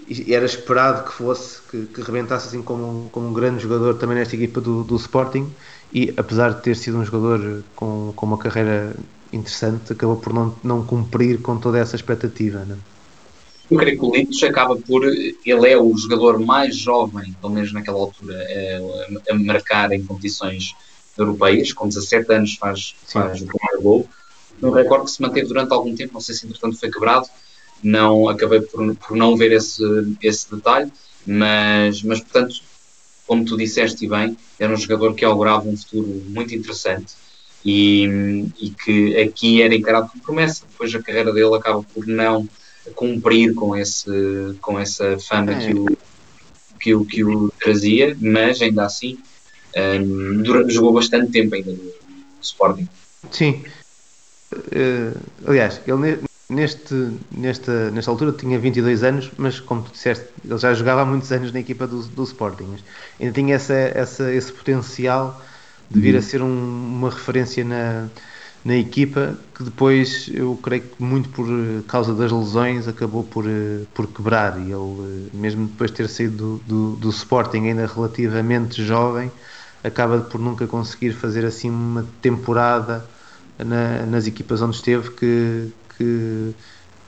e 0.09 0.35
era 0.35 0.44
esperado 0.44 1.05
que 1.05 1.12
fosse, 1.12 1.60
que, 1.70 1.86
que 1.86 2.01
rebentasse 2.02 2.48
assim 2.48 2.62
como 2.62 3.05
um, 3.05 3.09
como 3.09 3.28
um 3.28 3.32
grande 3.32 3.62
jogador 3.62 3.94
também 3.94 4.16
nesta 4.16 4.35
equipa 4.35 4.60
do, 4.60 4.85
do 4.85 4.97
Sporting 4.97 5.51
e 5.93 6.12
apesar 6.16 6.55
de 6.55 6.62
ter 6.62 6.76
sido 6.76 6.98
um 6.98 7.05
jogador 7.05 7.62
com, 7.76 8.12
com 8.14 8.26
uma 8.26 8.39
carreira 8.39 8.94
interessante, 9.32 9.93
acabou 9.93 10.16
por 10.16 10.32
não, 10.32 10.55
não 10.62 10.85
cumprir 10.85 11.40
com 11.40 11.56
toda 11.56 11.78
essa 11.78 11.97
expectativa. 11.97 12.64
Não? 12.64 12.78
Eu 13.70 13.78
creio 13.78 13.98
que 13.98 14.05
o 14.05 14.14
Litos 14.14 14.43
acaba 14.43 14.76
por. 14.76 15.05
Ele 15.05 15.68
é 15.68 15.78
o 15.78 15.97
jogador 15.97 16.39
mais 16.39 16.76
jovem, 16.76 17.35
pelo 17.40 17.52
menos 17.52 17.72
naquela 17.72 17.98
altura, 17.98 18.36
a, 18.36 19.32
a 19.32 19.39
marcar 19.39 19.93
em 19.93 20.05
competições 20.05 20.74
europeias. 21.16 21.72
Com 21.72 21.89
17 21.89 22.32
anos 22.32 22.56
faz, 22.56 22.94
faz 23.06 23.40
o 23.40 23.47
primeiro 23.47 23.82
gol. 23.82 24.09
Um 24.62 24.70
recorde 24.70 25.06
que 25.06 25.10
se 25.12 25.22
manteve 25.22 25.47
durante 25.47 25.72
algum 25.72 25.94
tempo, 25.94 26.14
não 26.14 26.20
sei 26.20 26.35
se 26.35 26.47
entretanto 26.47 26.78
foi 26.78 26.90
quebrado, 26.90 27.26
não 27.83 28.29
acabei 28.29 28.61
por, 28.61 28.95
por 28.97 29.17
não 29.17 29.37
ver 29.37 29.53
esse, 29.53 29.83
esse 30.23 30.55
detalhe, 30.55 30.91
mas, 31.27 32.03
mas 32.03 32.21
portanto, 32.21 32.57
como 33.27 33.45
tu 33.45 33.57
disseste 33.57 34.07
bem, 34.07 34.37
era 34.59 34.73
um 34.73 34.77
jogador 34.77 35.15
que 35.15 35.25
augurava 35.25 35.69
um 35.69 35.77
futuro 35.77 36.23
muito 36.29 36.55
interessante 36.55 37.15
e, 37.65 38.47
e 38.61 38.71
que 38.71 39.17
aqui 39.19 39.63
era 39.63 39.75
encarado 39.75 40.09
como 40.09 40.23
promessa. 40.23 40.65
Depois 40.71 40.95
a 40.95 41.03
carreira 41.03 41.33
dele 41.33 41.55
acaba 41.55 41.83
por 41.83 42.07
não 42.07 42.49
cumprir 42.95 43.55
com, 43.55 43.75
esse, 43.75 44.11
com 44.61 44.79
essa 44.79 45.19
fama 45.19 45.53
é. 45.53 45.67
que, 45.67 45.75
o, 45.75 45.97
que, 46.79 46.95
o, 46.95 47.05
que 47.05 47.25
o 47.25 47.51
trazia, 47.59 48.17
mas 48.21 48.61
ainda 48.61 48.85
assim 48.85 49.19
um, 49.77 50.45
jogou 50.71 50.93
bastante 50.93 51.33
tempo 51.33 51.55
ainda 51.55 51.73
no 51.73 51.93
Sporting. 52.43 52.87
Sim, 53.31 53.65
uh, 54.53 55.19
aliás, 55.47 55.81
ele 55.87 56.19
neste, 56.55 57.10
nesta, 57.31 57.90
nesta 57.90 58.10
altura 58.10 58.32
tinha 58.32 58.59
22 58.59 59.02
anos, 59.02 59.31
mas 59.36 59.60
como 59.60 59.82
tu 59.82 59.93
disseste, 59.93 60.26
ele 60.44 60.59
já 60.59 60.72
jogava 60.72 61.02
há 61.02 61.05
muitos 61.05 61.31
anos 61.32 61.52
na 61.52 61.60
equipa 61.60 61.86
do, 61.86 62.02
do 62.02 62.22
Sporting. 62.22 62.76
Ainda 63.20 63.32
tinha 63.32 63.55
essa, 63.56 63.74
essa, 63.74 64.32
esse 64.32 64.52
potencial 64.52 65.40
de 65.90 66.01
vir 66.01 66.14
a 66.14 66.18
uhum. 66.18 66.22
ser 66.22 66.43
um, 66.43 66.97
uma 66.97 67.10
referência 67.10 67.64
na, 67.64 68.09
na 68.64 68.76
equipa 68.76 69.36
que 69.55 69.62
depois 69.62 70.31
eu 70.32 70.59
creio 70.62 70.82
que 70.82 71.02
muito 71.02 71.28
por 71.28 71.47
causa 71.86 72.14
das 72.14 72.32
lesões 72.32 72.89
acabou 72.89 73.22
por, 73.22 73.44
por 73.93 74.06
quebrar 74.06 74.59
e 74.59 74.72
ele 74.72 75.28
mesmo 75.35 75.66
depois 75.66 75.90
de 75.90 75.98
ter 75.98 76.09
saído 76.09 76.60
do, 76.66 76.93
do, 76.93 76.97
do 76.97 77.10
Sporting 77.10 77.68
ainda 77.68 77.86
relativamente 77.86 78.82
jovem 78.82 79.31
acaba 79.82 80.20
por 80.20 80.40
nunca 80.40 80.66
conseguir 80.66 81.12
fazer 81.12 81.44
assim 81.44 81.68
uma 81.68 82.06
temporada 82.22 83.05
na, 83.59 84.06
nas 84.06 84.26
equipas 84.26 84.62
onde 84.62 84.76
esteve 84.76 85.10
que, 85.10 85.68
que, 85.97 86.55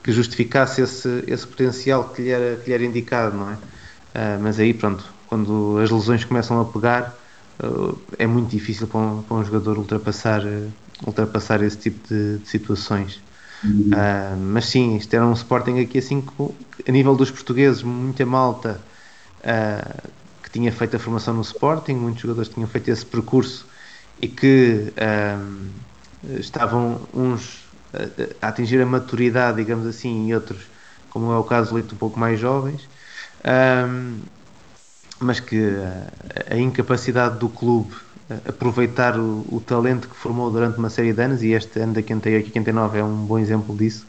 que, 0.03 0.13
justificasse 0.13 0.83
esse, 0.83 1.25
esse 1.27 1.47
potencial 1.47 2.09
que 2.11 2.23
lhe, 2.23 2.31
era, 2.31 2.57
que 2.57 2.69
lhe 2.69 2.75
era 2.75 2.85
indicado, 2.85 3.37
não 3.37 3.51
é? 3.51 3.55
Uh, 3.55 4.43
mas 4.43 4.59
aí 4.59 4.73
pronto, 4.73 5.05
quando 5.29 5.79
as 5.83 5.91
lesões 5.91 6.25
começam 6.25 6.61
a 6.61 6.65
pegar 6.65 7.15
uh, 7.63 7.99
é 8.19 8.27
muito 8.27 8.51
difícil 8.51 8.87
para 8.87 9.01
um, 9.01 9.23
para 9.23 9.37
um 9.37 9.45
jogador 9.45 9.79
ultrapassar 9.79 10.45
uh, 10.45 10.73
ultrapassar 11.07 11.63
esse 11.63 11.77
tipo 11.77 12.09
de, 12.09 12.39
de 12.39 12.49
situações. 12.49 13.21
Uhum. 13.63 13.91
Uh, 13.93 14.37
mas 14.39 14.67
sim, 14.67 14.97
isto 14.97 15.13
era 15.15 15.27
um 15.27 15.33
Sporting 15.33 15.79
aqui 15.81 15.99
assim 15.99 16.25
a 16.87 16.93
nível 16.93 17.15
dos 17.15 17.31
portugueses, 17.31 17.83
muita 17.83 18.25
malta 18.25 18.81
que 20.43 20.51
tinha 20.51 20.73
feito 20.73 20.97
a 20.97 20.99
formação 20.99 21.35
no 21.35 21.43
Sporting, 21.43 21.93
muitos 21.93 22.23
jogadores 22.23 22.49
tinham 22.49 22.67
feito 22.67 22.91
esse 22.91 23.07
percurso 23.07 23.65
e 24.21 24.27
que 24.27 24.93
estavam 26.41 27.01
uns 27.15 27.65
a, 27.93 28.47
a, 28.47 28.49
atingir 28.49 28.81
a 28.81 28.87
maturidade, 28.87 29.59
digamos 29.59 29.87
assim, 29.87 30.29
e 30.29 30.35
outros, 30.35 30.63
como 31.11 31.33
é 31.33 31.39
o 31.39 31.45
caso, 31.45 31.75
leito 31.75 31.95
um 31.95 31.99
pouco 31.99 32.19
mais 32.19 32.39
jovens. 32.39 32.89
mas 35.21 35.41
que 35.41 35.73
a 36.51 36.57
incapacidade 36.57 37.39
do 37.39 37.49
clube 37.49 37.95
aproveitar 38.47 39.19
o, 39.19 39.47
o, 39.51 39.63
talento 39.65 40.09
que 40.09 40.17
formou 40.17 40.51
durante 40.51 40.79
uma 40.79 40.91
série 40.91 41.13
de 41.13 41.23
anos 41.23 41.43
e 41.43 41.53
este 41.53 41.79
ano 41.79 41.93
da 41.93 41.99
88 41.99 42.47
e 42.47 42.49
89 42.49 42.99
é 42.99 43.05
um 43.05 43.25
bom 43.25 43.39
exemplo 43.39 43.77
disso 43.77 44.05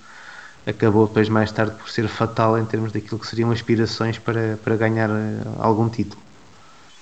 acabou 0.68 1.08
depois 1.08 1.30
mais 1.30 1.50
tarde 1.52 1.76
por 1.76 1.90
ser 1.90 2.08
fatal 2.10 2.60
em 2.60 2.66
termos 2.66 2.92
daquilo 2.92 3.18
que 3.18 3.26
seriam 3.26 3.50
aspirações 3.52 4.20
para, 4.20 4.60
para 4.62 4.76
ganhar 4.76 5.10
eh, 5.10 5.42
algum 5.60 5.88
título. 5.88 6.22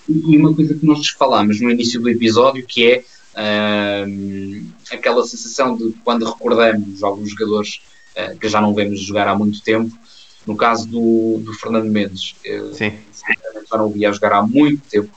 E 0.07 0.37
uma 0.37 0.53
coisa 0.53 0.75
que 0.75 0.85
nós 0.85 1.07
falámos 1.09 1.59
no 1.59 1.71
início 1.71 1.99
do 1.99 2.07
episódio 2.07 2.63
que 2.63 2.85
é 2.85 3.03
uh, 3.35 4.65
aquela 4.91 5.25
sensação 5.25 5.75
de 5.75 5.93
quando 6.03 6.25
recordamos 6.25 7.03
alguns 7.03 7.31
jogadores 7.31 7.81
uh, 8.17 8.37
que 8.37 8.47
já 8.47 8.59
não 8.61 8.73
vemos 8.73 8.99
jogar 8.99 9.27
há 9.27 9.35
muito 9.35 9.61
tempo, 9.61 9.95
no 10.45 10.55
caso 10.55 10.87
do, 10.87 11.39
do 11.43 11.53
Fernando 11.53 11.89
Mendes, 11.89 12.35
uh, 12.45 12.73
Sim. 12.73 12.93
já 13.69 13.77
não 13.77 13.87
o 13.87 13.91
via 13.91 14.11
jogar 14.11 14.33
há 14.33 14.41
muito 14.41 14.81
tempo, 14.89 15.09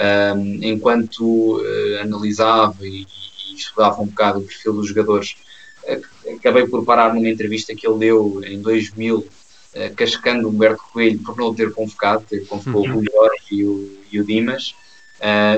um, 0.00 0.58
enquanto 0.62 1.58
uh, 1.58 2.00
analisava 2.02 2.86
e, 2.86 3.02
e, 3.02 3.54
estudava 3.56 4.00
um 4.00 4.06
bocado 4.06 4.40
o 4.40 4.42
perfil 4.42 4.72
dos 4.72 4.88
jogadores, 4.88 5.36
uh, 5.84 6.34
acabei 6.34 6.66
por 6.66 6.84
parar 6.84 7.14
numa 7.14 7.28
entrevista 7.28 7.74
que 7.74 7.86
ele 7.86 7.98
deu 7.98 8.40
em 8.44 8.60
2000, 8.60 9.18
uh, 9.18 9.28
eh, 9.74 9.90
cascando 9.90 10.48
Humberto 10.48 10.82
Coelho 10.92 11.18
por 11.18 11.36
não 11.36 11.54
ter 11.54 11.72
convocado, 11.72 12.24
ter 12.28 12.46
convocou 12.46 12.86
uhum. 12.86 12.98
o 12.98 13.04
Jorge 13.04 13.44
e 13.50 13.64
o, 13.64 13.98
e 14.12 14.20
o 14.20 14.24
Dimas, 14.24 14.74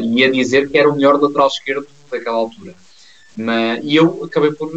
e 0.03 0.25
a 0.25 0.31
dizer 0.31 0.71
que 0.71 0.79
era 0.79 0.89
o 0.89 0.95
melhor 0.95 1.21
lateral 1.21 1.49
esquerdo 1.49 1.87
daquela 2.19 2.37
altura. 2.37 2.75
Mas, 3.37 3.81
e 3.85 3.97
eu 3.97 4.25
acabei 4.25 4.53
por. 4.53 4.71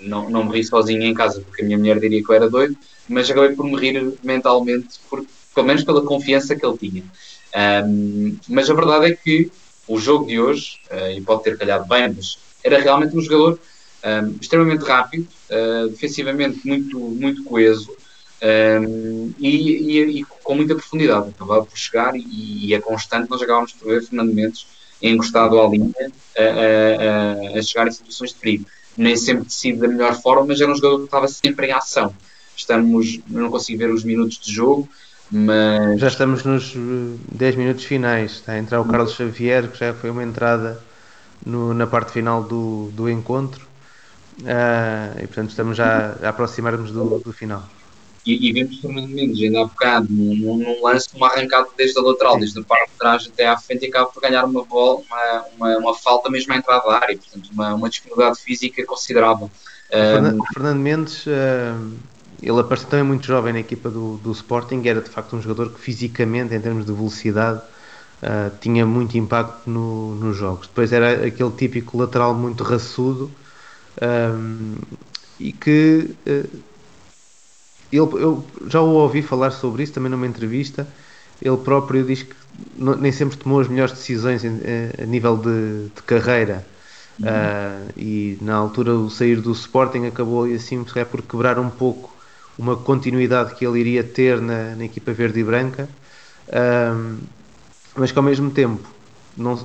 Não, 0.00 0.28
não 0.28 0.44
me 0.44 0.52
ri 0.52 0.64
sozinho 0.64 1.02
em 1.02 1.14
casa, 1.14 1.40
porque 1.40 1.62
a 1.62 1.64
minha 1.64 1.78
mulher 1.78 1.98
diria 1.98 2.22
que 2.22 2.30
eu 2.30 2.34
era 2.34 2.50
doido, 2.50 2.76
mas 3.08 3.30
acabei 3.30 3.56
por 3.56 3.64
me 3.64 3.76
rir 3.76 4.12
mentalmente, 4.22 5.00
por, 5.08 5.24
pelo 5.54 5.66
menos 5.66 5.84
pela 5.84 6.02
confiança 6.02 6.54
que 6.54 6.64
ele 6.64 6.76
tinha. 6.76 7.04
Um, 7.86 8.36
mas 8.48 8.68
a 8.68 8.74
verdade 8.74 9.06
é 9.06 9.14
que 9.14 9.50
o 9.86 9.98
jogo 9.98 10.26
de 10.26 10.40
hoje, 10.40 10.80
uh, 10.90 11.10
e 11.16 11.20
pode 11.20 11.44
ter 11.44 11.56
calhado 11.56 11.86
bem, 11.86 12.12
mas 12.14 12.38
era 12.62 12.80
realmente 12.80 13.16
um 13.16 13.20
jogador 13.20 13.58
um, 14.04 14.36
extremamente 14.40 14.84
rápido, 14.84 15.26
uh, 15.50 15.88
defensivamente 15.88 16.66
muito, 16.66 16.98
muito 16.98 17.44
coeso 17.44 17.94
um, 18.42 19.32
e, 19.38 19.48
e, 19.48 20.20
e, 20.20 20.24
com 20.42 20.54
muita 20.54 20.74
profundidade. 20.74 21.30
Acabava 21.30 21.64
por 21.64 21.76
chegar 21.76 22.14
e, 22.16 22.66
e 22.66 22.74
é 22.74 22.80
constante. 22.80 23.30
Nós 23.30 23.40
acabámos 23.40 23.72
por 23.72 23.88
ver 23.88 24.02
Fernando 24.02 24.34
Mendes 24.34 24.66
encostado 25.00 25.60
à 25.60 25.68
linha 25.68 26.12
a, 26.38 27.56
a, 27.56 27.58
a, 27.58 27.62
chegar 27.62 27.86
em 27.86 27.90
situações 27.90 28.30
de 28.30 28.36
perigo. 28.36 28.66
Nem 28.96 29.16
sempre 29.16 29.44
decide 29.44 29.78
da 29.78 29.88
melhor 29.88 30.14
forma, 30.20 30.46
mas 30.46 30.60
era 30.60 30.70
um 30.70 30.76
jogador 30.76 30.98
que 30.98 31.04
estava 31.04 31.28
sempre 31.28 31.66
em 31.66 31.72
ação. 31.72 32.14
Estamos, 32.56 33.20
não 33.28 33.50
consigo 33.50 33.78
ver 33.78 33.90
os 33.90 34.04
minutos 34.04 34.38
de 34.38 34.52
jogo, 34.52 34.88
mas... 35.30 36.00
Já 36.00 36.08
estamos 36.08 36.44
nos 36.44 36.74
10 37.32 37.56
minutos 37.56 37.84
finais. 37.84 38.32
Está 38.32 38.52
a 38.52 38.58
entrar 38.58 38.80
o 38.80 38.84
Carlos 38.84 39.14
Xavier, 39.14 39.68
que 39.68 39.78
já 39.78 39.92
foi 39.92 40.10
uma 40.10 40.22
entrada 40.22 40.80
no, 41.44 41.74
na 41.74 41.86
parte 41.86 42.12
final 42.12 42.42
do, 42.42 42.90
do 42.92 43.10
encontro. 43.10 43.66
Uh, 44.40 45.22
e 45.22 45.26
portanto 45.26 45.50
estamos 45.50 45.76
já 45.76 46.16
a 46.22 46.28
aproximar-nos 46.28 46.90
do, 46.90 47.20
do 47.20 47.32
final. 47.32 47.68
E, 48.24 48.48
e 48.48 48.52
vimos 48.52 48.80
Fernando 48.80 49.08
Mendes 49.08 49.42
ainda 49.42 49.60
há 49.60 49.64
bocado 49.64 50.06
num, 50.10 50.56
num 50.56 50.82
lance, 50.82 51.08
uma 51.14 51.28
arrancada 51.28 51.68
desde 51.76 51.98
a 51.98 52.02
lateral, 52.02 52.38
desde 52.38 52.58
a 52.58 52.62
parte 52.62 52.90
de 52.90 52.98
trás 52.98 53.30
até 53.32 53.46
à 53.46 53.56
frente, 53.56 53.84
e 53.84 53.88
acaba 53.88 54.06
por 54.06 54.20
ganhar 54.20 54.44
uma 54.44 54.64
bola, 54.64 55.00
uma, 55.06 55.44
uma, 55.56 55.78
uma 55.78 55.94
falta 55.94 56.30
mesmo 56.30 56.52
à 56.52 56.56
entrada 56.56 56.86
da 56.86 56.96
área, 56.96 57.16
portanto, 57.16 57.50
uma, 57.52 57.74
uma 57.74 57.88
disponibilidade 57.88 58.40
física 58.40 58.84
considerável. 58.86 59.50
Fernando, 59.90 60.40
um, 60.40 60.46
Fernando 60.52 60.78
Mendes. 60.78 61.24
Ele 62.42 62.60
apareceu 62.60 62.88
também 62.90 63.06
muito 63.06 63.26
jovem 63.26 63.54
na 63.54 63.60
equipa 63.60 63.88
do, 63.88 64.18
do 64.18 64.32
Sporting, 64.32 64.82
era 64.84 65.00
de 65.00 65.08
facto 65.08 65.34
um 65.34 65.40
jogador 65.40 65.72
que 65.72 65.80
fisicamente, 65.80 66.54
em 66.54 66.60
termos 66.60 66.84
de 66.84 66.92
velocidade, 66.92 67.58
uh, 68.22 68.52
tinha 68.60 68.84
muito 68.84 69.16
impacto 69.16 69.68
no, 69.68 70.14
nos 70.16 70.36
jogos. 70.36 70.66
Depois 70.66 70.92
era 70.92 71.26
aquele 71.26 71.50
típico 71.52 71.96
lateral 71.96 72.34
muito 72.34 72.62
raçudo 72.62 73.30
um, 74.02 74.74
e 75.40 75.52
que 75.52 76.14
uh, 76.26 76.48
ele, 77.96 78.22
eu 78.22 78.44
já 78.66 78.80
o 78.80 78.90
ouvi 78.94 79.22
falar 79.22 79.50
sobre 79.50 79.82
isso 79.82 79.92
também 79.92 80.10
numa 80.10 80.26
entrevista. 80.26 80.86
Ele 81.42 81.56
próprio 81.56 82.04
diz 82.04 82.22
que 82.22 82.34
nem 82.76 83.12
sempre 83.12 83.36
tomou 83.36 83.60
as 83.60 83.68
melhores 83.68 83.92
decisões 83.92 84.44
em, 84.44 84.60
a 85.02 85.04
nível 85.04 85.36
de, 85.36 85.88
de 85.94 86.02
carreira. 86.02 86.64
Uhum. 87.20 87.26
Uh, 87.28 87.92
e 87.96 88.38
na 88.40 88.56
altura 88.56 88.94
o 88.94 89.08
sair 89.08 89.40
do 89.40 89.52
Sporting 89.52 90.06
acabou 90.06 90.44
assim 90.44 90.82
por 90.82 91.22
quebrar 91.22 91.58
um 91.58 91.70
pouco 91.70 92.14
uma 92.58 92.76
continuidade 92.76 93.54
que 93.54 93.66
ele 93.66 93.80
iria 93.80 94.02
ter 94.02 94.40
na, 94.40 94.74
na 94.76 94.84
equipa 94.84 95.12
verde 95.12 95.40
e 95.40 95.44
branca, 95.44 95.88
um, 96.48 97.18
mas 97.96 98.12
que 98.12 98.18
ao 98.18 98.24
mesmo 98.24 98.50
tempo, 98.50 98.88
não, 99.36 99.64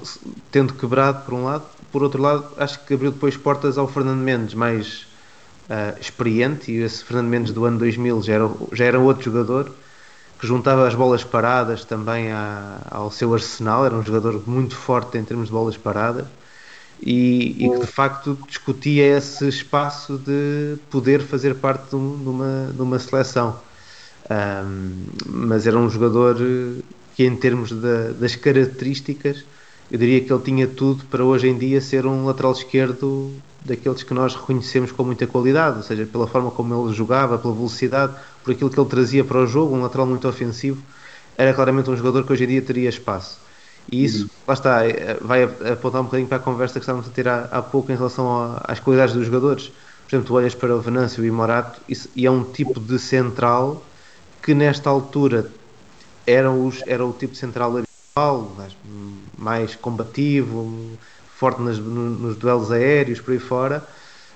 tendo 0.52 0.74
quebrado 0.74 1.26
por 1.26 1.34
um 1.34 1.46
lado, 1.46 1.66
por 1.92 2.04
outro 2.04 2.22
lado, 2.22 2.48
acho 2.58 2.84
que 2.86 2.94
abriu 2.94 3.12
depois 3.12 3.36
portas 3.38 3.78
ao 3.78 3.88
Fernando 3.88 4.20
Mendes, 4.20 4.54
mais 4.54 5.08
uh, 5.70 6.00
experiente, 6.00 6.72
e 6.72 6.78
esse 6.78 7.04
Fernando 7.04 7.28
Mendes 7.28 7.54
do 7.54 7.64
ano 7.66 7.78
2000 7.78 8.22
já 8.24 8.34
era, 8.34 8.52
já 8.74 8.86
era 8.86 9.00
outro 9.00 9.24
jogador, 9.24 9.72
que 10.40 10.48
juntava 10.48 10.88
as 10.88 10.96
bolas 10.96 11.24
paradas 11.24 11.84
também 11.84 12.30
ao 12.90 13.12
seu 13.12 13.34
arsenal, 13.34 13.86
era 13.86 13.96
um 13.96 14.04
jogador 14.04 14.42
muito 14.48 14.76
forte 14.76 15.18
em 15.18 15.24
termos 15.24 15.48
de 15.48 15.52
bolas 15.52 15.78
paradas, 15.78 16.26
e, 17.02 17.66
e, 17.66 17.70
que 17.70 17.80
de 17.80 17.88
facto 17.88 18.38
discutia 18.48 19.18
esse 19.18 19.48
espaço 19.48 20.18
de 20.18 20.78
poder 20.90 21.22
fazer 21.22 21.56
parte 21.56 21.90
de, 21.90 21.96
uma, 21.96 22.72
de 22.74 22.82
uma 22.82 23.00
seleção. 23.00 23.60
Um, 24.30 25.06
mas 25.26 25.66
era 25.66 25.78
um 25.78 25.90
jogador 25.90 26.38
que, 27.16 27.26
em 27.26 27.36
termos 27.36 27.72
da, 27.72 28.12
das 28.12 28.36
características, 28.36 29.44
eu 29.90 29.98
diria 29.98 30.22
que 30.22 30.32
ele 30.32 30.44
tinha 30.44 30.68
tudo 30.68 31.04
para 31.06 31.24
hoje 31.24 31.48
em 31.48 31.58
dia 31.58 31.82
ser 31.82 32.06
um 32.06 32.26
lateral 32.26 32.52
esquerdo 32.52 33.34
daqueles 33.64 34.04
que 34.04 34.14
nós 34.14 34.36
reconhecemos 34.36 34.92
com 34.92 35.04
muita 35.04 35.28
qualidade, 35.28 35.78
ou 35.78 35.84
seja, 35.84 36.06
pela 36.06 36.28
forma 36.28 36.52
como 36.52 36.88
ele 36.88 36.96
jogava, 36.96 37.38
pela 37.38 37.54
velocidade, 37.54 38.14
por 38.44 38.52
aquilo 38.52 38.70
que 38.70 38.80
ele 38.80 38.90
trazia 38.90 39.24
para 39.24 39.40
o 39.40 39.48
jogo, 39.48 39.76
um 39.76 39.82
lateral 39.82 40.08
muito 40.08 40.28
ofensivo, 40.28 40.82
era 41.38 41.54
claramente 41.54 41.90
um 41.90 41.96
jogador 41.96 42.26
que 42.26 42.34
hoje 42.34 42.44
em 42.44 42.48
dia 42.48 42.62
teria 42.62 42.90
espaço. 42.90 43.40
E 43.92 44.04
isso, 44.04 44.24
uhum. 44.24 44.30
lá 44.48 44.54
está, 44.54 44.86
é, 44.86 45.18
vai 45.22 45.44
apontar 45.44 46.02
um 46.02 46.06
bocadinho 46.06 46.28
para 46.28 46.38
a 46.38 46.42
conversa 46.42 46.76
que 46.76 46.80
estávamos 46.80 47.08
a 47.08 47.12
ter 47.12 47.28
há, 47.28 47.48
há 47.52 47.62
pouco 47.62 47.92
em 47.92 47.96
relação 47.96 48.30
a, 48.32 48.62
às 48.66 48.80
qualidades 48.80 49.16
dos 49.16 49.26
jogadores. 49.26 49.72
Por 50.08 50.16
exemplo, 50.16 50.28
tu 50.28 50.34
olhas 50.36 50.56
para 50.56 50.76
o 50.76 50.82
Venâncio 50.82 51.24
e 51.24 51.30
o 51.30 51.34
Morato 51.34 51.82
isso, 51.88 52.10
e 52.16 52.26
é 52.26 52.32
um 52.32 52.44
tipo 52.44 52.80
de 52.80 53.00
central 53.00 53.84
que 54.42 54.54
nesta 54.54 54.90
altura 54.90 55.52
era, 56.26 56.52
os, 56.52 56.84
era 56.86 57.06
o 57.06 57.14
tipo 57.14 57.34
de 57.34 57.40
central 57.40 57.78
habitual, 57.78 58.52
mais, 58.58 58.78
mais 59.38 59.76
combativo, 59.76 60.98
forte 61.40 61.62
nas, 61.62 61.78
nos 61.80 62.36
duelos 62.36 62.70
aéreos, 62.70 63.22
por 63.22 63.32
aí 63.32 63.40
fora, 63.40 63.88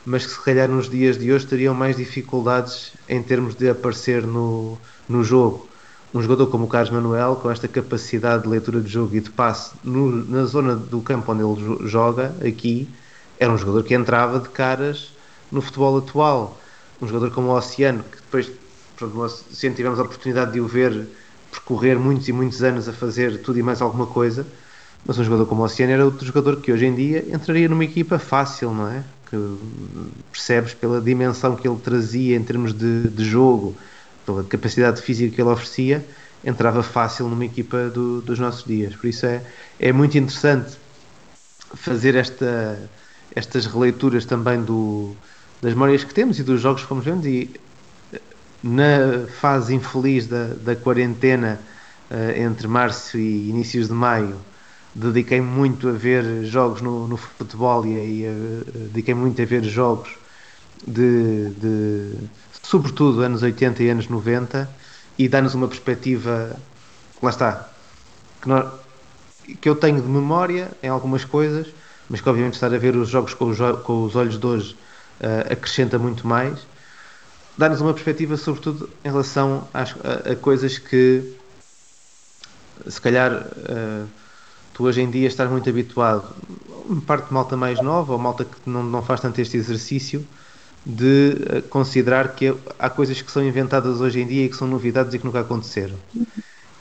mas 0.05 0.25
que 0.25 0.31
se 0.31 0.41
calhar 0.41 0.69
nos 0.69 0.89
dias 0.89 1.17
de 1.17 1.33
hoje 1.33 1.45
teriam 1.45 1.73
mais 1.73 1.97
dificuldades 1.97 2.93
em 3.09 3.21
termos 3.21 3.55
de 3.55 3.69
aparecer 3.69 4.25
no, 4.25 4.77
no 5.07 5.21
jogo. 5.21 5.67
Um 6.13 6.21
jogador 6.21 6.47
como 6.47 6.63
o 6.63 6.67
Carlos 6.67 6.91
Manuel, 6.91 7.35
com 7.35 7.51
esta 7.51 7.67
capacidade 7.67 8.43
de 8.43 8.49
leitura 8.49 8.79
de 8.79 8.89
jogo 8.89 9.15
e 9.15 9.19
de 9.19 9.29
passe 9.29 9.71
no, 9.83 10.23
na 10.25 10.45
zona 10.45 10.75
do 10.75 11.01
campo 11.01 11.33
onde 11.33 11.43
ele 11.43 11.89
joga, 11.89 12.33
aqui, 12.47 12.87
era 13.37 13.51
um 13.51 13.57
jogador 13.57 13.83
que 13.83 13.93
entrava 13.93 14.39
de 14.39 14.47
caras 14.47 15.11
no 15.51 15.61
futebol 15.61 15.97
atual, 15.97 16.57
um 17.01 17.07
jogador 17.07 17.31
como 17.31 17.49
o 17.49 17.57
Oceano, 17.57 18.03
que 18.03 18.17
depois, 18.17 18.49
se 19.51 19.69
tivemos 19.71 19.99
a 19.99 20.03
oportunidade 20.03 20.53
de 20.53 20.61
o 20.61 20.67
ver 20.67 21.05
percorrer 21.51 21.99
muitos 21.99 22.29
e 22.29 22.31
muitos 22.31 22.63
anos 22.63 22.87
a 22.87 22.93
fazer 22.93 23.41
tudo 23.41 23.59
e 23.59 23.63
mais 23.63 23.81
alguma 23.81 24.07
coisa, 24.07 24.47
mas 25.05 25.17
um 25.19 25.23
jogador 25.23 25.45
como 25.45 25.61
o 25.61 25.65
Oceano 25.65 25.91
era 25.91 26.05
outro 26.05 26.25
jogador 26.25 26.61
que 26.61 26.71
hoje 26.71 26.85
em 26.85 26.95
dia 26.95 27.25
entraria 27.29 27.67
numa 27.67 27.83
equipa 27.83 28.17
fácil, 28.17 28.73
não 28.73 28.87
é? 28.87 29.03
Que 29.29 29.57
percebes 30.31 30.73
pela 30.73 31.01
dimensão 31.01 31.55
que 31.55 31.67
ele 31.67 31.77
trazia 31.79 32.35
em 32.35 32.43
termos 32.43 32.73
de, 32.73 33.09
de 33.09 33.25
jogo, 33.25 33.75
pela 34.25 34.43
capacidade 34.43 35.01
física 35.01 35.35
que 35.35 35.41
ele 35.41 35.49
oferecia, 35.49 36.05
entrava 36.43 36.81
fácil 36.81 37.27
numa 37.27 37.43
equipa 37.43 37.89
do, 37.89 38.21
dos 38.21 38.39
nossos 38.39 38.63
dias. 38.63 38.95
Por 38.95 39.07
isso 39.07 39.25
é, 39.25 39.41
é 39.79 39.91
muito 39.91 40.17
interessante 40.17 40.77
fazer 41.73 42.15
esta, 42.15 42.89
estas 43.35 43.65
releituras 43.65 44.25
também 44.25 44.61
do, 44.61 45.15
das 45.61 45.73
memórias 45.73 46.03
que 46.03 46.13
temos 46.13 46.39
e 46.39 46.43
dos 46.43 46.61
jogos 46.61 46.83
que 46.83 46.87
fomos 46.87 47.03
vendo 47.03 47.27
e 47.27 47.49
na 48.63 49.27
fase 49.41 49.75
infeliz 49.75 50.27
da, 50.27 50.47
da 50.63 50.75
quarentena 50.75 51.59
uh, 52.09 52.39
entre 52.39 52.67
março 52.67 53.17
e 53.17 53.49
inícios 53.49 53.89
de 53.89 53.93
maio 53.93 54.39
dediquei 54.95 55.41
muito 55.41 55.89
a 55.89 55.91
ver 55.91 56.45
jogos 56.45 56.81
no, 56.81 57.07
no 57.07 57.17
futebol 57.17 57.85
e, 57.85 58.25
uh, 58.27 58.71
dediquei 58.91 59.13
muito 59.13 59.41
a 59.41 59.45
ver 59.45 59.63
jogos 59.63 60.11
de, 60.87 61.49
de 61.51 62.13
sobretudo 62.61 63.21
anos 63.21 63.41
80 63.41 63.83
e 63.83 63.89
anos 63.89 64.07
90 64.07 64.69
e 65.17 65.27
dá-nos 65.27 65.53
uma 65.55 65.67
perspectiva 65.67 66.55
lá 67.21 67.29
está 67.29 67.69
que, 68.41 68.49
nós, 68.49 68.71
que 69.61 69.67
eu 69.67 69.75
tenho 69.75 70.01
de 70.01 70.07
memória 70.07 70.71
em 70.81 70.89
algumas 70.89 71.25
coisas 71.25 71.67
mas 72.09 72.21
que 72.21 72.29
obviamente 72.29 72.55
estar 72.55 72.73
a 72.73 72.77
ver 72.77 72.95
os 72.95 73.09
jogos 73.09 73.33
com 73.33 73.45
os, 73.49 73.57
com 73.83 74.03
os 74.03 74.15
olhos 74.15 74.37
de 74.39 74.45
hoje 74.45 74.75
uh, 75.21 75.51
acrescenta 75.51 75.97
muito 75.97 76.27
mais. 76.27 76.59
Dá-nos 77.57 77.81
uma 77.81 77.93
perspectiva, 77.93 78.35
sobretudo 78.35 78.89
em 79.03 79.09
relação 79.09 79.67
às, 79.73 79.91
a, 80.03 80.31
a, 80.31 80.35
coisas 80.35 80.77
que 80.77 81.35
se 82.87 82.99
calhar 82.99 83.31
uh, 83.31 84.07
tu 84.73 84.83
hoje 84.83 85.01
em 85.01 85.09
dia 85.09 85.27
estás 85.27 85.49
muito 85.49 85.69
habituado, 85.69 86.33
parte 87.05 87.27
de 87.27 87.33
malta 87.33 87.55
mais 87.55 87.79
nova 87.79 88.13
ou 88.13 88.19
malta 88.19 88.43
que 88.43 88.69
não, 88.69 88.83
não 88.83 89.01
faz 89.01 89.21
tanto 89.21 89.39
este 89.39 89.57
exercício 89.57 90.25
de 90.85 91.37
uh, 91.39 91.61
considerar 91.69 92.35
que 92.35 92.53
há 92.77 92.89
coisas 92.89 93.21
que 93.21 93.31
são 93.31 93.43
inventadas 93.45 94.01
hoje 94.01 94.19
em 94.19 94.27
dia 94.27 94.45
e 94.45 94.49
que 94.49 94.55
são 94.55 94.67
novidades 94.67 95.13
e 95.13 95.19
que 95.19 95.25
nunca 95.25 95.39
aconteceram. 95.39 95.95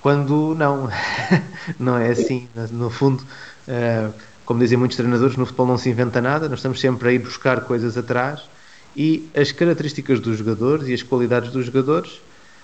Quando 0.01 0.55
não, 0.56 0.89
não 1.78 1.97
é 1.97 2.10
assim. 2.10 2.48
No 2.73 2.90
fundo, 2.90 3.23
uh, 3.23 4.12
como 4.44 4.59
dizem 4.59 4.77
muitos 4.77 4.97
treinadores, 4.97 5.36
no 5.36 5.47
futebol 5.47 5.66
não 5.66 5.78
se 5.78 5.89
inventa 5.89 6.20
nada, 6.20 6.48
nós 6.48 6.59
estamos 6.59 6.81
sempre 6.81 7.09
a 7.09 7.12
ir 7.12 7.20
buscar 7.20 7.60
coisas 7.60 7.97
atrás 7.97 8.43
e 8.97 9.28
as 9.35 9.52
características 9.52 10.20
dos 10.20 10.39
jogadores 10.39 10.89
e 10.89 10.94
as 10.94 11.02
qualidades 11.02 11.51
dos 11.51 11.66
jogadores 11.66 12.20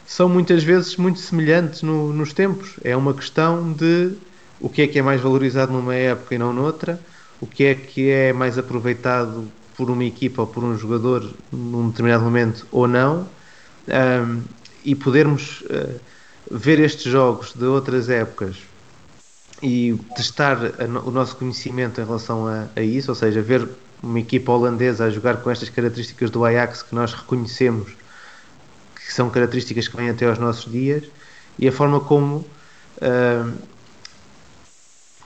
são 0.06 0.28
muitas 0.28 0.64
vezes 0.64 0.96
muito 0.96 1.20
semelhantes 1.20 1.82
no, 1.82 2.12
nos 2.12 2.32
tempos. 2.32 2.74
É 2.82 2.96
uma 2.96 3.14
questão 3.14 3.72
de 3.72 4.12
o 4.60 4.68
que 4.68 4.82
é 4.82 4.86
que 4.86 4.98
é 4.98 5.02
mais 5.02 5.20
valorizado 5.20 5.72
numa 5.72 5.94
época 5.94 6.34
e 6.34 6.38
não 6.38 6.52
noutra, 6.52 7.00
o 7.40 7.46
que 7.46 7.64
é 7.64 7.74
que 7.74 8.10
é 8.10 8.32
mais 8.32 8.58
aproveitado 8.58 9.48
por 9.76 9.90
uma 9.90 10.04
equipa 10.04 10.42
ou 10.42 10.48
por 10.48 10.64
um 10.64 10.76
jogador 10.76 11.30
num 11.52 11.90
determinado 11.90 12.24
momento 12.24 12.66
ou 12.72 12.88
não, 12.88 13.28
um, 13.88 14.42
e 14.84 14.94
podermos 14.94 15.60
uh, 15.62 16.00
ver 16.50 16.80
estes 16.80 17.10
jogos 17.10 17.52
de 17.54 17.64
outras 17.64 18.08
épocas 18.08 18.56
e 19.62 19.96
testar 20.16 20.58
a, 20.78 20.84
o 21.06 21.10
nosso 21.10 21.36
conhecimento 21.36 22.00
em 22.00 22.04
relação 22.04 22.46
a, 22.46 22.66
a 22.74 22.82
isso, 22.82 23.10
ou 23.10 23.14
seja, 23.14 23.40
ver 23.40 23.68
uma 24.02 24.18
equipa 24.18 24.52
holandesa 24.52 25.04
a 25.04 25.10
jogar 25.10 25.38
com 25.38 25.50
estas 25.50 25.68
características 25.68 26.30
do 26.30 26.44
Ajax 26.44 26.82
que 26.82 26.94
nós 26.94 27.12
reconhecemos 27.12 27.92
que 28.94 29.12
são 29.12 29.30
características 29.30 29.88
que 29.88 29.96
vêm 29.96 30.10
até 30.10 30.26
aos 30.26 30.38
nossos 30.38 30.70
dias 30.70 31.04
e 31.58 31.66
a 31.66 31.72
forma 31.72 32.00
como 32.00 32.36
uh, 32.36 33.52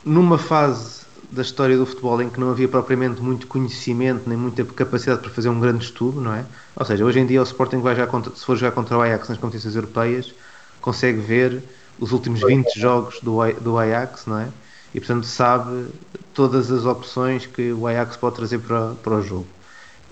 numa 0.04 0.38
fase 0.38 1.02
da 1.30 1.42
história 1.42 1.76
do 1.76 1.86
futebol 1.86 2.20
em 2.20 2.28
que 2.28 2.38
não 2.38 2.50
havia 2.50 2.68
propriamente 2.68 3.22
muito 3.22 3.46
conhecimento 3.46 4.28
nem 4.28 4.36
muita 4.36 4.64
capacidade 4.64 5.22
para 5.22 5.30
fazer 5.30 5.48
um 5.48 5.58
grande 5.58 5.84
estudo, 5.84 6.20
não 6.20 6.34
é? 6.34 6.44
Ou 6.76 6.84
seja, 6.84 7.04
hoje 7.04 7.20
em 7.20 7.26
dia 7.26 7.40
o 7.40 7.44
Sporting 7.44 7.80
vai 7.80 7.96
já 7.96 8.06
contra, 8.06 8.34
se 8.34 8.44
for 8.44 8.56
jogar 8.56 8.72
contra 8.72 8.98
o 8.98 9.00
Ajax 9.00 9.28
nas 9.28 9.38
competições 9.38 9.74
europeias 9.74 10.34
consegue 10.80 11.20
ver 11.20 11.62
os 11.98 12.12
últimos 12.12 12.40
20 12.40 12.78
jogos 12.78 13.20
do, 13.20 13.38
do 13.60 13.78
Ajax, 13.78 14.26
não 14.26 14.38
é? 14.40 14.48
e 14.94 15.00
portanto 15.00 15.24
sabe 15.24 15.86
todas 16.34 16.70
as 16.70 16.84
opções 16.84 17.46
que 17.46 17.72
o 17.72 17.86
Ajax 17.86 18.16
pode 18.16 18.36
trazer 18.36 18.58
para, 18.58 18.94
para 19.02 19.14
o 19.14 19.22
jogo. 19.22 19.46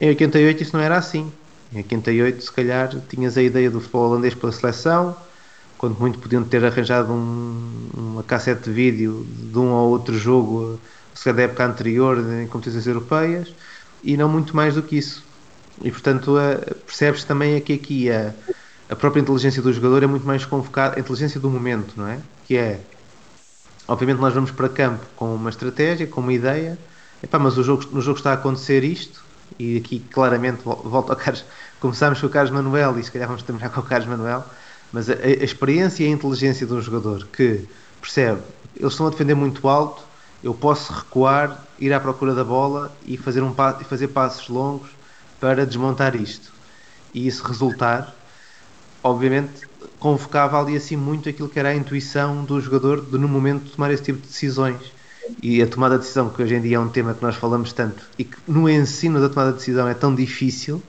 Em 0.00 0.08
88 0.08 0.62
isso 0.62 0.76
não 0.76 0.82
era 0.82 0.96
assim. 0.96 1.30
Em 1.72 1.78
88 1.78 2.44
se 2.44 2.52
calhar 2.52 2.90
tinhas 3.08 3.36
a 3.36 3.42
ideia 3.42 3.70
do 3.70 3.80
futebol 3.80 4.10
holandês 4.10 4.34
pela 4.34 4.52
seleção, 4.52 5.14
quando 5.80 5.98
muito 5.98 6.18
podiam 6.18 6.44
ter 6.44 6.62
arranjado 6.62 7.10
um, 7.10 7.88
uma 7.94 8.22
cassete 8.22 8.64
de 8.64 8.70
vídeo 8.70 9.26
de 9.26 9.58
um 9.58 9.70
ou 9.70 9.88
outro 9.88 10.14
jogo, 10.14 10.78
se 11.14 11.32
da 11.32 11.40
época 11.40 11.64
anterior 11.64 12.18
em 12.18 12.46
competições 12.46 12.86
europeias, 12.86 13.54
e 14.04 14.14
não 14.14 14.28
muito 14.28 14.54
mais 14.54 14.74
do 14.74 14.82
que 14.82 14.98
isso. 14.98 15.24
E 15.80 15.90
portanto 15.90 16.34
percebes 16.84 17.24
também 17.24 17.54
é 17.54 17.60
que 17.60 17.72
aqui 17.72 18.10
a, 18.10 18.34
a 18.90 18.94
própria 18.94 19.22
inteligência 19.22 19.62
do 19.62 19.72
jogador 19.72 20.02
é 20.02 20.06
muito 20.06 20.26
mais 20.26 20.44
convocada, 20.44 20.96
a 20.96 21.00
inteligência 21.00 21.40
do 21.40 21.48
momento, 21.48 21.94
não 21.96 22.08
é? 22.08 22.20
Que 22.46 22.58
é 22.58 22.80
Obviamente 23.88 24.20
nós 24.20 24.34
vamos 24.34 24.50
para 24.50 24.68
campo 24.68 25.06
com 25.16 25.34
uma 25.34 25.48
estratégia, 25.48 26.06
com 26.06 26.20
uma 26.20 26.32
ideia, 26.34 26.78
Epá, 27.22 27.38
mas 27.38 27.56
o 27.56 27.62
jogo, 27.62 27.86
no 27.90 28.02
jogo 28.02 28.18
está 28.18 28.32
a 28.32 28.34
acontecer 28.34 28.84
isto, 28.84 29.24
e 29.58 29.78
aqui 29.78 29.98
claramente 29.98 30.60
volto 30.62 31.10
ao 31.10 31.16
Carlos, 31.16 31.42
começamos 31.80 32.20
com 32.20 32.26
o 32.26 32.30
Carlos 32.30 32.50
Manuel 32.50 32.98
e 32.98 33.02
se 33.02 33.10
calhar 33.10 33.26
vamos 33.26 33.42
terminar 33.42 33.70
com 33.70 33.80
o 33.80 33.82
Carlos 33.82 34.08
Manuel, 34.08 34.44
mas 34.92 35.08
a, 35.08 35.14
a 35.14 35.44
experiência 35.44 36.04
e 36.04 36.06
a 36.06 36.10
inteligência 36.10 36.66
de 36.66 36.72
um 36.72 36.80
jogador 36.80 37.26
que 37.32 37.66
percebe, 38.00 38.40
eles 38.76 38.92
estão 38.92 39.06
a 39.06 39.10
defender 39.10 39.34
muito 39.34 39.68
alto, 39.68 40.02
eu 40.42 40.54
posso 40.54 40.92
recuar, 40.92 41.64
ir 41.78 41.92
à 41.92 42.00
procura 42.00 42.34
da 42.34 42.44
bola 42.44 42.94
e 43.06 43.16
fazer, 43.16 43.42
um, 43.42 43.54
fazer 43.88 44.08
passos 44.08 44.48
longos 44.48 44.88
para 45.38 45.66
desmontar 45.66 46.16
isto. 46.16 46.52
E 47.12 47.26
isso 47.26 47.44
resultar, 47.44 48.14
obviamente, 49.02 49.68
convocava 49.98 50.58
ali 50.60 50.76
assim 50.76 50.96
muito 50.96 51.28
aquilo 51.28 51.48
que 51.48 51.58
era 51.58 51.70
a 51.70 51.74
intuição 51.74 52.44
do 52.44 52.60
jogador 52.60 53.04
de 53.04 53.18
no 53.18 53.28
momento 53.28 53.70
tomar 53.70 53.90
esse 53.90 54.02
tipo 54.02 54.20
de 54.20 54.28
decisões. 54.28 54.80
E 55.42 55.62
a 55.62 55.66
tomada 55.66 55.96
de 55.96 56.02
decisão, 56.02 56.28
que 56.30 56.42
hoje 56.42 56.54
em 56.54 56.60
dia 56.60 56.76
é 56.76 56.80
um 56.80 56.88
tema 56.88 57.14
que 57.14 57.22
nós 57.22 57.36
falamos 57.36 57.72
tanto 57.72 58.02
e 58.18 58.24
que 58.24 58.36
no 58.48 58.68
ensino 58.68 59.20
da 59.20 59.28
tomada 59.28 59.52
de 59.52 59.58
decisão 59.58 59.86
é 59.86 59.94
tão 59.94 60.14
difícil, 60.14 60.82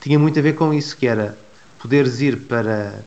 tinha 0.00 0.18
muito 0.18 0.38
a 0.38 0.42
ver 0.42 0.54
com 0.54 0.74
isso, 0.74 0.96
que 0.96 1.06
era 1.06 1.38
poderes 1.78 2.20
ir 2.20 2.36
para 2.40 3.02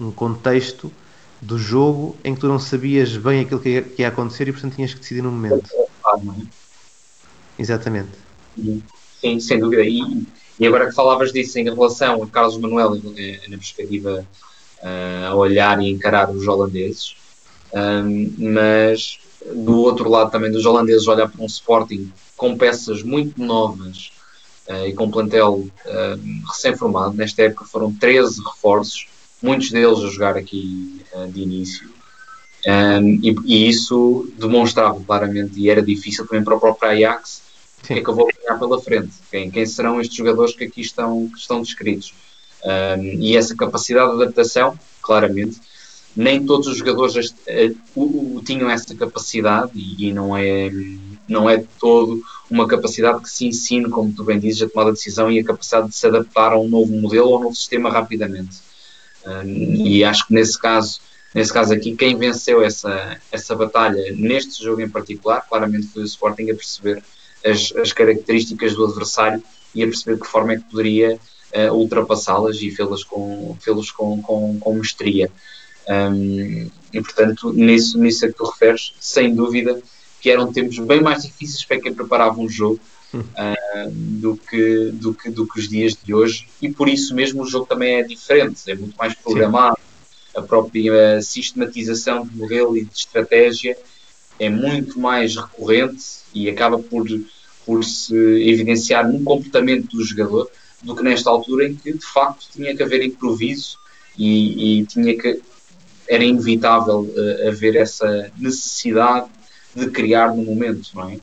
um 0.00 0.10
contexto 0.10 0.92
do 1.40 1.58
jogo 1.58 2.16
em 2.22 2.34
que 2.34 2.40
tu 2.40 2.48
não 2.48 2.58
sabias 2.58 3.16
bem 3.16 3.40
aquilo 3.40 3.60
que 3.60 3.68
ia, 3.68 3.82
que 3.82 4.02
ia 4.02 4.08
acontecer 4.08 4.48
e 4.48 4.52
portanto 4.52 4.76
tinhas 4.76 4.94
que 4.94 5.00
decidir 5.00 5.22
no 5.22 5.30
momento. 5.30 5.68
Exatamente. 7.58 8.10
Sim, 9.20 9.40
sem 9.40 9.58
dúvida. 9.58 9.82
E, 9.82 10.00
e 10.58 10.66
agora 10.66 10.86
que 10.86 10.94
falavas 10.94 11.32
disso 11.32 11.58
em 11.58 11.64
relação 11.64 12.22
a 12.22 12.26
Carlos 12.26 12.56
Manuel 12.58 12.94
na 12.94 13.56
perspectiva 13.56 14.26
uh, 14.82 15.26
a 15.26 15.34
olhar 15.34 15.80
e 15.80 15.90
encarar 15.90 16.30
os 16.30 16.46
holandeses, 16.46 17.16
um, 17.72 18.32
mas 18.38 19.18
do 19.54 19.78
outro 19.78 20.08
lado 20.08 20.30
também 20.30 20.50
dos 20.50 20.64
holandeses 20.64 21.08
olhar 21.08 21.28
para 21.28 21.42
um 21.42 21.46
Sporting 21.46 22.12
com 22.36 22.56
peças 22.56 23.02
muito 23.02 23.42
novas 23.42 24.12
uh, 24.68 24.86
e 24.86 24.92
com 24.92 25.10
plantel 25.10 25.54
uh, 25.54 26.48
recém-formado. 26.48 27.14
Nesta 27.14 27.42
época 27.42 27.64
foram 27.64 27.92
13 27.92 28.42
reforços, 28.42 29.06
muitos 29.42 29.70
deles 29.70 29.98
a 29.98 30.08
jogar 30.08 30.36
aqui 30.36 31.02
uh, 31.12 31.30
de 31.30 31.40
início. 31.40 31.90
Um, 32.66 33.18
e, 33.22 33.34
e, 33.44 33.68
isso 33.68 34.32
demonstrava 34.38 35.00
claramente, 35.00 35.58
e 35.58 35.68
era 35.68 35.82
difícil 35.82 36.26
também 36.26 36.44
para 36.44 36.54
o 36.54 36.60
próprio 36.60 36.90
Ajax, 36.90 37.42
o 37.82 37.86
que 37.88 37.94
é 37.94 38.00
que 38.00 38.08
eu 38.08 38.14
vou 38.14 38.28
ganhar 38.28 38.58
pela 38.58 38.80
frente, 38.80 39.10
quem, 39.30 39.50
quem 39.50 39.66
serão 39.66 40.00
estes 40.00 40.16
jogadores 40.16 40.54
que 40.54 40.64
aqui 40.64 40.80
estão, 40.80 41.28
que 41.28 41.38
estão 41.38 41.60
descritos. 41.60 42.14
Um, 42.64 43.02
e 43.20 43.36
essa 43.36 43.56
capacidade 43.56 44.16
de 44.16 44.22
adaptação, 44.22 44.78
claramente, 45.00 45.60
nem 46.14 46.44
todos 46.44 46.68
os 46.68 46.76
jogadores 46.76 47.16
uh, 47.16 48.42
tinham 48.44 48.70
essa 48.70 48.94
capacidade 48.94 49.72
e, 49.74 50.08
e, 50.08 50.12
não 50.12 50.36
é 50.36 50.70
não 51.28 51.48
é 51.48 51.64
todo 51.80 52.22
uma 52.50 52.66
capacidade 52.66 53.22
que 53.22 53.30
se 53.30 53.46
ensine, 53.46 53.88
como 53.88 54.12
tu 54.12 54.22
bem 54.22 54.38
dizes, 54.38 54.62
a 54.62 54.68
tomar 54.68 54.88
a 54.88 54.92
decisão 54.92 55.32
e 55.32 55.38
a 55.38 55.44
capacidade 55.44 55.88
de 55.88 55.96
se 55.96 56.06
adaptar 56.06 56.52
a 56.52 56.58
um 56.58 56.68
novo 56.68 56.92
modelo 56.92 57.28
ou 57.28 57.36
a 57.36 57.38
um 57.38 57.42
novo 57.44 57.54
sistema 57.54 57.90
rapidamente. 57.90 58.56
E 59.46 60.04
acho 60.04 60.26
que 60.26 60.34
nesse 60.34 60.58
caso, 60.58 61.00
nesse 61.34 61.52
caso 61.52 61.72
aqui, 61.72 61.94
quem 61.94 62.16
venceu 62.16 62.62
essa, 62.62 63.16
essa 63.30 63.54
batalha 63.54 64.12
neste 64.16 64.62
jogo 64.62 64.80
em 64.80 64.88
particular, 64.88 65.46
claramente 65.48 65.88
foi 65.88 66.02
o 66.02 66.06
Sporting 66.06 66.50
a 66.50 66.54
perceber 66.54 67.02
as, 67.44 67.72
as 67.76 67.92
características 67.92 68.74
do 68.74 68.84
adversário 68.84 69.42
e 69.74 69.82
a 69.82 69.86
perceber 69.86 70.16
de 70.16 70.22
que 70.22 70.28
forma 70.28 70.52
é 70.52 70.56
que 70.56 70.64
poderia 70.64 71.18
uh, 71.54 71.72
ultrapassá-las 71.72 72.60
e 72.60 72.70
fê-las 72.70 73.04
com, 73.04 73.56
fê 73.60 73.72
com, 73.96 74.22
com, 74.22 74.58
com 74.58 74.74
mestria. 74.74 75.30
Um, 75.88 76.70
e 76.92 77.00
portanto, 77.00 77.52
nisso, 77.52 77.98
nisso 77.98 78.24
a 78.24 78.28
que 78.28 78.34
tu 78.34 78.44
referes, 78.44 78.94
sem 79.00 79.34
dúvida 79.34 79.82
que 80.20 80.30
eram 80.30 80.52
tempos 80.52 80.78
bem 80.78 81.02
mais 81.02 81.24
difíceis 81.24 81.64
para 81.64 81.80
quem 81.80 81.92
preparava 81.92 82.40
um 82.40 82.48
jogo. 82.48 82.78
Uh, 83.14 83.90
do, 83.90 84.36
que, 84.36 84.90
do, 84.92 85.12
que, 85.12 85.30
do 85.30 85.46
que 85.46 85.60
os 85.60 85.68
dias 85.68 85.94
de 86.02 86.14
hoje, 86.14 86.48
e 86.62 86.70
por 86.70 86.88
isso 86.88 87.14
mesmo 87.14 87.42
o 87.42 87.46
jogo 87.46 87.66
também 87.66 87.96
é 87.96 88.02
diferente, 88.02 88.70
é 88.70 88.74
muito 88.74 88.96
mais 88.96 89.14
programado. 89.14 89.76
Sim. 89.76 90.38
A 90.38 90.42
própria 90.42 91.20
sistematização 91.20 92.26
de 92.26 92.34
modelo 92.34 92.74
e 92.74 92.84
de 92.84 92.94
estratégia 92.94 93.76
é 94.38 94.48
muito 94.48 94.98
mais 94.98 95.36
recorrente 95.36 96.04
e 96.34 96.48
acaba 96.48 96.78
por, 96.78 97.06
por 97.66 97.84
se 97.84 98.14
evidenciar 98.14 99.06
num 99.06 99.22
comportamento 99.22 99.94
do 99.94 100.02
jogador 100.02 100.50
do 100.82 100.96
que 100.96 101.02
nesta 101.02 101.28
altura 101.28 101.68
em 101.68 101.74
que 101.74 101.92
de 101.92 102.04
facto 102.04 102.46
tinha 102.50 102.74
que 102.74 102.82
haver 102.82 103.04
improviso 103.04 103.78
e, 104.16 104.80
e 104.80 104.86
tinha 104.86 105.16
que 105.16 105.40
era 106.08 106.24
inevitável 106.24 107.00
uh, 107.00 107.48
haver 107.48 107.76
essa 107.76 108.30
necessidade 108.38 109.26
de 109.74 109.88
criar 109.90 110.34
no 110.34 110.42
momento, 110.42 110.90
não 110.94 111.08
é? 111.08 111.18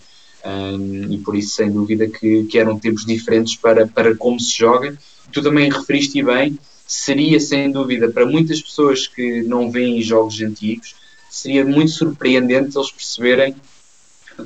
E 1.09 1.17
por 1.19 1.35
isso, 1.35 1.55
sem 1.55 1.71
dúvida, 1.71 2.07
que, 2.07 2.45
que, 2.45 2.57
eram 2.57 2.79
tempos 2.79 3.05
diferentes 3.05 3.55
para, 3.55 3.85
para 3.87 4.15
como 4.15 4.39
se 4.39 4.57
joga. 4.57 4.97
Tu 5.31 5.41
também 5.41 5.69
referiste 5.69 6.23
bem, 6.23 6.57
seria 6.87 7.39
sem 7.39 7.71
dúvida 7.71 8.09
para 8.09 8.25
muitas 8.25 8.61
pessoas 8.61 9.07
que 9.07 9.43
não 9.43 9.69
veem 9.69 10.01
jogos 10.01 10.41
antigos, 10.41 10.95
seria 11.29 11.63
muito 11.63 11.91
surpreendente 11.91 12.75
eles 12.75 12.91
perceberem 12.91 13.55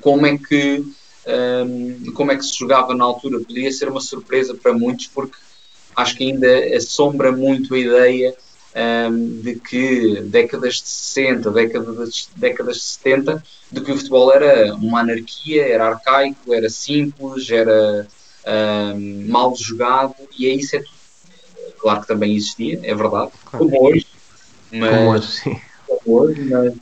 como 0.01 0.25
é 0.25 0.37
que 0.37 0.83
um, 1.25 2.11
como 2.13 2.31
é 2.31 2.35
que 2.35 2.43
se 2.43 2.57
jogava 2.57 2.93
na 2.93 3.03
altura. 3.03 3.39
Podia 3.39 3.71
ser 3.71 3.89
uma 3.89 4.01
surpresa 4.01 4.53
para 4.53 4.73
muitos, 4.73 5.07
porque 5.07 5.37
acho 5.95 6.15
que 6.17 6.23
ainda 6.25 6.75
assombra 6.75 7.31
muito 7.31 7.73
a 7.73 7.79
ideia 7.79 8.35
um, 8.75 9.41
de 9.41 9.55
que 9.55 10.21
décadas 10.21 10.75
de 10.75 10.89
60, 10.89 11.51
décadas, 11.51 12.29
décadas 12.35 12.75
de 12.77 12.83
70, 12.83 13.43
de 13.71 13.81
que 13.81 13.91
o 13.91 13.97
futebol 13.97 14.31
era 14.33 14.73
uma 14.75 15.01
anarquia, 15.01 15.65
era 15.65 15.89
arcaico, 15.89 16.53
era 16.53 16.69
simples, 16.69 17.49
era 17.49 18.07
um, 18.95 19.27
mal 19.27 19.55
jogado, 19.55 20.15
e 20.37 20.47
é 20.47 20.53
isso 20.53 20.75
é 20.75 20.79
tudo. 20.79 21.03
Claro 21.79 22.01
que 22.01 22.07
também 22.07 22.35
existia, 22.35 22.79
é 22.83 22.95
verdade, 22.95 23.31
como 23.45 23.85
hoje, 23.85 24.07
mas, 24.71 24.89
como 24.89 25.09
hoje, 25.11 25.27
sim. 25.27 25.61
Como 25.87 26.19
hoje, 26.19 26.41
mas 26.45 26.73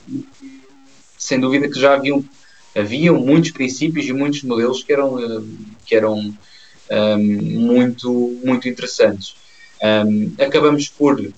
sem 1.18 1.40
dúvida 1.40 1.70
que 1.70 1.80
já 1.80 1.94
haviam, 1.94 2.24
haviam 2.76 3.16
muitos 3.20 3.52
princípios 3.52 4.08
e 4.08 4.14
muitos 4.14 4.44
modelos 4.44 4.84
que 4.84 4.92
eram, 4.92 5.18
que 5.86 5.96
eram 5.96 6.18
um, 6.18 7.18
muito, 7.18 8.40
muito 8.44 8.68
interessantes. 8.68 9.36
Um, 9.84 10.34
acabamos 10.40 10.88
por 10.90 11.20
uh, 11.20 11.32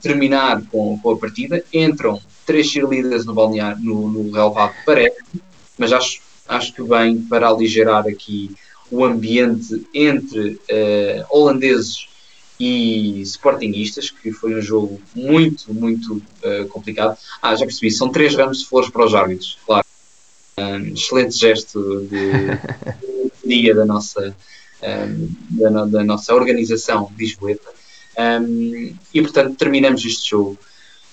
terminar 0.00 0.62
com, 0.70 0.98
com, 0.98 1.10
a 1.10 1.16
partida. 1.16 1.62
Entram 1.72 2.20
três 2.46 2.66
cheerleaders 2.66 3.26
no 3.26 3.34
balneário, 3.34 3.82
no, 3.82 4.08
no 4.08 4.30
relevado, 4.30 4.74
parece, 4.86 5.20
mas 5.76 5.92
acho, 5.92 6.20
acho 6.48 6.72
que 6.72 6.82
bem 6.82 7.20
para 7.20 7.48
aligerar 7.48 8.06
aqui 8.06 8.50
o 8.90 9.04
ambiente 9.04 9.86
entre 9.94 10.52
uh, 10.52 11.24
holandeses 11.28 12.08
e 12.58 13.22
sportinguistas, 13.22 14.10
que 14.10 14.32
foi 14.32 14.54
um 14.54 14.60
jogo 14.60 15.00
muito, 15.14 15.72
muito 15.72 16.14
uh, 16.14 16.66
complicado. 16.68 17.16
Ah, 17.40 17.54
já 17.54 17.64
percebi, 17.64 17.90
são 17.90 18.10
três 18.10 18.34
ramos 18.34 18.60
de 18.60 18.66
flores 18.66 18.90
para 18.90 19.04
os 19.04 19.14
árbitros, 19.14 19.58
claro. 19.66 19.86
Um, 20.58 20.92
excelente 20.92 21.38
gesto 21.38 22.06
de 22.10 22.58
dia 23.46 23.74
da 23.74 23.86
nossa, 23.86 24.36
um, 24.82 25.28
da, 25.50 25.84
da, 25.84 26.04
nossa 26.04 26.34
organização 26.34 27.10
lisboeta. 27.18 27.68
Um, 28.18 28.94
e, 29.14 29.22
portanto, 29.22 29.56
terminamos 29.56 30.04
este 30.04 30.30
jogo 30.30 30.58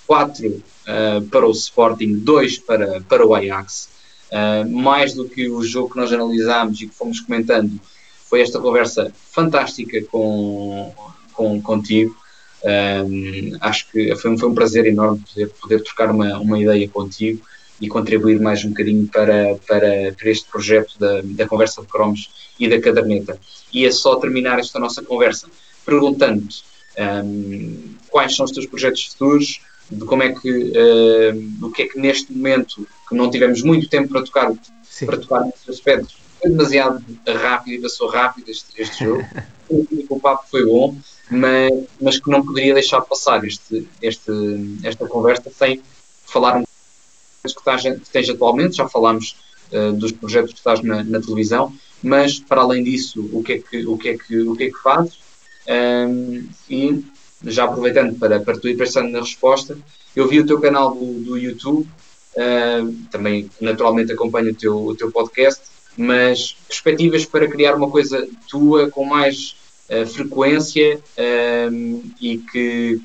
4 0.06 0.48
uh, 0.48 0.64
ah, 0.88 1.22
para 1.30 1.46
o 1.46 1.52
Sporting, 1.52 2.16
2 2.20 2.60
para, 2.60 3.02
para 3.02 3.26
o 3.26 3.36
Ajax. 3.36 3.90
Uh, 4.32 4.70
mais 4.70 5.14
do 5.14 5.28
que 5.28 5.50
o 5.50 5.64
jogo 5.64 5.92
que 5.92 5.98
nós 5.98 6.12
analisámos 6.12 6.82
e 6.82 6.88
que 6.88 6.94
fomos 6.94 7.20
comentando, 7.22 7.80
foi 8.30 8.42
esta 8.42 8.60
conversa 8.60 9.12
fantástica 9.32 10.02
com, 10.04 10.94
com, 11.34 11.62
contigo. 11.62 12.16
Um, 12.64 13.56
acho 13.62 13.90
que 13.90 14.16
foi 14.16 14.32
um, 14.32 14.38
foi 14.38 14.50
um 14.50 14.54
prazer 14.54 14.86
enorme 14.86 15.24
poder, 15.34 15.50
poder 15.62 15.84
trocar 15.84 16.12
uma, 16.12 16.40
uma 16.40 16.60
ideia 16.60 16.90
contigo 16.90 17.42
e 17.80 17.88
contribuir 17.88 18.40
mais 18.40 18.66
um 18.66 18.70
bocadinho 18.70 19.08
para, 19.08 19.56
para, 19.68 20.14
para 20.14 20.30
este 20.30 20.50
projeto 20.50 20.98
da, 21.00 21.22
da 21.24 21.48
conversa 21.48 21.82
de 21.82 21.88
cromos 21.88 22.30
e 22.60 22.68
da 22.70 22.80
caderneta. 22.80 23.40
E 23.74 23.86
é 23.86 23.92
só 23.92 24.16
terminar 24.16 24.60
esta 24.60 24.80
nossa 24.80 25.02
conversa 25.02 25.48
perguntando-te 25.86 26.64
um, 27.24 27.96
quais 28.10 28.36
são 28.36 28.46
os 28.46 28.52
teus 28.52 28.66
projetos 28.66 29.06
futuros, 29.06 29.62
de 29.90 30.04
como 30.06 30.24
é 30.24 30.34
que, 30.34 30.50
uh, 30.50 31.66
o 31.66 31.72
que 31.72 31.84
é 31.84 31.88
que 31.88 32.00
neste 32.00 32.34
momento, 32.34 32.86
que 33.08 33.16
não 33.16 33.30
tivemos 33.30 33.62
muito 33.62 33.88
tempo 33.88 34.10
para 34.10 34.24
tocar, 34.24 34.52
Sim. 34.84 35.06
para 35.06 35.18
tocar 35.18 35.46
nesses 35.46 35.70
aspectos, 35.70 36.18
foi 36.42 36.52
demasiado 36.52 37.04
rápido 37.26 37.74
e 37.74 37.82
passou 37.82 38.10
rápido 38.10 38.50
este, 38.50 38.82
este 38.82 39.06
jogo. 39.06 39.24
o 40.10 40.20
papo 40.20 40.46
foi 40.50 40.66
bom, 40.66 40.96
mas, 41.30 41.72
mas 42.02 42.20
que 42.20 42.30
não 42.30 42.46
poderia 42.46 42.74
deixar 42.74 43.02
passar 43.02 43.44
este, 43.46 43.88
este, 44.02 44.32
esta 44.84 45.08
conversa 45.08 45.50
sem 45.50 45.82
falar 46.26 46.58
um 46.58 46.64
que, 47.42 47.48
estás, 47.48 47.82
que 47.82 48.10
tens 48.12 48.30
atualmente, 48.30 48.78
já 48.78 48.88
falámos 48.90 49.38
uh, 49.72 49.94
dos 49.94 50.12
projetos 50.12 50.52
que 50.52 50.60
estás 50.60 50.82
na, 50.82 51.04
na, 51.04 51.22
televisão, 51.22 51.74
mas 52.02 52.40
para 52.40 52.62
além 52.62 52.84
disso, 52.84 53.30
o 53.34 53.44
que 53.44 53.54
é 53.54 53.60
que, 53.60 53.86
o 53.86 53.98
que, 53.98 54.10
é 54.10 54.18
que, 54.18 54.40
o 54.42 54.56
que, 54.56 54.64
é 54.66 54.68
que 54.68 54.78
fazes? 54.78 55.20
Um, 55.68 56.48
e 56.70 57.04
já 57.44 57.66
aproveitando 57.66 58.18
para, 58.18 58.40
para 58.40 58.58
tu 58.58 58.68
ir 58.68 58.78
pensando 58.78 59.10
na 59.10 59.20
resposta, 59.20 59.78
eu 60.16 60.28
vi 60.28 60.40
o 60.40 60.46
teu 60.46 60.60
canal 60.60 60.94
do, 60.94 61.14
do 61.24 61.38
YouTube, 61.38 61.88
uh, 62.36 62.94
também 63.12 63.50
naturalmente 63.60 64.12
acompanho 64.12 64.52
o 64.52 64.56
teu, 64.56 64.78
o 64.78 64.96
teu 64.96 65.12
podcast, 65.12 65.62
mas 65.98 66.56
perspectivas 66.68 67.26
para 67.26 67.48
criar 67.48 67.76
uma 67.76 67.90
coisa 67.90 68.28
tua 68.48 68.90
com 68.90 69.04
mais 69.04 69.56
uh, 69.90 70.06
frequência 70.06 71.00
e 72.22 72.38
que 72.52 73.02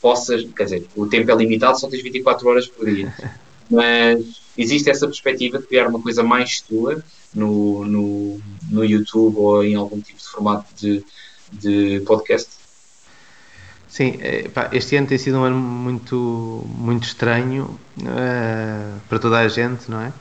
possas, 0.00 0.44
quer 0.56 0.64
dizer, 0.64 0.86
o 0.96 1.06
tempo 1.06 1.30
é 1.30 1.34
limitado, 1.34 1.78
só 1.78 1.88
tens 1.88 2.02
24 2.02 2.48
horas 2.48 2.66
por 2.66 2.90
dia, 2.90 3.14
mas 3.70 4.42
existe 4.58 4.90
essa 4.90 5.06
perspectiva 5.06 5.58
de 5.58 5.66
criar 5.66 5.86
uma 5.86 6.00
coisa 6.00 6.22
mais 6.22 6.60
tua 6.60 7.02
no, 7.34 7.84
no, 7.84 8.40
no 8.70 8.84
YouTube 8.84 9.36
ou 9.36 9.64
em 9.64 9.74
algum 9.74 10.00
tipo 10.00 10.18
de 10.18 10.28
formato 10.28 10.66
de, 10.76 11.04
de 11.52 12.00
podcast? 12.00 12.50
Sim, 13.88 14.18
pá, 14.54 14.70
este 14.72 14.96
ano 14.96 15.06
tem 15.06 15.18
sido 15.18 15.38
um 15.38 15.44
ano 15.44 15.56
muito, 15.56 16.64
muito 16.66 17.04
estranho 17.04 17.78
uh, 17.98 19.00
para 19.06 19.18
toda 19.18 19.38
a 19.38 19.48
gente, 19.48 19.90
não 19.90 20.00
é? 20.00 20.12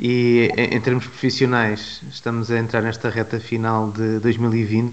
E 0.00 0.50
em, 0.56 0.74
em, 0.74 0.80
termos 0.80 1.06
profissionais, 1.06 2.02
estamos 2.10 2.50
a 2.50 2.58
entrar 2.58 2.82
nesta 2.82 3.08
reta 3.08 3.38
final 3.38 3.92
de 3.92 4.18
2020 4.18 4.92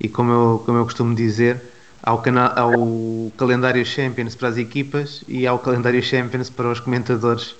e, 0.00 0.08
como 0.08 0.32
eu, 0.32 0.62
como 0.66 0.78
eu 0.78 0.84
costumo 0.84 1.14
dizer, 1.14 1.62
ao, 2.02 2.22
ao 2.56 3.32
calendário 3.36 3.86
Champions 3.86 4.34
para 4.34 4.48
as 4.48 4.56
equipas 4.56 5.22
e 5.28 5.46
ao 5.46 5.58
calendário 5.58 6.02
Champions 6.02 6.50
para 6.50 6.70
os 6.70 6.80
comentadores, 6.80 7.54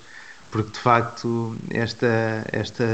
porque 0.51 0.71
de 0.73 0.79
facto, 0.79 1.57
esta, 1.71 2.45
esta, 2.53 2.85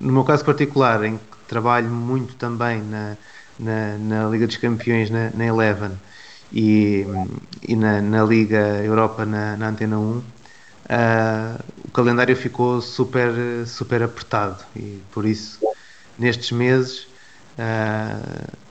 no 0.00 0.12
meu 0.12 0.24
caso 0.24 0.44
particular, 0.44 1.02
em 1.04 1.16
que 1.16 1.36
trabalho 1.48 1.88
muito 1.88 2.34
também 2.34 2.82
na, 2.82 3.16
na, 3.58 3.98
na 3.98 4.28
Liga 4.28 4.46
dos 4.46 4.56
Campeões, 4.56 5.10
na, 5.10 5.30
na 5.30 5.46
Eleven 5.46 5.92
e, 6.52 7.06
e 7.66 7.74
na, 7.74 8.00
na 8.02 8.24
Liga 8.24 8.82
Europa 8.84 9.24
na, 9.24 9.56
na 9.56 9.68
Antena 9.68 9.98
1, 9.98 10.02
uh, 10.02 10.24
ah, 10.88 11.60
o 11.84 11.90
calendário 11.90 12.36
ficou 12.36 12.80
super, 12.82 13.32
super 13.66 14.02
apertado 14.02 14.62
e 14.76 15.00
por 15.12 15.24
isso, 15.24 15.58
nestes 16.18 16.52
meses. 16.52 17.06
Uh, 17.58 18.61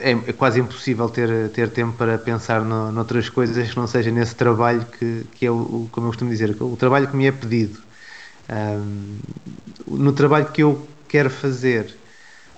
é, 0.00 0.10
é, 0.10 0.32
quase 0.32 0.60
impossível 0.60 1.08
ter, 1.08 1.48
ter 1.50 1.70
tempo 1.70 1.96
para 1.96 2.18
pensar 2.18 2.62
no, 2.62 2.90
noutras 2.92 3.28
coisas 3.28 3.70
que 3.70 3.76
não 3.76 3.86
seja 3.86 4.10
nesse 4.10 4.34
trabalho 4.34 4.84
que, 4.98 5.26
que 5.34 5.46
é, 5.46 5.50
o, 5.50 5.88
como 5.90 6.06
eu 6.06 6.10
costumo 6.10 6.30
dizer, 6.30 6.56
o 6.60 6.76
trabalho 6.76 7.08
que 7.08 7.16
me 7.16 7.26
é 7.26 7.32
pedido. 7.32 7.80
Um, 8.48 9.18
no 9.86 10.12
trabalho 10.12 10.46
que 10.46 10.62
eu 10.62 10.86
quero 11.08 11.30
fazer, 11.30 11.96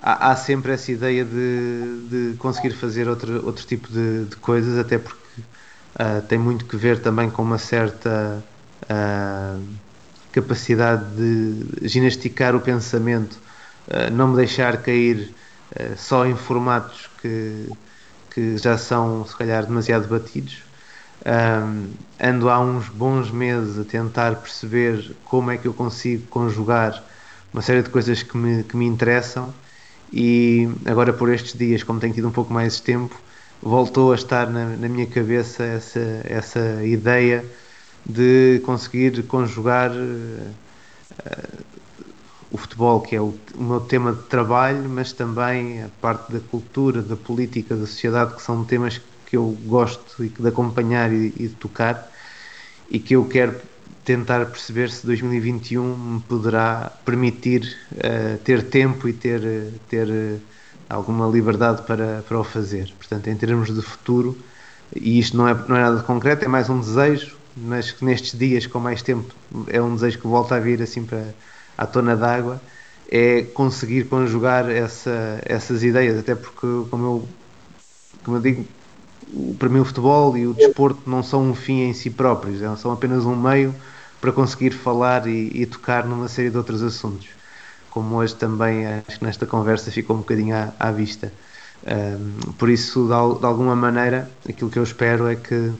há, 0.01 0.31
há 0.31 0.35
sempre 0.35 0.71
essa 0.71 0.91
ideia 0.91 1.25
de, 1.25 2.07
de, 2.09 2.37
conseguir 2.37 2.71
fazer 2.71 3.07
outro, 3.07 3.45
outro 3.45 3.65
tipo 3.65 3.87
de, 3.91 4.25
de 4.25 4.35
coisas, 4.37 4.77
até 4.77 4.97
porque 4.97 5.41
uh, 5.41 6.21
tem 6.27 6.37
muito 6.37 6.65
que 6.65 6.77
ver 6.77 6.99
também 6.99 7.29
com 7.29 7.41
uma 7.41 7.57
certa 7.57 8.43
uh, 8.83 9.63
capacidade 10.31 11.05
de 11.15 11.87
ginasticar 11.87 12.55
o 12.55 12.59
pensamento, 12.59 13.39
uh, 13.87 14.11
não 14.11 14.29
me 14.29 14.35
deixar 14.35 14.77
cair 14.77 15.33
só 15.97 16.25
em 16.25 16.35
formatos 16.35 17.09
que, 17.21 17.69
que 18.31 18.57
já 18.57 18.77
são, 18.77 19.25
se 19.25 19.35
calhar, 19.35 19.65
demasiado 19.65 20.07
batidos. 20.07 20.63
Um, 21.25 21.93
ando 22.19 22.49
há 22.49 22.59
uns 22.59 22.87
bons 22.89 23.29
meses 23.29 23.77
a 23.77 23.83
tentar 23.83 24.37
perceber 24.37 25.15
como 25.25 25.51
é 25.51 25.57
que 25.57 25.67
eu 25.67 25.73
consigo 25.73 26.25
conjugar 26.27 27.03
uma 27.53 27.61
série 27.61 27.83
de 27.83 27.89
coisas 27.89 28.23
que 28.23 28.37
me, 28.37 28.63
que 28.63 28.77
me 28.77 28.85
interessam 28.85 29.53
e 30.11 30.67
agora 30.85 31.13
por 31.13 31.29
estes 31.31 31.53
dias, 31.57 31.83
como 31.83 31.99
tenho 31.99 32.13
tido 32.13 32.27
um 32.27 32.31
pouco 32.31 32.53
mais 32.53 32.77
de 32.77 32.83
tempo, 32.83 33.15
voltou 33.61 34.11
a 34.11 34.15
estar 34.15 34.49
na, 34.49 34.77
na 34.77 34.87
minha 34.89 35.07
cabeça 35.07 35.63
essa, 35.63 35.99
essa 36.23 36.83
ideia 36.85 37.43
de 38.05 38.61
conseguir 38.65 39.23
conjugar 39.23 39.91
uh, 39.91 40.55
o 42.51 42.57
futebol, 42.57 43.01
que 43.01 43.15
é 43.15 43.21
o, 43.21 43.33
o, 43.55 43.63
meu 43.63 43.79
tema 43.79 44.13
de 44.13 44.23
trabalho, 44.23 44.89
mas 44.89 45.13
também 45.13 45.83
a 45.83 45.89
parte 46.01 46.31
da 46.31 46.39
cultura, 46.39 47.01
da 47.01 47.15
política, 47.15 47.75
da 47.75 47.85
sociedade, 47.85 48.35
que 48.35 48.41
são 48.41 48.63
temas 48.63 48.99
que 49.25 49.37
eu 49.37 49.55
gosto 49.65 50.23
de 50.23 50.47
acompanhar 50.47 51.11
e, 51.13 51.27
e 51.37 51.47
de 51.47 51.55
tocar 51.55 52.11
e 52.89 52.97
que 52.97 53.15
eu 53.15 53.25
quero 53.25 53.55
tentar 54.03 54.43
perceber 54.47 54.89
se 54.89 55.05
2021 55.05 55.95
me 55.95 56.19
poderá 56.21 56.91
permitir 57.05 57.77
uh, 57.91 58.37
ter 58.39 58.63
tempo 58.63 59.07
e 59.07 59.13
ter, 59.13 59.71
ter 59.87 60.07
uh, 60.07 60.41
alguma 60.89 61.27
liberdade 61.27 61.83
para, 61.83 62.23
para 62.27 62.39
o 62.39 62.43
fazer. 62.43 62.91
Portanto, 62.97 63.27
em 63.27 63.35
termos 63.35 63.71
de 63.73 63.81
futuro, 63.83 64.35
e 64.95 65.19
isto 65.19 65.37
não 65.37 65.47
é, 65.47 65.53
não 65.53 65.75
é 65.75 65.81
nada 65.81 66.01
concreto, 66.01 66.43
é 66.43 66.47
mais 66.47 66.67
um 66.69 66.79
desejo, 66.79 67.37
mas 67.55 67.91
que 67.91 68.03
nestes 68.03 68.37
dias 68.37 68.65
com 68.65 68.79
mais 68.79 69.03
tempo 69.03 69.31
é 69.67 69.79
um 69.79 69.93
desejo 69.93 70.17
que 70.17 70.27
volta 70.27 70.55
a 70.55 70.59
vir 70.59 70.81
assim 70.81 71.03
para 71.03 71.23
à 71.79 71.87
tona 71.87 72.13
d'água, 72.13 72.61
é 73.09 73.41
conseguir 73.41 74.03
conjugar 74.03 74.69
essa, 74.69 75.39
essas 75.45 75.81
ideias, 75.81 76.19
até 76.19 76.35
porque, 76.35 76.67
como 76.91 77.05
eu, 77.05 77.29
como 78.23 78.37
eu 78.37 78.41
digo, 78.41 78.67
para 79.57 79.69
mim 79.69 79.79
o 79.79 79.85
futebol 79.85 80.37
e 80.37 80.45
o 80.45 80.53
desporto 80.53 81.09
não 81.09 81.23
são 81.23 81.49
um 81.49 81.55
fim 81.55 81.83
em 81.83 81.93
si 81.93 82.09
próprios, 82.09 82.61
é, 82.61 82.75
são 82.75 82.91
apenas 82.91 83.25
um 83.25 83.35
meio 83.35 83.73
para 84.19 84.33
conseguir 84.33 84.71
falar 84.71 85.25
e, 85.25 85.49
e 85.53 85.65
tocar 85.65 86.05
numa 86.05 86.27
série 86.27 86.49
de 86.49 86.57
outros 86.57 86.83
assuntos. 86.83 87.29
Como 87.89 88.15
hoje 88.17 88.35
também 88.35 88.85
acho 88.85 89.17
que 89.17 89.23
nesta 89.23 89.45
conversa 89.45 89.89
ficou 89.89 90.17
um 90.17 90.19
bocadinho 90.19 90.55
à, 90.55 90.73
à 90.77 90.91
vista. 90.91 91.31
Um, 91.87 92.51
por 92.53 92.69
isso, 92.69 93.03
de, 93.03 93.39
de, 93.39 93.45
alguma 93.45 93.75
maneira, 93.75 94.29
aquilo 94.47 94.69
que 94.69 94.77
eu 94.77 94.83
espero 94.83 95.27
é 95.27 95.37
que, 95.37 95.55
uh, 95.55 95.77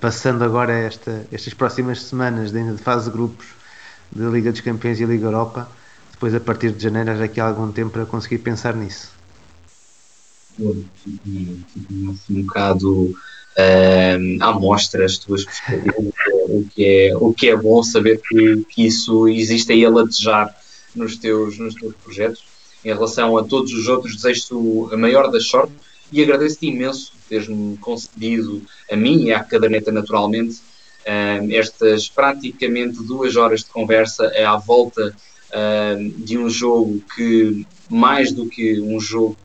passando 0.00 0.42
agora 0.42 0.72
esta, 0.72 1.26
estas 1.30 1.52
próximas 1.52 2.02
semanas 2.02 2.50
de, 2.50 2.72
de 2.72 2.78
fase 2.78 3.04
de 3.04 3.10
grupos 3.10 3.55
da 4.12 4.28
Liga 4.28 4.52
dos 4.52 4.60
Campeões 4.60 5.00
e 5.00 5.04
Liga 5.04 5.26
Europa, 5.26 5.68
depois 6.12 6.34
a 6.34 6.40
partir 6.40 6.72
de 6.72 6.82
janeiro 6.82 7.10
haja 7.10 7.24
aqui 7.24 7.40
algum 7.40 7.70
tempo 7.70 7.90
para 7.90 8.06
conseguir 8.06 8.38
pensar 8.38 8.74
nisso. 8.74 9.10
Um 10.58 12.42
bocado 12.42 13.10
uh, 13.10 13.16
à 14.40 14.52
mostra 14.52 15.04
as 15.04 15.18
tuas 15.18 15.44
o 16.48 16.66
que 16.74 16.84
é, 16.84 17.16
o 17.16 17.32
que 17.34 17.48
é 17.48 17.56
bom 17.56 17.82
saber 17.82 18.20
que, 18.20 18.64
que 18.68 18.86
isso 18.86 19.28
existe 19.28 19.72
aí 19.72 19.84
a 19.84 19.90
latejar 19.90 20.56
nos 20.94 21.16
teus, 21.16 21.58
nos 21.58 21.74
teus 21.74 21.94
projetos. 21.96 22.44
Em 22.84 22.88
relação 22.88 23.36
a 23.36 23.44
todos 23.44 23.72
os 23.72 23.88
outros, 23.88 24.14
desejo-te 24.14 24.94
a 24.94 24.96
maior 24.96 25.30
das 25.30 25.44
sorte 25.44 25.72
e 26.12 26.22
agradeço-te 26.22 26.66
imenso 26.66 27.12
teres-me 27.28 27.76
concedido 27.78 28.62
a 28.90 28.96
mim 28.96 29.24
e 29.24 29.32
à 29.32 29.42
caderneta 29.42 29.90
naturalmente 29.90 30.60
um, 31.06 31.52
estas 31.52 32.08
praticamente 32.08 33.02
duas 33.02 33.36
horas 33.36 33.60
de 33.60 33.66
conversa 33.66 34.26
é 34.34 34.44
à 34.44 34.56
volta 34.56 35.14
um, 35.54 36.08
de 36.10 36.36
um 36.36 36.50
jogo 36.50 37.02
que 37.14 37.66
mais 37.88 38.32
do 38.32 38.46
que 38.48 38.80
um 38.80 38.98
jogo 38.98 39.36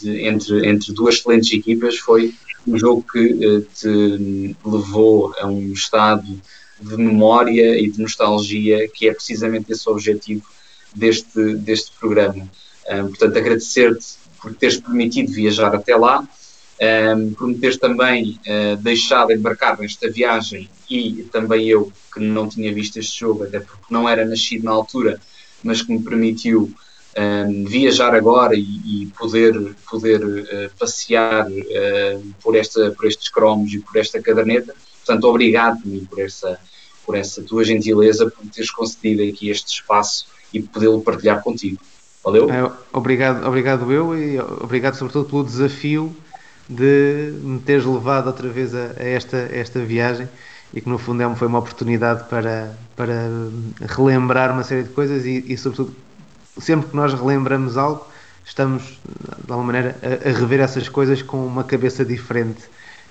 de, 0.00 0.26
entre, 0.26 0.68
entre 0.68 0.92
duas 0.92 1.16
excelentes 1.16 1.52
equipas, 1.52 1.98
foi 1.98 2.34
um 2.66 2.76
jogo 2.78 3.04
que 3.10 3.46
uh, 3.46 3.60
te 3.62 4.56
levou 4.64 5.32
a 5.38 5.46
um 5.46 5.72
estado 5.72 6.26
de 6.80 6.96
memória 6.96 7.78
e 7.78 7.90
de 7.90 8.00
nostalgia, 8.00 8.88
que 8.88 9.08
é 9.08 9.14
precisamente 9.14 9.72
esse 9.72 9.88
o 9.88 9.92
objetivo 9.92 10.44
deste, 10.94 11.54
deste 11.54 11.92
programa. 11.98 12.48
Um, 12.90 13.08
portanto, 13.08 13.36
agradecer-te 13.36 14.16
por 14.40 14.54
teres 14.54 14.78
permitido 14.78 15.32
viajar 15.32 15.74
até 15.74 15.96
lá, 15.96 16.26
um, 16.80 17.32
por 17.32 17.48
me 17.48 17.54
teres 17.54 17.78
também 17.78 18.38
uh, 18.46 18.76
deixado 18.76 19.32
embarcar 19.32 19.78
nesta 19.78 20.10
viagem 20.10 20.68
e 20.90 21.26
também 21.32 21.66
eu, 21.66 21.90
que 22.12 22.20
não 22.20 22.48
tinha 22.48 22.72
visto 22.72 22.98
este 22.98 23.20
jogo, 23.20 23.44
até 23.44 23.60
porque 23.60 23.86
não 23.90 24.08
era 24.08 24.24
nascido 24.24 24.64
na 24.64 24.72
altura, 24.72 25.20
mas 25.62 25.82
que 25.82 25.92
me 25.92 26.02
permitiu 26.02 26.70
um, 27.18 27.64
viajar 27.64 28.14
agora 28.14 28.54
e, 28.54 28.62
e 29.02 29.06
poder, 29.18 29.74
poder 29.88 30.24
uh, 30.24 30.70
passear 30.78 31.48
uh, 31.48 32.34
por, 32.42 32.54
esta, 32.54 32.90
por 32.92 33.06
estes 33.06 33.28
cromos 33.30 33.72
e 33.72 33.78
por 33.78 33.96
esta 33.96 34.20
caderneta. 34.20 34.74
Portanto, 35.04 35.24
obrigado 35.24 35.80
por 36.10 36.20
essa, 36.20 36.58
por 37.04 37.16
essa 37.16 37.42
tua 37.42 37.64
gentileza, 37.64 38.30
por 38.30 38.46
teres 38.48 38.70
concedido 38.70 39.22
aqui 39.22 39.48
este 39.48 39.72
espaço 39.72 40.26
e 40.52 40.60
podê-lo 40.60 41.00
partilhar 41.00 41.42
contigo. 41.42 41.78
Valeu? 42.22 42.50
É, 42.50 42.70
obrigado, 42.92 43.46
obrigado 43.46 43.90
eu 43.92 44.18
e 44.18 44.38
obrigado 44.38 44.94
sobretudo 44.94 45.28
pelo 45.28 45.44
desafio 45.44 46.14
de 46.68 47.32
me 47.42 47.60
teres 47.60 47.84
levado 47.84 48.26
outra 48.26 48.48
vez 48.48 48.74
a, 48.74 48.92
a 48.98 49.04
esta, 49.04 49.36
esta 49.36 49.80
viagem 49.80 50.28
e 50.74 50.80
que 50.80 50.88
no 50.88 50.98
fundo 50.98 51.22
é, 51.22 51.34
foi 51.34 51.48
uma 51.48 51.58
oportunidade 51.58 52.28
para, 52.28 52.76
para 52.96 53.28
relembrar 53.80 54.52
uma 54.52 54.64
série 54.64 54.82
de 54.82 54.90
coisas 54.90 55.24
e, 55.24 55.44
e 55.46 55.56
sobretudo 55.56 55.94
sempre 56.60 56.90
que 56.90 56.96
nós 56.96 57.12
relembramos 57.14 57.76
algo, 57.76 58.06
estamos, 58.44 58.82
de 58.82 59.52
alguma 59.52 59.72
maneira, 59.72 59.96
a, 60.02 60.28
a, 60.28 60.32
rever 60.32 60.60
essas 60.60 60.88
coisas 60.88 61.22
com 61.22 61.46
uma 61.46 61.64
cabeça 61.64 62.04
diferente. 62.04 62.62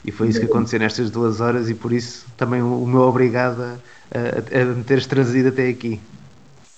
E 0.03 0.11
foi 0.11 0.27
isso 0.30 0.40
que 0.40 0.45
aconteceu 0.45 0.80
nestas 0.80 1.10
duas 1.10 1.41
horas, 1.41 1.68
e 1.68 1.73
por 1.73 1.91
isso 1.91 2.26
também 2.38 2.61
o, 2.61 2.84
o 2.84 2.88
meu 2.88 3.02
obrigado 3.02 3.60
a, 3.61 3.76
a, 4.14 4.61
a 4.61 4.65
me 4.65 4.84
teres 4.84 5.07
trazido 5.07 5.49
até 5.49 5.68
aqui. 5.68 5.99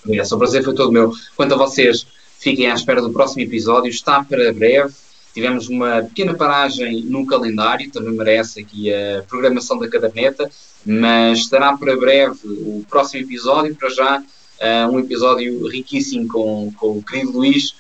É, 0.09 0.21
o 0.21 0.37
prazer 0.37 0.63
foi 0.63 0.73
todo 0.73 0.91
meu. 0.91 1.11
Quanto 1.35 1.53
a 1.53 1.57
vocês, 1.57 2.07
fiquem 2.39 2.71
à 2.71 2.73
espera 2.73 3.01
do 3.01 3.11
próximo 3.11 3.41
episódio, 3.41 3.89
está 3.89 4.23
para 4.23 4.53
breve. 4.53 4.93
Tivemos 5.38 5.69
uma 5.69 6.01
pequena 6.01 6.34
paragem 6.34 7.03
no 7.03 7.23
calendário, 7.23 7.91
também 7.91 8.11
merece 8.11 8.59
aqui 8.59 8.91
a 8.91 9.22
programação 9.22 9.77
da 9.77 9.88
caderneta, 9.88 10.49
mas 10.84 11.38
estará 11.38 11.77
para 11.77 11.95
breve 11.95 12.39
o 12.43 12.84
próximo 12.89 13.23
episódio. 13.23 13.76
Para 13.76 13.88
já, 13.89 14.19
uh, 14.19 14.91
um 14.91 14.97
episódio 14.97 15.68
riquíssimo 15.68 16.27
com, 16.27 16.73
com 16.76 16.97
o 16.97 17.03
querido 17.03 17.34
Luís. 17.34 17.76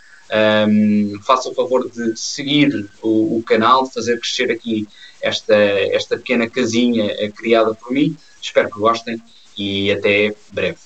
Um, 0.69 1.19
faça 1.23 1.49
o 1.49 1.55
favor 1.55 1.89
de 1.89 2.15
seguir 2.15 2.87
o, 3.01 3.37
o, 3.37 3.43
canal, 3.43 3.87
de 3.87 3.93
fazer 3.95 4.19
crescer 4.19 4.51
aqui 4.51 4.87
esta, 5.19 5.55
esta 5.55 6.15
pequena 6.15 6.47
casinha 6.47 7.09
criada 7.31 7.73
por 7.73 7.91
mim. 7.91 8.15
Espero 8.39 8.69
que 8.69 8.79
gostem 8.79 9.19
e 9.57 9.91
até 9.91 10.35
breve. 10.53 10.77